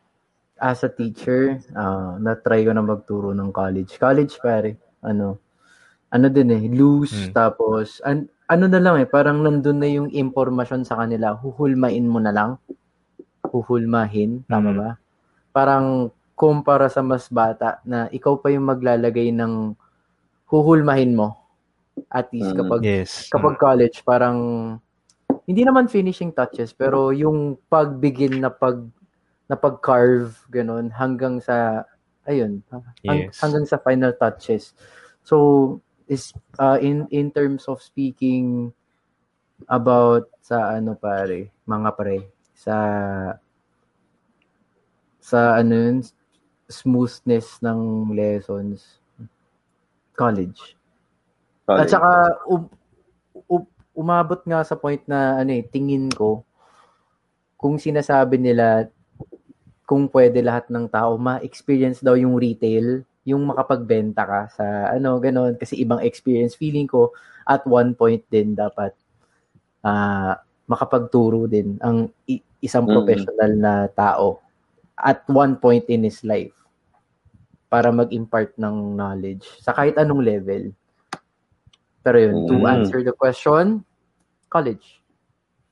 As 0.55 0.83
a 0.87 0.91
teacher, 0.91 1.59
ah 1.75 2.15
na-try 2.15 2.63
ko 2.63 2.71
na 2.71 2.83
magturo 2.83 3.35
ng 3.35 3.51
college. 3.51 3.99
College 3.99 4.39
pare, 4.39 4.79
ano, 5.03 5.39
ano 6.11 6.27
din 6.31 6.51
eh, 6.51 6.63
loose, 6.71 7.27
Hmm. 7.27 7.31
tapos, 7.35 7.99
an, 8.03 8.27
ano 8.47 8.65
na 8.67 8.79
lang 8.83 8.95
eh, 8.99 9.07
parang 9.07 9.39
nandun 9.39 9.79
na 9.79 9.87
yung 9.87 10.09
impormasyon 10.11 10.83
sa 10.83 10.99
kanila, 10.99 11.31
huhulmain 11.35 12.03
mo 12.03 12.19
na 12.19 12.31
lang. 12.35 12.51
Huhulmahin, 13.43 14.43
tama 14.51 14.71
Hmm. 14.71 14.79
ba? 14.79 14.89
Parang 15.55 15.85
kumpara 16.35 16.91
sa 16.91 16.99
mas 17.03 17.27
bata 17.31 17.79
na 17.87 18.11
ikaw 18.11 18.35
pa 18.39 18.51
yung 18.51 18.67
maglalagay 18.67 19.31
ng 19.31 19.75
huhulmahin 20.51 21.15
mo. 21.15 21.38
At 22.07 22.31
least 22.31 22.55
Mm. 22.55 22.59
kapag 22.63 22.81
Yes. 22.81 23.11
kapag 23.27 23.55
college 23.59 23.97
parang 24.01 24.37
hindi 25.43 25.61
naman 25.65 25.89
finishing 25.89 26.31
touches 26.31 26.71
pero 26.71 27.09
yung 27.09 27.57
pagbigin 27.67 28.39
na 28.39 28.53
pag 28.53 28.79
na 29.49 29.57
pag-carve 29.57 30.37
ganun 30.47 30.93
hanggang 30.93 31.41
sa 31.41 31.83
ayun 32.23 32.61
hang- 32.69 33.27
Yes. 33.27 33.41
hanggang 33.41 33.65
sa 33.65 33.81
final 33.81 34.13
touches 34.13 34.77
so 35.25 35.77
is 36.05 36.29
uh, 36.57 36.77
in 36.77 37.09
in 37.09 37.33
terms 37.33 37.65
of 37.65 37.81
speaking 37.81 38.69
about 39.65 40.29
sa 40.41 40.77
ano 40.77 40.93
pare 40.93 41.49
mga 41.65 41.89
pre 41.97 42.17
sa 42.53 42.75
sa 45.19 45.57
ano 45.57 45.73
yun, 45.75 45.97
smoothness 46.69 47.61
ng 47.61 48.09
lessons 48.13 49.01
college 50.13 50.78
at 51.75 51.87
College. 51.87 51.91
saka 51.91 52.11
um- 52.47 52.71
um- 53.47 53.71
umabot 53.95 54.39
nga 54.45 54.63
sa 54.63 54.79
point 54.79 55.01
na 55.05 55.41
ano 55.41 55.51
eh, 55.53 55.63
tingin 55.65 56.09
ko 56.09 56.43
kung 57.59 57.75
sinasabi 57.75 58.39
nila 58.39 58.87
kung 59.83 60.07
pwede 60.07 60.39
lahat 60.39 60.69
ng 60.69 60.85
tao 60.87 61.17
ma-experience 61.17 61.99
daw 61.99 62.13
yung 62.13 62.37
retail, 62.37 63.03
yung 63.25 63.43
makapagbenta 63.49 64.23
ka 64.23 64.41
sa 64.53 64.65
ano 64.93 65.17
ganon 65.19 65.57
kasi 65.57 65.75
ibang 65.81 65.99
experience 66.01 66.55
feeling 66.55 66.87
ko 66.87 67.11
at 67.45 67.65
one 67.65 67.91
point 67.93 68.21
din 68.29 68.53
dapat 68.55 68.93
ah 69.83 70.37
makapagturo 70.65 71.49
din 71.49 71.75
ang 71.81 72.09
isang 72.61 72.85
Mm. 72.85 72.93
professional 72.93 73.51
na 73.57 73.73
tao 73.91 74.39
at 74.95 75.23
one 75.27 75.57
point 75.57 75.85
in 75.89 76.05
his 76.05 76.21
life. 76.23 76.53
para 77.69 77.93
mag-impart 77.93 78.57
ng 78.57 78.97
knowledge 78.97 79.45
sa 79.61 79.69
kahit 79.69 79.93
anong 79.93 80.25
level. 80.25 80.73
Pero 81.99 82.17
yun, 82.17 82.33
to 82.45 82.55
Mm. 82.55 82.65
answer 82.65 82.99
the 83.01 83.11
question, 83.11 83.83
college. 84.47 85.03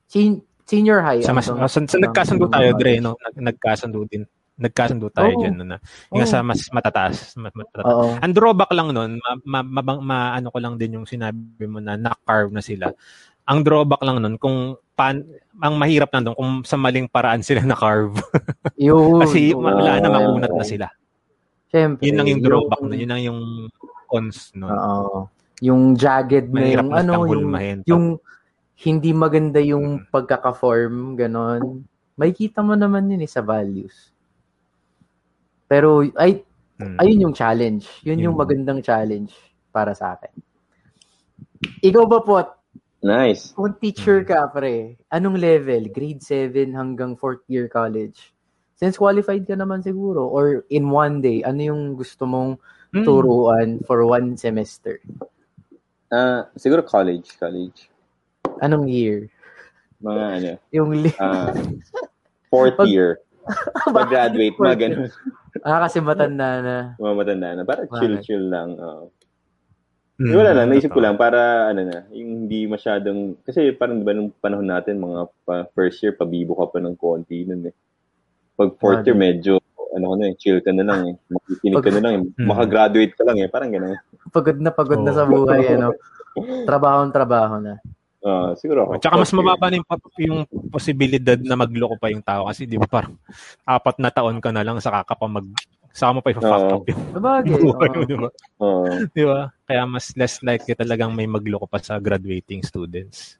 Sen- 0.06 0.40
senior 0.64 1.00
high. 1.00 1.20
Sa, 1.20 1.32
mas, 1.32 1.48
hanggang- 1.48 1.68
sa, 1.68 1.80
sa 1.82 1.98
nagkasundo 1.98 2.46
tayo. 2.46 2.76
Dre, 2.76 3.00
no? 3.00 3.16
Nag, 3.16 3.34
nagkasundo 3.52 4.04
din. 4.04 4.28
Nagkasundo 4.58 5.06
tayo 5.08 5.32
Oo. 5.32 5.40
dyan, 5.40 5.54
no, 5.54 5.64
na. 5.64 5.78
Yung 6.10 6.26
Oo. 6.26 6.28
sa 6.28 6.42
mas 6.42 6.66
matataas. 6.68 7.32
Mas 7.34 7.54
matataas. 7.54 7.86
Oo. 7.86 8.10
Ang 8.18 8.32
drawback 8.34 8.70
lang 8.72 8.90
nun, 8.90 9.16
ma, 9.46 9.62
ma, 9.62 9.80
ma- 9.80 10.02
ma- 10.02 10.32
ano 10.34 10.50
ko 10.50 10.58
lang 10.58 10.74
din 10.74 10.98
yung 10.98 11.06
sinabi 11.06 11.38
mo 11.64 11.78
na 11.78 11.94
na-carve 11.94 12.50
na 12.50 12.60
sila. 12.60 12.90
Ang 13.46 13.64
drawback 13.64 14.02
lang 14.02 14.20
nun, 14.20 14.36
kung 14.36 14.76
pan, 14.92 15.24
ang 15.56 15.78
mahirap 15.78 16.10
lang 16.10 16.26
doon, 16.26 16.36
kung 16.36 16.52
sa 16.62 16.76
maling 16.76 17.06
paraan 17.06 17.40
sila 17.40 17.62
na-carve. 17.70 18.18
Yun. 18.76 19.22
Kasi 19.22 19.54
yun. 19.54 19.62
wala 19.62 19.96
na, 19.96 20.10
makunat 20.10 20.52
na 20.52 20.66
sila. 20.66 20.86
Siyempre. 21.70 22.02
Yun 22.04 22.16
lang 22.16 22.28
yung 22.28 22.42
drawback 22.42 22.80
nun. 22.82 22.98
Yun 22.98 23.08
lang 23.08 23.22
yung 23.22 23.40
cons 24.04 24.52
nun. 24.52 24.68
Oo. 24.68 25.30
Yung 25.64 25.98
jagged 25.98 26.54
na 26.54 26.60
Mahirap 26.62 26.84
yung 26.86 26.92
ano, 26.94 27.12
yung, 27.26 27.46
yung 27.86 28.04
hindi 28.78 29.10
maganda 29.10 29.58
yung 29.58 30.06
pagkaka-form, 30.06 31.18
ganon. 31.18 31.82
May 32.14 32.30
kita 32.30 32.62
mo 32.62 32.78
naman 32.78 33.10
yun 33.10 33.22
eh 33.22 33.30
sa 33.30 33.42
values. 33.42 34.14
Pero, 35.66 36.06
ay, 36.16 36.42
Mm. 36.78 36.96
ayun 37.02 37.22
yung 37.26 37.34
challenge. 37.34 37.90
Yun 38.06 38.22
yung 38.22 38.38
Yun. 38.38 38.40
magandang 38.40 38.80
challenge 38.86 39.34
para 39.74 39.98
sa 39.98 40.14
akin. 40.14 40.30
Ikaw 41.82 42.04
ba 42.06 42.22
po, 42.22 42.38
Nice. 43.02 43.50
kung 43.50 43.74
teacher 43.82 44.22
ka, 44.22 44.46
pre, 44.46 44.94
anong 45.10 45.42
level? 45.42 45.90
Grade 45.90 46.22
7 46.22 46.70
hanggang 46.78 47.18
4th 47.18 47.42
year 47.50 47.66
college? 47.66 48.30
Since 48.78 48.94
qualified 48.94 49.42
ka 49.42 49.58
naman 49.58 49.82
siguro, 49.82 50.30
or 50.30 50.62
in 50.70 50.86
one 50.94 51.18
day, 51.18 51.42
ano 51.42 51.58
yung 51.74 51.82
gusto 51.98 52.30
mong 52.30 52.62
Mm. 52.94 53.02
turuan 53.02 53.68
for 53.82 54.06
one 54.06 54.38
semester? 54.38 55.02
Ah, 56.08 56.48
siguro 56.56 56.80
college, 56.80 57.36
college. 57.36 57.92
Anong 58.58 58.88
year? 58.88 59.28
Mga 60.00 60.24
ano, 60.24 60.50
Yung 60.72 60.90
li- 60.94 61.18
ah, 61.18 61.52
fourth 62.52 62.76
Pag- 62.76 62.88
year. 62.88 63.20
Pag-graduate, 63.96 64.56
mga 64.56 64.76
ganun. 64.78 65.08
ah, 65.64 65.80
kasi 65.80 66.00
matanda 66.00 66.60
na. 66.60 66.76
Mga 66.96 67.14
matanda 67.16 67.48
na. 67.56 67.62
Para 67.64 67.88
chill-chill 67.88 68.44
lang. 68.44 68.76
oo. 68.76 69.08
Mm. 70.18 70.34
wala 70.34 70.50
lang, 70.50 70.66
naisip 70.66 70.90
ko 70.90 70.98
lang 70.98 71.14
para 71.14 71.70
ano 71.70 71.86
na, 71.86 72.02
yung 72.10 72.42
hindi 72.42 72.66
masyadong, 72.66 73.38
kasi 73.46 73.70
parang 73.70 74.02
diba 74.02 74.10
nung 74.10 74.34
panahon 74.34 74.66
natin, 74.66 74.98
mga 74.98 75.30
pa, 75.46 75.62
first 75.70 76.02
year, 76.02 76.10
pabibo 76.10 76.58
ka 76.58 76.74
pa 76.74 76.82
ng 76.82 76.98
konti 76.98 77.46
nun 77.46 77.70
eh. 77.70 77.74
Pag 78.58 78.74
fourth 78.82 79.06
year, 79.06 79.14
Grabe. 79.14 79.22
medyo, 79.30 79.57
ano 79.96 80.04
ka 80.12 80.14
na 80.20 80.24
eh, 80.28 80.34
chill 80.36 80.58
ka 80.60 80.70
na 80.74 80.84
lang 80.84 81.00
eh. 81.08 81.14
Makikinig 81.32 81.80
ka 81.80 81.90
na 81.94 82.00
lang 82.02 82.12
eh. 82.14 82.22
Mm. 82.36 82.46
Makagraduate 82.48 83.14
ka 83.16 83.22
lang 83.24 83.36
eh, 83.40 83.48
parang 83.48 83.70
gano'n. 83.72 83.96
Pagod 84.28 84.58
na 84.60 84.70
pagod 84.72 85.00
na 85.00 85.12
Oo. 85.12 85.18
sa 85.18 85.24
buhay, 85.24 85.62
ano. 85.76 85.88
Trabahong 86.68 87.10
trabaho 87.10 87.56
na. 87.58 87.80
Ah, 88.18 88.50
siguro 88.58 88.82
ako. 88.84 88.90
At 88.98 89.02
saka 89.06 89.16
mas 89.22 89.32
mababa 89.32 89.66
na 89.70 89.78
yung, 89.78 89.88
pa- 89.88 90.18
yung 90.18 90.40
posibilidad 90.74 91.38
na 91.38 91.54
magloko 91.54 91.94
pa 91.94 92.10
yung 92.10 92.22
tao 92.22 92.50
kasi 92.50 92.66
di 92.66 92.74
ba 92.74 92.90
parang 92.90 93.14
apat 93.62 93.96
na 94.02 94.10
taon 94.10 94.42
ka 94.42 94.50
na 94.50 94.66
lang 94.66 94.82
saka 94.82 95.06
ka 95.06 95.14
pa 95.14 95.30
mag 95.30 95.46
saka 95.94 96.10
mo 96.14 96.20
pa 96.20 96.30
i-fuck 96.34 96.44
Oo. 96.44 96.82
up 96.82 96.84
yung 96.90 97.02
Sabagay. 97.14 97.50
buhay 97.54 97.88
mo, 97.94 97.98
oo. 98.02 98.06
di 98.06 98.16
ba? 98.18 98.28
Oo. 98.58 98.84
Di 99.14 99.22
ba? 99.22 99.40
Kaya 99.64 99.82
mas 99.86 100.06
less 100.18 100.42
likely 100.42 100.74
talagang 100.74 101.14
may 101.14 101.30
magloko 101.30 101.70
pa 101.70 101.78
sa 101.78 102.02
graduating 102.02 102.66
students. 102.66 103.38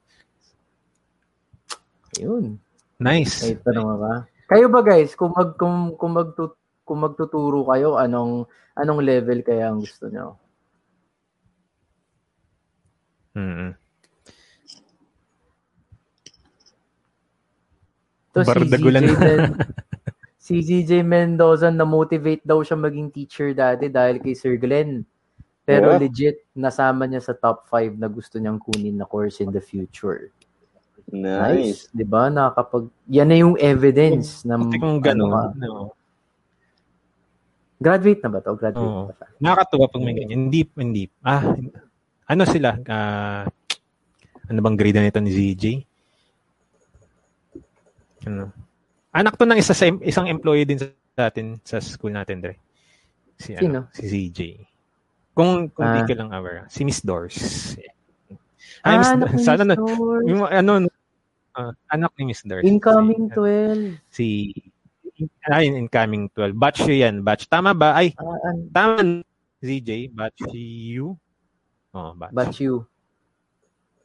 Yun. 2.17 2.55
Nice. 2.99 3.47
May 3.47 3.55
tanong 3.59 3.99
ba? 3.99 4.13
Kayo 4.49 4.65
ba 4.65 4.81
guys, 4.81 5.13
kung 5.13 5.29
mag 5.29 5.53
kung, 5.61 5.93
kung 5.93 6.17
magtu 6.17 6.57
kung 6.81 7.05
magtuturo 7.05 7.69
kayo, 7.69 8.01
anong 8.01 8.49
anong 8.73 9.05
level 9.05 9.45
kaya 9.45 9.69
ang 9.69 9.85
gusto 9.85 10.09
nyo? 10.09 10.41
Mm. 13.37 13.77
To 18.33 18.41
si 18.41 18.49
Bardagulan. 18.49 19.05
CJ, 19.05 19.13
Men- 19.21 19.53
si 20.41 20.55
CJ 20.65 20.91
Mendoza 21.05 21.69
na 21.69 21.85
motivate 21.85 22.41
daw 22.41 22.65
siya 22.65 22.73
maging 22.73 23.13
teacher 23.13 23.53
dati 23.53 23.85
dahil 23.85 24.17
kay 24.17 24.33
Sir 24.33 24.57
Glenn. 24.57 25.05
Pero 25.61 25.93
Yeah. 25.93 26.01
legit 26.01 26.37
nasama 26.57 27.05
niya 27.05 27.21
sa 27.21 27.37
top 27.37 27.69
5 27.69 27.93
na 28.01 28.09
gusto 28.09 28.41
niyang 28.41 28.57
kunin 28.57 28.97
na 28.97 29.05
course 29.05 29.37
in 29.45 29.53
the 29.53 29.61
future. 29.61 30.33
Nice. 31.09 31.89
'Di 31.89 32.03
ba? 32.03 32.29
Nakakapag 32.29 32.85
yan 33.05 33.27
na 33.27 33.37
yung 33.37 33.55
evidence 33.57 34.45
na 34.45 34.57
Kasi 34.57 34.77
kung 34.77 34.97
ano 34.97 35.03
gano'n, 35.03 35.31
ka. 35.31 35.65
no. 35.65 35.89
Graduate 37.77 38.21
na 38.21 38.29
ba 38.29 38.39
to? 38.39 38.51
Graduate 38.53 38.93
na 39.07 39.15
ba 39.15 39.25
nakakatuwa 39.39 39.85
pag 39.87 40.03
may 40.03 40.13
ganyan. 40.13 40.45
Hindi, 40.45 40.67
hindi. 40.75 41.03
Ah, 41.21 41.43
ano 42.27 42.43
sila? 42.43 42.75
Ah, 42.85 43.47
ano 44.45 44.59
bang 44.59 44.75
grade 44.75 44.99
na 44.99 45.07
nito 45.07 45.17
ni 45.17 45.31
ZJ? 45.31 45.65
Ano? 48.27 48.51
Anak 49.09 49.39
to 49.39 49.47
ng 49.47 49.57
isa 49.57 49.71
sa 49.71 49.87
isang 50.03 50.27
employee 50.27 50.67
din 50.67 50.77
sa 50.77 50.91
atin 51.17 51.57
sa 51.63 51.79
school 51.79 52.11
natin, 52.11 52.43
Dre. 52.43 52.59
Si, 53.39 53.55
Sino? 53.55 53.63
ano, 53.65 53.79
si 53.95 54.03
ZJ. 54.05 54.39
Kung, 55.31 55.71
kung 55.71 55.87
di 55.87 56.03
Ah. 56.03 56.05
ka 56.05 56.13
lang 56.13 56.29
aware. 56.29 56.67
Si 56.67 56.83
Miss 56.83 56.99
Doors. 56.99 57.39
Ay, 58.83 58.99
Ah, 58.99 59.15
Miss 59.15 59.39
ni 59.39 59.39
sana 59.39 59.63
Miss 59.63 59.71
na, 59.71 59.75
Doors. 59.79 60.23
yung, 60.27 60.41
ano, 60.43 60.71
ah, 61.59 61.71
anak 61.91 62.15
ni 62.15 62.31
Miss 62.31 62.41
Doors. 62.41 62.63
Incoming 62.63 63.27
Si, 63.27 63.35
12. 63.35 63.99
si, 64.07 64.27
ay, 65.51 65.67
incoming 65.67 66.31
12. 66.31 66.55
Batch 66.55 66.87
siya 66.87 67.11
yan. 67.11 67.19
Batch. 67.21 67.51
Tama 67.51 67.75
ba? 67.75 67.91
Ay, 67.91 68.15
an- 68.47 68.71
Tama, 68.71 69.19
ZJ, 69.59 70.15
batch 70.15 70.39
you. 70.55 71.19
Oh, 71.91 72.15
batch. 72.15 72.31
batch 72.31 72.57
you. 72.63 72.87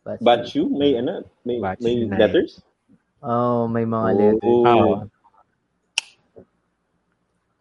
Batch, 0.02 0.20
Batch 0.20 0.48
you. 0.52 0.66
May 0.68 0.98
ano? 0.98 1.22
May, 1.46 1.62
Batch 1.62 1.80
may 1.80 2.04
eh. 2.04 2.10
letters? 2.10 2.58
Oh, 3.22 3.64
may 3.64 3.86
mga 3.86 4.04
Oh. 4.04 4.18
letters. 4.18 4.42
Oh, 4.44 5.06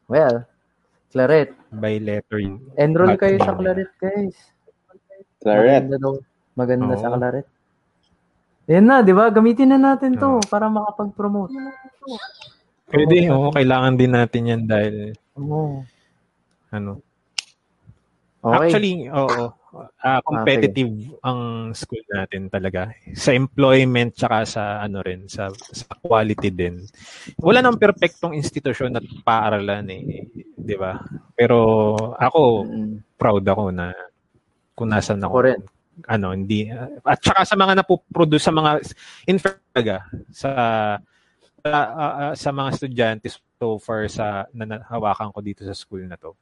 Well, 0.07 0.43
Claret. 1.09 1.55
by 1.71 1.97
letter 1.97 2.37
yun. 2.37 2.59
Enroll 2.75 3.15
kayo 3.15 3.39
sa 3.39 3.55
Claret, 3.55 3.89
guys. 3.97 4.35
Claret. 5.39 5.87
Maganda, 5.87 5.95
daw. 5.97 6.13
Maganda 6.53 6.93
sa 6.97 7.07
Oo. 7.09 7.17
Claret. 7.17 7.47
Yan 8.72 8.85
na, 8.88 9.03
di 9.03 9.11
ba? 9.11 9.27
Gamitin 9.27 9.76
na 9.76 9.80
natin 9.91 10.15
to 10.15 10.40
para 10.48 10.72
makapag-promote. 10.72 11.52
Pwede, 12.88 13.27
oo, 13.34 13.52
kailangan 13.52 13.98
din 13.99 14.11
natin 14.15 14.44
yan 14.48 14.64
dahil, 14.64 14.95
Oo. 15.35 15.84
ano. 16.72 17.02
Okay. 18.44 18.56
Actually, 18.60 18.94
oo. 19.07 19.56
ah, 20.03 20.19
competitive 20.22 20.91
ang 21.23 21.72
school 21.72 22.03
natin 22.11 22.52
talaga. 22.52 22.91
Sa 23.15 23.31
employment 23.31 24.14
tsaka 24.14 24.44
sa 24.44 24.64
ano 24.84 24.99
rin, 24.99 25.26
sa, 25.31 25.48
sa 25.72 25.88
quality 26.03 26.52
din. 26.52 26.84
Wala 27.40 27.64
nang 27.64 27.80
perfectong 27.80 28.35
institusyon 28.35 28.99
at 28.99 29.06
paaralan 29.23 29.88
eh, 29.90 30.27
'di 30.60 30.76
ba? 30.76 30.99
Pero 31.40 31.57
ako 32.19 32.68
Mm. 32.68 32.94
proud 33.15 33.44
ako 33.48 33.64
na 33.72 33.95
kung 34.76 34.91
nasan 34.91 35.23
ako. 35.23 35.35
Rin. 35.40 35.60
Ano, 36.09 36.33
hindi 36.33 36.67
at 37.05 37.19
saka 37.21 37.45
sa 37.45 37.53
mga 37.53 37.85
napoproduce 37.85 38.49
sa 38.49 38.53
mga 38.53 38.81
in 39.29 39.37
talaga, 39.37 40.09
sa 40.33 40.49
sa, 41.63 41.71
ah, 41.71 42.13
ah, 42.19 42.33
sa 42.35 42.49
mga 42.51 42.69
estudyante 42.75 43.27
so 43.31 43.79
far 43.79 44.09
sa 44.11 44.49
na 44.51 44.67
nahawakan 44.67 45.31
ko 45.31 45.39
dito 45.39 45.63
sa 45.63 45.71
school 45.71 46.03
na 46.03 46.19
to 46.19 46.35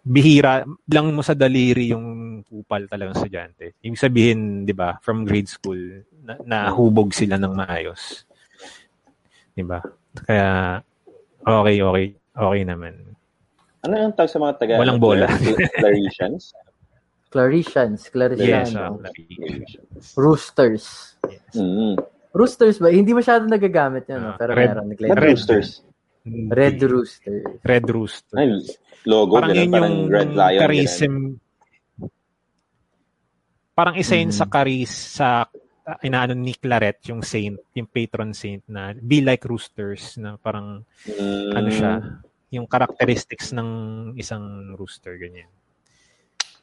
bihira 0.00 0.64
lang 0.88 1.12
mo 1.12 1.20
sa 1.20 1.36
daliri 1.36 1.92
yung 1.92 2.40
kupal 2.46 2.88
talagang 2.88 3.16
estudyante. 3.16 3.76
Ibig 3.84 4.00
sabihin, 4.00 4.64
'di 4.64 4.72
ba, 4.72 4.96
from 5.04 5.28
grade 5.28 5.50
school 5.50 5.78
na, 6.24 6.40
nahubog 6.42 7.12
sila 7.12 7.36
ng 7.36 7.52
maayos. 7.52 8.24
'Di 9.52 9.64
ba? 9.66 9.84
Kaya 10.24 10.80
okay, 11.44 11.76
okay, 11.84 12.06
okay 12.16 12.62
naman. 12.64 12.94
Ano 13.84 13.92
yung 14.00 14.14
tawag 14.16 14.32
sa 14.32 14.40
mga 14.40 14.54
taga? 14.56 14.80
Walang 14.80 15.00
bola. 15.00 15.28
Claretians? 17.26 18.06
Claretians. 18.06 18.40
Yes, 18.40 18.70
Claretiano. 18.70 19.02
uh, 19.02 19.10
Roosters. 20.14 20.84
Mm. 21.52 21.94
Roosters 22.30 22.76
ba? 22.76 22.88
Hindi 22.88 23.12
masyado 23.12 23.44
nagagamit 23.44 24.04
yan, 24.06 24.20
no? 24.20 24.30
Ah, 24.30 24.36
pero 24.36 24.52
red- 24.52 24.76
meron. 24.76 24.86
Red, 24.90 25.16
Red. 25.16 25.24
roosters? 25.32 25.68
red 26.26 26.82
Rooster. 26.82 27.38
Red 27.62 27.86
Rooster. 27.86 28.34
Ay, 28.34 28.50
logo. 29.04 29.38
parang 29.38 29.54
yun 29.54 29.70
parang 29.70 29.92
yung 29.92 30.10
Red 30.10 30.30
Lion. 30.34 30.60
charism. 30.60 31.14
Parang 33.70 33.94
isa 33.94 34.16
yun 34.16 34.32
Mhm. 34.32 34.34
sa 34.34 34.44
charis 34.46 34.90
sa 34.90 35.28
uh, 35.46 35.98
inaano 36.02 36.34
ni 36.34 36.50
Claret, 36.52 36.98
yung 37.06 37.22
saint, 37.22 37.54
yung 37.70 37.86
patron 37.86 38.34
saint 38.34 38.64
na 38.66 38.90
be 38.92 39.20
like 39.20 39.44
roosters 39.44 40.18
na 40.18 40.34
parang. 40.36 40.82
Mm. 41.06 41.50
ano 41.52 41.68
siya, 41.70 41.92
yung 42.50 42.66
characteristics 42.66 43.52
ng 43.52 43.70
isang 44.16 44.74
rooster 44.74 45.14
ganyan. 45.14 45.46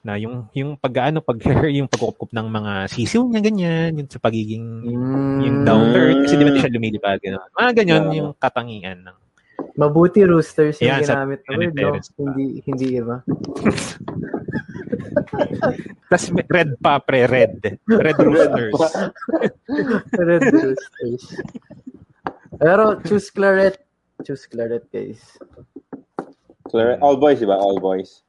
Na 0.03 0.19
yung 0.19 0.51
yung 0.51 0.75
pag 0.75 1.09
ano 1.09 1.23
pag 1.27 1.39
yung 1.67 1.87
pagkukup 1.87 2.29
ng 2.29 2.47
mga 2.47 2.73
sisiw 2.87 3.23
niya 3.25 3.41
ganyan, 3.41 3.91
yung 3.95 4.09
sa 4.11 4.19
pagiging 4.19 4.65
Mm. 4.83 5.39
yung 5.41 5.57
down 5.63 5.89
to 5.89 5.97
earth 5.97 6.19
kasi 6.27 6.35
di 6.35 6.43
ba 6.43 6.51
siya 6.53 6.69
lumilipad 6.69 7.19
gano'n. 7.19 7.49
Mga 7.55 7.71
ganyan 7.73 8.03
Yeah. 8.05 8.15
yung 8.19 8.29
katangian 8.35 8.99
ng 9.03 9.17
Mabuti 9.73 10.21
roosters 10.21 10.77
yung 10.77 10.91
Yan, 10.91 11.01
sa 11.01 11.23
ginamit 11.25 11.41
na 11.41 11.51
word, 11.57 11.73
no? 11.73 11.97
Hindi, 12.19 12.45
hindi 12.61 12.87
iba. 12.93 13.25
Tapos 16.09 16.29
may 16.29 16.45
red 16.45 16.77
pa, 16.77 17.01
pre, 17.01 17.25
red. 17.25 17.57
Red 17.87 18.17
roosters. 18.21 18.73
Red 20.13 20.43
roosters. 20.45 21.23
Pero 22.53 23.01
choose 23.01 23.33
Claret. 23.33 23.81
Choose 24.21 24.45
Claret, 24.45 24.85
guys. 24.93 25.21
Clar- 26.69 27.01
All 27.01 27.17
boys, 27.17 27.41
di 27.41 27.49
ba? 27.49 27.57
All 27.57 27.81
boys. 27.81 28.21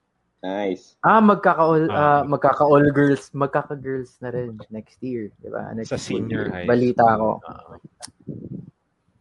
Nice. 0.44 1.00
Ah, 1.00 1.24
magkaka-all, 1.24 1.88
Ah. 1.88 2.20
ah, 2.20 2.22
magkaka-all 2.22 2.92
girls, 2.92 3.32
magkaka-girls 3.32 4.20
na 4.20 4.28
rin 4.28 4.60
next 4.68 5.00
year, 5.00 5.32
di 5.40 5.48
ba? 5.48 5.72
Next 5.72 5.88
Sa 5.88 5.96
senior 5.96 6.52
high. 6.52 6.68
Balita 6.68 7.16
ko. 7.16 7.40
Ah. 7.40 7.80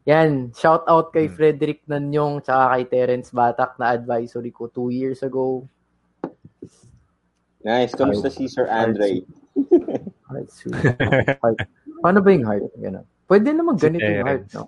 Yan, 0.03 0.51
shout 0.51 0.83
out 0.83 1.15
kay 1.15 1.31
Hmm. 1.31 1.35
Frederick 1.39 1.79
Nanyong 1.87 2.43
tsaka 2.43 2.75
kay 2.75 2.83
Terence 2.91 3.31
Batak 3.31 3.79
na 3.79 3.95
advisory 3.95 4.51
ko 4.51 4.67
two 4.67 4.91
years 4.91 5.23
ago. 5.23 5.63
Nice. 7.63 7.95
Kamusta 7.95 8.27
si 8.27 8.51
Sir 8.51 8.67
Andre? 8.67 9.23
Heart. 10.27 10.49
Heart. 11.39 11.57
Paano 12.03 12.19
ba 12.19 12.29
yung 12.35 12.43
heart? 12.43 12.67
Ganun. 12.75 13.07
Pwede 13.23 13.55
naman 13.55 13.79
Si 13.79 13.87
ganito 13.87 14.03
yung 14.03 14.27
heart, 14.27 14.45
no? 14.51 14.67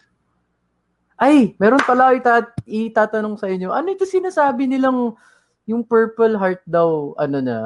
Ay, 1.16 1.52
meron 1.60 1.84
pala 1.84 2.16
itat 2.16 2.56
itatanong 2.64 3.36
sa 3.36 3.52
inyo. 3.52 3.76
Ano 3.76 3.92
ito 3.92 4.08
sinasabi 4.08 4.72
nilang 4.72 5.20
yung 5.66 5.82
purple 5.86 6.38
heart 6.38 6.62
daw, 6.66 7.14
ano 7.18 7.42
na? 7.42 7.60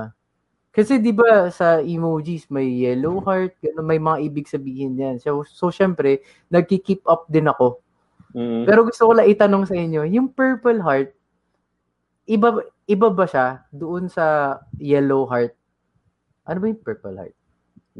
Kasi 0.69 1.01
'di 1.01 1.11
ba 1.11 1.49
sa 1.51 1.84
emojis 1.84 2.47
may 2.47 2.69
yellow 2.69 3.19
heart, 3.19 3.57
ganun, 3.59 3.88
may 3.89 3.99
mga 3.99 4.17
ibig 4.23 4.47
sabihin 4.47 4.95
'yan. 4.95 5.15
So 5.19 5.43
so 5.43 5.73
syempre, 5.73 6.23
nagki-keep 6.47 7.03
up 7.09 7.27
din 7.27 7.49
ako. 7.49 7.81
Mm. 8.38 8.63
Pero 8.69 8.85
gusto 8.85 9.09
ko 9.09 9.11
lang 9.17 9.27
itanong 9.27 9.65
sa 9.65 9.76
inyo, 9.76 10.05
yung 10.05 10.30
purple 10.30 10.80
heart 10.80 11.11
iba 12.30 12.61
iba 12.85 13.07
ba 13.09 13.26
siya 13.26 13.65
doon 13.73 14.05
sa 14.05 14.57
yellow 14.77 15.26
heart? 15.26 15.57
Ano 16.45 16.57
ba 16.61 16.69
yung 16.69 16.81
purple 16.85 17.17
heart? 17.17 17.35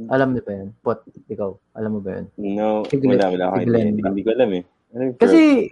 Alam 0.08 0.32
niyo 0.32 0.44
ba 0.46 0.54
yan? 0.56 0.70
Pot, 0.80 1.04
ikaw, 1.28 1.60
alam 1.76 1.92
mo 1.98 2.00
ba 2.00 2.22
yun? 2.22 2.26
No, 2.40 2.88
Si 2.88 2.96
Glenn- 2.96 3.20
wala, 3.20 3.36
wala 3.36 3.46
ako. 3.52 3.56
Hindi, 3.68 4.00
hindi 4.00 4.24
ko 4.24 4.32
alam 4.32 4.50
eh. 4.56 4.64
Ano 4.90 5.02
yung 5.06 5.18
Kasi 5.22 5.70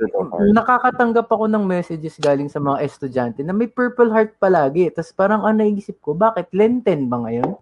nakakatanggap 0.54 1.26
ako 1.26 1.50
ng 1.50 1.66
messages 1.66 2.22
galing 2.22 2.50
sa 2.54 2.62
mga 2.62 2.86
estudyante 2.86 3.42
na 3.42 3.50
may 3.50 3.66
purple 3.66 4.14
heart 4.14 4.38
palagi. 4.38 4.94
Tapos 4.94 5.10
parang 5.10 5.42
ang 5.42 5.58
naisip 5.58 5.98
ko, 6.06 6.14
bakit 6.14 6.54
Lenten 6.54 7.10
ba 7.10 7.26
ngayon? 7.26 7.58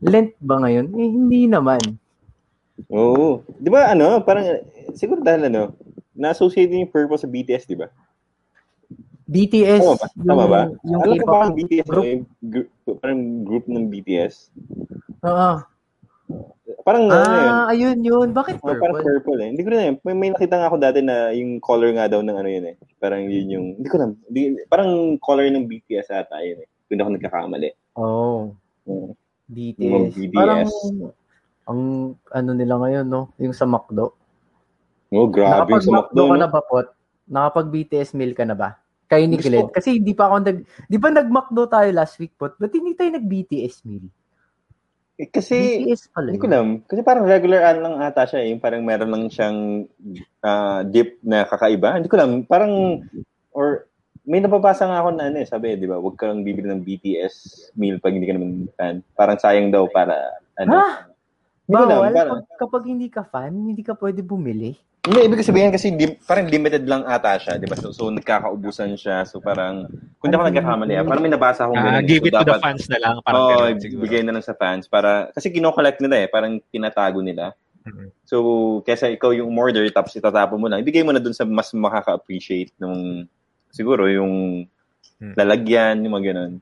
Lent 0.00 0.32
ba 0.38 0.62
ngayon? 0.62 0.94
Eh, 0.94 1.10
hindi 1.10 1.50
naman. 1.50 1.82
Oo. 2.88 3.42
Di 3.58 3.68
ba 3.68 3.90
ano, 3.90 4.22
parang, 4.22 4.62
siguro 4.94 5.20
dahil 5.20 5.50
ano, 5.50 5.74
na-associate 6.14 6.70
yung 6.70 6.88
purple 6.88 7.18
sa 7.18 7.26
BTS, 7.28 7.66
di 7.66 7.76
ba? 7.76 7.90
BTS, 9.30 9.82
Tama 9.84 9.94
ba? 9.94 10.06
Tama 10.26 10.44
ba? 10.46 10.62
yung 10.86 11.00
Alam 11.02 11.16
ko 11.18 11.26
parang 11.26 11.52
BTS, 11.54 11.86
group. 11.86 12.04
yung 12.06 12.24
group, 12.46 12.68
parang 12.98 13.20
group 13.46 13.64
ng 13.66 13.84
BTS. 13.90 14.54
Oo. 15.26 15.52
Parang, 16.80 17.04
ano 17.06 17.18
yun, 17.20 17.50
Ah, 17.50 17.66
ayun 17.68 17.98
yun. 18.00 18.28
Bakit 18.30 18.58
Oh, 18.58 18.72
parang 18.72 18.80
purple? 18.94 19.04
purple 19.20 19.38
eh. 19.38 19.48
Hindi 19.48 19.62
ko 19.62 19.68
na 19.68 19.84
yun. 19.84 19.96
May, 20.00 20.14
may 20.14 20.30
nakita 20.30 20.54
nga 20.54 20.66
ako 20.66 20.76
dati 20.76 21.00
na 21.00 21.16
yung 21.30 21.58
color 21.58 21.90
nga 21.92 22.06
daw 22.06 22.20
ng 22.20 22.32
ano 22.34 22.48
yun 22.48 22.66
eh. 22.66 22.74
Parang 22.96 23.22
yun 23.22 23.46
yung, 23.48 23.66
hindi 23.76 23.88
ko 23.88 23.96
na, 23.96 24.06
hindi, 24.24 24.40
parang 24.66 24.90
color 25.18 25.44
ng 25.46 25.66
BTS 25.66 26.08
ata 26.10 26.40
yun 26.40 26.62
eh. 26.62 26.68
Kung 26.82 26.92
hindi 26.92 27.02
ako 27.02 27.12
nagkakamali. 27.12 27.68
Oh, 27.94 28.54
Mm. 28.82 29.12
BTS. 29.46 30.10
BTS. 30.14 30.32
Parang, 30.32 30.60
ang 31.64 31.80
ano 32.28 32.50
nila 32.50 32.74
ngayon, 32.76 33.06
no? 33.06 33.30
Yung 33.36 33.52
sa 33.52 33.62
McDo. 33.64 34.14
Oh, 35.08 35.26
grabe 35.26 35.70
yung 35.70 35.80
sa 35.80 35.90
Nakapag-McDo 35.92 36.16
McDo. 36.16 36.22
ka 36.24 36.32
no? 36.32 36.38
na 36.38 36.48
ba, 36.48 36.60
Pot? 36.60 36.86
Nakapag-BTS 37.26 38.10
meal 38.12 38.32
ka 38.32 38.42
na 38.42 38.54
ba? 38.54 38.78
Kayo 39.06 39.26
ni 39.26 39.36
Glenn. 39.36 39.66
Kasi 39.68 39.98
hindi 39.98 40.14
pa 40.14 40.26
ako 40.26 40.36
nag... 40.40 40.58
Di 40.86 40.94
ba 40.96 41.10
nag-McDo 41.10 41.66
tayo 41.66 41.88
last 41.90 42.14
week, 42.16 42.34
Pot? 42.34 42.54
Ba't 42.56 42.70
hindi 42.70 42.94
tayo 42.94 43.10
nag-BTS 43.12 43.82
meal? 43.84 44.06
Eh, 45.20 45.28
kasi, 45.28 45.84
BTS 45.84 46.16
pala 46.16 46.32
hindi 46.32 46.40
ko 46.40 46.48
alam. 46.48 46.80
Kasi 46.88 47.00
parang 47.04 47.28
regular 47.28 47.60
ano 47.68 47.78
lang 47.84 47.96
ata 48.00 48.24
siya 48.24 48.40
eh. 48.40 48.56
Yung 48.56 48.62
parang 48.64 48.80
meron 48.80 49.12
lang 49.12 49.24
siyang 49.28 49.84
ah, 50.40 50.80
dip 50.80 51.20
na 51.20 51.44
kakaiba. 51.44 52.00
Hindi 52.00 52.08
ko 52.08 52.16
alam. 52.16 52.48
Parang, 52.48 53.04
or, 53.52 53.84
may 54.24 54.40
nababasa 54.40 54.88
nga 54.88 55.04
ako 55.04 55.08
na 55.12 55.28
ano 55.28 55.44
eh. 55.44 55.48
Sabi, 55.48 55.76
di 55.76 55.84
ba, 55.84 56.00
huwag 56.00 56.16
ka 56.16 56.24
lang 56.24 56.40
bibili 56.40 56.72
ng 56.72 56.80
BTS 56.80 57.68
meal 57.76 58.00
pag 58.00 58.16
hindi 58.16 58.24
ka 58.24 58.32
naman 58.32 58.72
fan. 58.80 59.04
Parang 59.12 59.36
sayang 59.36 59.68
daw 59.68 59.84
para, 59.92 60.16
ano. 60.56 60.72
Ha? 60.72 60.88
Hindi 61.68 61.74
ko 61.76 61.84
alam. 61.84 61.98
Bawal? 62.00 62.12
Parang, 62.16 62.32
Pag, 62.40 62.44
kapag 62.56 62.84
hindi 62.88 63.08
ka 63.12 63.22
fan, 63.28 63.52
hindi 63.52 63.84
ka 63.84 63.92
pwede 64.00 64.24
bumili. 64.24 64.72
Hindi, 65.00 65.18
ibig 65.24 65.40
sabihin 65.40 65.72
kasi 65.72 65.96
di, 65.96 66.12
parang 66.20 66.44
limited 66.44 66.84
lang 66.84 67.08
ata 67.08 67.40
siya, 67.40 67.56
di 67.56 67.64
ba? 67.64 67.72
So, 67.72 67.88
so 67.88 68.12
nagkakaubusan 68.12 69.00
siya. 69.00 69.24
So 69.24 69.40
parang, 69.40 69.88
kung 70.20 70.28
di 70.28 70.36
ako 70.36 70.44
nagkakamali, 70.44 70.92
ah, 70.92 71.04
parang 71.08 71.24
may 71.24 71.32
nabasa 71.32 71.64
akong 71.64 71.80
Ah, 71.80 71.84
ganun. 71.96 72.04
give 72.04 72.20
So, 72.20 72.28
it 72.28 72.32
to 72.32 72.38
the 72.38 72.44
dapat- 72.52 72.60
fans 72.60 72.84
na 72.86 72.98
lang. 73.00 73.14
Parang 73.24 73.40
Oo, 73.40 73.56
ganun 73.72 74.00
bigay 74.04 74.20
na 74.20 74.32
lang 74.36 74.44
sa 74.44 74.52
fans. 74.52 74.84
Para, 74.84 75.32
kasi 75.32 75.48
kinokollect 75.48 76.04
nila 76.04 76.16
eh, 76.20 76.28
parang 76.28 76.60
tinatago 76.68 77.24
nila. 77.24 77.56
Mhm. 77.80 78.12
So, 78.28 78.36
kesa 78.84 79.08
ikaw 79.08 79.32
yung 79.32 79.56
order, 79.56 79.88
tapos 79.88 80.12
itatapon 80.12 80.60
mo 80.60 80.68
lang, 80.68 80.84
ibigay 80.84 81.00
mo 81.00 81.16
na 81.16 81.22
dun 81.24 81.32
sa 81.32 81.48
mas 81.48 81.72
makaka-appreciate 81.72 82.76
nung, 82.76 83.24
siguro, 83.72 84.04
yung 84.04 84.68
Hmm. 85.16 85.32
lalagyan, 85.32 86.04
yung 86.04 86.12
mga 86.12 86.36
ganun. 86.36 86.52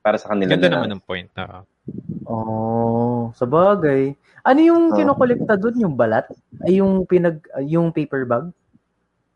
Para 0.00 0.16
sa 0.16 0.32
kanila 0.32 0.56
Ganda 0.56 0.68
na. 0.68 0.76
naman 0.80 0.90
ng 0.96 1.04
point. 1.04 1.28
Oo. 1.36 1.60
Oh, 2.24 3.32
sa 3.36 3.44
bagay. 3.44 4.16
Ano 4.40 4.60
yung 4.60 4.92
Oh. 4.92 4.96
kinokolekta 4.96 5.56
doon? 5.56 5.76
Yung 5.88 5.94
balat? 5.96 6.28
Ay, 6.60 6.80
yung 6.80 7.04
pinag, 7.04 7.40
yung 7.64 7.92
paper 7.92 8.24
bag? 8.24 8.44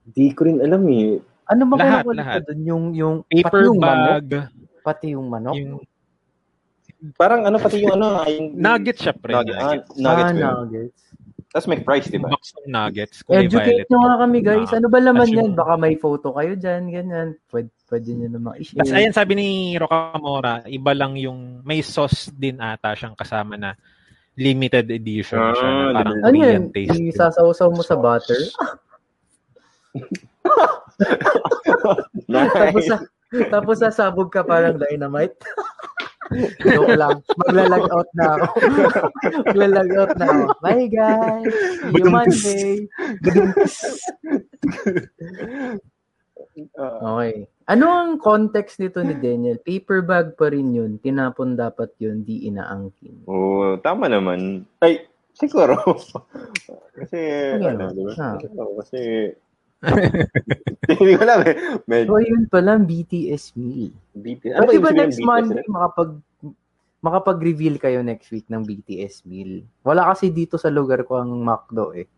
Di 0.08 0.32
ko 0.32 0.48
rin 0.48 0.60
alam 0.60 0.84
eh. 0.88 1.20
Ano 1.48 1.62
ba 1.64 1.74
Lahat, 1.76 2.04
kinokolekta 2.04 2.40
doon? 2.48 2.60
Yung, 2.64 2.84
yung, 2.92 3.14
Paper 3.24 3.44
pati 3.44 3.66
yung 3.68 3.78
manok? 3.80 4.08
bag. 4.08 4.28
Pati 4.80 5.06
yung 5.12 5.28
manok? 5.28 5.56
Yung 5.56 5.80
Parang 7.14 7.46
ano, 7.46 7.62
pati 7.62 7.78
yung 7.78 7.94
ano, 7.94 8.26
yung... 8.26 8.58
nuggets 8.58 9.00
siya, 9.00 9.14
pre. 9.14 9.30
Nugget, 9.30 9.54
ah, 9.54 9.70
Nuggets. 9.70 9.90
nuggets 9.94 10.02
ah, 10.24 10.34
ba 10.34 10.34
yun? 10.34 10.50
nuggets. 10.58 11.00
Tapos 11.48 11.66
may 11.70 11.80
price, 11.80 12.06
di 12.10 12.18
ba? 12.18 12.28
Box 12.28 12.52
ng 12.52 12.68
nuggets. 12.68 13.16
Educate 13.24 13.86
nyo 13.86 13.98
nga 14.02 14.16
kami, 14.18 14.38
guys. 14.42 14.68
Ah, 14.68 14.82
Ano 14.82 14.86
ba 14.90 14.98
laman 14.98 15.30
yan? 15.30 15.50
Baka 15.54 15.78
may 15.78 15.94
photo 15.94 16.34
kayo 16.34 16.58
dyan, 16.58 16.90
ganyan. 16.90 17.28
Pwede, 17.48 17.70
pwede 17.88 18.12
nyo 18.14 18.28
namang 18.28 18.60
i-share. 18.60 18.84
Tapos 18.84 18.94
ayan, 18.94 19.16
sabi 19.16 19.32
ni 19.34 19.48
Rocamora, 19.80 20.60
iba 20.68 20.92
lang 20.92 21.16
yung, 21.16 21.64
may 21.64 21.80
sauce 21.80 22.28
din 22.30 22.60
ata 22.60 22.92
siyang 22.92 23.16
kasama 23.16 23.56
na 23.56 23.72
limited 24.38 24.86
edition 24.92 25.40
Ah, 25.40 25.56
siya. 25.56 25.66
Na 25.66 25.98
parang 25.98 26.14
ano 26.22 26.36
yan? 26.36 26.70
taste. 26.70 26.94
Isasaw-saw 26.94 27.68
mo 27.74 27.82
sa 27.82 27.96
butter? 27.98 28.38
tapos, 32.54 32.84
sa, 32.86 32.96
tapos 33.50 33.76
sasabog 33.82 34.30
ka 34.30 34.46
parang 34.46 34.78
dynamite? 34.78 35.34
Joke 36.60 36.92
lang. 36.92 37.24
Maglalag 37.40 37.88
out 37.88 38.10
na 38.12 38.36
ako. 38.36 38.46
Maglalag 39.48 39.88
out 39.96 40.12
na 40.20 40.26
ako. 40.28 40.44
Bye, 40.60 40.84
guys. 40.92 41.48
See 41.88 42.04
you 42.04 42.12
Monday. 42.12 42.84
Okay. 46.66 47.46
Ano 47.68 47.86
ang 47.86 48.16
context 48.18 48.80
nito 48.80 48.98
ni 49.04 49.14
Daniel? 49.14 49.60
Paper 49.60 50.00
bag 50.02 50.34
pa 50.34 50.48
rin 50.48 50.72
yun. 50.72 50.96
Tinapon 50.98 51.54
dapat 51.54 51.92
yun. 52.00 52.24
Di 52.24 52.48
inaangkin. 52.48 53.28
Oo, 53.28 53.76
tama 53.78 54.08
naman. 54.08 54.64
Ay, 54.80 55.04
siguro. 55.36 55.76
kasi, 56.98 57.18
Ano? 57.60 57.68
ano, 57.70 57.84
di 57.92 58.02
ba? 58.02 58.12
Ah. 58.16 58.34
Kasi, 58.82 59.00
hindi 60.98 61.12
ko 61.14 61.22
alam 61.22 61.40
eh. 61.46 61.54
Med, 61.86 62.10
So, 62.10 62.18
yun 62.18 62.50
pala, 62.50 62.80
BTS 62.82 63.54
meal. 63.54 63.94
BTS. 64.16 64.58
Ano 64.58 64.64
ba 64.64 64.66
Pwede 64.66 64.74
ibig 64.74 64.82
ba 64.82 64.90
sabihin 64.90 64.98
ng 64.98 65.04
next 65.06 65.18
BTS? 65.20 65.28
Monday 65.28 65.64
makapag 65.70 66.10
makapag-reveal 66.98 67.76
kayo 67.78 68.02
next 68.02 68.28
week 68.34 68.50
ng 68.50 68.66
BTS 68.66 69.22
meal? 69.22 69.62
Wala 69.86 70.10
kasi 70.10 70.34
dito 70.34 70.58
sa 70.58 70.66
lugar 70.66 71.06
ko 71.06 71.22
ang 71.22 71.30
McDo 71.30 71.94
eh. 71.94 72.10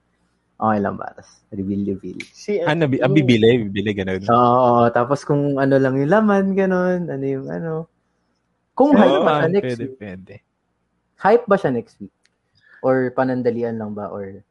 Okay 0.60 0.78
lang 0.78 0.94
ba? 1.00 1.08
Tapos 1.16 1.40
reveal, 1.48 1.82
reveal. 1.88 2.18
Si, 2.36 2.60
Ano, 2.60 2.84
bi- 2.84 3.00
ah, 3.00 3.08
bibili, 3.08 3.64
bibili, 3.64 3.90
ganun. 3.96 4.20
Oo, 4.28 4.92
tapos 4.92 5.24
kung 5.24 5.56
ano 5.56 5.80
lang 5.80 5.96
yung 5.96 6.12
laman, 6.12 6.52
ganun, 6.52 7.08
ano 7.08 7.24
yung 7.24 7.48
ano. 7.48 7.72
Kung 8.76 8.92
hype 8.92 9.24
ba 9.24 9.32
siya 9.32 9.40
Ah, 9.40 9.48
next 9.48 9.64
pwede, 9.64 9.82
week? 9.88 9.96
pwede. 9.96 10.34
Hype 11.20 11.44
ba 11.48 11.56
siya 11.56 11.72
next 11.72 11.96
week? 11.96 12.12
Or 12.84 13.08
panandalian 13.16 13.80
lang 13.80 13.96
ba? 13.96 14.12
Or 14.12 14.44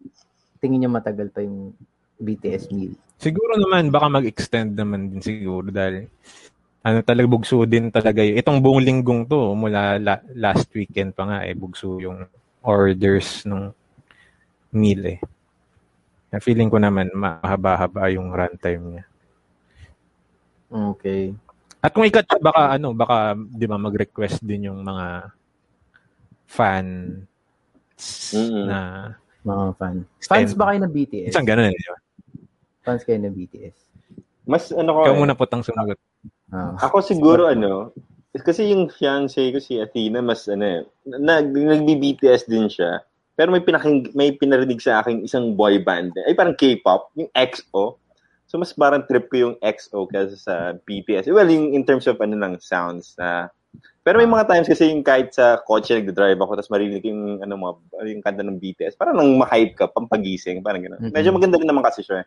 tingin 0.57 0.81
niyo 0.81 0.90
matagal 0.90 1.30
pa 1.30 1.45
yung 1.45 1.77
BTS 2.18 2.73
meal? 2.73 2.98
Siguro 3.22 3.53
naman, 3.57 3.94
baka 3.94 4.10
mag-extend 4.10 4.73
naman 4.73 5.14
din 5.14 5.22
siguro 5.22 5.69
dahil 5.69 6.10
ano 6.80 7.03
talaga 7.03 7.27
bugso 7.27 7.61
din 7.69 7.91
talaga 7.94 8.26
yun. 8.26 8.40
Itong 8.40 8.60
buong 8.64 8.81
linggong 8.81 9.30
to, 9.30 9.53
mula 9.53 10.02
la- 10.02 10.26
last 10.34 10.72
weekend 10.73 11.14
pa 11.14 11.27
nga 11.30 11.38
eh, 11.45 11.53
bugso 11.53 12.02
yung 12.02 12.26
orders 12.65 13.45
ng 13.45 13.69
meal 14.73 15.03
eh. 15.06 15.19
Na 16.30 16.38
feeling 16.38 16.69
ko 16.69 16.77
naman 16.77 17.10
mahaba-haba 17.14 18.10
yung 18.14 18.30
runtime 18.30 18.84
niya. 18.85 19.03
Okay. 20.69 21.34
At 21.81 21.95
kung 21.95 22.06
ikat 22.06 22.30
baka 22.43 22.76
ano, 22.77 22.93
baka 22.93 23.34
'di 23.34 23.65
ba 23.65 23.81
mag-request 23.81 24.43
din 24.45 24.69
yung 24.69 24.85
mga 24.85 25.34
fan 26.49 26.85
Mm-mm. 28.34 28.65
na 28.68 28.80
Mga 29.39 29.65
fan. 29.80 29.95
Fans 30.19 30.51
ba 30.53 30.69
kayo 30.69 30.80
ng 30.84 30.93
BTS? 30.93 31.31
isang 31.31 31.47
ganun 31.47 31.72
eh, 31.72 31.76
di 31.76 31.88
ba? 31.88 31.97
Fans 32.84 33.01
kayo 33.07 33.18
ng 33.23 33.34
BTS? 33.34 33.76
Mas 34.43 34.68
ano 34.76 34.89
ko, 34.97 34.99
Ikaw 35.07 35.15
eh, 35.15 35.22
muna 35.22 35.34
po 35.38 35.47
tang 35.47 35.64
sumagot. 35.64 35.95
Ah. 36.51 36.76
ako 36.81 37.06
siguro 37.06 37.47
ano, 37.47 37.93
kasi 38.35 38.73
yung 38.73 38.89
fiancé 38.89 39.53
ko 39.53 39.61
si 39.61 39.77
Athena 39.77 40.19
mas 40.19 40.43
ano 40.49 40.65
eh, 40.65 40.81
nag, 41.07 41.53
nagbi-BTS 41.53 42.49
din 42.49 42.68
siya. 42.68 42.99
Pero 43.40 43.56
may 43.56 43.64
pinaking, 43.64 44.11
may 44.11 44.36
pinarinig 44.36 44.84
sa 44.84 44.99
akin 44.99 45.24
isang 45.24 45.56
boy 45.56 45.80
band. 45.80 46.11
Ay 46.28 46.36
parang 46.36 46.60
K-pop, 46.60 47.16
yung 47.16 47.32
EXO. 47.32 47.95
So 48.52 48.60
mas 48.60 48.76
parang 48.76 49.07
trip 49.07 49.32
ko 49.32 49.48
yung 49.48 49.56
EXO 49.64 50.11
kaysa 50.11 50.36
sa 50.36 50.56
BTS. 50.84 51.32
Well, 51.32 51.48
yung 51.48 51.72
in 51.72 51.88
terms 51.88 52.03
of 52.11 52.20
ano 52.20 52.36
lang 52.36 52.60
sounds 52.60 53.16
na 53.16 53.48
pero 54.03 54.18
may 54.18 54.28
mga 54.28 54.48
times 54.49 54.68
kasi 54.68 54.90
yung 54.90 55.06
kahit 55.06 55.36
sa 55.38 55.61
kotse 55.61 55.94
nagda-drive 55.94 56.40
ako 56.41 56.57
tapos 56.57 56.74
marinig 56.74 57.03
yung 57.06 57.45
ano 57.45 57.53
mga 57.56 57.74
yung 58.10 58.24
kanta 58.26 58.41
ng 58.41 58.57
BTS, 58.57 58.98
parang 58.98 59.16
nang 59.16 59.38
ma-hype 59.38 59.78
ka, 59.78 59.86
pampagising, 59.86 60.66
parang 60.66 60.82
gano'n. 60.82 60.98
Mhm. 60.98 61.14
Medyo 61.14 61.30
maganda 61.30 61.61
rin 61.61 61.70
naman 61.70 61.86
kasi 61.86 62.02
siya. 62.02 62.26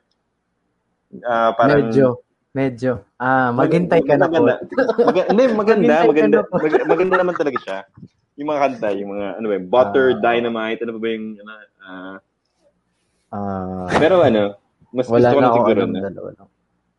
Ah, 1.27 1.51
parang 1.59 1.91
medyo. 1.91 2.23
Medyo. 2.53 3.03
Ah, 3.17 3.51
maghintay 3.51 4.05
ka 4.05 4.15
na 4.21 4.29
po. 4.29 4.45
maganda. 4.45 4.55
Mag- 5.09 5.29
hindi, 5.33 5.45
maganda, 5.57 5.95
maganda. 6.13 6.39
na 6.39 6.47
po. 6.47 6.55
Mag- 6.61 6.87
maganda 6.87 7.15
naman 7.19 7.35
talaga 7.35 7.59
siya. 7.65 7.79
Yung 8.37 8.49
mga 8.49 8.61
kanta, 8.65 8.89
yung 8.97 9.11
mga, 9.13 9.27
ano 9.37 9.47
ba, 9.47 9.55
yun, 9.55 9.67
Butter, 9.69 10.07
Ah. 10.09 10.21
Dynamite, 10.21 10.81
ano 10.83 10.91
ba 10.97 11.01
ba 11.01 11.09
yung, 11.09 11.27
ano, 11.37 11.51
ah, 11.83 12.17
Ah, 13.33 13.89
pero 13.97 14.21
ano, 14.21 14.57
mas 14.93 15.09
wala 15.09 15.33
gusto 15.33 15.37
ko 15.37 15.41
na 15.41 15.51
siguro 15.57 15.81
na, 15.89 16.01
dalawa 16.05 16.31
lang. 16.37 16.49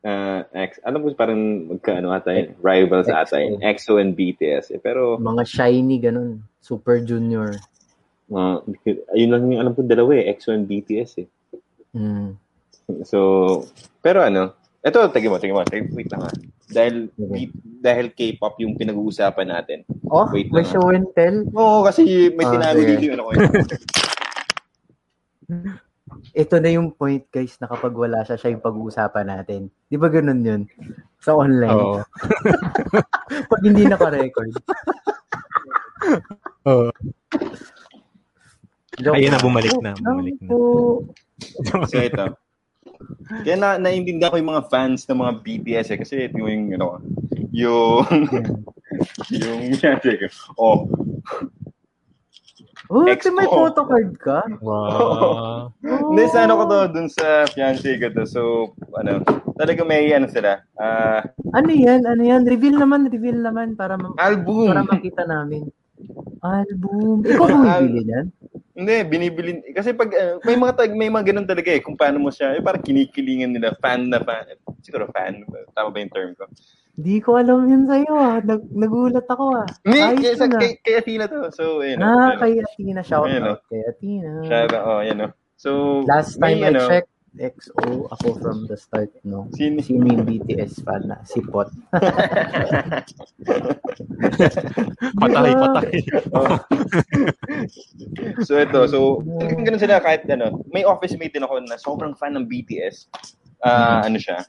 ah, 0.04 0.42
X, 0.66 0.82
ano 0.82 0.98
po, 0.98 1.14
parang 1.14 1.42
magka, 1.70 2.02
ano 2.02 2.10
ata 2.10 2.34
yun, 2.34 2.58
rivals 2.60 3.06
ata 3.08 3.38
yun, 3.38 3.62
EXO 3.62 3.98
and 3.98 4.14
BTS. 4.14 4.74
Eh. 4.74 4.82
Pero, 4.82 5.18
Mga 5.18 5.44
shiny, 5.46 6.02
ganun. 6.02 6.42
Super 6.58 7.02
Junior. 7.02 7.54
uh, 8.34 8.58
ayun 9.14 9.30
lang 9.30 9.46
yung 9.46 9.62
alam 9.62 9.74
ko 9.78 9.86
dalawa 9.86 10.18
eh, 10.18 10.32
EXO 10.34 10.54
and 10.54 10.66
BTS 10.66 11.22
eh. 11.22 11.28
Hmm. 11.94 12.34
So, 13.06 13.20
pero 14.02 14.26
ano, 14.26 14.58
eto, 14.84 15.00
tagi 15.10 15.26
mo, 15.26 15.38
tagi 15.38 15.50
mo, 15.50 15.64
tagi, 15.64 15.82
wait 15.90 16.08
lang 16.08 16.22
ah. 16.22 16.34
Dahil, 16.68 17.10
Okay. 17.14 17.50
Dahil 17.80 18.06
K-pop 18.12 18.60
yung 18.60 18.76
pinag-uusapan 18.76 19.48
natin. 19.50 19.78
Oh, 20.08 20.26
Wait 20.30 20.50
may 20.50 20.62
lang, 20.62 20.70
show 20.70 20.86
and 20.90 21.06
tell. 21.12 21.36
Oo, 21.52 21.84
kasi 21.84 22.30
may 22.32 22.44
Ah, 22.44 22.52
tinago 22.52 22.78
sige. 22.78 22.88
dito 22.94 23.04
yung 23.06 23.14
ano 23.14 23.24
ko. 23.24 23.30
eh. 23.32 23.38
Ito 26.36 26.56
na 26.58 26.70
yung 26.70 26.92
point, 26.92 27.24
guys, 27.28 27.56
na 27.58 27.66
kapag 27.66 27.92
wala 27.92 28.22
siya, 28.22 28.36
siya 28.36 28.54
yung 28.54 28.62
pag-uusapan 28.62 29.26
natin. 29.26 29.60
Di 29.86 29.96
ba 29.96 30.08
ganun 30.08 30.40
yun? 30.40 30.62
Sa 31.20 31.36
online. 31.36 31.74
Oo. 31.74 32.00
Pag 33.52 33.62
hindi 33.62 33.84
naka-record. 33.84 34.52
Oo. 36.70 36.88
Ayun 39.10 39.28
na, 39.28 39.42
bumalik 39.42 39.74
na. 39.80 39.92
Bumalik 39.98 40.38
na. 40.40 40.48
So 41.84 41.98
ito. 41.98 42.24
Kaya 43.44 43.56
na 43.58 43.80
naiintindihan 43.80 44.32
ko 44.32 44.38
yung 44.38 44.52
mga 44.54 44.68
fans 44.70 45.08
ng 45.08 45.20
mga 45.20 45.34
BTS 45.42 45.88
eh 45.94 46.00
kasi 46.00 46.14
ito 46.28 46.38
yung 46.38 46.74
ano 46.76 47.02
yung 47.54 48.06
yung 49.42 49.62
oh 50.62 50.86
Oh, 52.94 53.08
Ex 53.10 53.26
may 53.32 53.48
photocard 53.48 54.12
ka? 54.20 54.44
Wow. 54.60 55.72
Hindi, 56.12 56.24
sa 56.30 56.46
ano 56.46 56.62
ko 56.62 56.64
to, 56.70 56.80
dun 56.94 57.08
sa 57.10 57.48
fiancé 57.50 57.96
ko 57.98 58.12
to. 58.14 58.28
So, 58.28 58.42
ano, 59.00 59.24
talaga 59.58 59.82
may 59.82 60.12
ano 60.14 60.28
sila. 60.30 60.62
ah 60.78 61.26
Ano 61.58 61.72
yan? 61.74 62.06
Ano 62.06 62.22
yan? 62.22 62.44
Reveal 62.46 62.78
naman, 62.78 63.10
reveal 63.10 63.40
naman 63.42 63.74
para 63.74 63.96
ma- 63.96 64.14
album. 64.20 64.70
para 64.70 64.86
makita 64.86 65.24
namin. 65.26 65.74
Album. 66.44 67.24
Ikaw 67.24 67.46
bumibili 67.48 68.02
yan? 68.10 68.26
Hindi, 68.74 68.96
binibili. 69.06 69.52
Kasi 69.70 69.94
pag, 69.94 70.10
ano, 70.10 70.42
may 70.42 70.58
mga 70.58 70.74
tag, 70.74 70.92
may 70.98 71.10
mga 71.10 71.30
ganun 71.30 71.46
talaga 71.46 71.70
eh. 71.70 71.82
Kung 71.82 71.94
paano 71.94 72.18
mo 72.18 72.34
siya, 72.34 72.58
eh, 72.58 72.62
parang 72.66 72.82
kinikilingan 72.82 73.54
nila. 73.54 73.78
Fan 73.78 74.10
na 74.10 74.18
fan. 74.18 74.50
Siguro 74.82 75.06
fan. 75.14 75.46
Tama 75.78 75.94
ba 75.94 76.02
yung 76.02 76.14
term 76.14 76.34
ko? 76.34 76.50
Di 76.94 77.22
ko 77.22 77.38
alam 77.38 77.70
yun 77.70 77.86
sa'yo 77.86 78.14
ah. 78.18 78.38
Nag- 78.42 78.74
nagulat 78.74 79.30
ako 79.30 79.46
ah. 79.62 79.68
Hindi, 79.86 80.26
kaya, 80.26 80.34
sa, 80.34 80.50
ah. 80.50 80.58
kay, 80.58 80.82
kay 80.82 80.96
Athena 80.98 81.26
to. 81.30 81.54
So, 81.54 81.86
ayun. 81.86 82.02
Ah, 82.02 82.34
kay 82.42 82.58
Athena. 82.58 83.02
Shout 83.06 83.30
Ayun, 83.30 83.46
out 83.46 83.62
kay 83.70 83.82
Athena. 83.86 84.32
Siya, 84.42 84.60
oh, 84.82 85.02
yan 85.06 85.22
o. 85.22 85.28
So, 85.54 86.02
Last 86.10 86.42
time 86.42 86.60
may, 86.60 86.66
I 86.66 86.70
ano, 86.74 86.82
checked, 86.90 87.13
XO 87.42 88.06
ako 88.14 88.28
from 88.38 88.58
the 88.70 88.78
start, 88.78 89.10
no? 89.26 89.50
Sin- 89.58 89.82
Sino 89.82 90.06
yung 90.06 90.22
BTS 90.22 90.86
fan 90.86 91.10
na? 91.10 91.18
Si 91.26 91.42
Pot. 91.42 91.74
Patay, 95.18 95.52
patay. 95.58 95.98
Oh. 96.34 96.58
so 98.48 98.58
ito, 98.62 98.80
so 98.88 98.98
talagang 99.26 99.66
ganun 99.66 99.82
sila 99.82 99.98
kahit 100.00 100.24
ano, 100.30 100.62
may 100.70 100.86
office 100.86 101.18
mate 101.18 101.34
din 101.34 101.46
ako 101.46 101.60
na 101.66 101.78
sobrang 101.80 102.14
fan 102.14 102.38
ng 102.38 102.46
BTS. 102.46 103.10
Ah, 103.64 104.04
ano 104.06 104.20
siya? 104.20 104.44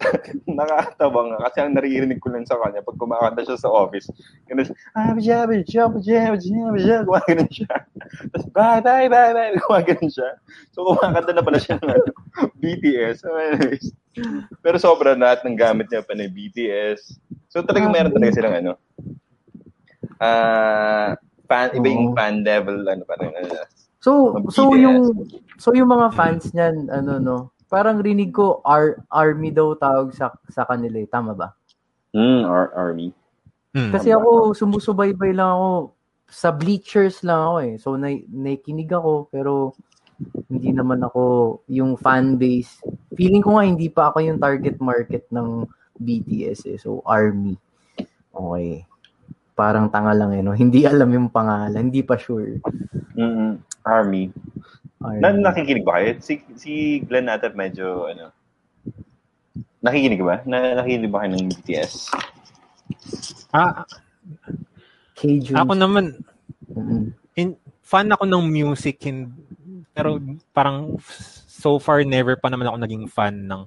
Nakakatawa 0.58 1.20
nga 1.28 1.38
kasi 1.48 1.56
ang 1.60 1.76
naririnig 1.76 2.20
ko 2.20 2.32
lang 2.32 2.48
sa 2.48 2.56
kanya 2.60 2.80
pag 2.80 2.96
kumakanta 2.96 3.44
siya 3.44 3.60
sa 3.60 3.68
office. 3.68 4.08
Ganun 4.48 4.64
siya, 4.64 4.76
ah, 4.96 5.12
jabba, 5.16 5.54
jabba, 5.64 5.98
jabba, 6.00 6.36
jabba, 6.40 6.78
jabba, 6.80 7.04
gumagano'n 7.04 7.50
siya. 7.52 7.74
Tapos, 8.32 8.46
bye, 8.56 8.80
bye, 8.80 9.06
bye, 9.12 9.32
bye, 9.36 9.52
gumagano'n 9.60 10.10
siya. 10.10 10.30
So, 10.72 10.88
kumakanta 10.88 11.30
na 11.36 11.44
pala 11.44 11.58
siya 11.60 11.76
ng 11.78 11.90
ano, 11.92 12.10
BTS. 12.58 13.16
So, 13.20 13.36
anyways. 13.36 13.86
Pero 14.64 14.76
sobra 14.80 15.12
lahat 15.14 15.44
ng 15.44 15.56
gamit 15.56 15.92
niya 15.92 16.02
pa 16.02 16.16
na 16.16 16.26
BTS. 16.26 17.20
So, 17.52 17.60
talagang 17.62 17.92
meron 17.92 18.12
talaga 18.16 18.32
silang 18.34 18.56
ano, 18.56 18.72
ah, 20.20 21.14
fan, 21.44 21.76
iba 21.76 21.88
yung 21.92 22.16
fan 22.16 22.40
level, 22.40 22.84
ano, 22.88 23.02
parang, 23.04 23.32
ano, 23.36 23.68
So, 24.00 24.32
Ng 24.32 24.48
so 24.48 24.72
BTS. 24.72 24.80
yung 24.80 24.98
so 25.60 25.68
yung 25.76 25.92
mga 25.92 26.08
fans 26.16 26.48
niyan, 26.56 26.88
ano 26.88 27.20
no, 27.20 27.36
parang 27.70 28.02
rinig 28.02 28.34
ko 28.34 28.58
ar, 28.66 29.00
army 29.08 29.54
daw 29.54 29.78
tawag 29.78 30.10
sa 30.12 30.34
sa 30.50 30.66
kanila, 30.66 30.98
eh. 30.98 31.06
tama 31.06 31.32
ba? 31.32 31.54
mm, 32.14 32.42
ar- 32.46 32.74
army. 32.74 33.14
Hmm. 33.70 33.94
Kasi 33.94 34.10
ako 34.10 34.50
sumusubaybay 34.54 35.30
lang 35.30 35.50
ako 35.54 35.68
sa 36.30 36.50
bleachers 36.50 37.22
lang 37.22 37.38
ako 37.38 37.56
eh. 37.62 37.74
So 37.78 37.94
na, 37.94 38.10
nakikinig 38.30 38.90
ako 38.90 39.30
pero 39.30 39.74
hindi 40.50 40.74
naman 40.74 41.02
ako 41.06 41.22
yung 41.70 41.94
fan 41.94 42.34
base. 42.34 42.82
Feeling 43.14 43.42
ko 43.42 43.58
nga 43.58 43.66
hindi 43.66 43.86
pa 43.86 44.10
ako 44.10 44.18
yung 44.26 44.42
target 44.42 44.76
market 44.82 45.24
ng 45.30 45.66
BTS 46.02 46.66
eh. 46.66 46.78
So 46.78 47.02
army. 47.06 47.54
Okay. 48.30 48.86
Parang 49.54 49.86
tanga 49.92 50.14
lang 50.16 50.34
eh 50.34 50.42
no. 50.42 50.56
Hindi 50.62 50.88
alam 50.88 51.12
yung 51.12 51.28
pangalan, 51.28 51.92
hindi 51.92 52.00
pa 52.00 52.16
sure. 52.16 52.58
mm 53.14 53.60
Army. 53.84 54.32
Army. 55.00 55.20
Na, 55.24 55.32
nakikinig 55.32 55.84
ba 55.84 55.96
kayo? 55.96 56.20
Si, 56.20 56.44
si 56.60 56.72
Glenn 57.00 57.24
natin 57.24 57.56
medyo, 57.56 58.04
ano, 58.04 58.36
nakikinig 59.80 60.20
ba? 60.20 60.44
Na, 60.44 60.76
nakikinig 60.76 61.08
ba 61.08 61.24
kayo 61.24 61.30
ng 61.34 61.48
BTS? 61.48 61.92
Ah, 63.50 63.88
Cajun. 65.16 65.56
ako 65.56 65.72
naman, 65.72 66.04
in, 67.32 67.56
fan 67.80 68.12
ako 68.12 68.28
ng 68.28 68.44
music, 68.44 69.00
in, 69.08 69.32
pero 69.96 70.20
parang 70.52 71.00
so 71.48 71.80
far 71.80 72.04
never 72.04 72.36
pa 72.36 72.52
naman 72.52 72.68
ako 72.68 72.76
naging 72.78 73.04
fan 73.08 73.48
ng 73.48 73.64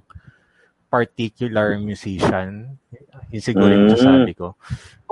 particular 0.87 1.73
musician. 1.81 2.77
Yun 3.33 3.41
siguro 3.41 3.73
yung 3.73 3.89
Mm. 3.89 3.93
sasabi 3.97 4.33
ko. 4.37 4.53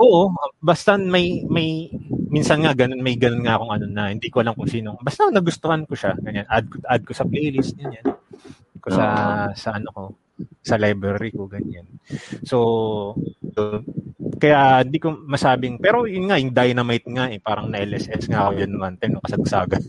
Oo, 0.02 0.34
basta 0.58 0.98
may, 0.98 1.46
may, 1.46 1.86
minsan 2.26 2.66
nga 2.66 2.74
ganun, 2.74 2.98
may 2.98 3.14
ganun 3.14 3.46
nga 3.46 3.54
akong 3.54 3.72
ano 3.78 3.86
na, 3.86 4.10
hindi 4.10 4.26
ko 4.34 4.42
alam 4.42 4.58
kung 4.58 4.66
sino. 4.66 4.98
Basta 4.98 5.30
nagustuhan 5.30 5.86
ko 5.86 5.94
siya, 5.94 6.18
ganyan. 6.18 6.46
Add, 6.50 6.66
ko- 6.66 6.86
add 6.90 7.02
ko 7.06 7.12
sa 7.14 7.22
playlist, 7.22 7.78
ganyan. 7.78 8.02
Ko 8.82 8.90
sa, 8.90 9.06
sa 9.54 9.78
ano 9.78 9.88
ko, 9.94 10.02
sa 10.58 10.74
library 10.74 11.30
ko, 11.30 11.46
ganyan. 11.46 11.86
So, 12.42 12.58
so, 13.54 13.86
kaya 14.42 14.82
hindi 14.82 14.98
ko 14.98 15.14
masabing, 15.22 15.78
pero 15.78 16.02
yun 16.10 16.26
nga, 16.26 16.42
yung 16.42 16.50
dynamite 16.50 17.06
nga 17.06 17.30
eh, 17.30 17.38
parang 17.38 17.70
na-LSS 17.70 18.26
nga 18.26 18.50
ako 18.50 18.58
yun 18.58 18.82
one 18.82 18.98
time, 18.98 19.14
nung 19.14 19.22
kasagsagan. 19.22 19.82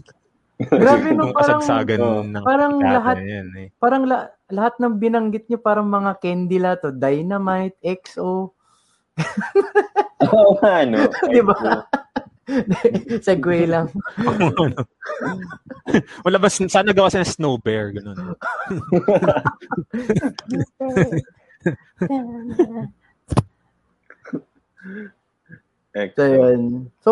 Grabe 0.69 1.09
no, 1.17 1.33
parang 1.33 1.37
kasagsagan 1.41 1.99
oh, 1.99 2.21
ng 2.21 2.43
parang 2.45 2.73
lahat 2.77 3.17
na 3.17 3.25
yun, 3.25 3.49
eh. 3.57 3.67
parang 3.81 4.03
la, 4.05 4.29
lahat 4.53 4.77
ng 4.77 4.93
binanggit 5.01 5.49
nyo 5.49 5.57
parang 5.57 5.89
mga 5.89 6.21
candy 6.21 6.61
la 6.61 6.77
to. 6.77 6.93
Dynamite, 6.93 7.81
XO. 7.81 8.53
Oo 10.33 10.57
nga, 10.59 10.83
ano. 10.83 10.97
Di 11.33 11.41
ba? 11.43 11.57
Segway 13.25 13.63
lang. 13.69 13.87
Wala 16.27 16.37
ba, 16.41 16.47
sana 16.51 16.91
gawa 16.91 17.07
sa 17.07 17.23
snow 17.23 17.55
bear, 17.61 17.95
ganun. 17.95 18.35
So, 26.17 26.23
yun. 26.25 26.61
So, 26.99 27.11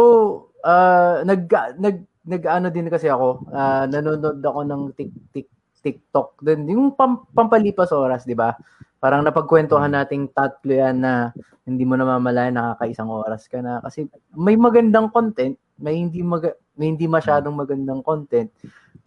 uh, 0.65 1.23
nag, 1.23 1.47
nag, 1.79 1.97
nag, 2.25 2.43
ano 2.45 2.67
din 2.73 2.89
kasi 2.91 3.07
ako, 3.07 3.47
ah, 3.53 3.85
nanonood 3.87 4.41
ako 4.43 4.59
ng 4.67 4.81
tik, 4.97 5.11
tik, 5.31 5.47
TikTok 5.81 6.37
din. 6.45 6.69
Yung 6.69 6.93
pam, 6.93 7.25
pampalipas 7.33 7.89
oras, 7.89 8.25
di 8.25 8.37
ba? 8.37 8.53
Parang 9.01 9.25
napagkwentuhan 9.25 9.89
nating 9.89 10.29
tatlo 10.29 10.69
yan 10.77 11.01
na 11.01 11.33
hindi 11.65 11.83
mo 11.89 11.97
namamalayan 11.97 12.53
nakakaisang 12.53 13.09
oras 13.09 13.49
ka 13.49 13.57
na. 13.59 13.81
Kasi 13.81 14.05
may 14.37 14.53
magandang 14.53 15.09
content, 15.09 15.57
may 15.81 15.97
hindi, 15.97 16.21
mag, 16.21 16.53
may 16.77 16.93
hindi 16.93 17.09
masyadong 17.09 17.57
magandang 17.57 18.05
content, 18.05 18.53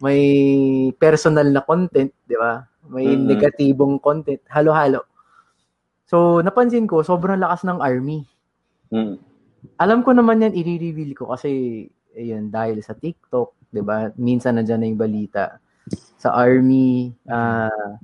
may 0.03 0.19
personal 0.99 1.47
na 1.47 1.63
content, 1.63 2.11
di 2.27 2.35
ba? 2.35 2.67
may 2.89 3.17
Mhm. 3.17 3.25
negatibong 3.25 3.97
content, 3.97 4.41
halo-halo. 4.51 5.05
So, 6.05 6.45
napansin 6.45 6.85
ko, 6.85 7.01
sobrang 7.01 7.41
lakas 7.41 7.65
ng 7.65 7.81
army. 7.81 8.29
Mm. 8.93 9.17
Alam 9.81 10.05
ko 10.05 10.13
naman 10.13 10.45
yan, 10.45 10.53
i-reveal 10.53 11.17
ko 11.17 11.33
kasi, 11.33 11.81
ayun, 12.13 12.53
dahil 12.53 12.85
sa 12.85 12.93
TikTok, 12.93 13.73
di 13.73 13.81
ba? 13.81 14.13
Minsan 14.21 14.61
nandiyan 14.61 14.85
na 14.85 14.89
yung 14.93 15.01
balita. 15.01 15.57
Sa 16.21 16.29
army, 16.37 17.09
ah, 17.25 17.97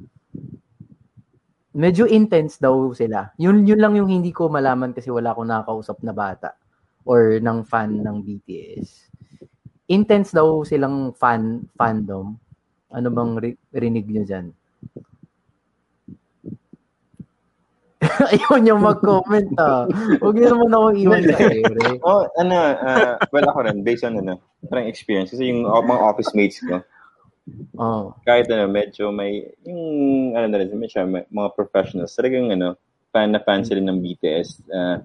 medyo 1.72 2.04
intense 2.08 2.60
daw 2.60 2.92
sila. 2.92 3.32
Yun, 3.40 3.64
yun 3.64 3.80
lang 3.80 3.96
yung 3.96 4.12
hindi 4.12 4.32
ko 4.36 4.52
malaman 4.52 4.92
kasi 4.92 5.08
wala 5.08 5.32
akong 5.32 5.48
nakakausap 5.48 5.98
na 6.04 6.12
bata 6.12 6.56
or 7.08 7.40
ng 7.40 7.64
fan 7.64 8.04
ng 8.04 8.18
BTS. 8.22 9.10
Intense 9.92 10.32
daw 10.32 10.64
silang 10.64 11.12
fan 11.16 11.68
fandom. 11.76 12.36
Ano 12.92 13.08
bang 13.12 13.32
ri- 13.40 13.62
rinig 13.72 14.08
nyo 14.08 14.24
dyan? 14.28 14.48
Ayaw 18.34 18.58
nyo 18.58 18.76
mag-comment 18.82 19.50
ah. 19.62 19.86
Huwag 20.20 20.36
nyo 20.36 20.48
naman 20.58 20.72
ako 20.74 20.88
iwan 20.98 21.24
sa 21.30 21.38
ere. 21.48 21.86
Oh, 22.08 22.26
ano, 22.42 22.56
ah, 22.82 23.14
well, 23.30 23.46
ako 23.46 23.70
rin, 23.70 23.86
based 23.86 24.04
on 24.04 24.18
ano, 24.18 24.42
parang 24.68 24.90
experience. 24.90 25.32
Kasi 25.32 25.54
yung 25.54 25.70
o- 25.70 25.86
mga 25.86 26.02
office 26.02 26.34
mates 26.34 26.60
ko, 26.66 26.82
Oh. 27.78 28.14
kahit 28.28 28.46
ano, 28.52 28.70
medyo 28.70 29.10
may, 29.10 29.48
yung, 29.66 29.82
ano 30.38 30.46
na 30.48 30.58
rin, 30.62 30.70
medyo 30.76 31.02
may, 31.08 31.26
mga 31.28 31.50
professionals, 31.56 32.14
talagang 32.14 32.52
ano, 32.52 32.76
fan 33.12 33.32
na 33.32 33.42
fan 33.44 33.64
sila 33.64 33.84
ng 33.84 34.00
BTS. 34.00 34.64
Ah, 34.72 35.04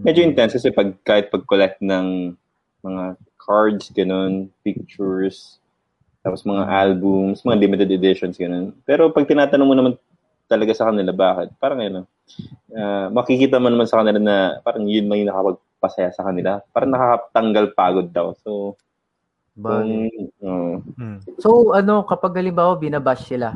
medyo 0.00 0.24
intense 0.24 0.56
kasi 0.56 0.72
pag, 0.72 0.96
kahit 1.04 1.28
pag-collect 1.28 1.80
ng 1.84 2.32
mga 2.82 3.04
cards, 3.36 3.90
ganun, 3.92 4.48
pictures, 4.64 5.58
tapos 6.22 6.46
mga 6.46 6.64
albums, 6.70 7.42
mga 7.42 7.58
limited 7.58 7.90
editions, 7.90 8.38
ganun. 8.38 8.70
Pero 8.86 9.10
pag 9.10 9.26
tinatanong 9.26 9.68
mo 9.68 9.74
naman 9.74 9.94
talaga 10.46 10.72
sa 10.76 10.88
kanila, 10.88 11.10
bakit? 11.10 11.50
Parang 11.58 11.80
ano, 11.82 12.00
ah, 12.76 13.10
makikita 13.10 13.58
mo 13.58 13.68
naman 13.68 13.90
sa 13.90 14.00
kanila 14.00 14.18
na 14.22 14.36
parang 14.62 14.86
yun 14.86 15.10
may 15.10 15.26
nakapagpasaya 15.26 16.14
sa 16.14 16.24
kanila. 16.24 16.62
Parang 16.70 16.94
nakakatanggal 16.94 17.64
pagod 17.74 18.08
daw. 18.08 18.32
So, 18.40 18.78
Kung, 19.56 20.08
oh, 20.40 20.80
Hmm. 20.96 21.18
So, 21.38 21.76
ano, 21.76 22.02
kapag 22.02 22.34
halimbawa 22.36 22.74
binabash 22.76 23.28
sila, 23.28 23.54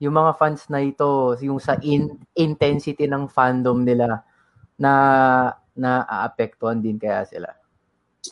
yung 0.00 0.16
mga 0.16 0.32
fans 0.34 0.66
na 0.72 0.80
ito, 0.80 1.36
yung 1.44 1.60
sa 1.60 1.76
in- 1.84 2.16
intensity 2.32 3.04
ng 3.04 3.28
fandom 3.28 3.84
nila, 3.84 4.24
na 4.80 4.92
na-aapektuhan 5.76 6.80
din 6.80 6.96
kaya 6.96 7.22
sila. 7.28 7.52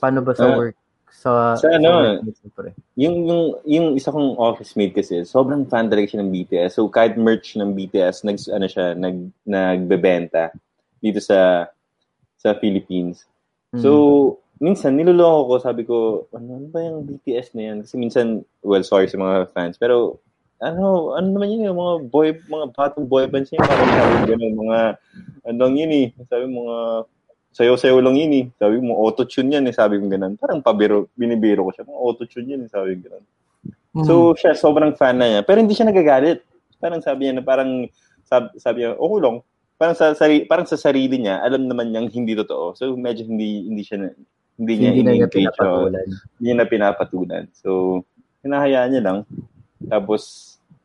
Paano 0.00 0.24
ba 0.24 0.32
sa 0.32 0.48
Ah, 0.48 0.56
work? 0.56 0.76
Sa, 1.08 1.30
sa 1.60 1.68
ano, 1.76 2.18
work 2.24 2.36
siyempre? 2.40 2.68
Yung, 2.96 3.16
yung, 3.28 3.42
yung 3.68 3.86
isa 3.94 4.12
kong 4.12 4.40
office 4.40 4.74
mate 4.74 4.96
kasi, 4.96 5.22
sobrang 5.28 5.68
fan 5.68 5.92
talaga 5.92 6.16
siya 6.16 6.24
ng 6.24 6.32
BTS. 6.32 6.80
So, 6.80 6.88
kahit 6.88 7.20
merch 7.20 7.54
ng 7.56 7.76
BTS, 7.76 8.24
nag, 8.24 8.36
ano 8.48 8.66
siya, 8.66 8.96
nag, 8.96 9.16
nagbebenta 9.44 10.50
dito 10.98 11.22
sa 11.22 11.70
sa 12.38 12.54
Philippines. 12.54 13.26
So, 13.74 14.38
minsan, 14.58 14.94
niloloko 14.94 15.40
ko, 15.46 15.54
sabi 15.58 15.82
ko, 15.86 15.96
ano, 16.34 16.62
ano 16.62 16.66
ba 16.70 16.78
yung 16.82 17.06
BTS 17.06 17.54
na 17.54 17.62
yan? 17.72 17.76
Kasi 17.86 17.94
minsan, 17.98 18.46
well, 18.62 18.82
sorry 18.82 19.06
sa 19.06 19.18
mga 19.18 19.50
fans, 19.54 19.78
pero, 19.78 20.18
ano, 20.58 21.14
ano 21.14 21.26
naman 21.30 21.54
yun, 21.54 21.70
yung 21.70 21.78
mga 21.78 21.94
boy, 22.10 22.28
mga 22.46 22.66
batong 22.74 23.06
boy 23.06 23.30
bands 23.30 23.50
niya, 23.54 23.62
parang 23.62 23.90
sabi 23.94 24.34
ganun, 24.34 24.54
mga, 24.66 24.78
ano 25.46 25.56
lang 25.62 25.74
yun 25.78 25.92
eh, 25.94 26.06
sabi 26.26 26.44
mga, 26.50 26.76
sayo-sayo 27.58 27.98
lang 27.98 28.14
yun 28.14 28.32
eh. 28.38 28.44
Sabi 28.54 28.78
mo, 28.78 28.94
auto-tune 29.02 29.58
yan 29.58 29.66
eh, 29.66 29.74
sabi 29.74 29.98
ko 29.98 30.06
ganun. 30.06 30.38
Parang 30.38 30.62
pabiro, 30.62 31.10
binibiro 31.18 31.66
ko 31.66 31.70
siya, 31.74 31.90
mga 31.90 31.98
auto-tune 31.98 32.48
yan 32.54 32.62
eh, 32.62 32.70
sabi 32.70 32.94
ko 32.94 33.10
ganun. 33.10 33.24
Mm. 33.98 34.04
So, 34.06 34.14
siya, 34.38 34.54
sobrang 34.54 34.94
fan 34.94 35.18
na 35.18 35.26
niya. 35.26 35.40
Pero 35.42 35.58
hindi 35.58 35.74
siya 35.74 35.90
nagagalit. 35.90 36.46
Parang 36.78 37.02
sabi 37.02 37.26
niya 37.26 37.40
na 37.40 37.42
parang, 37.42 37.90
sabi, 38.22 38.54
sabi 38.62 38.86
niya, 38.86 38.94
okay 38.94 39.18
lang. 39.18 39.36
Parang 39.74 39.96
sa, 39.98 40.14
sari, 40.14 40.46
parang 40.46 40.66
sa 40.70 40.78
sarili 40.78 41.18
niya, 41.18 41.42
alam 41.42 41.66
naman 41.66 41.90
niyang 41.90 42.06
hindi 42.10 42.38
totoo. 42.38 42.78
So, 42.78 42.94
medyo 42.94 43.26
hindi, 43.26 43.66
hindi 43.66 43.82
siya 43.82 44.06
na, 44.06 44.14
hindi 44.58 44.74
niya 44.74 44.90
hindi 44.90 45.02
na 45.06 45.12
niya 45.14 45.30
in-engage, 45.30 45.30
oh. 45.30 45.38
pinapatulan. 45.38 46.06
Hindi 46.34 46.50
na 46.50 46.64
pinapatulan. 46.66 47.44
So, 47.54 47.70
hinahayaan 48.42 48.90
niya 48.90 49.02
lang. 49.06 49.18
Tapos, 49.86 50.22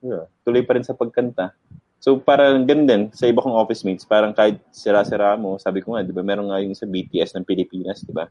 yeah, 0.05 0.29
tuloy 0.45 0.61
pa 0.61 0.77
rin 0.77 0.85
sa 0.85 0.93
pagkanta. 0.93 1.57
So, 1.97 2.21
parang 2.21 2.67
ganun 2.69 2.85
din, 2.85 3.03
sa 3.15 3.25
iba 3.25 3.41
kong 3.41 3.57
office 3.57 3.81
mates, 3.81 4.05
parang 4.05 4.35
kahit 4.35 4.61
sira-sira 4.69 5.33
mo, 5.39 5.57
sabi 5.57 5.81
ko 5.81 5.95
nga, 5.95 6.05
di 6.05 6.13
ba, 6.13 6.21
meron 6.21 6.51
nga 6.51 6.59
yung 6.61 6.77
sa 6.77 6.85
BTS 6.85 7.33
ng 7.33 7.47
Pilipinas, 7.47 8.03
di 8.05 8.13
ba? 8.13 8.27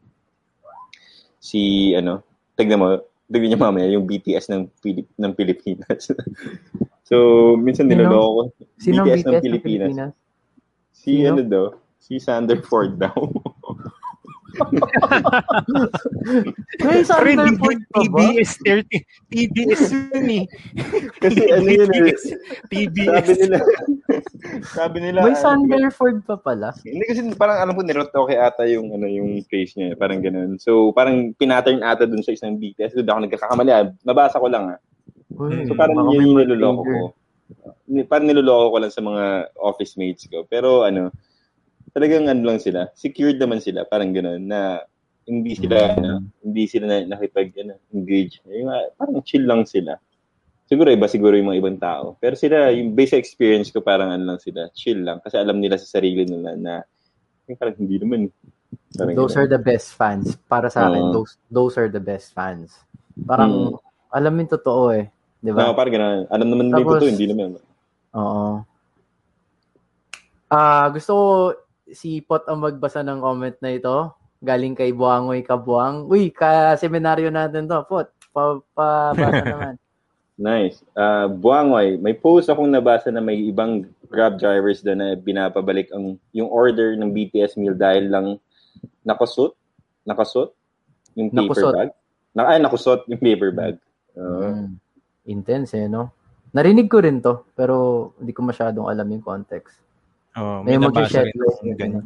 Si, 1.42 1.90
ano, 1.96 2.22
tignan 2.54 2.78
mo, 2.78 3.00
tignan 3.26 3.56
niyo 3.56 3.58
mamaya, 3.58 3.88
yung 3.88 4.04
BTS 4.04 4.52
ng, 4.52 4.62
Pilip, 4.78 5.08
ng 5.16 5.32
Pilipinas. 5.32 6.12
so, 7.08 7.16
minsan 7.58 7.88
Sino? 7.88 7.98
niloloko 7.98 8.30
ko. 8.30 8.42
Sinong 8.76 9.08
BTS 9.08 9.22
ng 9.24 9.24
BTS 9.24 9.24
ng 9.24 9.42
Pilipinas. 9.42 9.90
Pilipinas? 9.90 10.12
Si, 10.92 11.10
Sino? 11.18 11.26
ano 11.32 11.42
daw, 11.42 11.64
si 11.96 12.12
Sander 12.20 12.60
Ford 12.62 12.94
daw. 12.94 13.16
Pa 16.78 18.02
ba? 18.08 18.20
TBS 18.22 18.52
30. 18.64 19.30
TBS 19.30 19.82
yun 19.92 20.28
eh. 20.30 20.44
Kasi 21.18 21.40
ano 21.48 21.68
yun 21.68 21.90
eh, 21.92 22.14
TBS. 22.70 23.12
sabi 23.12 23.32
nila, 23.38 23.58
sabi 24.66 24.96
nila, 25.00 25.18
May 25.22 25.32
ano, 25.32 25.40
Thunderford 25.40 26.16
pa 26.24 26.36
pala. 26.36 26.72
Hindi 26.80 27.04
kasi 27.04 27.20
parang 27.34 27.58
alam 27.60 27.74
ko 27.74 27.82
nirot 27.82 28.10
okay 28.10 28.36
ata 28.36 28.64
yung 28.66 28.92
ano 28.92 29.06
yung 29.06 29.40
face 29.46 29.76
niya, 29.76 29.94
parang 29.94 30.20
ganun. 30.20 30.56
So 30.58 30.92
parang 30.92 31.32
pinattern 31.34 31.80
ata 31.80 32.04
dun 32.04 32.22
sa 32.22 32.32
isang 32.32 32.56
BTS. 32.56 32.96
Doon 32.96 33.08
ako 33.08 33.20
nagkakamali. 33.26 33.70
ah. 33.70 33.88
Nabasa 34.02 34.40
ko 34.40 34.48
lang 34.48 34.76
ah. 34.76 34.78
Uy, 35.32 35.64
So 35.64 35.72
parang 35.72 35.96
yun 36.12 36.28
yung 36.28 36.44
niloloko 36.44 36.82
ko. 36.82 37.04
Ni- 37.88 38.04
Parang 38.04 38.28
niloloko 38.28 38.72
ko 38.72 38.78
lang 38.80 38.92
sa 38.92 39.02
mga 39.02 39.24
office 39.58 39.96
mates 39.96 40.24
ko. 40.26 40.44
Pero 40.44 40.84
ano, 40.84 41.12
talagang 41.92 42.26
ano 42.26 42.42
lang 42.42 42.58
sila. 42.58 42.88
Secured 42.96 43.36
naman 43.38 43.60
sila, 43.60 43.84
parang 43.84 44.10
ganun 44.10 44.40
na 44.42 44.80
hindi 45.22 45.54
sila 45.54 45.94
ano, 45.94 46.24
hindi 46.42 46.64
sila 46.66 46.84
na, 46.88 46.96
nakipag 47.14 47.54
ano, 47.62 47.78
engage. 47.94 48.42
Yung, 48.48 48.68
ah, 48.68 48.90
parang 48.98 49.22
chill 49.22 49.46
lang 49.46 49.62
sila. 49.62 49.94
Siguro 50.66 50.88
iba 50.88 51.04
siguro 51.06 51.36
yung 51.36 51.52
mga 51.52 51.60
ibang 51.60 51.78
tao. 51.78 52.16
Pero 52.16 52.32
sila, 52.34 52.72
yung 52.72 52.96
basic 52.96 53.20
experience 53.20 53.68
ko 53.68 53.84
parang 53.84 54.08
ano 54.08 54.24
lang 54.24 54.40
sila, 54.40 54.72
chill 54.72 55.04
lang. 55.04 55.20
Kasi 55.20 55.36
alam 55.36 55.60
nila 55.60 55.76
sa 55.76 56.00
sarili 56.00 56.24
nila 56.24 56.56
na 56.56 56.74
eh, 57.46 57.54
parang 57.54 57.76
hindi 57.76 58.00
naman. 58.00 58.32
Parang 58.96 59.12
Those 59.14 59.36
ganun. 59.36 59.42
are 59.44 59.50
the 59.52 59.60
best 59.62 59.88
fans. 59.92 60.26
Para 60.48 60.72
sa 60.72 60.88
akin, 60.88 61.12
Oo. 61.12 61.12
those 61.12 61.32
those 61.52 61.74
are 61.76 61.92
the 61.92 62.00
best 62.00 62.32
fans. 62.32 62.72
Parang, 63.28 63.76
Hmm. 63.76 63.76
alam 64.08 64.32
yung 64.32 64.48
totoo 64.50 64.82
eh. 64.96 65.12
Di 65.42 65.50
No, 65.52 65.58
ba? 65.60 65.76
parang 65.76 65.92
ganun. 65.92 66.20
Alam 66.32 66.46
naman 66.48 66.64
nila 66.66 66.76
yung 66.80 66.86
Tapos- 66.88 67.02
totoo, 67.04 67.12
hindi 67.12 67.26
naman. 67.28 67.48
Oo. 68.16 68.50
Ah, 70.48 70.86
gusto 70.88 71.10
ko 71.12 71.24
si 71.92 72.20
Pot 72.20 72.44
ang 72.44 72.60
magbasa 72.60 73.00
ng 73.00 73.20
comment 73.20 73.56
na 73.60 73.70
ito. 73.70 73.96
Galing 74.42 74.74
kay 74.74 74.90
Buangoy 74.90 75.40
Kabuang. 75.40 76.10
Uy, 76.10 76.34
ka-seminaryo 76.34 77.30
natin 77.30 77.64
to, 77.64 77.78
Pot. 77.86 78.10
Pa, 78.32 78.58
pa 78.72 79.12
basa 79.12 79.44
naman. 79.52 79.74
Nice. 80.34 80.80
Uh, 80.96 81.28
Buangway, 81.28 82.00
may 82.00 82.16
post 82.16 82.48
akong 82.48 82.66
nabasa 82.66 83.12
na 83.12 83.20
may 83.20 83.38
ibang 83.38 83.86
Grab 84.08 84.36
drivers 84.36 84.84
doon 84.84 85.00
na 85.00 85.08
binapabalik 85.16 85.88
ang 85.88 86.20
yung 86.32 86.48
order 86.48 86.92
ng 86.96 87.12
BTS 87.12 87.56
meal 87.56 87.72
dahil 87.72 88.12
lang 88.12 88.36
nakasot, 89.04 89.56
nakasot 90.04 90.52
yung 91.16 91.32
paper 91.32 91.48
Nakusot. 91.48 91.72
bag. 91.72 91.90
Na, 92.32 92.48
ay, 92.48 92.60
nakusot 92.60 93.08
yung 93.08 93.20
paper 93.20 93.52
bag. 93.52 93.74
Uh, 94.12 94.52
Mm. 94.52 94.68
Intense 95.24 95.78
eh, 95.78 95.88
no? 95.88 96.12
Narinig 96.52 96.90
ko 96.90 97.00
rin 97.00 97.24
to, 97.24 97.48
pero 97.56 98.10
hindi 98.20 98.36
ko 98.36 98.44
masyadong 98.44 98.84
alam 98.84 99.08
yung 99.08 99.24
context. 99.24 99.80
Oh, 100.32 100.64
May 100.64 100.80
may 100.80 100.88
nabasa 100.88 101.20
rin. 101.28 101.36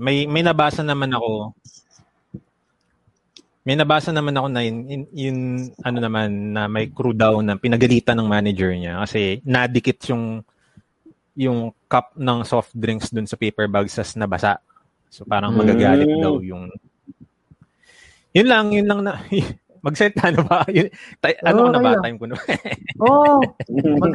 May 0.02 0.26
may 0.26 0.42
nabasa 0.42 0.82
naman 0.82 1.14
ako. 1.14 1.54
May 3.66 3.74
nabasa 3.74 4.14
naman 4.14 4.34
ako 4.38 4.46
na 4.50 4.62
yun, 4.62 4.76
yun, 4.86 5.02
yun, 5.10 5.38
ano 5.82 5.98
naman 5.98 6.54
na 6.54 6.70
may 6.70 6.86
crew 6.86 7.10
daw 7.10 7.42
na 7.42 7.58
pinagalitan 7.58 8.14
ng 8.14 8.30
manager 8.30 8.70
niya 8.70 9.02
kasi 9.02 9.42
nadikit 9.42 9.98
yung 10.10 10.38
yung 11.34 11.74
cup 11.90 12.14
ng 12.14 12.46
soft 12.46 12.70
drinks 12.78 13.10
dun 13.10 13.26
sa 13.26 13.34
paper 13.34 13.66
bag 13.66 13.90
sa 13.90 14.06
nabasa. 14.14 14.62
So 15.10 15.26
parang 15.26 15.54
Mm. 15.54 15.58
magagalit 15.62 16.10
daw 16.22 16.38
yung 16.42 16.70
Yun 18.36 18.48
lang, 18.52 18.66
yun 18.68 18.86
lang 18.86 19.00
na 19.02 19.18
Mag-set 19.86 20.14
ka 20.18 20.34
na 20.34 20.42
ba? 20.42 20.66
Yun, 20.66 20.90
tay, 21.22 21.38
ano 21.46 21.58
Oo, 21.62 21.66
ko 21.66 21.70
na 21.70 21.78
ba? 21.78 21.90
kaya. 21.94 22.02
Time 22.02 22.18
ko 22.18 22.26
na. 22.26 22.36
Oh, 22.98 23.38
mag 24.02 24.14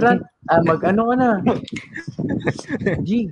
ah, 0.52 0.62
mag 0.68 0.82
ano 0.84 1.02
ka 1.08 1.16
na? 1.16 1.30
G. 3.08 3.32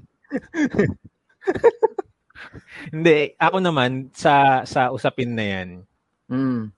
Hindi, 2.93 3.35
ako 3.35 3.57
naman 3.60 4.10
sa 4.15 4.64
sa 4.64 4.89
usapin 4.93 5.35
na 5.35 5.45
yan. 5.45 5.69
Mm. 6.30 6.72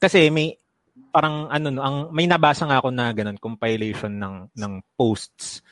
Kasi 0.00 0.28
may 0.32 0.56
parang 1.12 1.48
ano 1.48 1.66
no, 1.72 1.80
ang 1.80 1.96
may 2.12 2.28
nabasa 2.28 2.68
nga 2.68 2.80
ako 2.80 2.92
na 2.92 3.12
ganun 3.12 3.40
compilation 3.40 4.12
ng 4.12 4.52
ng 4.52 4.72
posts. 4.96 5.64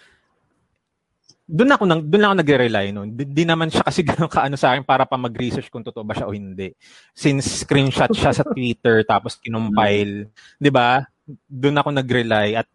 Doon 1.45 1.77
ako 1.77 1.85
nang 1.85 2.01
doon 2.09 2.25
ako 2.25 2.35
nagre-rely 2.41 2.87
no. 2.93 3.05
Di, 3.05 3.25
di 3.29 3.45
naman 3.45 3.69
siya 3.69 3.85
kasi 3.85 4.01
ganun 4.09 4.33
kaano 4.33 4.57
sa 4.57 4.73
akin 4.73 4.85
para 4.85 5.05
pa 5.05 5.21
mag-research 5.21 5.69
kung 5.69 5.85
totoo 5.85 6.05
ba 6.05 6.17
siya 6.17 6.29
o 6.29 6.37
hindi. 6.37 6.73
Since 7.13 7.65
screenshot 7.65 8.13
siya 8.13 8.33
sa 8.33 8.45
Twitter 8.45 9.05
tapos 9.13 9.37
kinumpile, 9.41 10.33
'di 10.61 10.71
ba? 10.73 11.05
Doon 11.49 11.81
ako 11.81 11.89
nag-rely 11.93 12.57
at 12.57 12.69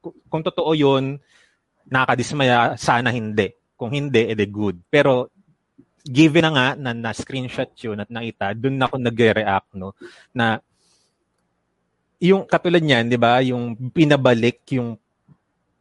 ku- 0.00 0.16
kung 0.28 0.44
totoo 0.44 0.72
'yun, 0.76 1.16
nakakadismaya, 1.88 2.76
sana 2.76 3.08
hindi. 3.12 3.59
Kung 3.80 3.96
hindi, 3.96 4.28
edi 4.28 4.44
good. 4.44 4.76
Pero 4.92 5.32
given 6.04 6.44
na 6.44 6.52
nga 6.52 6.68
na 6.76 6.92
na-screenshot 6.92 7.72
yun 7.80 8.04
at 8.04 8.12
nakita, 8.12 8.52
doon 8.52 8.76
ako 8.76 9.00
nagre-react, 9.00 9.72
no, 9.72 9.96
na 10.36 10.60
yung 12.20 12.44
katulad 12.44 12.84
niyan, 12.84 13.08
'di 13.08 13.16
ba, 13.16 13.40
yung 13.40 13.72
pinabalik 13.88 14.60
yung 14.76 15.00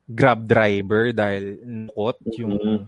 Grab 0.10 0.42
driver 0.42 1.14
dahil 1.14 1.62
nukot 1.62 2.18
yung 2.40 2.56
mm-hmm. 2.58 2.80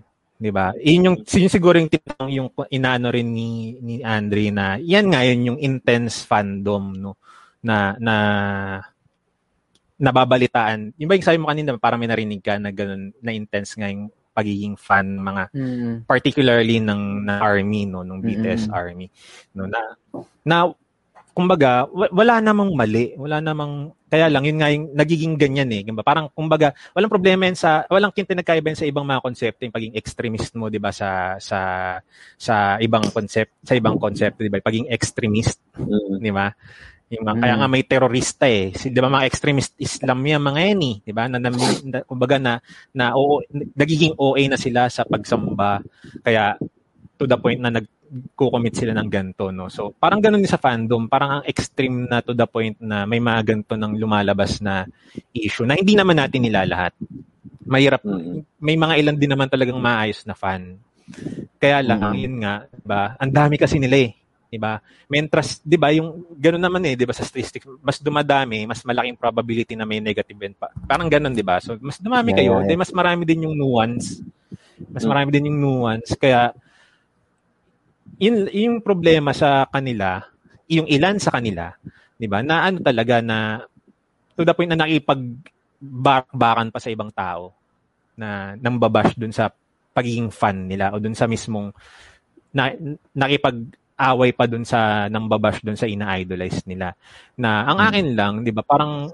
'di 0.42 0.52
ba? 0.56 0.74
Yun 0.80 1.06
yung, 1.06 1.18
yun 1.22 1.52
siguro 1.54 1.76
yung 1.78 1.92
tinang 1.92 2.32
yung 2.34 2.50
inaano 2.74 3.14
rin 3.14 3.30
ni 3.30 3.78
ni 3.78 4.02
Andre 4.02 4.50
na 4.50 4.82
yan 4.82 5.12
nga 5.12 5.22
yun 5.22 5.54
yung 5.54 5.60
intense 5.62 6.26
fandom 6.26 6.98
no 6.98 7.14
na 7.62 7.94
na 8.02 8.16
nababalitaan. 10.02 10.98
Yung 10.98 11.06
ba 11.06 11.14
yung 11.14 11.28
sabi 11.30 11.38
mo 11.38 11.46
kanina, 11.46 11.78
parang 11.78 12.02
may 12.02 12.10
narinig 12.10 12.42
ka 12.42 12.58
na 12.58 12.74
ganun, 12.74 13.14
na 13.22 13.38
intense 13.38 13.78
nga 13.78 13.86
yung 13.86 14.10
pagiging 14.32 14.76
fan 14.80 15.20
mga 15.20 15.44
mm. 15.52 15.94
particularly 16.08 16.80
ng, 16.80 17.28
ng 17.28 17.40
army 17.40 17.86
no 17.86 18.04
ng 18.04 18.20
BTS 18.20 18.68
mm-hmm. 18.68 18.80
army 18.80 19.08
no 19.56 19.68
na 19.68 19.82
na 20.44 20.58
kumbaga 21.32 21.88
wala 21.92 22.44
namang 22.44 22.76
mali 22.76 23.16
wala 23.16 23.40
namang 23.40 23.96
kaya 24.12 24.28
lang 24.28 24.44
yun 24.44 24.60
nga 24.60 24.68
yung 24.68 24.92
nagiging 24.92 25.40
ganyan 25.40 25.72
eh 25.72 25.88
diba? 25.88 26.04
parang 26.04 26.28
kumbaga 26.36 26.76
walang 26.92 27.08
problema 27.08 27.48
yan 27.48 27.56
sa 27.56 27.88
walang 27.88 28.12
kintinagkaiba 28.12 28.76
sa 28.76 28.84
ibang 28.84 29.08
mga 29.08 29.24
konsepto 29.24 29.64
yung 29.64 29.72
pagiging 29.72 29.96
extremist 29.96 30.52
mo 30.60 30.68
di 30.68 30.84
ba 30.84 30.92
sa 30.92 31.40
sa 31.40 31.60
sa 32.36 32.76
ibang 32.84 33.08
concept 33.16 33.56
sa 33.64 33.80
ibang 33.80 33.96
konsepto 33.96 34.44
di 34.44 34.52
ba 34.52 34.60
pagiging 34.60 34.92
extremist 34.92 35.64
mm. 35.80 36.20
di 36.20 36.32
ba 36.36 36.52
yung 37.12 37.28
mga, 37.28 37.36
mm. 37.36 37.44
Kaya 37.44 37.56
nga 37.60 37.68
may 37.68 37.84
terorista 37.84 38.46
eh. 38.48 38.72
Si, 38.72 38.88
'Di 38.88 39.00
ba 39.04 39.12
mga 39.12 39.28
extremist 39.28 39.76
Islam 39.76 40.24
yan 40.24 40.40
mga 40.40 40.62
yan 40.72 40.82
eh, 40.82 40.96
'di 41.04 41.12
ba? 41.12 41.28
Na, 41.28 41.38
na, 41.44 41.52
na 41.52 42.00
kumbaga 42.08 42.40
na 42.40 42.64
na 42.96 43.12
oo, 43.20 43.44
nagiging 43.76 44.16
OA 44.16 44.48
na 44.48 44.56
sila 44.56 44.88
sa 44.88 45.04
pagsamba. 45.04 45.84
Kaya 46.24 46.56
to 47.20 47.28
the 47.28 47.36
point 47.36 47.60
na 47.60 47.70
nag 47.70 47.86
commit 48.36 48.76
sila 48.76 48.96
ng 48.96 49.08
ganto 49.12 49.52
no. 49.52 49.68
So 49.68 49.92
parang 49.96 50.24
ganoon 50.24 50.44
din 50.44 50.52
sa 50.52 50.60
fandom, 50.60 51.08
parang 51.12 51.40
ang 51.40 51.44
extreme 51.48 52.08
na 52.08 52.24
to 52.24 52.32
the 52.32 52.48
point 52.48 52.80
na 52.80 53.04
may 53.04 53.20
mga 53.20 53.56
ganto 53.56 53.76
ng 53.76 53.96
lumalabas 54.00 54.60
na 54.64 54.88
issue 55.32 55.68
na 55.68 55.80
hindi 55.80 55.96
naman 55.96 56.20
natin 56.20 56.44
nilalahat. 56.44 56.96
Mahirap, 57.68 58.04
mm. 58.04 58.60
may 58.60 58.76
mga 58.76 58.94
ilan 59.00 59.16
din 59.16 59.32
naman 59.32 59.48
talagang 59.48 59.80
maayos 59.80 60.28
na 60.28 60.36
fan. 60.36 60.76
Kaya 61.56 61.80
lang, 61.80 62.04
mm. 62.04 62.18
yun 62.20 62.36
nga, 62.44 62.68
ba, 62.84 63.16
ang 63.16 63.32
dami 63.32 63.56
kasi 63.56 63.80
nila 63.80 64.12
eh. 64.12 64.12
'Di 64.52 64.60
ba? 64.60 64.84
Mentras, 65.08 65.64
'di 65.64 65.80
ba, 65.80 65.96
yung 65.96 66.36
ganoon 66.36 66.60
naman 66.60 66.84
eh, 66.92 67.00
'di 67.00 67.08
ba 67.08 67.16
sa 67.16 67.24
statistics, 67.24 67.64
mas 67.80 68.04
dumadami, 68.04 68.68
mas 68.68 68.84
malaking 68.84 69.16
probability 69.16 69.80
na 69.80 69.88
may 69.88 70.04
negative 70.04 70.36
event 70.36 70.60
pa. 70.60 70.68
Parang 70.84 71.08
ganoon, 71.08 71.32
'di 71.32 71.46
ba? 71.48 71.64
So 71.64 71.80
mas 71.80 72.04
dumami 72.04 72.36
kayo, 72.36 72.60
yeah, 72.60 72.76
yeah. 72.76 72.76
mas 72.76 72.92
marami 72.92 73.24
din 73.24 73.48
yung 73.48 73.56
nuance. 73.56 74.20
Mas 74.92 75.08
marami 75.08 75.32
din 75.32 75.48
yung 75.48 75.60
nuance 75.64 76.12
kaya 76.20 76.52
yun 78.20 78.52
yung 78.52 78.84
problema 78.84 79.32
sa 79.32 79.64
kanila, 79.72 80.20
yung 80.68 80.86
ilan 80.92 81.16
sa 81.16 81.32
kanila, 81.32 81.72
'di 82.20 82.28
ba? 82.28 82.44
Na 82.44 82.68
ano 82.68 82.84
talaga 82.84 83.24
na 83.24 83.64
to 84.36 84.44
the 84.44 84.52
point 84.52 84.68
na 84.68 84.84
nakipag 84.84 85.24
bakan 86.36 86.70
pa 86.76 86.80
sa 86.84 86.92
ibang 86.92 87.10
tao 87.10 87.56
na 88.20 88.54
nang 88.60 88.76
babash 88.76 89.16
dun 89.16 89.32
sa 89.32 89.48
pagiging 89.96 90.28
fan 90.28 90.68
nila 90.68 90.92
o 90.92 91.00
dun 91.00 91.16
sa 91.16 91.26
mismong 91.26 91.72
na, 92.52 92.76
nakipag 93.16 93.80
away 94.02 94.34
pa 94.34 94.50
dun 94.50 94.66
sa 94.66 95.06
nang 95.06 95.30
babash 95.30 95.62
dun 95.62 95.78
sa 95.78 95.86
ina-idolize 95.86 96.66
nila. 96.66 96.98
Na 97.38 97.70
ang 97.70 97.78
hmm. 97.78 97.88
akin 97.88 98.08
lang, 98.18 98.34
'di 98.42 98.52
ba, 98.52 98.66
parang 98.66 99.14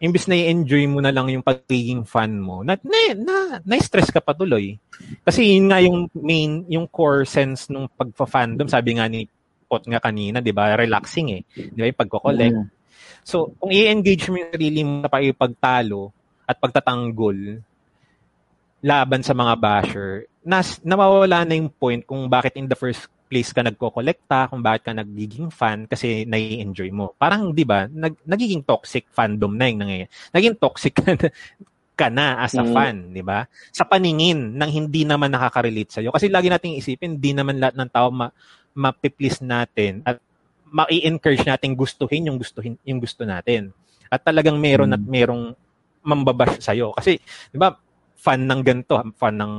imbis 0.00 0.24
na 0.24 0.36
i-enjoy 0.40 0.88
mo 0.88 1.04
na 1.04 1.12
lang 1.12 1.28
yung 1.28 1.44
pagiging 1.44 2.08
fan 2.08 2.40
mo, 2.40 2.64
na, 2.64 2.80
na, 2.80 3.12
na, 3.12 3.36
na-stress 3.60 4.08
ka 4.08 4.24
pa 4.24 4.32
tuloy. 4.32 4.80
Kasi 5.28 5.60
yun 5.60 5.68
nga 5.68 5.76
yung 5.84 6.08
main, 6.16 6.64
yung 6.72 6.88
core 6.88 7.28
sense 7.28 7.68
ng 7.68 7.84
pagfa-fandom, 7.92 8.64
sabi 8.64 8.96
nga 8.96 9.06
ni 9.06 9.28
Pot 9.70 9.86
nga 9.86 10.02
kanina, 10.02 10.42
di 10.42 10.50
ba, 10.50 10.74
relaxing 10.74 11.28
eh. 11.30 11.42
Di 11.54 11.78
ba, 11.78 11.86
yung 11.86 12.00
pagko-collect. 12.00 12.58
Mm. 12.58 12.68
So, 13.22 13.54
kung 13.54 13.70
i-engage 13.70 14.26
mo 14.26 14.42
yung 14.42 14.50
sarili 14.50 14.80
mo 14.82 15.06
sa 15.06 15.12
pagtalo 15.14 16.10
at 16.42 16.56
pagtatanggol 16.58 17.62
laban 18.82 19.22
sa 19.22 19.30
mga 19.30 19.54
basher, 19.60 20.26
nas, 20.42 20.82
nawawala 20.82 21.46
na 21.46 21.54
yung 21.54 21.70
point 21.70 22.02
kung 22.02 22.26
bakit 22.26 22.58
in 22.58 22.66
the 22.66 22.74
first 22.74 23.06
place 23.30 23.54
ka 23.54 23.62
nagko-kolekta, 23.62 24.50
kung 24.50 24.58
bakit 24.58 24.90
ka 24.90 24.92
nagiging 24.92 25.54
fan 25.54 25.86
kasi 25.86 26.26
nai-enjoy 26.26 26.90
mo. 26.90 27.14
Parang 27.14 27.54
'di 27.54 27.62
ba, 27.62 27.86
nag, 27.86 28.18
nagiging 28.26 28.66
toxic 28.66 29.06
fandom 29.14 29.54
na 29.54 29.70
'yung 29.70 29.78
nangyayari. 29.86 30.10
Naging 30.34 30.58
toxic 30.58 30.98
ka 30.98 31.14
na, 31.14 31.30
ka 31.94 32.08
na 32.10 32.42
as 32.42 32.58
a 32.58 32.66
mm. 32.66 32.74
fan, 32.74 32.96
'di 33.14 33.22
ba? 33.22 33.46
Sa 33.70 33.86
paningin 33.86 34.58
ng 34.58 34.70
hindi 34.74 35.06
naman 35.06 35.30
nakaka-relate 35.30 35.94
sa 35.94 36.02
iyo. 36.02 36.10
Kasi 36.10 36.26
lagi 36.26 36.50
nating 36.50 36.74
isipin, 36.74 37.22
hindi 37.22 37.30
naman 37.30 37.62
lahat 37.62 37.78
ng 37.78 37.90
tao 37.94 38.10
ma 38.10 38.26
ma-please 38.74 39.42
natin 39.46 40.02
at 40.02 40.18
ma-encourage 40.70 41.42
nating 41.42 41.74
gustuhin 41.74 42.26
yung 42.26 42.38
gustuhin 42.38 42.74
yung 42.82 42.98
gusto 42.98 43.22
natin. 43.22 43.70
At 44.10 44.26
talagang 44.26 44.58
meron 44.58 44.90
mm. 44.90 44.96
at 44.98 45.04
merong 45.06 45.44
mambabash 46.02 46.58
sa 46.58 46.74
iyo. 46.74 46.90
Kasi 46.98 47.22
'di 47.54 47.58
ba, 47.62 47.78
fan 48.20 48.44
ng 48.44 48.60
ganito, 48.60 49.00
fan 49.16 49.40
ng 49.40 49.54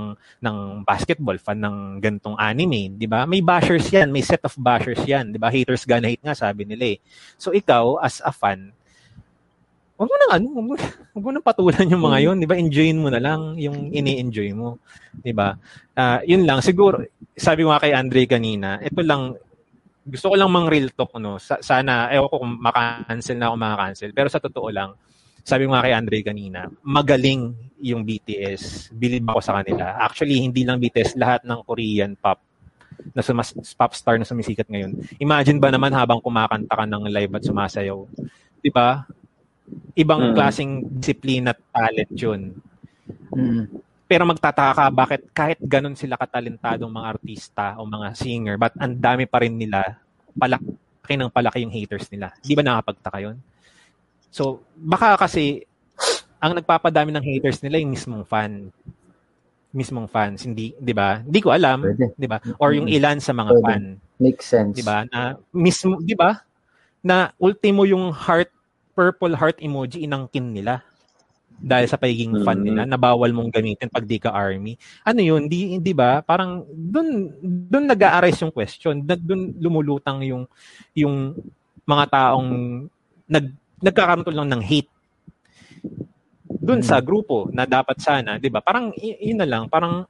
ng 0.46 0.58
basketball, 0.86 1.42
fan 1.42 1.58
ng 1.66 1.78
gantong 1.98 2.38
anime, 2.38 2.94
'di 2.94 3.10
ba? 3.10 3.26
May 3.26 3.42
bashers 3.42 3.90
'yan, 3.90 4.14
may 4.14 4.22
set 4.22 4.46
of 4.46 4.54
bashers 4.62 5.02
'yan, 5.02 5.34
'di 5.34 5.42
ba? 5.42 5.50
Haters 5.50 5.90
gonna 5.90 6.06
hate 6.06 6.22
nga 6.22 6.38
sabi 6.38 6.70
nila 6.70 6.94
eh. 6.94 6.98
So 7.42 7.58
ikaw 7.58 7.98
as 7.98 8.22
a 8.22 8.30
fan, 8.30 8.70
wag 9.98 10.06
mo 10.06 10.16
nang 10.22 10.34
ano, 10.38 10.48
wag 10.78 10.78
mo 11.26 11.30
nang 11.34 11.42
patulan 11.42 11.90
yung 11.90 12.06
mga 12.06 12.20
'yon, 12.22 12.38
'di 12.38 12.46
ba? 12.46 12.56
Enjoyin 12.62 13.02
mo 13.02 13.10
na 13.10 13.18
lang 13.18 13.58
yung 13.58 13.90
ini-enjoy 13.90 14.54
mo, 14.54 14.78
'di 15.26 15.34
ba? 15.34 15.58
Uh, 15.98 16.22
'yun 16.30 16.46
lang 16.46 16.62
siguro 16.62 17.02
sabi 17.34 17.66
ko 17.66 17.74
nga 17.74 17.82
kay 17.82 17.98
Andre 17.98 18.30
kanina, 18.30 18.78
ito 18.78 19.02
lang 19.02 19.34
gusto 20.06 20.34
ko 20.34 20.36
lang 20.38 20.50
mang 20.50 20.70
real 20.70 20.90
talk 20.94 21.14
no. 21.22 21.38
Sa, 21.38 21.62
sana 21.62 22.10
eh 22.10 22.18
ko 22.18 22.42
kung 22.42 22.58
maka-cancel 22.58 23.38
na 23.38 23.50
ako 23.50 23.56
maka-cancel, 23.58 24.10
pero 24.14 24.28
sa 24.30 24.42
totoo 24.42 24.70
lang, 24.74 24.94
sabi 25.44 25.66
mo 25.66 25.74
nga 25.74 25.86
kay 25.86 25.94
Andre 25.96 26.20
kanina, 26.22 26.70
magaling 26.86 27.54
yung 27.82 28.06
BTS. 28.06 28.94
Believe 28.94 29.26
ako 29.26 29.42
sa 29.42 29.58
kanila. 29.60 29.98
Actually, 29.98 30.38
hindi 30.38 30.62
lang 30.62 30.78
BTS, 30.78 31.18
lahat 31.18 31.42
ng 31.44 31.60
Korean 31.66 32.14
pop 32.14 32.38
na 33.18 33.26
sumas, 33.26 33.50
pop 33.74 33.92
star 33.98 34.22
na 34.22 34.28
sumisikat 34.28 34.70
ngayon. 34.70 34.94
Imagine 35.18 35.58
ba 35.58 35.74
naman 35.74 35.90
habang 35.90 36.22
kumakanta 36.22 36.78
ka 36.78 36.86
ng 36.86 37.10
live 37.10 37.34
at 37.34 37.44
sumasayaw, 37.44 37.98
'di 38.62 38.70
ba? 38.70 39.10
Ibang 39.98 40.22
mm. 40.32 40.34
klaseng 40.38 40.72
disiplina 41.02 41.58
at 41.58 41.60
talent 41.74 42.12
'yun. 42.14 42.42
Mm. 43.34 43.66
Pero 44.06 44.24
magtataka 44.28 44.76
ka 44.76 44.86
bakit 44.92 45.22
kahit 45.32 45.60
ganun 45.64 45.96
sila 45.96 46.20
katalentadong 46.20 46.92
mga 46.92 47.10
artista 47.18 47.66
o 47.80 47.88
mga 47.88 48.14
singer, 48.14 48.56
but 48.60 48.76
ang 48.78 48.94
dami 49.00 49.26
pa 49.26 49.42
rin 49.42 49.56
nila 49.56 49.98
palaki 50.36 51.14
ng 51.16 51.32
palaki 51.32 51.64
yung 51.64 51.74
haters 51.74 52.12
nila. 52.12 52.36
Di 52.44 52.54
ba 52.54 52.62
nakapagtaka 52.62 53.18
yun? 53.24 53.40
So, 54.32 54.64
baka 54.80 55.20
kasi 55.20 55.68
ang 56.42 56.58
nagpapadami 56.58 57.14
ng 57.14 57.22
haters 57.22 57.62
nila 57.62 57.78
yung 57.78 57.94
mismong 57.94 58.26
fan. 58.26 58.72
Mismong 59.72 60.10
fans, 60.12 60.44
hindi, 60.44 60.76
'di 60.76 60.92
ba? 60.92 61.24
Hindi 61.24 61.40
ko 61.40 61.56
alam, 61.56 61.86
'di 62.20 62.28
ba? 62.28 62.44
Or 62.60 62.76
yung 62.76 62.92
ilan 62.92 63.24
sa 63.24 63.32
mga 63.32 63.52
Pwede. 63.56 63.64
fan. 63.64 63.84
Makes 64.20 64.46
sense. 64.48 64.76
'Di 64.76 64.84
ba? 64.84 65.08
Na 65.08 65.40
mismo, 65.56 66.02
'di 66.02 66.16
ba? 66.18 66.44
Na 67.00 67.32
ultimo 67.40 67.88
yung 67.88 68.12
heart 68.12 68.52
purple 68.92 69.32
heart 69.38 69.64
emoji 69.64 70.04
inangkin 70.04 70.52
nila 70.52 70.84
dahil 71.62 71.88
sa 71.88 71.96
pagiging 71.96 72.42
mm-hmm. 72.42 72.48
fan 72.48 72.60
nila 72.60 72.84
na 72.90 72.98
bawal 72.98 73.30
mong 73.32 73.54
gamitin 73.54 73.88
pag 73.88 74.04
di 74.04 74.18
ka 74.18 74.34
army. 74.34 74.76
Ano 75.06 75.22
'yun? 75.22 75.46
Di 75.46 75.78
hindi 75.78 75.94
ba? 75.94 76.20
Parang 76.26 76.66
doon 76.68 77.32
doon 77.70 77.86
nag-aares 77.86 78.42
yung 78.42 78.52
question. 78.52 79.00
Doon 79.06 79.56
lumulutang 79.62 80.26
yung 80.26 80.50
yung 80.98 81.38
mga 81.86 82.06
taong 82.12 82.50
nag 83.30 83.61
nagkakaroon 83.82 84.38
lang 84.38 84.50
ng 84.54 84.64
hate 84.64 84.92
doon 86.62 86.86
sa 86.86 87.02
hmm. 87.02 87.06
grupo 87.06 87.50
na 87.50 87.66
dapat 87.66 87.98
sana, 87.98 88.38
'di 88.38 88.54
ba? 88.54 88.62
Parang 88.62 88.94
y- 88.94 89.18
yun 89.34 89.42
na 89.42 89.50
lang, 89.50 89.66
parang 89.66 90.06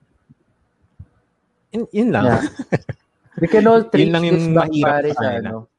yun, 1.72 1.88
yun 1.96 2.10
lang. 2.12 2.26
Yeah. 2.28 2.44
We 3.42 3.48
can 3.48 3.66
all 3.66 3.88
trace 3.88 4.04
yun 4.04 4.12
lang 4.12 4.28
yung 4.28 4.52
back 4.52 4.70
pare 4.84 5.10
sa 5.16 5.40
ano. 5.40 5.72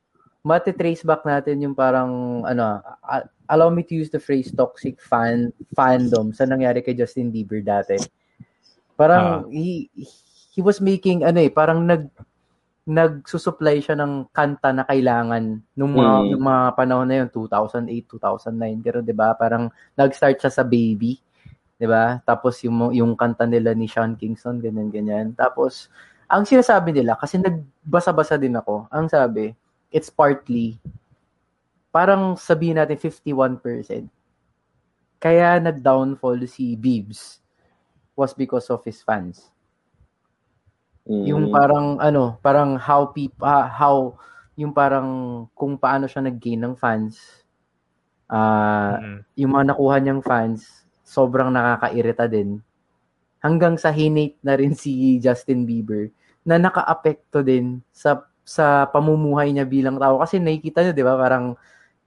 Mati-trace 0.43 1.05
back 1.05 1.23
natin 1.23 1.63
yung 1.63 1.77
parang 1.77 2.43
ano, 2.49 2.81
uh, 2.83 3.23
allow 3.47 3.69
me 3.69 3.85
to 3.85 3.95
use 3.95 4.09
the 4.09 4.19
phrase 4.19 4.49
toxic 4.51 4.99
fan 4.99 5.53
fandom 5.77 6.33
sa 6.33 6.49
nangyari 6.49 6.81
kay 6.81 6.97
Justin 6.97 7.29
Bieber 7.29 7.61
dati. 7.61 8.01
Parang 8.97 9.47
uh, 9.47 9.53
he 9.53 9.93
he 10.57 10.61
was 10.65 10.81
making 10.81 11.23
ano 11.23 11.45
eh, 11.45 11.53
parang 11.53 11.85
nag 11.85 12.09
nagsusupply 12.83 13.79
siya 13.79 13.95
ng 13.95 14.35
kanta 14.35 14.75
na 14.75 14.83
kailangan 14.83 15.63
nung 15.79 15.95
mga, 15.95 16.15
mm. 16.19 16.29
nung 16.35 16.45
mga 16.51 16.63
panahon 16.75 17.07
na 17.07 17.17
yun, 17.23 17.29
2008, 17.31 18.11
2009. 18.19 18.83
Pero 18.83 18.99
'di 19.05 19.15
ba 19.15 19.35
parang 19.39 19.71
nag-start 19.95 20.43
siya 20.43 20.51
sa 20.51 20.65
Baby. 20.67 21.23
'di 21.79 21.87
ba 21.87 22.19
Tapos 22.27 22.59
yung, 22.67 22.91
yung 22.91 23.15
kanta 23.15 23.47
nila 23.47 23.75
ni 23.75 23.87
Sean 23.87 24.19
Kingston, 24.19 24.59
ganyan-ganyan. 24.59 25.35
Tapos, 25.35 25.91
ang 26.33 26.49
sinasabi 26.49 26.97
nila, 26.97 27.15
kasi 27.21 27.37
nagbasa-basa 27.37 28.41
din 28.41 28.57
ako, 28.57 28.89
ang 28.89 29.05
sabi, 29.05 29.53
it's 29.93 30.09
partly, 30.09 30.81
parang 31.93 32.41
sabihin 32.41 32.81
natin 32.81 32.97
51%. 32.97 34.09
Kaya 35.21 35.61
nag-downfall 35.61 36.41
si 36.49 36.73
Biebs 36.75 37.45
was 38.17 38.33
because 38.33 38.73
of 38.73 38.81
his 38.89 39.05
fans. 39.05 39.52
Mm. 41.13 41.25
Yung 41.29 41.45
parang 41.53 42.01
ano, 42.01 42.41
parang 42.41 42.81
how 42.81 43.13
people 43.13 43.45
how 43.69 44.17
yung 44.57 44.73
parang 44.73 45.09
kung 45.53 45.77
paano 45.77 46.09
siya 46.09 46.25
nag-gain 46.25 46.61
ng 46.65 46.75
fans. 46.77 47.21
Ah, 48.33 48.97
Mm. 49.01 49.19
yung 49.45 49.53
mga 49.53 49.65
nakuha 49.77 49.97
niyang 50.01 50.23
fans, 50.25 50.89
sobrang 51.05 51.53
nakakairita 51.53 52.25
din. 52.33 52.65
Hanggang 53.45 53.77
sa 53.77 53.93
hinate 53.93 54.39
na 54.41 54.57
rin 54.57 54.73
si 54.83 55.19
Justin 55.21 55.69
Bieber 55.69 56.09
na 56.47 56.57
naka-apekto 56.59 57.45
din 57.45 57.83
sa 57.93 58.25
sa 58.43 58.89
pamumuhay 58.91 59.53
niya 59.55 59.67
bilang 59.69 59.99
tao 60.03 60.19
kasi 60.23 60.39
nakikita 60.43 60.83
niyo 60.83 60.93
'di 60.97 61.05
ba 61.07 61.15
parang 61.21 61.55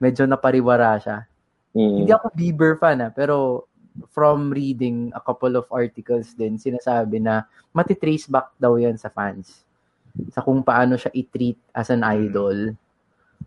medyo 0.02 0.26
napariwara 0.28 0.98
siya. 1.00 1.18
Mm. 1.78 2.06
Hindi 2.06 2.12
ako 2.14 2.28
Bieber 2.36 2.74
fan 2.82 3.00
ah, 3.06 3.12
pero 3.14 3.68
from 4.12 4.52
reading 4.52 5.12
a 5.16 5.22
couple 5.22 5.56
of 5.56 5.68
articles 5.72 6.36
din, 6.36 6.60
sinasabi 6.60 7.20
na 7.20 7.48
matitrace 7.72 8.28
back 8.28 8.52
daw 8.60 8.76
yan 8.76 8.96
sa 8.96 9.08
fans. 9.08 9.64
Sa 10.32 10.44
kung 10.44 10.64
paano 10.64 10.96
siya 10.96 11.12
i-treat 11.12 11.60
as 11.72 11.92
an 11.92 12.04
idol. 12.04 12.76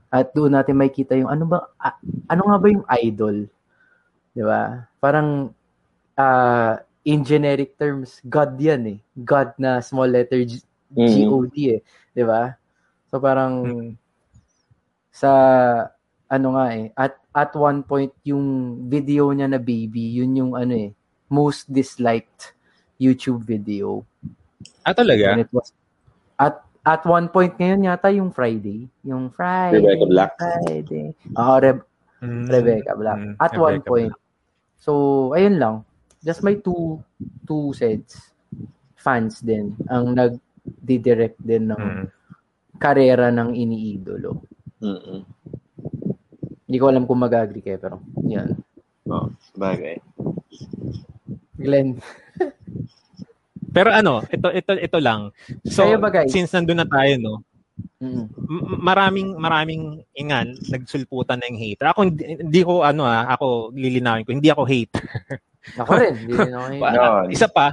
At 0.08 0.32
doon 0.32 0.56
natin 0.56 0.76
makikita 0.76 1.16
yung 1.16 1.28
ano 1.28 1.44
ba, 1.44 1.58
a- 1.76 2.00
ano 2.28 2.42
nga 2.48 2.58
ba 2.60 2.66
yung 2.68 2.86
idol? 3.04 3.36
Di 4.32 4.42
ba? 4.44 4.88
Parang 5.00 5.52
ah, 6.14 6.80
in 7.04 7.24
generic 7.24 7.76
terms, 7.76 8.20
God 8.24 8.56
yan 8.60 8.96
eh. 8.96 8.98
God 9.16 9.56
na 9.56 9.80
small 9.80 10.08
letter 10.08 10.40
G- 10.44 10.64
Mm. 10.88 11.04
G-O-D 11.04 11.56
eh. 11.68 11.80
Di 12.16 12.24
ba? 12.24 12.56
So 13.12 13.20
parang 13.20 13.54
Mm. 13.64 13.90
sa 15.12 15.30
ano 16.28 16.54
nga 16.56 16.66
eh 16.76 16.92
at 16.92 17.16
at 17.32 17.50
one 17.56 17.80
point 17.82 18.12
yung 18.22 18.44
video 18.86 19.32
niya 19.32 19.48
na 19.48 19.60
baby 19.60 20.20
yun 20.20 20.36
yung 20.36 20.52
ano 20.52 20.76
eh 20.76 20.90
most 21.28 21.68
disliked 21.68 22.52
YouTube 23.00 23.44
video 23.44 24.04
Ah, 24.82 24.92
talaga? 24.92 25.32
and 25.32 25.44
it 25.44 25.50
was 25.52 25.70
at 26.36 26.60
at 26.82 27.02
one 27.04 27.28
point 27.28 27.56
ngayon 27.56 27.88
yata 27.88 28.08
yung 28.12 28.32
Friday 28.32 28.88
yung 29.04 29.28
Friday 29.32 29.80
Rebecca 29.80 30.06
Black. 30.06 30.30
Friday 30.36 31.06
oh 31.34 31.58
Re- 31.58 31.86
Mm. 32.18 32.50
Rebecca 32.50 32.98
Black 32.98 33.14
Mm, 33.22 33.34
at 33.38 33.54
one 33.54 33.78
Rebecca 33.78 33.90
point 33.94 34.14
so 34.74 34.92
ayun 35.38 35.54
lang 35.54 35.76
just 36.18 36.42
my 36.42 36.58
two 36.58 36.98
two 37.46 37.70
sets 37.78 38.34
fans 38.98 39.38
din 39.38 39.70
ang 39.86 40.18
nag-direct 40.18 41.38
din 41.38 41.70
ng 41.70 41.78
Mm. 41.78 42.06
karera 42.76 43.30
ng 43.30 43.54
iniidolo 43.54 44.42
Mm-mm. 44.82 45.22
Hindi 46.68 46.76
ko 46.76 46.86
alam 46.86 47.04
kung 47.04 47.18
mag-agree 47.18 47.64
kayo, 47.64 47.80
pero 47.80 47.96
yan. 48.22 48.52
Oh, 49.04 49.32
bagay. 49.56 49.96
Glenn. 51.56 51.96
Pero 53.68 53.88
ano, 53.90 54.24
ito 54.26 54.48
ito 54.50 54.72
ito 54.74 54.98
lang. 54.98 55.32
So, 55.64 55.84
Kayo 55.84 55.96
ba, 55.98 56.08
guys? 56.10 56.28
since 56.28 56.52
nandun 56.52 56.76
na 56.76 56.88
tayo, 56.88 57.16
no, 57.16 57.34
Mm. 57.98 58.26
m- 58.30 58.78
maraming 58.80 59.28
maraming 59.34 59.82
ingan 60.12 60.50
nagsulputan 60.68 61.38
ng 61.40 61.54
hater. 61.56 61.86
Ako 61.88 62.00
hindi, 62.04 62.22
hindi 62.36 62.60
ko 62.62 62.82
ano 62.82 63.02
ah, 63.02 63.26
ako 63.28 63.70
lilinawin 63.72 64.22
ko, 64.22 64.30
hindi 64.30 64.50
ako 64.50 64.62
hater. 64.64 65.02
Ako 65.76 65.90
rin. 65.94 66.14
Hindi 66.16 66.32
rin 66.32 66.54
ako. 66.54 66.66
Pa- 66.82 66.94
Yun. 66.94 67.26
isa 67.28 67.46
pa, 67.46 67.66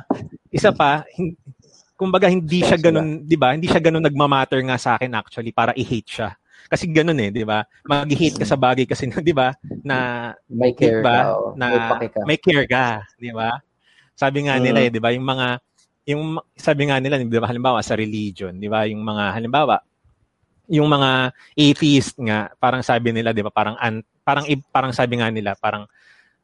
isa 0.51 0.69
pa, 0.69 0.89
hin- 1.09 1.37
kumbaga 1.95 2.27
hindi 2.27 2.59
siya 2.59 2.75
ganun, 2.75 3.23
'di 3.23 3.37
ba? 3.37 3.53
Hindi 3.53 3.65
siya 3.65 3.79
ganun 3.79 4.03
nagmamatter 4.03 4.59
nga 4.61 4.75
sa 4.75 4.93
akin 4.93 5.13
actually 5.15 5.53
para 5.53 5.71
i-hate 5.73 6.09
siya. 6.11 6.29
Kasi 6.65 6.89
ganun 6.89 7.21
eh, 7.21 7.29
'di 7.29 7.45
ba? 7.45 7.63
Mag-hate 7.85 8.37
ka 8.41 8.45
sa 8.45 8.57
bagay 8.57 8.85
kasi 8.89 9.05
'di 9.09 9.33
ba? 9.35 9.53
Na 9.85 10.31
May 10.49 10.73
care 10.73 11.01
Diba? 11.01 11.17
ka. 11.21 11.29
oh. 11.37 11.53
na 11.55 11.67
may 11.99 12.09
ka. 12.09 12.21
may 12.25 12.37
care 12.41 12.65
ka, 12.65 12.85
'di 13.21 13.31
ba? 13.31 13.61
Sabi 14.17 14.47
nga 14.47 14.57
nila 14.57 14.79
Mm. 14.81 14.85
eh, 14.85 14.89
'di 14.93 14.99
ba, 15.01 15.09
yung 15.13 15.27
mga 15.27 15.47
yung 16.05 16.21
sabi 16.53 16.85
nga 16.89 17.01
nila, 17.01 17.17
'di 17.21 17.41
ba, 17.41 17.49
halimbawa 17.49 17.81
sa 17.81 17.97
religion, 17.97 18.53
'di 18.57 18.69
ba, 18.69 18.85
yung 18.89 19.01
mga 19.01 19.33
halimbawa 19.33 19.81
yung 20.65 20.89
mga 20.89 21.29
atheist 21.53 22.17
nga, 22.25 22.49
parang 22.57 22.81
sabi 22.81 23.13
nila, 23.13 23.31
'di 23.33 23.45
ba, 23.45 23.53
parang 23.53 23.77
an, 23.77 24.01
parang 24.25 24.45
parang 24.73 24.93
sabi 24.93 25.21
nga 25.21 25.29
nila, 25.29 25.53
parang 25.57 25.85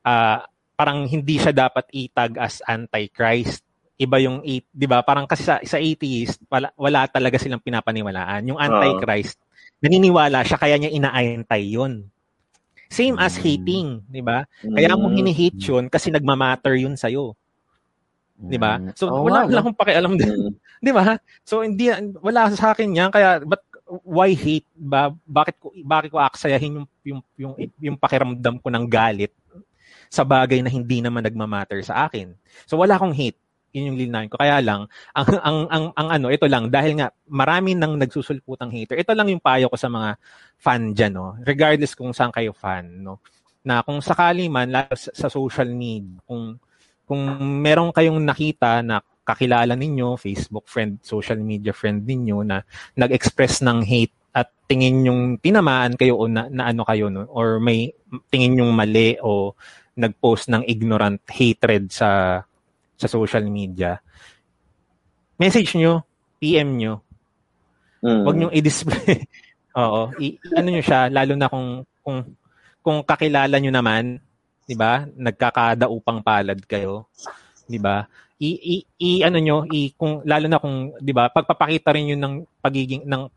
ah 0.06 0.45
parang 0.77 1.06
hindi 1.06 1.38
siya 1.38 1.53
dapat 1.53 1.85
itag 1.93 2.38
as 2.41 2.61
antichrist. 2.65 3.61
Iba 3.98 4.18
yung 4.22 4.41
'di 4.45 4.85
ba? 4.89 5.02
Parang 5.06 5.26
kasi 5.30 5.45
sa, 5.45 5.61
sa 5.61 5.77
atheist, 5.77 6.41
wala, 6.49 6.73
wala 6.77 7.06
talaga 7.10 7.38
silang 7.38 7.61
pinapaniwalaan. 7.61 8.49
Yung 8.49 8.57
antichrist, 8.61 9.38
naniniwala 9.82 10.45
siya 10.45 10.58
kaya 10.62 10.78
niya 10.78 10.94
inaantay 10.94 11.66
'yun. 11.66 12.06
Same 12.91 13.16
as 13.18 13.36
Mm. 13.36 13.44
hating, 13.44 13.88
'di 14.08 14.22
ba? 14.22 14.45
Kaya 14.62 14.94
mo 14.95 15.08
Mm. 15.10 15.16
hini-hate 15.18 15.60
yun 15.64 15.86
kasi 15.88 16.12
nagmamatter 16.12 16.76
yun 16.76 16.94
sa'yo. 16.95 17.34
Di 18.41 18.58
ba? 18.58 18.82
Mm. 18.82 18.98
So, 18.98 19.06
Oo 19.10 19.30
wala, 19.30 19.45
nga, 19.45 19.53
wala 19.53 19.60
akong 19.62 19.78
pakialam 19.78 20.14
din. 20.18 20.28
Di 20.86 20.90
ba? 20.90 21.14
So, 21.45 21.62
hindi, 21.62 21.94
wala 22.26 22.49
sa 22.58 22.74
akin 22.74 22.90
yan. 22.90 23.10
Kaya, 23.14 23.38
but, 23.45 23.62
why 24.02 24.34
hate? 24.34 24.66
Ba? 24.74 25.14
Bakit 25.30 25.56
ko, 25.62 25.70
bakit 25.86 26.10
ko 26.10 26.18
aksayahin 26.18 26.82
yung, 26.82 26.88
yung, 27.06 27.22
yung, 27.38 27.53
yung 27.78 27.98
pakiramdam 28.02 28.58
ko 28.58 28.68
ng 28.74 28.90
galit 28.90 29.30
sa 30.10 30.26
bagay 30.26 30.66
na 30.66 30.74
hindi 30.74 31.06
naman 31.06 31.22
nagmamatter 31.22 31.86
sa 31.86 32.10
akin? 32.10 32.34
So, 32.66 32.82
wala 32.82 32.98
akong 32.98 33.14
hate. 33.14 33.38
Yun 33.72 33.93
yung 33.93 33.99
linawin 33.99 34.30
ko. 34.31 34.35
Kaya 34.39 34.60
lang, 34.60 34.88
ang, 35.15 35.27
ang, 35.39 35.60
ang, 35.72 35.85
ang 35.95 36.07
ano, 36.11 36.27
ito 36.27 36.45
lang, 36.48 36.68
dahil 36.68 36.99
nga, 36.99 37.07
marami 37.31 37.76
nang 37.76 37.95
nagsusulputang 37.95 38.72
hater. 38.72 38.99
Ito 38.99 39.15
lang 39.15 39.31
yung 39.31 39.43
payo 39.43 39.72
ko 39.72 39.77
sa 39.80 39.88
mga 39.88 40.19
fan 40.60 40.91
dyan, 40.91 41.14
no? 41.15 41.39
Regardless 41.48 41.95
kung 41.95 42.11
saan 42.11 42.35
kayo 42.35 42.52
fan, 42.52 43.03
no? 43.03 43.23
Na 43.64 43.80
kung 43.81 44.03
sakali 44.03 44.52
man, 44.52 44.69
lalo 44.72 44.91
sa, 44.95 45.11
sa 45.15 45.27
social 45.31 45.72
media, 45.72 46.19
kung 46.27 46.60
kung 47.11 47.27
meron 47.60 47.91
kayong 47.91 48.23
nakita 48.23 48.80
na 48.80 49.03
kakilala 49.27 49.76
ninyo, 49.76 50.15
Facebook 50.15 50.64
friend, 50.72 51.03
social 51.03 51.43
media 51.43 51.76
friend 51.76 52.07
ninyo 52.07 52.39
na 52.48 52.64
nag-express 52.95 53.60
ng 53.68 53.84
hate 53.84 54.15
at 54.31 54.48
tingin 54.65 55.03
yung 55.03 55.22
tinamaan 55.43 55.99
kayo 55.99 56.15
o 56.15 56.23
na, 56.31 56.48
na 56.48 56.72
ano 56.72 56.88
kayo 56.88 57.11
no 57.11 57.27
or 57.27 57.60
may 57.60 57.91
tingin 58.31 58.64
yung 58.64 58.72
mali 58.72 59.19
o 59.19 59.52
nag-post 59.99 60.48
ng 60.48 60.64
ignorant 60.72 61.19
hatred 61.27 61.91
sa 61.91 62.39
sa 63.02 63.10
social 63.10 63.41
media. 63.49 63.98
Message 65.41 65.73
nyo, 65.73 66.06
PM 66.38 66.78
nyo, 66.78 67.02
Mm. 68.02 68.26
Huwag 68.26 68.38
niyong 68.38 68.56
i-display. 68.57 69.23
Oo, 69.82 70.11
i- 70.19 70.36
ano 70.52 70.68
niyo 70.68 70.84
siya 70.84 71.07
lalo 71.07 71.34
na 71.38 71.48
kung 71.48 71.86
kung 72.02 72.19
kung 72.82 72.99
kakilala 73.06 73.61
niyo 73.61 73.69
naman, 73.72 74.18
'di 74.65 74.76
ba? 74.76 75.06
Nagkakadaupang 75.06 76.26
palad 76.26 76.60
kayo, 76.65 77.07
'di 77.69 77.78
ba? 77.78 78.10
I, 78.41 78.57
i, 78.57 78.76
i 78.98 79.10
ano 79.22 79.38
niyo, 79.38 79.69
i 79.69 79.94
kung 79.94 80.26
lalo 80.26 80.49
na 80.49 80.57
kung 80.57 80.98
'di 80.98 81.14
ba, 81.14 81.30
pagpapakita 81.30 81.94
rin 81.94 82.10
'yun 82.11 82.22
ng 82.26 82.36
pagiging 82.57 83.06
ng 83.06 83.30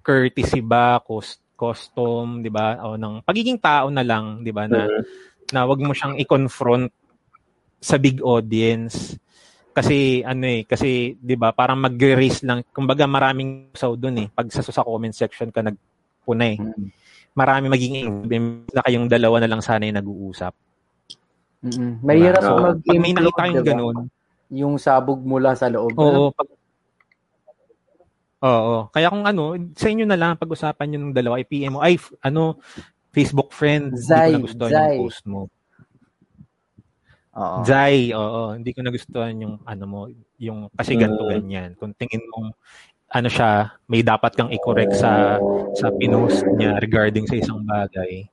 courtesy 0.00 0.62
ba, 0.62 1.02
cost, 1.02 1.42
custom, 1.58 2.38
'di 2.40 2.54
ba? 2.54 2.78
O 2.86 2.94
ng 2.94 3.20
pagiging 3.26 3.58
tao 3.58 3.90
na 3.90 4.06
lang, 4.06 4.46
'di 4.46 4.52
ba, 4.54 4.70
na 4.70 4.86
Mm. 4.86 5.02
na 5.52 5.68
wag 5.68 5.82
mo 5.82 5.92
siyang 5.92 6.16
i-confront 6.22 6.88
sa 7.84 8.00
big 8.00 8.24
audience. 8.24 9.20
Kasi 9.76 10.24
ano 10.24 10.48
eh, 10.48 10.64
kasi 10.64 11.20
'di 11.20 11.36
ba, 11.36 11.52
parang 11.52 11.76
magre-raise 11.84 12.40
lang. 12.48 12.64
Kumbaga 12.72 13.04
maraming 13.04 13.68
saw 13.76 13.92
doon 13.92 14.24
eh. 14.24 14.28
Pag 14.32 14.48
sa, 14.48 14.64
sa 14.64 14.80
comment 14.80 15.12
section 15.12 15.52
ka 15.52 15.60
nagpuna 15.60 16.44
eh. 16.48 16.56
Mm. 16.56 16.88
Marami 17.34 17.66
magiging 17.68 18.24
na 18.72 18.80
kayong 18.86 19.10
dalawa 19.10 19.42
na 19.42 19.50
lang 19.50 19.60
sana 19.60 19.84
yung 19.84 19.98
nag-uusap. 19.98 20.54
Mm-mm. 21.64 22.00
Mahirap 22.00 22.40
Diba? 22.40 22.60
mag 22.62 22.76
Pag 22.80 22.98
may 23.02 23.12
nakita 23.12 23.40
kayong 23.42 23.66
ganun, 23.66 23.96
Yung 24.54 24.74
sabog 24.78 25.18
mula 25.26 25.58
sa 25.58 25.66
loob. 25.66 25.98
oo, 25.98 26.30
pag 26.30 26.46
Oo. 28.44 28.92
Kaya 28.92 29.08
kung 29.08 29.24
ano, 29.24 29.56
sa 29.72 29.88
inyo 29.88 30.04
na 30.04 30.20
lang 30.20 30.36
pag-usapan 30.36 30.84
niyo 30.84 30.98
ng 31.00 31.16
dalawa, 31.16 31.40
i-PM 31.40 31.74
mo, 31.74 31.80
ay, 31.80 31.96
ano, 32.20 32.60
Facebook 33.08 33.56
friend, 33.56 33.96
Zay, 33.96 34.36
hindi 34.36 34.36
ko 34.36 34.38
nagustuhan 34.44 34.70
Zay. 34.70 34.84
yung 34.84 35.00
post 35.00 35.22
mo. 35.24 35.40
Oo. 37.34 37.66
Zay, 37.66 38.14
oo. 38.14 38.54
Hindi 38.54 38.70
ko 38.74 38.80
nagustuhan 38.82 39.34
yung 39.42 39.54
ano 39.66 39.84
mo, 39.86 40.00
yung 40.38 40.70
kasi 40.78 40.94
ganito 40.94 41.26
Mm. 41.26 41.30
ganyan. 41.34 41.70
Kung 41.78 41.90
tingin 41.98 42.22
mo 42.30 42.54
ano 43.14 43.28
siya, 43.30 43.74
may 43.90 44.02
dapat 44.04 44.34
kang 44.36 44.50
i-correct 44.52 44.94
sa 44.98 45.38
sa 45.78 45.88
pinost 45.94 46.42
niya 46.58 46.78
regarding 46.82 47.26
sa 47.30 47.38
isang 47.38 47.62
bagay. 47.66 48.26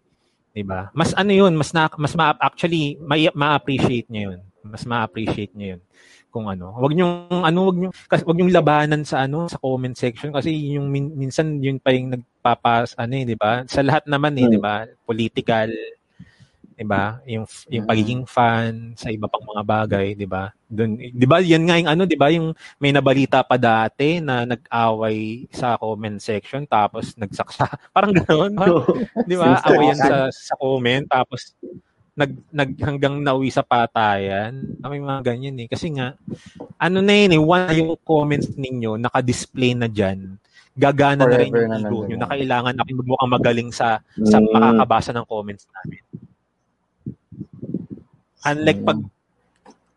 'Di 0.56 0.64
ba? 0.66 0.90
Mas 0.96 1.14
ano 1.18 1.32
'yun, 1.34 1.54
mas 1.58 1.72
na, 1.76 1.88
mas 2.00 2.14
ma 2.18 2.36
actually 2.42 2.98
may 3.02 3.30
ma-appreciate 3.34 4.08
niya 4.12 4.34
'yun. 4.34 4.40
Mas 4.66 4.84
ma-appreciate 4.90 5.54
niya 5.58 5.78
'yun 5.78 5.84
kung 6.32 6.48
ano. 6.52 6.76
Wag 6.80 6.94
niyo 6.96 7.08
ano, 7.32 7.60
wag 7.72 7.78
niyo 7.80 7.90
kasi 8.10 8.24
wag 8.28 8.38
niyo 8.40 8.48
labanan 8.54 9.04
sa 9.08 9.26
ano, 9.28 9.48
sa 9.50 9.58
comment 9.62 9.96
section 9.98 10.32
kasi 10.36 10.52
yung 10.78 10.88
min, 10.92 11.12
minsan 11.18 11.60
yun 11.64 11.78
pa 11.82 11.92
yung 11.96 12.14
nagpapas 12.16 12.96
ano 13.00 13.14
eh, 13.20 13.26
'di 13.28 13.38
ba? 13.40 13.64
Sa 13.70 13.82
lahat 13.86 14.06
naman 14.10 14.36
eh, 14.40 14.48
Mm. 14.48 14.52
'di 14.56 14.60
ba? 14.62 14.86
Political, 15.08 15.70
'di 16.74 16.86
ba? 16.86 17.20
Yung 17.26 17.46
yung 17.70 17.86
Mm. 17.86 17.90
pagiging 17.90 18.24
fan 18.24 18.74
sa 18.96 19.10
iba 19.10 19.28
pang 19.28 19.44
mga 19.44 19.64
bagay, 19.64 20.08
'di 20.14 20.26
ba? 20.26 20.50
Doon, 20.68 20.96
'di 20.98 21.26
ba? 21.28 21.38
Yan 21.40 21.64
nga 21.68 21.76
yung 21.78 21.90
ano, 21.90 22.04
'di 22.06 22.18
ba? 22.18 22.28
Yung 22.32 22.52
may 22.78 22.92
nabalita 22.92 23.44
pa 23.44 23.56
dati 23.56 24.20
na 24.20 24.44
nag-away 24.44 25.48
sa 25.52 25.76
comment 25.76 26.18
section 26.18 26.64
tapos 26.66 27.14
nagsaksa. 27.16 27.68
Parang 27.96 28.16
ganoon, 28.16 28.56
'di 29.28 29.36
ba? 29.36 29.60
Awayan 29.64 30.00
happen. 30.00 30.30
sa 30.32 30.52
sa 30.52 30.54
comment 30.56 31.06
tapos 31.08 31.54
nag, 32.14 32.32
nag 32.52 32.72
hanggang 32.84 33.24
nauwi 33.24 33.48
sa 33.50 33.64
patayan. 33.64 34.76
May 34.84 35.00
mga 35.00 35.24
ganyan 35.24 35.56
eh. 35.64 35.68
Kasi 35.72 35.96
nga, 35.96 36.20
ano 36.78 37.00
na 37.00 37.14
yun 37.16 37.34
eh, 37.36 37.42
one 37.42 37.72
yung 37.78 37.92
comments 38.04 38.52
ninyo, 38.56 39.00
naka-display 39.00 39.74
na 39.74 39.88
dyan. 39.88 40.36
Gagana 40.76 41.24
na 41.28 41.36
rin 41.40 41.52
Forever 41.52 41.68
yung 41.72 41.72
na 41.72 41.80
ego 41.88 41.98
nyo 42.04 42.16
yan. 42.16 42.20
na 42.20 42.30
kailangan 42.32 42.74
natin 42.76 42.96
magmukhang 43.00 43.32
magaling 43.32 43.72
sa 43.72 44.00
sa 44.24 44.38
Mm. 44.40 44.52
makakabasa 44.52 45.12
ng 45.16 45.28
comments 45.28 45.66
namin. 45.72 46.02
Unlike 48.42 48.82
pag 48.82 49.00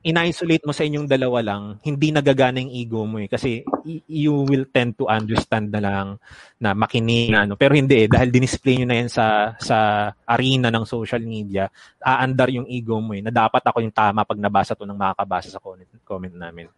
ina-isolate 0.04 0.68
mo 0.68 0.76
sa 0.76 0.84
inyong 0.84 1.08
dalawa 1.08 1.40
lang, 1.40 1.80
hindi 1.80 2.12
nagagana 2.12 2.60
yung 2.60 2.76
ego 2.76 3.08
mo 3.08 3.16
eh. 3.24 3.24
Kasi 3.24 3.64
you 4.04 4.44
will 4.44 4.68
tend 4.68 5.00
to 5.00 5.08
understand 5.08 5.72
na 5.72 5.80
lang 5.80 6.06
na 6.60 6.76
makinig 6.76 7.32
na 7.32 7.48
ano. 7.48 7.56
Pero 7.56 7.72
hindi 7.72 8.04
eh, 8.04 8.08
dahil 8.12 8.28
dinisplay 8.28 8.84
nyo 8.84 8.86
na 8.92 8.96
yan 9.00 9.08
sa, 9.08 9.56
sa 9.56 9.76
arena 10.28 10.68
ng 10.68 10.84
social 10.84 11.24
media, 11.24 11.72
aandar 12.04 12.52
yung 12.52 12.68
ego 12.68 13.00
mo 13.00 13.16
eh, 13.16 13.24
na 13.24 13.32
dapat 13.32 13.64
ako 13.64 13.80
yung 13.80 13.96
tama 13.96 14.28
pag 14.28 14.36
nabasa 14.36 14.76
to 14.76 14.84
ng 14.84 15.00
makakabasa 15.00 15.48
sa 15.48 15.56
comment, 15.56 15.88
comment 16.04 16.36
namin. 16.36 16.68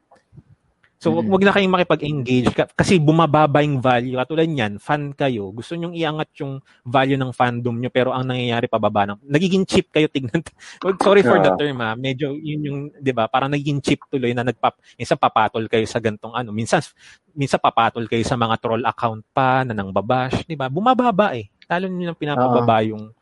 So, 1.07 1.15
wag, 1.15 1.23
Mm. 1.23 1.33
wag 1.39 1.45
na 1.47 1.55
kayong 1.55 1.75
makipag-engage 1.79 2.51
ka- 2.51 2.67
kasi 2.75 2.99
bumababa 2.99 3.63
yung 3.63 3.79
value. 3.79 4.19
Katulad 4.19 4.51
niyan, 4.51 4.83
fan 4.83 5.15
kayo. 5.15 5.55
Gusto 5.55 5.79
nyong 5.79 5.95
iangat 5.95 6.35
yung 6.43 6.59
value 6.83 7.15
ng 7.15 7.31
fandom 7.31 7.79
nyo 7.79 7.95
pero 7.95 8.11
ang 8.11 8.27
nangyayari 8.27 8.67
pababa 8.67 9.07
ng 9.07 9.23
nagiging 9.23 9.63
cheap 9.63 9.87
kayo 9.95 10.11
tignan. 10.11 10.43
Sorry 11.07 11.23
for 11.23 11.39
the 11.39 11.55
Yeah. 11.55 11.59
term 11.63 11.79
ha. 11.79 11.95
Medyo 11.95 12.35
yun 12.35 12.61
yung, 12.67 12.79
'di 12.99 13.15
ba? 13.15 13.31
Parang 13.31 13.55
nagiging 13.55 13.79
cheap 13.79 14.03
tuloy 14.11 14.35
na 14.35 14.43
nagpap 14.43 14.83
minsan 14.99 15.15
papatol 15.15 15.71
kayo 15.71 15.87
sa 15.87 16.03
gantong 16.03 16.35
ano. 16.35 16.51
Minsan 16.51 16.83
minsan 17.31 17.63
papatol 17.63 18.11
kayo 18.11 18.27
sa 18.27 18.35
mga 18.35 18.59
troll 18.59 18.83
account 18.83 19.23
pa 19.31 19.63
na 19.63 19.79
nang 19.79 19.95
babash, 19.95 20.43
'di 20.43 20.59
ba? 20.59 20.67
Bumababa 20.67 21.39
eh. 21.39 21.47
Lalo 21.71 21.87
niyo 21.87 22.11
nang 22.11 22.19
pinapababa 22.19 22.83
yung 22.83 23.15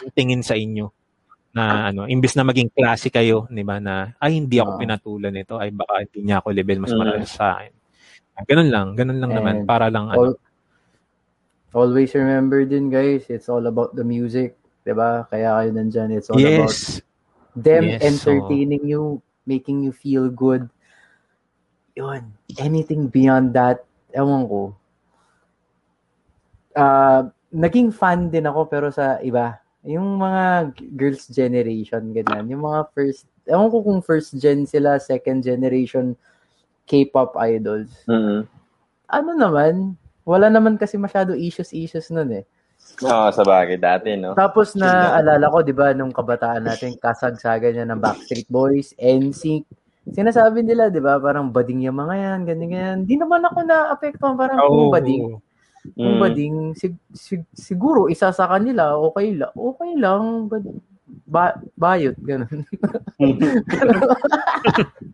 yung 0.00 0.12
tingin 0.16 0.40
sa 0.40 0.56
inyo 0.56 0.88
na 1.48 1.88
ano, 1.88 2.04
imbes 2.04 2.36
na 2.36 2.44
maging 2.44 2.68
klase 2.70 3.08
kayo, 3.08 3.48
'di 3.48 3.64
ba, 3.64 3.80
na 3.80 4.12
ay 4.20 4.36
hindi 4.36 4.60
ako 4.60 4.76
Ah. 4.76 4.80
pinatulan 4.80 5.32
nito, 5.32 5.54
ay 5.56 5.72
baka 5.72 6.04
hindi 6.04 6.20
niya 6.28 6.38
ako 6.44 6.48
level 6.52 6.78
mas 6.84 6.92
Mm. 6.92 6.98
mataas 7.00 7.30
sa 7.32 7.46
akin. 7.56 7.72
Ah, 8.38 8.44
Ganun 8.46 8.68
lang, 8.70 8.88
ganun 8.94 9.18
lang 9.18 9.32
naman 9.34 9.54
And 9.62 9.66
para 9.66 9.88
lang 9.90 10.12
ano. 10.12 10.36
Al- 10.36 10.40
always 11.74 12.12
remember 12.14 12.62
din 12.64 12.88
guys, 12.88 13.26
it's 13.28 13.48
all 13.48 13.64
about 13.66 13.96
the 13.96 14.04
music. 14.06 14.54
'di 14.84 14.92
ba? 14.94 15.26
Kaya 15.28 15.58
kayo 15.60 15.68
nandyan. 15.74 16.14
It's 16.14 16.30
all 16.32 16.38
about 16.40 16.72
Yes. 16.72 17.04
them 17.52 17.84
Yes, 17.84 18.00
so- 18.00 18.06
entertaining 18.32 18.84
you, 18.86 19.20
making 19.44 19.84
you 19.84 19.92
feel 19.92 20.32
good. 20.32 20.68
Yun. 21.92 22.30
Anything 22.56 23.10
beyond 23.10 23.52
that, 23.52 23.82
ewan 24.14 24.46
ko. 24.46 24.72
Ah, 26.72 27.26
naging 27.50 27.90
fan 27.90 28.30
din 28.30 28.46
ako 28.46 28.60
pero 28.70 28.86
sa 28.88 29.18
iba. 29.18 29.58
Yung 29.86 30.18
mga 30.18 30.74
girls 30.98 31.30
generation, 31.30 32.10
ganyan. 32.10 32.50
Yung 32.50 32.66
mga 32.66 32.90
first, 32.90 33.30
ewan 33.46 33.70
ko 33.70 33.78
kung 33.84 34.00
first 34.02 34.34
gen 34.34 34.66
sila, 34.66 34.98
second 34.98 35.46
generation 35.46 36.18
K-pop 36.88 37.36
idols. 37.38 37.92
Mm. 38.08 38.48
Ano 39.08 39.30
naman, 39.36 39.94
wala 40.24 40.48
naman 40.48 40.80
kasi 40.80 40.96
masyado 40.96 41.36
issues-issues 41.36 42.10
nun 42.10 42.42
eh. 42.42 42.44
Oo, 43.04 43.28
sa 43.30 43.42
bagay 43.44 43.76
dati, 43.76 44.16
no? 44.16 44.32
Tapos 44.32 44.72
na 44.74 45.12
alala 45.14 45.52
ko, 45.52 45.60
'di 45.60 45.74
ba, 45.76 45.92
nung 45.92 46.10
kabataan 46.10 46.64
natin, 46.64 46.96
kasagsagan 46.96 47.76
niya 47.76 47.86
ng 47.86 48.00
Backstreet 48.00 48.48
Boys, 48.48 48.96
NSYNC. 48.96 49.68
Sinasabi 50.12 50.64
nila, 50.64 50.88
'di 50.88 51.04
ba, 51.04 51.20
parang 51.20 51.52
bading 51.52 51.84
yung 51.88 51.98
mga 52.00 52.14
yan, 52.16 52.40
ganyan 52.48 52.70
ganyan. 52.72 52.98
Di 53.04 53.14
naman 53.20 53.44
ako 53.44 53.58
na-apektuhan 53.68 54.34
parang 54.40 54.58
Oo. 54.64 54.88
bading, 54.88 55.36
kung 55.94 56.16
Mm. 56.16 56.20
bading 56.20 56.74
sig- 56.74 57.04
sig- 57.12 57.46
siguro 57.52 58.08
isa 58.08 58.30
sa 58.30 58.46
kanila 58.46 58.96
okay 58.98 59.32
lang. 59.32 59.52
Okay 59.54 59.90
lang, 59.96 60.48
bad, 60.48 60.64
ba, 61.24 61.44
bayot 61.74 62.16
ganun. 62.20 62.64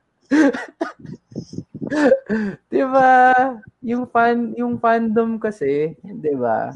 Di 2.73 2.83
ba? 2.83 3.13
Yung 3.85 4.09
fan, 4.09 4.57
yung 4.57 4.81
fandom 4.81 5.37
kasi, 5.37 5.93
di 6.01 6.35
ba? 6.35 6.73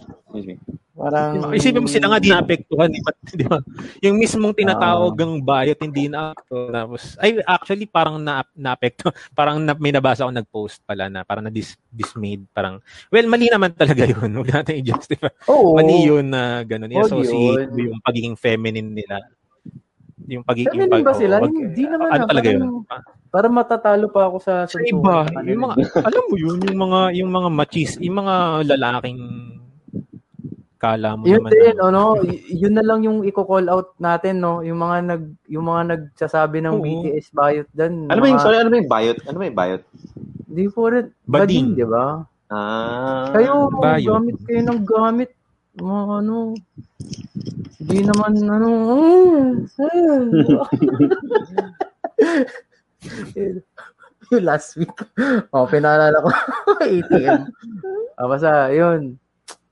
Parang 0.99 1.55
Isipin 1.55 1.79
mo 1.79 1.87
sila 1.87 2.11
nga 2.11 2.19
di 2.19 2.27
naapektuhan, 2.27 2.91
di 2.91 2.99
ba? 2.99 3.13
Di 3.31 3.45
ba? 3.45 3.59
Yung 4.03 4.19
mismong 4.19 4.51
tinatawag 4.53 5.15
ng 5.15 5.39
bayot 5.41 5.79
hindi 5.79 6.11
na 6.11 6.35
tapos 6.43 7.15
ay 7.19 7.39
actually 7.45 7.87
parang 7.87 8.19
na 8.19 8.43
naapekto, 8.53 9.09
parang 9.39 9.63
na, 9.63 9.73
may 9.73 9.95
nabasa 9.95 10.27
ako 10.27 10.35
nag-post 10.35 10.83
pala 10.83 11.07
na 11.07 11.23
parang 11.23 11.47
na 11.47 11.55
dis, 11.55 11.79
dismayed, 11.87 12.43
parang 12.51 12.83
well 13.09 13.25
mali 13.25 13.47
naman 13.47 13.71
talaga 13.73 14.03
yun. 14.11 14.27
Huwag 14.33 14.51
natin 14.51 14.83
i-justify. 14.83 15.31
Oo. 15.47 15.79
Mali 15.79 16.03
yun 16.03 16.27
na 16.27 16.67
ganun. 16.67 16.91
Oh, 16.91 16.99
I-associate 16.99 17.71
yun. 17.71 17.95
yung 17.95 18.01
pagiging 18.03 18.35
feminine 18.35 18.91
nila. 18.91 19.23
Yung 20.27 20.43
pagiging 20.43 20.75
Feminine 20.75 21.01
ba 21.01 21.15
sila? 21.15 21.35
wag- 21.39 21.55
Hindi 21.55 21.85
naman 21.87 22.07
Ano 22.11 22.25
ah, 22.25 22.29
talaga 22.29 22.49
parang- 22.49 22.61
yun? 22.61 22.85
Para 23.29 23.47
matatalo 23.47 24.07
pa 24.09 24.27
ako 24.27 24.37
sa 24.41 24.65
Sa 24.65 24.81
iba, 24.81 25.25
yung 25.45 25.63
mga, 25.63 25.75
alam 26.01 26.23
mo 26.25 26.35
yun, 26.35 26.59
yung 26.65 26.81
mga, 26.81 27.01
yung 27.15 27.31
mga 27.31 27.49
machis, 27.49 28.01
yung 28.01 28.17
mga 28.19 28.35
lalaking 28.67 29.21
kala 30.79 31.19
mo 31.19 31.27
Yun 31.27 31.43
naman. 31.43 31.51
din, 31.51 31.75
na- 31.75 31.85
ano, 31.85 32.03
y- 32.23 32.43
yun 32.55 32.75
na 32.75 32.87
lang 32.87 33.03
yung 33.03 33.27
i-call 33.27 33.67
out 33.67 33.99
natin, 33.99 34.39
no? 34.39 34.63
Yung 34.63 34.79
mga 34.79 34.97
nag 35.05 35.23
yung 35.51 35.67
mga 35.67 35.83
nagsasabi 35.91 36.63
ng 36.63 36.75
Oo. 36.79 36.83
BTS 36.83 37.35
bayot 37.35 37.67
dan. 37.75 38.07
Ano 38.07 38.23
ba 38.23 38.27
yung, 38.31 38.39
sorry, 38.39 38.63
ano 38.63 38.71
ba 38.71 38.79
yung 38.79 38.91
bayot? 38.91 39.19
Ano 39.27 39.37
ba 39.37 39.45
yung 39.45 39.59
bayot? 39.59 39.83
Di 40.49 40.65
po 40.71 40.87
rin. 40.87 41.11
Bading. 41.27 41.75
Di 41.75 41.83
ba? 41.83 42.23
Ah. 42.49 43.29
Kayo, 43.35 43.69
Bayot. 43.75 44.09
gamit 44.09 44.37
kayo 44.47 44.61
ng 44.65 44.81
gamit. 44.83 45.31
Mga 45.77 46.03
ano, 46.17 46.37
di 47.79 47.99
naman, 48.03 48.33
ano, 48.41 48.69
yung 54.29 54.45
last 54.49 54.77
week. 54.77 54.91
Oh, 55.53 55.65
pinaalala 55.67 56.19
ko. 56.21 56.29
ATM. 56.85 57.49
Ah, 58.19 58.27
basta, 58.27 58.69
yun. 58.71 59.17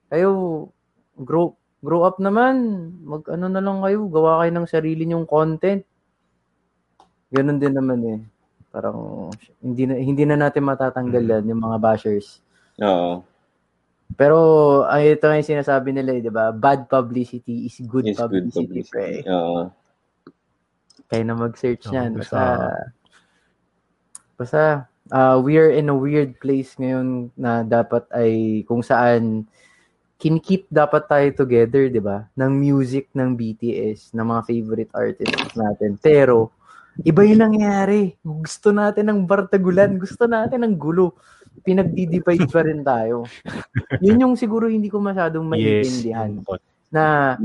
Kayo, 0.06 0.30
grow, 1.16 1.56
grow 1.80 2.05
up 2.05 2.20
naman. 2.20 2.55
Mag, 3.05 3.24
ano 3.32 3.47
na 3.48 3.60
lang 3.64 3.80
kayo, 3.80 4.06
gawa 4.09 4.44
kayo 4.44 4.52
ng 4.52 4.68
sarili 4.68 5.02
nyong 5.09 5.26
content. 5.28 5.82
Ganun 7.32 7.59
din 7.59 7.74
naman 7.74 8.01
eh. 8.05 8.20
Parang, 8.70 9.32
hindi 9.64 9.88
na, 9.88 9.94
hindi 9.97 10.24
na 10.28 10.36
natin 10.36 10.62
matatanggal 10.64 11.24
yan, 11.24 11.51
yung 11.51 11.62
mga 11.64 11.78
bashers. 11.80 12.44
Oo. 12.80 13.24
Pero 14.14 14.38
ay 14.86 15.18
ito 15.18 15.26
nga 15.26 15.34
yung 15.34 15.51
sinasabi 15.51 15.90
nila, 15.90 16.14
eh, 16.14 16.22
'di 16.22 16.30
ba? 16.30 16.55
Bad 16.55 16.86
publicity 16.86 17.66
is 17.66 17.82
good 17.90 18.06
Is 18.06 18.14
good 18.14 18.47
publicity, 18.47 18.86
pre. 18.86 19.26
publicity. 19.26 19.26
Oo. 19.26 19.60
Kaya 21.10 21.22
na 21.26 21.34
mag-search 21.34 21.84
niyan. 21.90 22.10
Basta 22.14 22.40
basta 24.36 24.60
uh, 25.10 25.36
we 25.43 25.59
are 25.59 25.74
in 25.74 25.90
a 25.90 25.97
weird 25.97 26.38
place 26.38 26.78
ngayon 26.78 27.34
na 27.34 27.66
dapat 27.66 28.06
ay 28.14 28.62
kung 28.68 28.84
saan 28.84 29.51
kinikip 30.16 30.66
dapat 30.72 31.05
tayo 31.09 31.28
together, 31.36 31.88
'di 31.93 32.01
ba? 32.01 32.28
Ng 32.36 32.52
music 32.56 33.12
ng 33.12 33.36
BTS, 33.36 34.16
ng 34.16 34.26
mga 34.26 34.43
favorite 34.48 34.93
artists 34.97 35.52
natin. 35.56 36.01
Pero 36.01 36.52
iba 37.05 37.22
yung 37.24 37.43
nangyayari. 37.44 38.16
Gusto 38.24 38.72
natin 38.72 39.12
ng 39.12 39.20
bartagulan, 39.28 39.97
gusto 40.01 40.24
natin 40.24 40.64
ng 40.64 40.74
gulo. 40.76 41.14
Pinagdi-divide 41.64 42.48
pa 42.48 42.62
rin 42.64 42.80
tayo. 42.80 43.26
Yun 44.05 44.22
yung 44.28 44.34
siguro 44.36 44.68
hindi 44.70 44.88
ko 44.88 45.01
masyadong 45.01 45.44
Yes. 45.52 46.05
maintindihan 46.05 46.30
na 46.90 47.36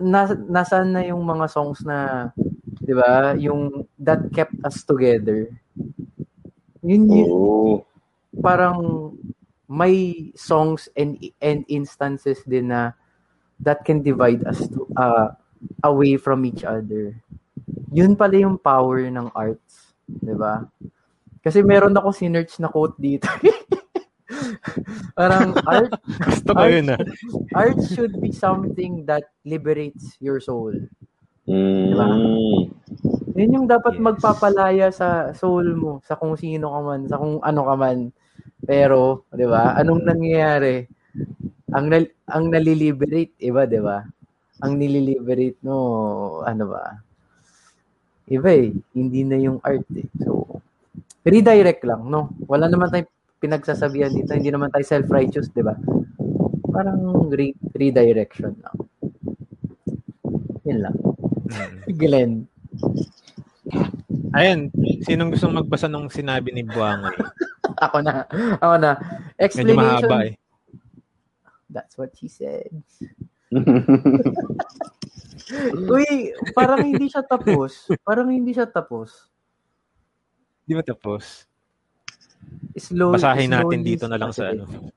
nas, 0.00 0.30
nasaan 0.48 0.94
na 0.94 1.02
yung 1.06 1.22
mga 1.22 1.46
songs 1.50 1.82
na 1.84 2.30
'di 2.82 2.94
ba 2.94 3.34
yung 3.36 3.84
that 3.98 4.30
kept 4.32 4.54
us 4.64 4.82
together 4.86 5.50
yun, 6.86 7.04
yun 7.10 7.28
Oo. 7.28 7.82
parang 8.40 8.78
may 9.68 10.28
songs 10.32 10.88
and 10.96 11.20
and 11.44 11.62
instances 11.68 12.40
din 12.48 12.72
na 12.72 12.96
that 13.60 13.84
can 13.84 14.00
divide 14.00 14.40
us 14.48 14.64
to 14.72 14.88
uh, 14.96 15.28
away 15.84 16.16
from 16.16 16.42
each 16.48 16.64
other 16.64 17.12
yun 17.92 18.16
pala 18.16 18.40
yung 18.40 18.56
power 18.56 19.04
ng 19.04 19.28
arts 19.36 19.92
'di 20.08 20.34
ba 20.34 20.64
kasi 21.44 21.60
meron 21.60 21.94
ako 21.94 22.10
sinerch 22.16 22.56
na 22.58 22.72
quote 22.72 22.96
dito 22.96 23.28
parang 25.18 25.52
art 25.68 25.92
Gusto 26.28 26.50
ko 26.56 26.64
yun 26.64 26.96
ah. 26.96 27.00
art 27.52 27.78
should 27.92 28.16
be 28.18 28.32
something 28.32 29.04
that 29.04 29.28
liberates 29.44 30.16
your 30.18 30.40
soul 30.40 30.72
Mm. 31.48 31.96
Yun 33.32 33.54
yung 33.56 33.66
dapat 33.66 33.96
Yes. 33.96 34.04
magpapalaya 34.04 34.86
sa 34.92 35.32
soul 35.32 35.72
mo, 35.72 35.92
sa 36.04 36.12
kung 36.12 36.36
sino 36.36 36.68
ka 36.68 36.80
man, 36.84 37.00
sa 37.08 37.16
kung 37.16 37.40
ano 37.40 37.60
ka 37.64 37.74
man. 37.74 37.98
Pero, 38.64 39.28
'di 39.30 39.46
ba? 39.46 39.78
Anong 39.78 40.02
nangyayari? 40.02 40.86
Ang 41.70 41.86
nal- 41.92 42.14
ang 42.26 42.44
naliliberate, 42.50 43.36
iba, 43.42 43.68
'di 43.68 43.80
ba? 43.82 44.02
Ang 44.64 44.72
nililiberate 44.80 45.62
no, 45.62 46.42
ano 46.42 46.64
ba? 46.66 46.98
Iba 48.28 48.50
eh, 48.52 48.74
hindi 48.92 49.24
na 49.24 49.38
yung 49.40 49.62
art 49.64 49.86
eh. 49.96 50.04
So, 50.20 50.44
redirect 51.24 51.80
lang, 51.86 52.10
no? 52.10 52.34
Wala 52.44 52.68
naman 52.68 52.92
tayong 52.92 53.08
pinagsasabihan 53.38 54.12
dito, 54.12 54.34
hindi 54.34 54.50
naman 54.50 54.68
tayo 54.74 54.84
self-righteous, 54.84 55.54
'di 55.54 55.62
ba? 55.62 55.78
Parang 56.68 57.30
re- 57.30 57.56
redirection 57.72 58.52
lang. 58.58 58.76
Yun 60.66 60.78
lang. 60.84 60.96
Glenn. 62.00 62.44
Ayun, 64.36 64.68
sinong 65.08 65.32
gustong 65.32 65.56
magbasa 65.56 65.88
nung 65.88 66.12
sinabi 66.12 66.52
ni 66.52 66.60
Buangay? 66.60 67.16
Ako 67.84 67.96
na. 68.00 68.24
Ako 68.62 68.74
na. 68.80 68.90
Medyo 68.96 69.42
Explanation. 69.42 70.08
mahaba 70.08 70.18
eh. 70.26 70.34
That's 71.68 71.94
what 72.00 72.16
she 72.16 72.28
said. 72.28 72.72
Uy, 75.88 76.32
parang 76.52 76.84
hindi 76.84 77.08
siya 77.08 77.24
tapos. 77.24 77.88
Parang 78.04 78.28
hindi 78.28 78.52
siya 78.52 78.68
tapos. 78.68 79.28
Di 80.68 80.76
ba 80.76 80.84
tapos? 80.84 81.48
Slow, 82.76 83.16
Basahin 83.16 83.56
natin 83.56 83.80
dito 83.80 84.04
na 84.06 84.20
lang 84.20 84.32
sa 84.32 84.52
ano. 84.52 84.92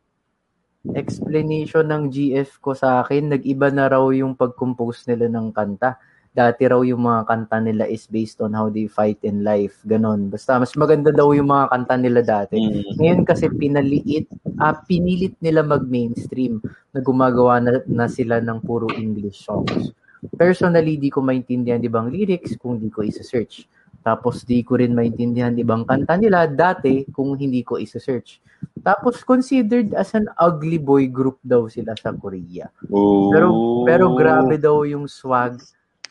Explanation 0.91 1.85
ng 1.87 2.03
GF 2.09 2.59
ko 2.59 2.73
sa 2.75 3.05
akin, 3.05 3.37
nag-iba 3.37 3.69
na 3.69 3.87
raw 3.87 4.03
yung 4.11 4.35
pag-compose 4.35 5.07
nila 5.07 5.29
ng 5.29 5.53
kanta. 5.53 5.95
Dati 6.31 6.63
raw 6.63 6.79
yung 6.79 7.03
mga 7.03 7.27
kanta 7.27 7.59
nila 7.59 7.83
is 7.91 8.07
based 8.07 8.39
on 8.39 8.55
how 8.55 8.71
they 8.71 8.87
fight 8.87 9.19
in 9.19 9.43
life. 9.43 9.75
Ganon. 9.83 10.31
Basta 10.31 10.55
mas 10.55 10.71
maganda 10.79 11.11
daw 11.11 11.35
yung 11.35 11.51
mga 11.51 11.67
kanta 11.75 11.95
nila 11.99 12.23
dati. 12.23 12.55
Mm. 12.55 12.95
Ngayon 13.03 13.21
kasi 13.27 13.51
pinaliit, 13.51 14.31
ah, 14.55 14.79
pinilit 14.87 15.35
nila 15.43 15.59
mag-mainstream 15.59 16.63
na 16.95 17.03
gumagawa 17.03 17.59
na, 17.59 17.83
na 17.83 18.07
sila 18.07 18.39
ng 18.39 18.63
puro 18.63 18.87
English 18.95 19.43
songs. 19.43 19.91
Personally, 20.39 20.95
di 20.95 21.11
ko 21.11 21.19
maintindihan 21.19 21.83
ibang 21.83 22.07
lyrics 22.07 22.55
kung 22.55 22.79
di 22.79 22.87
ko 22.87 23.03
isa-search. 23.03 23.67
Tapos 24.01 24.41
di 24.47 24.65
ko 24.65 24.81
rin 24.81 24.97
maintindihan 24.97 25.53
ibang 25.59 25.85
kanta 25.85 26.17
nila 26.17 26.49
dati 26.49 27.05
kung 27.13 27.37
hindi 27.37 27.61
ko 27.61 27.77
isa-search. 27.77 28.41
Tapos 28.81 29.21
considered 29.21 29.93
as 29.93 30.13
an 30.17 30.25
ugly 30.41 30.81
boy 30.81 31.05
group 31.05 31.37
daw 31.45 31.69
sila 31.69 31.93
sa 31.97 32.09
Korea. 32.13 32.69
Oh. 32.89 33.29
Pero 33.29 33.47
pero 33.85 34.05
grabe 34.17 34.57
daw 34.57 34.85
yung 34.85 35.05
swag. 35.05 35.61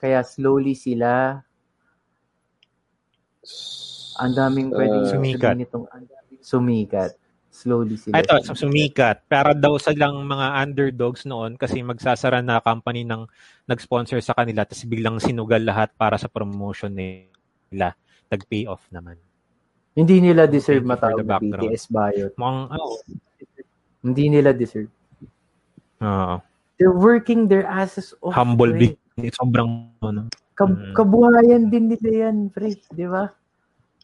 Kaya 0.00 0.24
slowly 0.24 0.72
sila 0.72 1.44
ang 4.16 4.32
daming 4.32 4.68
pwedeng 4.70 5.04
Uh, 5.04 5.10
Sumikat. 5.10 5.54
nitong 5.56 5.86
sumikat. 6.40 7.10
Slowly 7.50 7.96
sila. 7.96 8.16
Ito, 8.16 8.40
sa 8.42 8.54
sumikat. 8.54 9.26
Para 9.26 9.52
daw 9.52 9.76
silang 9.76 10.22
mga 10.22 10.46
underdogs 10.56 11.26
noon 11.26 11.56
kasi 11.56 11.82
magsasara 11.82 12.40
na 12.40 12.60
company 12.60 13.02
ng 13.02 13.26
nag-sponsor 13.66 14.20
sa 14.20 14.32
kanila 14.32 14.62
tapos 14.62 14.86
biglang 14.86 15.18
sinugal 15.18 15.60
lahat 15.60 15.92
para 15.94 16.16
sa 16.16 16.28
promotion 16.28 16.92
nila. 16.92 17.92
Nag-pay 18.30 18.64
off 18.64 18.86
naman. 18.88 19.18
Hindi 19.92 20.22
nila 20.22 20.46
deserve 20.46 20.86
matawag. 20.86 21.26
BTS 21.26 21.90
Bayot. 21.90 22.32
Mukhang, 22.38 22.70
ano, 22.70 22.84
Hindi 24.00 24.24
nila 24.30 24.54
deserve. 24.54 24.88
oo. 26.00 26.36
They're 26.78 26.96
working 26.96 27.44
their 27.44 27.68
asses 27.68 28.16
off. 28.22 28.32
humble 28.32 28.72
pre. 28.72 28.80
big. 28.80 28.92
Sobrang, 29.18 29.90
ano. 29.98 30.30
Kab- 30.54 30.76
Mm. 30.76 30.92
Kabuhayan 30.92 31.64
din 31.66 31.88
nila 31.88 32.10
yan, 32.28 32.52
pre. 32.52 32.76
Di 32.92 33.06
ba? 33.08 33.32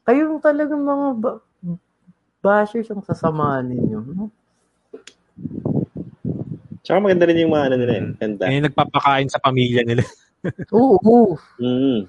Kayong 0.02 0.40
talagang 0.40 0.80
mga 0.80 1.06
ba- 1.18 1.40
bashers 2.40 2.88
ang 2.90 3.02
sasamahan 3.02 3.66
ninyo. 3.66 3.98
no? 4.06 4.30
Tsaka 6.80 7.02
maganda 7.02 7.26
rin 7.26 7.42
yung 7.42 7.52
mga 7.52 7.66
ano 7.66 7.76
nila 7.76 7.92
yun. 7.98 8.08
Kanta. 8.14 8.46
Yung 8.46 8.66
nagpapakain 8.70 9.28
sa 9.28 9.42
pamilya 9.42 9.82
nila. 9.82 10.06
Oo, 10.76 10.96
oo. 11.02 11.34
Mm. 11.58 12.06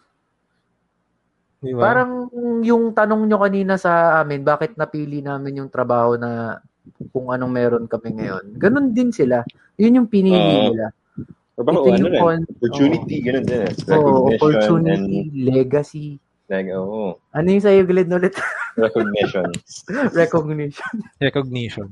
Di 1.58 1.74
ba? 1.74 1.82
Parang 1.90 2.30
yung 2.62 2.94
tanong 2.94 3.26
nyo 3.26 3.38
kanina 3.42 3.82
sa 3.82 4.22
amin, 4.22 4.46
bakit 4.46 4.78
napili 4.78 5.26
namin 5.26 5.66
yung 5.66 5.74
trabaho 5.74 6.14
na 6.14 6.62
kung 7.10 7.34
anong 7.34 7.50
meron 7.50 7.86
kami 7.90 8.14
ngayon. 8.14 8.54
Ganon 8.62 8.94
din 8.94 9.10
sila. 9.10 9.42
Yun 9.82 10.06
yung 10.06 10.10
pinili 10.10 10.38
Oo. 10.38 10.70
nila. 10.72 10.94
Or 11.58 11.66
baka 11.66 11.78
Ito 11.82 11.90
ano 11.90 11.98
yung 11.98 12.14
rin. 12.14 12.22
con- 12.22 12.46
Opportunity, 12.62 13.16
ganun 13.20 13.46
din. 13.46 13.62
eh. 13.66 13.72
Recognition 13.74 14.30
opportunity, 14.38 15.20
legacy. 15.42 16.08
and 16.48 16.70
like, 16.70 16.70
oo. 16.72 17.18
Ano 17.34 17.48
yung 17.50 17.60
sa'yo, 17.60 17.82
Glenn, 17.84 18.14
ulit? 18.14 18.38
Recognition. 18.78 19.50
Recognition. 20.22 20.94
Recognition. 21.20 21.88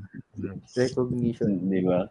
Recognition. 0.72 1.50
Di 1.66 1.82
ba? 1.82 2.06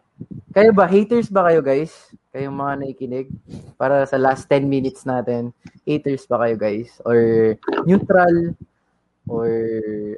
Kayo 0.52 0.70
ba, 0.70 0.84
haters 0.84 1.32
ba 1.32 1.48
kayo, 1.48 1.64
guys? 1.64 1.96
Kayong 2.30 2.54
mga 2.54 2.72
nakikinig? 2.84 3.26
Para 3.74 4.04
sa 4.04 4.20
last 4.20 4.46
10 4.46 4.68
minutes 4.68 5.02
natin, 5.02 5.50
haters 5.82 6.28
ba 6.28 6.44
kayo, 6.44 6.54
guys? 6.54 7.00
Or 7.02 7.56
neutral? 7.82 8.52
Or 9.26 9.48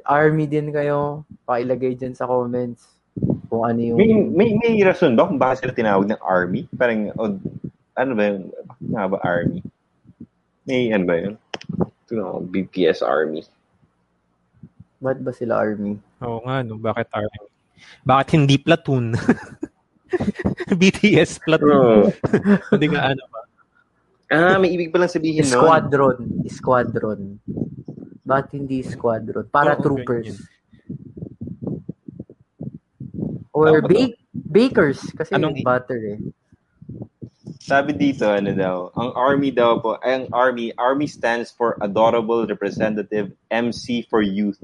army 0.05 0.45
din 0.45 0.69
kayo? 0.69 1.23
Pakilagay 1.47 1.95
dyan 1.95 2.13
sa 2.13 2.27
comments 2.27 2.98
kung 3.49 3.63
ano 3.65 3.79
yung... 3.81 3.97
May, 3.97 4.11
may, 4.13 4.49
may 4.55 4.73
rason 4.85 5.17
ba 5.17 5.25
kung 5.25 5.41
bakit 5.41 5.65
sila 5.65 5.73
tinawag 5.73 6.07
ng 6.07 6.21
army? 6.21 6.69
Parang, 6.77 7.09
oh, 7.17 7.35
ano 7.97 8.11
ba 8.13 8.23
yung, 8.29 8.53
bakit 8.67 8.87
nga 8.93 9.03
ba 9.09 9.17
army? 9.25 9.59
May, 10.69 10.93
ano 10.93 11.05
ba 11.09 11.15
yun? 11.17 11.33
Ito 11.79 12.11
na, 12.13 12.25
BPS 12.45 13.01
Army. 13.01 13.41
Ba't 14.99 15.23
ba 15.23 15.31
sila 15.31 15.63
army? 15.63 15.95
Oo 16.19 16.43
nga, 16.43 16.59
no? 16.59 16.75
Bakit 16.75 17.07
army? 17.15 17.39
Bakit 18.03 18.29
hindi 18.35 18.55
platoon? 18.59 19.15
BTS 20.81 21.39
platoon. 21.45 22.09
Oh. 22.09 22.09
Hindi 22.73 22.87
nga 22.91 23.13
ano 23.13 23.23
ba? 23.29 23.41
Ah, 24.29 24.57
may 24.57 24.73
ibig 24.73 24.89
palang 24.93 25.09
sabihin 25.09 25.45
nun. 25.45 25.53
Squadron. 25.53 26.17
Squadron. 26.49 27.21
Bakit 28.25 28.49
hindi 28.61 28.85
squadron? 28.85 29.45
Para 29.49 29.73
Oo, 29.73 29.81
troopers. 29.81 30.37
ganyan. 30.37 31.28
Or 33.67 33.81
ba 33.81 33.87
ba- 33.89 34.15
bakers. 34.31 35.03
Kasi 35.11 35.35
Anong- 35.35 35.59
butter 35.59 36.15
eh. 36.15 36.19
Sabi 37.59 37.93
dito, 37.93 38.25
ano 38.25 38.49
daw, 38.49 38.89
ang 38.95 39.11
army 39.13 39.51
daw 39.51 39.77
po, 39.77 39.99
ay 40.01 40.23
ang 40.23 40.27
army, 40.31 40.71
army 40.73 41.05
stands 41.05 41.51
for 41.51 41.77
Adorable 41.81 42.47
Representative 42.47 43.29
MC 43.51 44.07
for 44.07 44.23
Youth. 44.23 44.57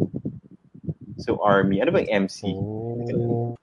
So, 1.19 1.38
army. 1.38 1.81
Ano 1.81 1.93
ba 1.93 2.01
yung 2.01 2.26
MC? 2.26 2.49
Oh. 2.49 3.53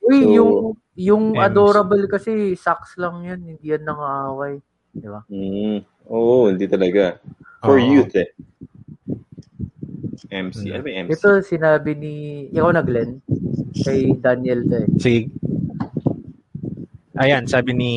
Uy, 0.00 0.18
So, 0.22 0.30
yung 0.30 0.50
yung 0.96 1.24
MC. 1.36 1.42
adorable 1.42 2.04
kasi 2.08 2.56
socks 2.56 2.96
lang 2.96 3.26
yan, 3.26 3.40
hindi 3.44 3.66
yan 3.68 3.84
nangaaway. 3.84 4.56
Di 4.94 5.08
ba? 5.10 5.20
Mm. 5.28 5.84
Oo, 6.08 6.48
hindi 6.48 6.64
talaga. 6.64 7.18
For 7.60 7.76
Oo. 7.76 7.84
youth 7.84 8.14
eh. 8.14 8.30
MC. 10.30 10.72
Ano 10.72 10.82
ba 10.82 10.88
yung 10.88 11.00
MC? 11.06 11.12
Ito 11.18 11.28
sinabi 11.44 11.90
ni, 11.98 12.14
ikaw 12.50 12.70
na 12.72 12.82
Glenn, 12.82 13.20
kay 13.84 14.16
Daniel 14.16 14.64
to 14.64 14.76
eh. 14.80 14.88
Sige. 14.96 15.22
Ayan, 17.16 17.48
sabi 17.48 17.72
ni 17.72 17.92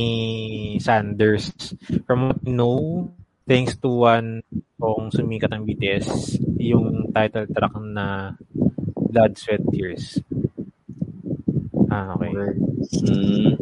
Sanders, 0.79 1.51
from 2.07 2.31
what 2.31 2.39
know, 2.43 3.11
thanks 3.43 3.75
to 3.79 4.07
one 4.07 4.39
kung 4.79 5.11
sumikat 5.11 5.51
ang 5.51 5.67
BTS, 5.67 6.39
yung 6.55 7.11
title 7.11 7.47
track 7.51 7.75
na 7.83 8.35
Blood, 8.95 9.35
Sweat, 9.35 9.63
Tears. 9.71 10.23
Ah, 11.89 12.13
okay. 12.15 12.31
Okay. 12.31 12.53
Mm. 13.09 13.57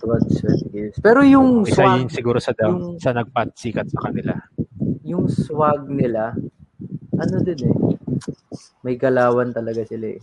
Blood, 0.00 0.24
sweat, 0.32 0.60
tears. 0.72 0.96
Pero 1.00 1.20
yung 1.24 1.64
Isa 1.68 1.84
swag, 1.84 2.00
yun 2.00 2.08
siguro 2.08 2.38
sa, 2.40 2.52
yung- 2.56 2.96
sa 3.00 3.12
nagpasikat 3.12 3.86
sa 3.88 3.98
kanila. 4.08 4.34
yung 5.04 5.26
swag 5.28 5.88
nila, 5.90 6.36
ano 7.20 7.36
din 7.44 7.60
eh, 7.68 7.76
may 8.80 8.96
galawan 8.96 9.52
talaga 9.52 9.84
sila 9.84 10.16
eh. 10.16 10.20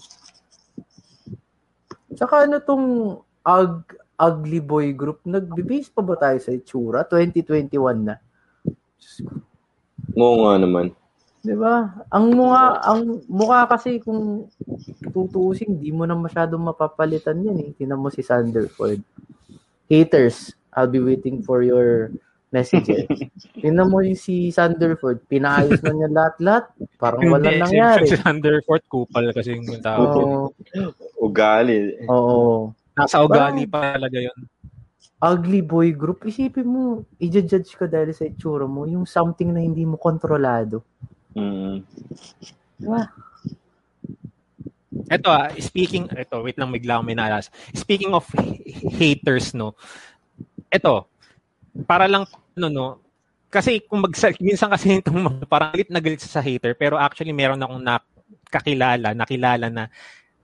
Tsaka 2.17 2.49
ano 2.49 2.57
tong 2.65 2.85
ug, 3.45 3.73
ugly 4.17 4.59
boy 4.59 4.89
group, 4.97 5.21
nagbe-base 5.21 5.93
pa 5.93 6.01
ba 6.01 6.17
tayo 6.17 6.41
sa 6.41 6.49
itsura? 6.49 7.05
2021 7.05 7.77
na. 8.01 8.17
Oo 10.17 10.35
nga 10.41 10.57
naman. 10.57 10.89
'Di 11.45 11.55
ba? 11.55 11.93
Ang 12.09 12.25
mukha, 12.33 12.81
ang 12.81 13.21
mukha 13.29 13.69
kasi 13.69 14.01
kung 14.01 14.49
tutuusin, 15.13 15.77
di 15.77 15.93
mo 15.93 16.03
na 16.03 16.17
masyadong 16.17 16.59
mapapalitan 16.59 17.39
yan 17.39 17.57
eh. 17.61 17.69
Tingnan 17.77 18.01
mo 18.01 18.09
si 18.09 18.25
Sanderford. 18.25 18.99
Haters, 19.87 20.51
I'll 20.75 20.91
be 20.91 20.99
waiting 20.99 21.45
for 21.45 21.63
your 21.63 22.11
messages. 22.57 23.05
Tingnan 23.61 23.89
mo 23.89 24.01
yung 24.01 24.17
si 24.17 24.49
Sanderford, 24.49 25.25
pinaayos 25.29 25.81
na 25.85 25.93
niya 25.93 26.09
lahat-lahat. 26.09 26.65
Parang 26.97 27.21
walang 27.29 27.61
Hindi, 27.61 27.63
nangyari. 27.63 28.05
Si, 28.09 28.17
si 28.17 28.21
Thunderfort, 28.21 28.83
kupal 28.89 29.29
kasi 29.33 29.57
yung 29.57 29.81
tao. 29.81 30.01
Oo. 30.01 30.37
Ugali. 31.21 31.93
Oo. 32.09 32.73
Nasa 32.97 33.21
ugali 33.21 33.69
pa 33.69 33.93
talaga 33.97 34.17
yun. 34.17 34.39
Ugly 35.17 35.61
boy 35.65 35.89
group, 35.97 36.25
isipin 36.29 36.69
mo, 36.69 37.01
i-judge 37.17 37.73
ka 37.73 37.89
dahil 37.89 38.13
sa 38.13 38.29
itsura 38.29 38.69
mo, 38.69 38.85
yung 38.85 39.09
something 39.09 39.49
na 39.49 39.65
hindi 39.65 39.81
mo 39.81 39.97
kontrolado. 39.97 40.85
Mm. 41.33 41.81
Diba? 42.77 43.01
Ito 45.09 45.27
ah, 45.29 45.49
speaking, 45.57 46.09
ito, 46.13 46.37
wait 46.45 46.57
lang, 46.61 46.69
bigla 46.69 47.01
akong 47.01 47.07
may 47.09 47.17
naalas. 47.17 47.49
Speaking 47.73 48.13
of 48.13 48.29
h- 48.37 48.61
haters, 48.93 49.57
no, 49.57 49.73
ito, 50.67 51.07
para 51.85 52.07
lang, 52.07 52.25
ano, 52.55 52.67
no, 52.69 52.87
kasi 53.47 53.79
kung 53.79 54.03
mag 54.03 54.11
minsan 54.41 54.67
kasi 54.67 54.99
itong 54.99 55.23
mga 55.23 55.45
parang 55.47 55.71
galit 55.71 55.89
na 55.91 56.01
galit 56.03 56.19
sa 56.19 56.43
hater, 56.43 56.75
pero 56.75 56.99
actually 56.99 57.31
meron 57.31 57.61
akong 57.61 57.79
nakakilala, 57.79 59.15
nakilala 59.15 59.67
na 59.71 59.83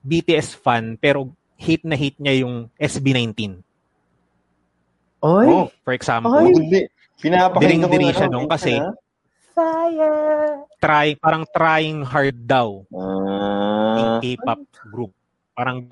BTS 0.03 0.55
fan, 0.55 0.95
pero 0.95 1.31
hate 1.59 1.83
na 1.83 1.95
hate 1.95 2.19
niya 2.19 2.43
yung 2.43 2.67
SB19. 2.75 3.59
Oy, 5.23 5.47
Oh, 5.47 5.67
For 5.83 5.95
example. 5.95 6.35
Ay. 6.35 6.51
hindi. 6.51 6.81
Pinapakinggan 7.23 7.87
ko 7.87 7.95
na 7.95 8.11
siya 8.11 8.27
nung 8.27 8.49
kasi-? 8.51 8.83
Fire! 9.53 10.65
Try, 10.81 11.15
parang 11.15 11.47
trying 11.53 12.03
hard 12.03 12.35
daw 12.43 12.83
yung 12.91 14.11
K-pop 14.19 14.59
group. 14.91 15.13
Parang 15.53 15.85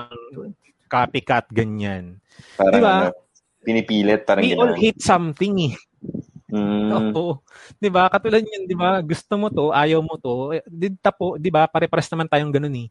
copycat 0.90 1.48
ganyan. 1.54 2.18
parang 2.58 2.74
Di 2.74 2.80
ba? 2.84 2.96
ano, 3.08 3.31
pinipilit, 3.62 4.26
parang 4.26 4.44
We 4.44 4.54
all 4.58 4.74
hate 4.74 5.02
something 5.02 5.72
eh. 5.72 5.74
Mm, 6.52 6.90
Oo. 7.16 7.40
'Di 7.80 7.88
ba? 7.88 8.12
Katulad 8.12 8.44
niyan, 8.44 8.68
'di 8.68 8.76
ba? 8.76 9.00
Gusto 9.00 9.34
mo 9.40 9.48
'to, 9.48 9.72
ayaw 9.72 10.04
mo 10.04 10.20
'to. 10.20 10.52
Eh, 10.52 10.64
Di 10.68 10.92
tapo, 11.00 11.40
'di 11.40 11.48
ba? 11.48 11.66
Pare-pares 11.70 12.12
naman 12.12 12.28
tayong 12.28 12.52
ganun 12.52 12.76
eh. 12.76 12.88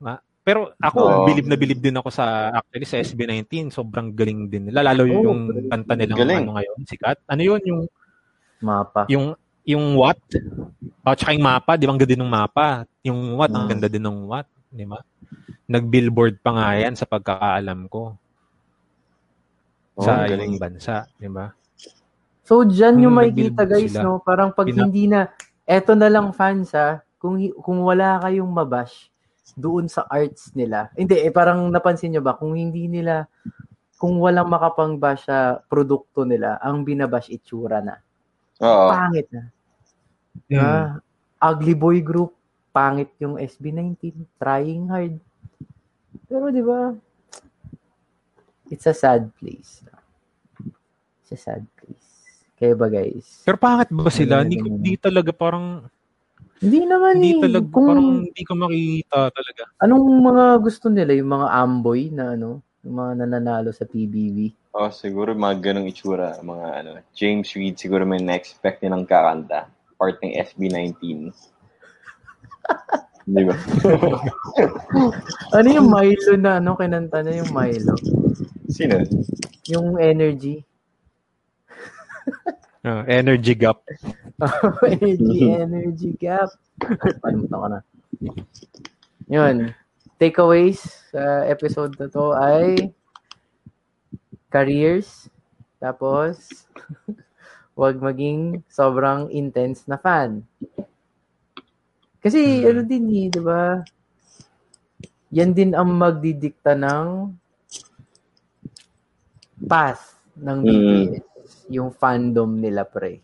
Ma- 0.00 0.22
Pero 0.40 0.72
ako, 0.80 1.00
Oo. 1.04 1.24
bilib 1.28 1.44
na 1.44 1.56
bilib 1.60 1.84
din 1.84 1.92
ako 2.00 2.08
sa 2.08 2.48
actually 2.56 2.88
sa 2.88 2.96
SB19. 2.96 3.68
Sobrang 3.68 4.08
galing 4.16 4.48
din 4.48 4.72
nila. 4.72 4.80
Lalo 4.80 5.04
Oo, 5.04 5.28
yung 5.28 5.40
kanta 5.68 5.92
galing. 5.92 6.48
ano 6.48 6.56
ngayon, 6.56 6.78
sikat. 6.88 7.20
Ano 7.28 7.42
yun? 7.44 7.60
Yung 7.68 7.80
Mapa. 8.64 9.04
yung 9.12 9.36
yung 9.68 9.84
what? 10.00 10.16
O 11.04 11.12
tsaka 11.12 11.36
yung 11.36 11.44
mapa, 11.44 11.76
di 11.76 11.84
ba? 11.84 11.92
Ang 11.92 12.00
ganda 12.00 12.16
din 12.16 12.24
ng 12.24 12.32
mapa. 12.32 12.88
Yung 13.04 13.36
what, 13.36 13.52
ang 13.52 13.68
Mm. 13.68 13.70
ganda 13.76 13.88
din 13.92 14.04
ng 14.04 14.18
what. 14.24 14.48
Di 14.72 14.88
ba? 14.88 14.98
Nag-billboard 15.68 16.40
pa 16.40 16.50
nga 16.56 16.66
yan 16.80 16.96
sa 16.96 17.04
pagkakaalam 17.04 17.84
ko 17.92 18.16
oh, 20.00 20.04
sa 20.04 20.24
galing. 20.24 20.56
ibang 20.56 20.72
bansa. 20.72 21.04
Di 21.20 21.28
ba? 21.28 21.52
So, 22.42 22.66
dyan 22.66 23.06
yung 23.06 23.14
makikita 23.14 23.62
guys, 23.62 23.94
sila. 23.94 24.02
no? 24.02 24.18
Parang 24.18 24.50
pag 24.50 24.66
Pina- 24.66 24.82
hindi 24.82 25.06
na, 25.06 25.30
eto 25.68 25.94
na 25.94 26.10
lang 26.10 26.34
fans 26.34 26.74
ha, 26.74 26.98
kung, 27.20 27.38
kung 27.62 27.84
wala 27.86 28.18
kayong 28.24 28.50
mabash 28.50 29.12
doon 29.54 29.86
sa 29.86 30.08
arts 30.10 30.50
nila. 30.58 30.90
Hindi, 30.98 31.20
eh 31.20 31.30
parang 31.30 31.70
napansin 31.70 32.10
nyo 32.16 32.22
ba, 32.24 32.34
kung 32.34 32.58
hindi 32.58 32.90
nila, 32.90 33.30
kung 34.00 34.16
walang 34.18 34.48
makapang-bash 34.48 35.28
sa 35.28 35.60
produkto 35.68 36.24
nila, 36.24 36.56
ang 36.58 36.82
binabash 36.82 37.30
itsura 37.30 37.84
na. 37.84 38.00
Oo. 38.64 38.88
Pangit 38.90 39.28
na. 39.30 39.42
Mm. 40.50 40.58
Ah, 40.58 40.88
ugly 41.52 41.76
boy 41.76 42.00
group, 42.02 42.34
pangit 42.70 43.12
yung 43.22 43.36
SB19, 43.38 44.26
trying 44.40 44.90
hard. 44.90 45.14
Pero 46.26 46.48
di 46.50 46.62
ba, 46.62 46.94
it's 48.70 48.86
a 48.86 48.94
sad 48.94 49.28
place. 49.36 49.82
It's 51.20 51.32
a 51.32 51.38
sad 51.38 51.66
place. 51.76 52.08
Kaya 52.54 52.72
ba 52.72 52.86
guys? 52.86 53.42
Pero 53.42 53.56
pangit 53.56 53.88
ba 53.88 54.08
sila? 54.08 54.40
Hindi, 54.40 54.56
ganun. 54.56 54.72
hindi 54.78 54.94
talaga 54.96 55.30
parang 55.32 55.66
Hindi 56.60 56.84
naman 56.84 57.16
hindi 57.16 57.32
eh. 57.34 57.40
talaga 57.40 57.66
Kung 57.66 57.86
parang 57.88 58.08
hindi 58.22 58.42
ko 58.44 58.52
makita 58.54 59.18
talaga. 59.32 59.62
anong 59.80 60.06
mga 60.20 60.44
gusto 60.60 60.86
nila, 60.86 61.12
yung 61.16 61.30
mga 61.32 61.48
amboy 61.56 62.00
na 62.12 62.36
ano, 62.36 62.60
yung 62.84 62.96
mga 62.96 63.12
nananalo 63.24 63.72
sa 63.72 63.84
PBB. 63.84 64.52
Oh, 64.70 64.92
siguro 64.92 65.32
mga 65.32 65.56
ganong 65.72 65.88
itsura, 65.88 66.36
mga 66.38 66.66
ano, 66.78 66.90
James 67.10 67.48
Reid 67.56 67.74
siguro 67.74 68.04
may 68.04 68.20
na-expect 68.20 68.84
nilang 68.84 69.08
kakanta. 69.08 69.66
Part 69.96 70.20
ng 70.20 70.36
SB19. 70.36 71.32
Di 73.30 73.42
ba? 73.46 73.54
Ano 75.56 75.68
yung 75.70 75.88
Milo 75.90 76.34
na 76.34 76.58
ano, 76.58 76.74
kinanta 76.74 77.22
na 77.22 77.30
yung 77.38 77.50
Milo? 77.54 77.94
Sino? 78.66 79.06
Yung 79.70 79.98
energy. 79.98 80.62
Ah, 82.80 83.04
energy 83.04 83.52
gap. 83.52 83.84
energy, 84.88 85.52
energy 85.52 86.16
gap. 86.16 86.48
Palimutan 87.20 87.60
ko 87.60 87.68
na. 87.68 87.80
Yun. 89.28 89.76
Takeaways 90.16 90.80
sa 91.12 91.44
episode 91.44 91.92
na 92.00 92.08
to 92.08 92.32
ay 92.32 92.88
careers. 94.48 95.28
Tapos, 95.76 96.64
wag 97.76 98.00
maging 98.00 98.64
sobrang 98.72 99.28
intense 99.28 99.84
na 99.84 100.00
fan. 100.00 100.48
Kasi, 102.20 102.40
Hmm. 102.60 102.68
ano 102.68 102.80
din 102.84 103.04
eh, 103.08 103.26
di 103.32 103.40
ba? 103.40 103.80
Yan 105.32 105.56
din 105.56 105.72
ang 105.72 105.88
magdidikta 105.94 106.76
ng 106.76 107.32
path 109.64 110.18
ng. 110.36 110.58
BTS. 110.64 111.24
Yung 111.70 111.90
fandom 111.94 112.58
nila, 112.58 112.82
pre. 112.82 113.22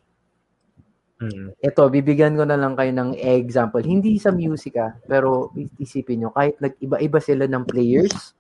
Mm. 1.17 1.57
Ito, 1.65 1.89
bibigyan 1.89 2.37
ko 2.37 2.45
na 2.45 2.61
lang 2.61 2.77
kayo 2.77 2.93
ng 2.93 3.17
example. 3.17 3.81
Hindi 3.81 4.21
sa 4.21 4.31
music 4.31 4.77
ah, 4.77 4.93
pero 5.09 5.49
isipin 5.81 6.21
nyo, 6.23 6.31
kahit 6.31 6.61
nag-iba-iba 6.61 7.19
sila 7.25 7.49
ng 7.49 7.65
players, 7.65 8.37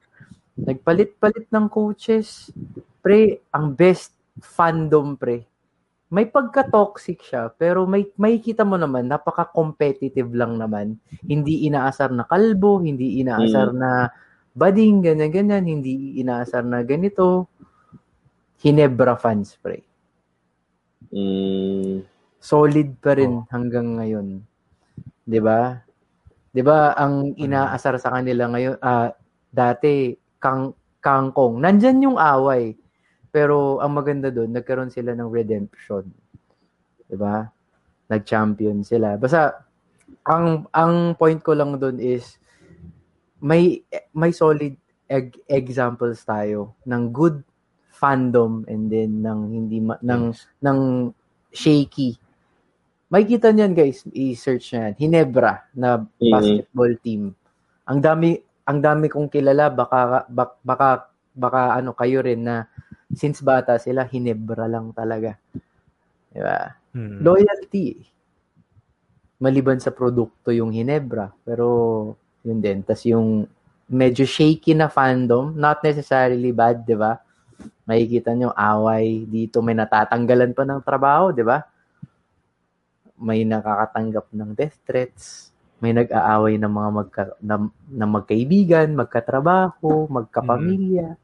nagpalit-palit 0.61 1.49
ng 1.49 1.67
coaches, 1.73 2.53
pre, 3.01 3.41
ang 3.51 3.73
best 3.73 4.13
fandom, 4.39 5.17
pre. 5.17 5.49
May 6.17 6.33
pagka-toxic 6.33 7.21
siya, 7.21 7.53
pero 7.53 7.85
may 7.85 8.09
makikita 8.17 8.65
mo 8.65 8.81
naman, 8.81 9.05
napaka-competitive 9.05 10.33
lang 10.33 10.57
naman. 10.57 10.97
Hindi 11.29 11.69
inaasar 11.69 12.09
na 12.17 12.25
kalbo, 12.25 12.81
hindi 12.81 13.21
inaasar 13.21 13.77
na 13.77 14.09
bading, 14.57 15.05
ganyan-ganyan, 15.05 15.69
hindi 15.69 16.17
inaasar 16.17 16.65
na 16.65 16.81
ganito. 16.81 17.53
Hinebra 18.65 19.21
fans, 19.21 19.61
pre 19.61 19.85
Mm, 21.13 22.03
solid 22.43 22.99
pa 22.99 23.15
rin 23.15 23.47
hanggang 23.53 24.01
ngayon. 24.01 24.43
'Di 25.23 25.39
ba? 25.39 25.79
'Di 26.51 26.63
ba 26.67 26.97
ang 26.99 27.37
inaasar 27.37 28.01
sa 28.03 28.11
kanila 28.19 28.51
ngayon 28.51 28.77
ah 28.83 29.15
dati 29.53 30.17
kang 30.43 30.75
kangkong. 30.99 31.63
Nandyan 31.63 32.03
yung 32.11 32.19
away. 32.19 32.75
Pero 33.31 33.79
ang 33.83 33.93
maganda 33.95 34.31
doon, 34.33 34.53
nagkaroon 34.53 34.91
sila 34.91 35.13
ng 35.13 35.29
redemption. 35.29 36.05
'Di 37.07 37.17
ba? 37.17 37.47
Nag-champion 38.07 38.83
sila. 38.83 39.19
Basta 39.19 39.67
ang 40.23 40.67
ang 40.71 41.15
point 41.19 41.39
ko 41.43 41.55
lang 41.55 41.75
doon 41.79 41.99
is 41.99 42.39
may 43.43 43.83
may 44.15 44.33
solid 44.33 44.75
eg- 45.07 45.43
examples 45.47 46.23
tayo 46.23 46.75
ng 46.83 47.03
good 47.11 47.43
fandom 47.91 48.67
and 48.69 48.91
then 48.93 49.23
ng 49.23 49.41
hindi 49.51 49.79
ma- 49.81 50.01
ng 50.03 50.35
ng 50.61 50.81
shaky. 51.51 52.19
Makikita 53.07 53.55
niyan 53.55 53.73
guys, 53.73 54.03
i-search 54.11 54.75
niyan. 54.75 54.93
Hinebra 54.99 55.65
na 55.73 56.03
Mhm. 56.03 56.31
basketball 56.31 56.93
team. 57.01 57.23
Ang 57.87 57.99
dami 58.03 58.35
ang 58.67 58.83
dami 58.83 59.07
kong 59.07 59.31
kilala 59.31 59.71
baka 59.71 60.27
bak- 60.27 60.59
baka 60.61 60.89
baka 61.31 61.79
ano 61.79 61.95
kayo 61.95 62.19
rin 62.19 62.43
na 62.43 62.67
since 63.17 63.41
bata 63.41 63.81
sila 63.81 64.05
Hinebra 64.05 64.69
lang 64.69 64.93
talaga. 64.93 65.41
'Di 66.31 66.41
ba? 66.45 66.77
Mm. 66.93 67.25
Loyalty. 67.25 67.89
Maliban 69.41 69.81
sa 69.81 69.93
produkto 69.93 70.53
yung 70.53 70.73
Hinebra, 70.73 71.33
pero 71.45 71.67
yun 72.45 72.61
din. 72.61 72.85
Tas 72.85 73.05
yung 73.09 73.49
medyo 73.89 74.29
shaky 74.29 74.77
na 74.77 74.93
fandom, 74.93 75.57
not 75.57 75.81
necessarily 75.81 76.53
bad, 76.53 76.85
'di 76.85 76.97
ba? 76.97 77.17
Makikita 77.89 78.37
nyo, 78.37 78.53
away 78.53 79.25
dito, 79.25 79.65
may 79.65 79.73
natatanggalan 79.73 80.53
pa 80.53 80.69
ng 80.69 80.81
trabaho, 80.85 81.33
di 81.33 81.41
ba? 81.41 81.65
May 83.17 83.49
nakakatanggap 83.49 84.29
ng 84.35 84.51
death 84.53 84.77
threats, 84.85 85.55
may 85.81 85.97
nag-aaway 85.97 86.61
ng 86.61 86.73
mga 86.73 86.91
magka, 86.93 87.23
na, 87.41 87.57
na 87.89 88.07
magkaibigan, 88.09 88.93
magkatrabaho, 88.93 90.05
magkapamilya. 90.11 91.17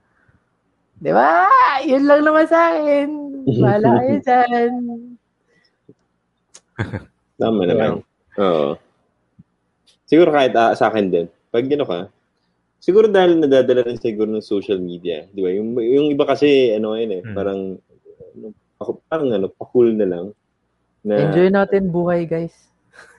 Di 1.03 1.11
ba? 1.11 1.51
Yun 1.83 2.07
lang 2.07 2.23
naman 2.23 2.47
sa 2.47 2.71
akin. 2.71 3.09
Bahala 3.59 3.89
kayo 3.99 4.17
dyan. 4.27 4.73
tama 7.35 7.63
naman. 7.67 7.91
Oo. 8.39 8.79
Siguro 10.07 10.31
kahit 10.31 10.55
ah, 10.55 10.79
sa 10.79 10.95
akin 10.95 11.11
din. 11.11 11.27
Pag 11.51 11.67
gino 11.67 11.83
ka, 11.83 12.07
siguro 12.79 13.11
dahil 13.11 13.43
nadadala 13.43 13.83
rin 13.83 13.99
siguro 13.99 14.31
ng 14.31 14.45
social 14.45 14.79
media. 14.79 15.27
Di 15.27 15.43
ba? 15.43 15.51
Yung, 15.51 15.75
yung 15.75 16.15
iba 16.15 16.23
kasi, 16.23 16.71
ano 16.71 16.95
yun 16.95 17.19
eh, 17.19 17.23
Hmm. 17.27 17.35
parang, 17.35 17.61
ano, 18.33 18.47
parang 19.11 19.29
ano, 19.33 19.47
pa-cool 19.51 19.91
na 19.93 20.07
lang. 20.07 20.27
Na, 21.03 21.19
Enjoy 21.19 21.51
natin 21.51 21.91
buhay, 21.91 22.31
guys. 22.31 22.55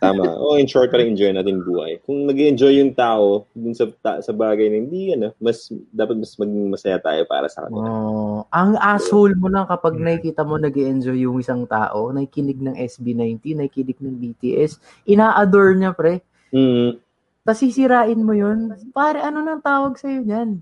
Tama. 0.03 0.35
Oh, 0.35 0.59
in 0.59 0.67
short, 0.67 0.91
parang 0.91 1.15
enjoy 1.15 1.31
natin 1.31 1.63
buhay. 1.63 1.95
Kung 2.03 2.27
nag 2.27 2.35
enjoy 2.35 2.75
yung 2.75 2.91
tao 2.91 3.47
dun 3.55 3.71
sa 3.71 3.87
ta- 3.87 4.19
sa 4.19 4.35
bagay 4.35 4.67
na 4.67 4.77
hindi, 4.83 5.15
ano, 5.15 5.31
mas, 5.39 5.71
dapat 5.95 6.19
mas 6.19 6.35
maging 6.35 6.67
masaya 6.67 6.99
tayo 6.99 7.23
para 7.23 7.47
sa 7.47 7.63
kanila. 7.63 7.87
Oh, 7.87 8.43
ang 8.51 8.75
asshole 8.75 9.39
mo 9.39 9.47
lang 9.47 9.63
kapag 9.63 9.95
nakikita 9.95 10.43
mo 10.43 10.59
nag 10.59 10.75
enjoy 10.75 11.23
yung 11.23 11.39
isang 11.39 11.63
tao, 11.63 12.11
nakikinig 12.11 12.59
ng 12.59 12.75
SB19, 12.75 13.63
nakikinig 13.63 13.99
ng 14.03 14.15
BTS, 14.19 14.83
ina-adore 15.07 15.79
niya, 15.79 15.95
pre. 15.95 16.19
Mm, 16.51 16.99
Tapos 17.47 17.59
sisirain 17.63 18.19
mo 18.19 18.35
yun. 18.35 18.75
Pare, 18.91 19.23
ano 19.23 19.39
nang 19.39 19.63
tawag 19.63 19.95
sa'yo 19.95 20.23
dyan? 20.27 20.59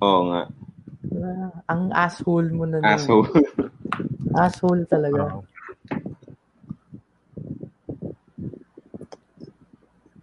oo 0.00 0.20
nga. 0.32 0.42
Diba? 1.06 1.32
Ang 1.68 1.82
asshole 1.92 2.50
mo 2.56 2.64
na. 2.64 2.80
Asshole. 2.82 3.28
Asshole 4.32 4.84
talaga. 4.88 5.22
Oo. 5.40 5.55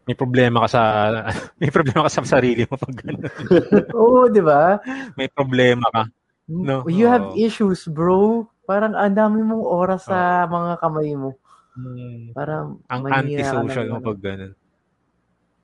May 0.04 0.16
problema 0.20 0.68
ka 0.68 0.70
sa 0.70 0.82
may 1.62 1.72
problema 1.72 2.08
ka 2.08 2.12
sa 2.12 2.40
sarili 2.40 2.68
mo 2.68 2.76
pag 2.76 2.96
ganun. 2.96 3.24
Oo, 4.00 4.28
di 4.28 4.44
ba? 4.44 4.80
May 5.16 5.32
problema 5.32 5.88
ka. 5.92 6.04
No, 6.52 6.84
You 6.92 7.08
have 7.08 7.32
oo. 7.32 7.40
issues, 7.40 7.88
bro. 7.88 8.44
Parang 8.68 8.96
ang 8.96 9.16
dami 9.16 9.40
mong 9.44 9.64
oras 9.64 10.08
sa 10.08 10.44
mga 10.44 10.80
kamay 10.84 11.16
mo. 11.16 11.40
Hmm. 11.74 12.36
Parang 12.36 12.84
Ang 12.92 13.02
anti-social 13.08 13.88
ng 13.88 13.94
mo 13.96 14.00
pag 14.04 14.20
ganun. 14.20 14.54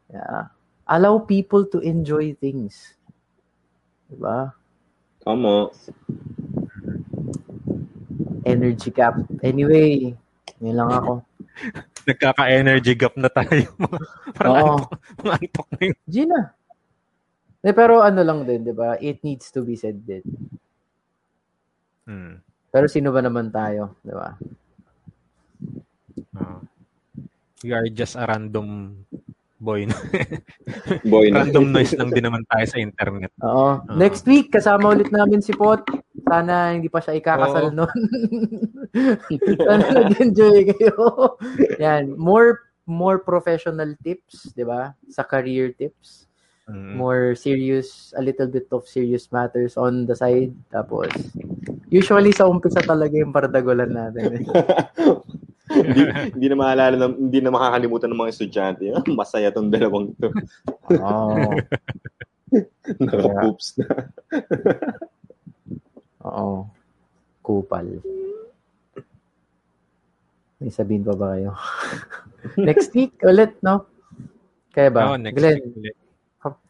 Yeah. 0.09 0.49
Allow 0.89 1.21
people 1.27 1.69
to 1.69 1.83
enjoy 1.83 2.33
things. 2.39 2.97
Diba? 4.09 4.55
Tama. 5.21 5.69
Energy 8.41 8.89
cap. 8.89 9.21
Anyway, 9.45 10.17
yun 10.57 10.75
lang 10.75 10.89
ako. 10.89 11.13
Nagkaka-energy 12.09 12.93
gap 12.97 13.15
na 13.15 13.29
tayo. 13.29 13.69
Parang 14.37 14.53
Oo. 14.53 14.75
antok, 14.81 14.91
mga 15.21 15.35
antok 15.37 15.67
na 15.69 15.81
yun. 15.85 15.97
Gina. 16.09 16.39
Eh, 17.59 17.75
pero 17.75 18.01
ano 18.01 18.21
lang 18.23 18.47
din, 18.47 18.65
di 18.65 18.73
ba? 18.73 18.95
It 18.97 19.21
needs 19.21 19.51
to 19.53 19.61
be 19.61 19.75
said 19.75 19.99
din. 20.01 20.23
Hmm. 22.09 22.41
Pero 22.73 22.85
sino 22.89 23.13
ba 23.13 23.21
naman 23.21 23.53
tayo, 23.53 23.99
di 24.01 24.13
ba? 24.13 24.33
Oo. 26.39 26.57
we 27.59 27.75
are 27.75 27.91
just 27.91 28.15
a 28.15 28.23
random 28.23 28.95
boy. 29.59 29.83
Boy 31.03 31.27
na. 31.29 31.43
random 31.43 31.75
noise 31.75 31.93
lang 31.99 32.09
din 32.15 32.23
naman 32.23 32.47
tayo 32.47 32.65
sa 32.65 32.79
internet. 32.79 33.31
Oo. 33.43 33.83
Oo. 33.83 33.99
Next 33.99 34.23
week, 34.23 34.49
kasama 34.49 34.95
ulit 34.95 35.11
namin 35.11 35.43
si 35.43 35.51
Pot. 35.51 35.83
Sana 36.29 36.77
hindi 36.77 36.87
pa 36.93 37.01
siya 37.01 37.17
ikakasal 37.17 37.73
Oo. 37.73 37.75
noon. 37.75 37.99
Sana 39.67 39.85
nag-enjoy 39.89 40.57
kayo. 40.77 40.95
Yan. 41.81 42.13
More 42.13 42.69
more 42.89 43.21
professional 43.21 43.93
tips, 44.01 44.53
di 44.53 44.65
ba? 44.65 44.93
Sa 45.09 45.25
career 45.25 45.73
tips. 45.77 46.29
Mm. 46.69 46.97
More 46.97 47.33
serious, 47.33 48.13
a 48.13 48.21
little 48.21 48.45
bit 48.45 48.69
of 48.69 48.85
serious 48.85 49.29
matters 49.33 49.73
on 49.77 50.05
the 50.05 50.13
side. 50.13 50.53
Tapos, 50.69 51.09
usually 51.89 52.29
sa 52.29 52.45
umpisa 52.45 52.81
talaga 52.85 53.17
yung 53.17 53.33
pardagulan 53.33 53.89
natin. 53.89 54.45
hindi, 55.69 56.01
hindi 56.33 56.47
na 56.49 56.57
maalala 56.57 56.95
ng, 56.97 57.29
hindi 57.29 57.39
na 57.41 57.53
makakalimutan 57.53 58.09
ng 58.13 58.21
mga 58.21 58.33
estudyante. 58.33 58.85
Ah, 58.93 59.05
Masaya 59.05 59.49
tong 59.49 59.73
dalawang 59.73 60.13
to. 60.17 60.29
Oo. 61.01 61.57
Naka-poops 63.01 63.67
na. 63.81 63.89
Oo. 66.39 66.59
Kupal. 67.43 67.99
May 70.59 70.71
sabihin 70.71 71.07
pa 71.07 71.15
ba 71.15 71.35
kayo? 71.35 71.55
Next 72.67 72.91
week 72.95 73.15
ulit, 73.23 73.55
no? 73.63 73.87
Kaya 74.71 74.89
ba? 74.91 75.11
Oo, 75.11 75.19
next 75.19 75.35
Glenn, 75.35 75.59
week 75.59 75.75
ulit. 75.75 75.95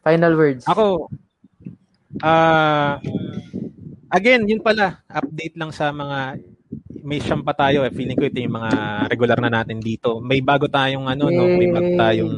final 0.02 0.34
words. 0.34 0.64
Ako, 0.66 1.06
ah, 2.24 2.98
again, 4.10 4.48
yun 4.48 4.58
pala, 4.58 5.04
update 5.06 5.54
lang 5.54 5.70
sa 5.70 5.92
mga, 5.94 6.40
may 7.06 7.20
siyam 7.22 7.44
pa 7.44 7.54
tayo, 7.54 7.86
eh. 7.86 7.92
feeling 7.92 8.18
ko 8.18 8.26
ito 8.26 8.40
yung 8.40 8.56
mga 8.56 8.70
regular 9.06 9.38
na 9.38 9.62
natin 9.62 9.78
dito. 9.78 10.18
May 10.18 10.40
bago 10.42 10.66
tayong 10.66 11.06
ano, 11.06 11.28
no, 11.28 11.46
may 11.46 11.68
bago 11.70 11.86
Yay! 11.92 11.98
tayong 11.98 12.34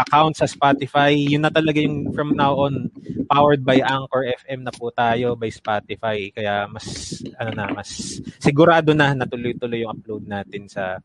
account 0.00 0.34
sa 0.40 0.48
Spotify. 0.48 1.12
Yun 1.12 1.44
na 1.44 1.52
talaga 1.52 1.78
yung 1.78 2.10
from 2.16 2.32
now 2.32 2.56
on, 2.56 2.88
powered 3.28 3.62
by 3.62 3.78
Anchor 3.84 4.26
FM 4.42 4.64
na 4.64 4.72
po 4.72 4.90
tayo 4.90 5.36
by 5.36 5.52
Spotify. 5.52 6.32
Kaya 6.32 6.64
mas, 6.66 7.20
ano 7.36 7.50
na, 7.52 7.64
mas 7.70 8.18
sigurado 8.40 8.96
na 8.96 9.12
natuloy-tuloy 9.12 9.84
yung 9.84 9.92
upload 9.94 10.24
natin 10.24 10.66
sa 10.66 10.98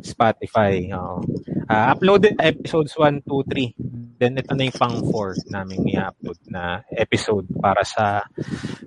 Spotify. 0.00 0.88
Oo. 0.96 1.20
Ah, 1.68 1.92
uploaded 1.96 2.36
episodes 2.40 2.92
1, 2.96 3.24
2, 3.24 3.44
3. 3.48 4.20
Then 4.20 4.40
ito 4.40 4.52
na 4.52 4.64
yung 4.68 4.78
pang 4.78 4.98
4 5.00 5.52
namin 5.52 5.90
i-upload 5.92 6.40
na 6.48 6.84
episode 6.92 7.48
para 7.60 7.84
sa 7.84 8.24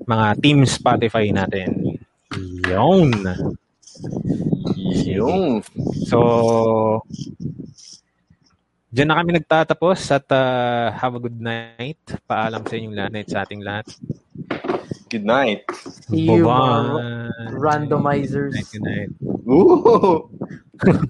mga 0.05 0.27
team 0.41 0.65
Spotify 0.65 1.29
natin. 1.33 1.97
Yun. 2.67 3.11
Yung. 5.07 5.63
So, 6.05 6.19
Diyan 8.97 9.13
na 9.13 9.21
kami 9.21 9.37
nagtatapos 9.37 10.09
at 10.09 10.25
ah, 10.33 10.89
have 10.89 11.13
a 11.13 11.21
good 11.21 11.37
night. 11.37 12.01
Paalam 12.25 12.65
sa 12.65 12.73
inyong 12.73 12.97
lahat 12.97 13.29
sa 13.29 13.45
ating 13.45 13.61
lahat. 13.61 13.85
Good 15.13 15.21
night. 15.21 15.69
See 16.09 16.25
you, 16.25 16.49
Bye-bye. 16.49 17.61
randomizers. 17.61 18.57
Good 18.73 18.81
night. 18.81 19.13
Ooh! 19.45 20.25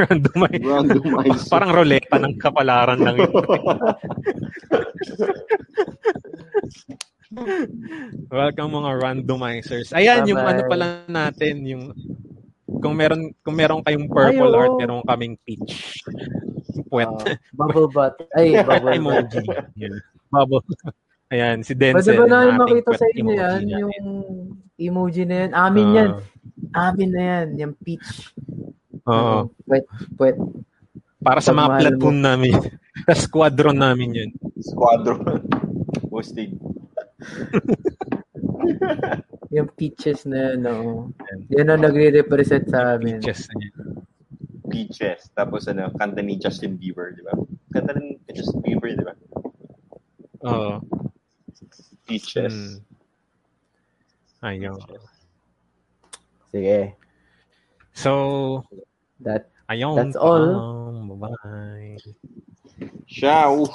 Randomize. 0.00 0.64
Randomizer. 0.64 1.48
Parang 1.52 1.76
roleta 1.76 2.16
ng 2.16 2.40
kapalaran 2.40 3.04
lang 3.04 3.20
yun. 3.20 3.28
Welcome 8.32 8.72
mga 8.80 8.96
randomizers. 8.96 9.92
Ayan 9.92 10.24
yung 10.24 10.40
Bye-bye. 10.40 10.56
ano 10.56 10.72
pala 10.72 11.04
natin, 11.04 11.68
yung 11.68 11.92
kung 12.64 12.94
meron 12.96 13.32
kung 13.44 13.56
meron 13.56 13.80
kayong 13.84 14.08
purple 14.08 14.52
Ay, 14.52 14.60
art, 14.60 14.74
meron 14.80 15.02
kaming 15.04 15.36
peach. 15.44 16.00
Puwet. 16.88 17.08
Oh, 17.08 17.20
bubble 17.52 17.88
butt. 17.92 18.14
Ay, 18.32 18.56
bubble 18.68 18.96
emoji. 18.96 19.44
Yan. 19.76 20.00
Bubble. 20.32 20.64
Ayan, 21.34 21.64
si 21.66 21.72
Denzel. 21.74 22.14
Pwede 22.14 22.20
ba 22.20 22.26
na 22.28 22.36
yung 22.46 22.60
ating 22.60 22.60
makita 22.62 22.90
puwet 22.92 23.00
sa 23.00 23.08
inyo 23.10 23.32
yan? 23.34 23.60
Yung 23.66 23.92
emoji 24.78 25.22
na 25.24 25.36
yan. 25.44 25.50
Amin 25.56 25.88
yan. 25.96 26.10
Ah, 26.76 26.92
Amin 26.92 27.10
na 27.10 27.22
yan. 27.22 27.46
Yung 27.58 27.74
peach. 27.80 28.32
Oo. 29.08 29.50
Pwet, 29.66 29.84
pwet. 30.20 30.36
Para 31.24 31.40
sa 31.40 31.56
mga 31.56 31.80
platoon 31.80 32.18
namin. 32.20 32.54
sa 33.08 33.14
squadron 33.16 33.76
namin 33.76 34.14
yun. 34.14 34.30
Squadron. 34.60 35.42
Posting. 36.08 36.54
Yung 39.54 39.70
peaches 39.78 40.26
na 40.26 40.50
yan, 40.50 40.66
oo. 40.66 41.14
Yan 41.54 41.70
ang 41.70 41.86
nagre-represent 41.86 42.66
sa 42.74 42.98
amin. 42.98 43.22
Peaches 43.22 43.46
na 43.54 43.62
yan. 43.62 43.86
Peaches. 44.66 45.30
Tapos 45.30 45.70
ano, 45.70 45.94
kanta 45.94 46.18
ni 46.18 46.34
Justin 46.42 46.74
Bieber, 46.74 47.14
di 47.14 47.22
ba? 47.22 47.38
Kanta 47.70 47.94
ni 47.94 48.18
Justin 48.34 48.58
Bieber, 48.66 48.90
di 48.98 49.04
ba? 49.06 49.14
Oo. 50.50 50.82
Peaches. 52.10 52.50
Mm. 52.50 52.76
Ayun. 54.42 54.76
Sige. 56.50 56.98
So, 57.94 58.10
That, 59.22 59.54
ayun. 59.70 59.94
That's 59.94 60.18
all. 60.18 60.44
Um, 60.50 61.14
bye-bye. 61.14 61.96
Ciao! 63.06 63.70